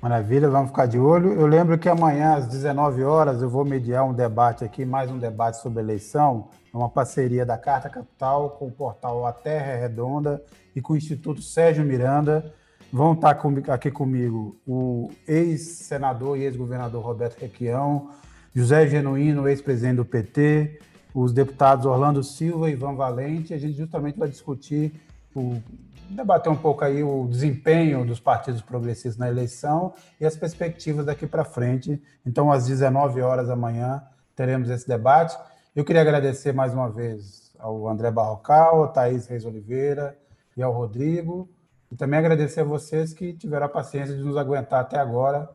Maravilha, 0.00 0.48
vamos 0.48 0.70
ficar 0.70 0.86
de 0.86 0.96
olho. 0.96 1.32
Eu 1.32 1.46
lembro 1.46 1.76
que 1.76 1.88
amanhã, 1.88 2.34
às 2.34 2.46
19 2.46 3.02
horas, 3.02 3.42
eu 3.42 3.50
vou 3.50 3.64
mediar 3.64 4.04
um 4.04 4.14
debate 4.14 4.64
aqui, 4.64 4.84
mais 4.84 5.10
um 5.10 5.18
debate 5.18 5.60
sobre 5.60 5.82
eleição, 5.82 6.50
uma 6.72 6.88
parceria 6.88 7.44
da 7.44 7.58
Carta 7.58 7.90
Capital 7.90 8.50
com 8.50 8.68
o 8.68 8.70
portal 8.70 9.26
A 9.26 9.32
Terra 9.32 9.74
Redonda 9.74 10.40
e 10.76 10.80
com 10.80 10.92
o 10.92 10.96
Instituto 10.96 11.42
Sérgio 11.42 11.84
Miranda. 11.84 12.54
Vão 12.92 13.12
estar 13.12 13.36
aqui 13.68 13.90
comigo 13.90 14.56
o 14.64 15.10
ex-senador 15.26 16.38
e 16.38 16.44
ex-governador 16.44 17.04
Roberto 17.04 17.40
Requião, 17.40 18.10
José 18.54 18.86
Genuíno, 18.86 19.48
ex-presidente 19.48 19.96
do 19.96 20.04
PT, 20.04 20.80
os 21.12 21.32
deputados 21.32 21.84
Orlando 21.84 22.22
Silva 22.22 22.70
e 22.70 22.74
Ivan 22.74 22.94
Valente. 22.94 23.52
A 23.52 23.58
gente 23.58 23.76
justamente 23.76 24.16
vai 24.16 24.28
discutir 24.28 24.92
o 25.34 25.60
debater 26.08 26.50
um 26.50 26.56
pouco 26.56 26.84
aí 26.84 27.02
o 27.02 27.26
desempenho 27.28 28.04
dos 28.04 28.18
partidos 28.18 28.62
progressistas 28.62 29.16
na 29.16 29.28
eleição 29.28 29.92
e 30.20 30.26
as 30.26 30.36
perspectivas 30.36 31.04
daqui 31.04 31.26
para 31.26 31.44
frente. 31.44 32.02
Então, 32.24 32.50
às 32.50 32.66
19 32.66 33.20
horas 33.20 33.48
da 33.48 33.56
manhã, 33.56 34.02
teremos 34.34 34.70
esse 34.70 34.88
debate. 34.88 35.36
Eu 35.76 35.84
queria 35.84 36.02
agradecer 36.02 36.52
mais 36.52 36.72
uma 36.72 36.88
vez 36.88 37.52
ao 37.58 37.88
André 37.88 38.10
Barrocal, 38.10 38.82
ao 38.82 38.92
Thaís 38.92 39.26
Reis 39.26 39.44
Oliveira 39.44 40.18
e 40.56 40.62
ao 40.62 40.72
Rodrigo. 40.72 41.48
E 41.90 41.96
também 41.96 42.18
agradecer 42.18 42.60
a 42.60 42.64
vocês 42.64 43.12
que 43.12 43.32
tiveram 43.32 43.66
a 43.66 43.68
paciência 43.68 44.14
de 44.14 44.22
nos 44.22 44.36
aguentar 44.36 44.80
até 44.80 44.98
agora. 44.98 45.48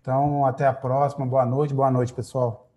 Então, 0.00 0.44
até 0.44 0.66
a 0.66 0.72
próxima. 0.72 1.26
Boa 1.26 1.44
noite, 1.44 1.74
boa 1.74 1.90
noite, 1.90 2.12
pessoal. 2.12 2.68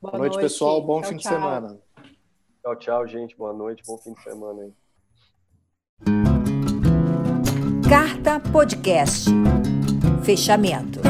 Boa, 0.00 0.18
noite, 0.18 0.36
pessoal. 0.38 0.82
Bom 0.82 1.00
tchau, 1.00 1.10
fim 1.10 1.16
tchau. 1.16 1.32
de 1.32 1.38
semana. 1.38 1.78
Tchau, 2.62 2.76
tchau, 2.76 3.06
gente. 3.06 3.36
Boa 3.36 3.52
noite, 3.52 3.82
bom 3.86 3.98
fim 3.98 4.12
de 4.12 4.22
semana 4.22 4.62
aí. 4.62 4.81
Carta 7.92 8.40
Podcast. 8.40 9.28
Fechamento. 10.22 11.02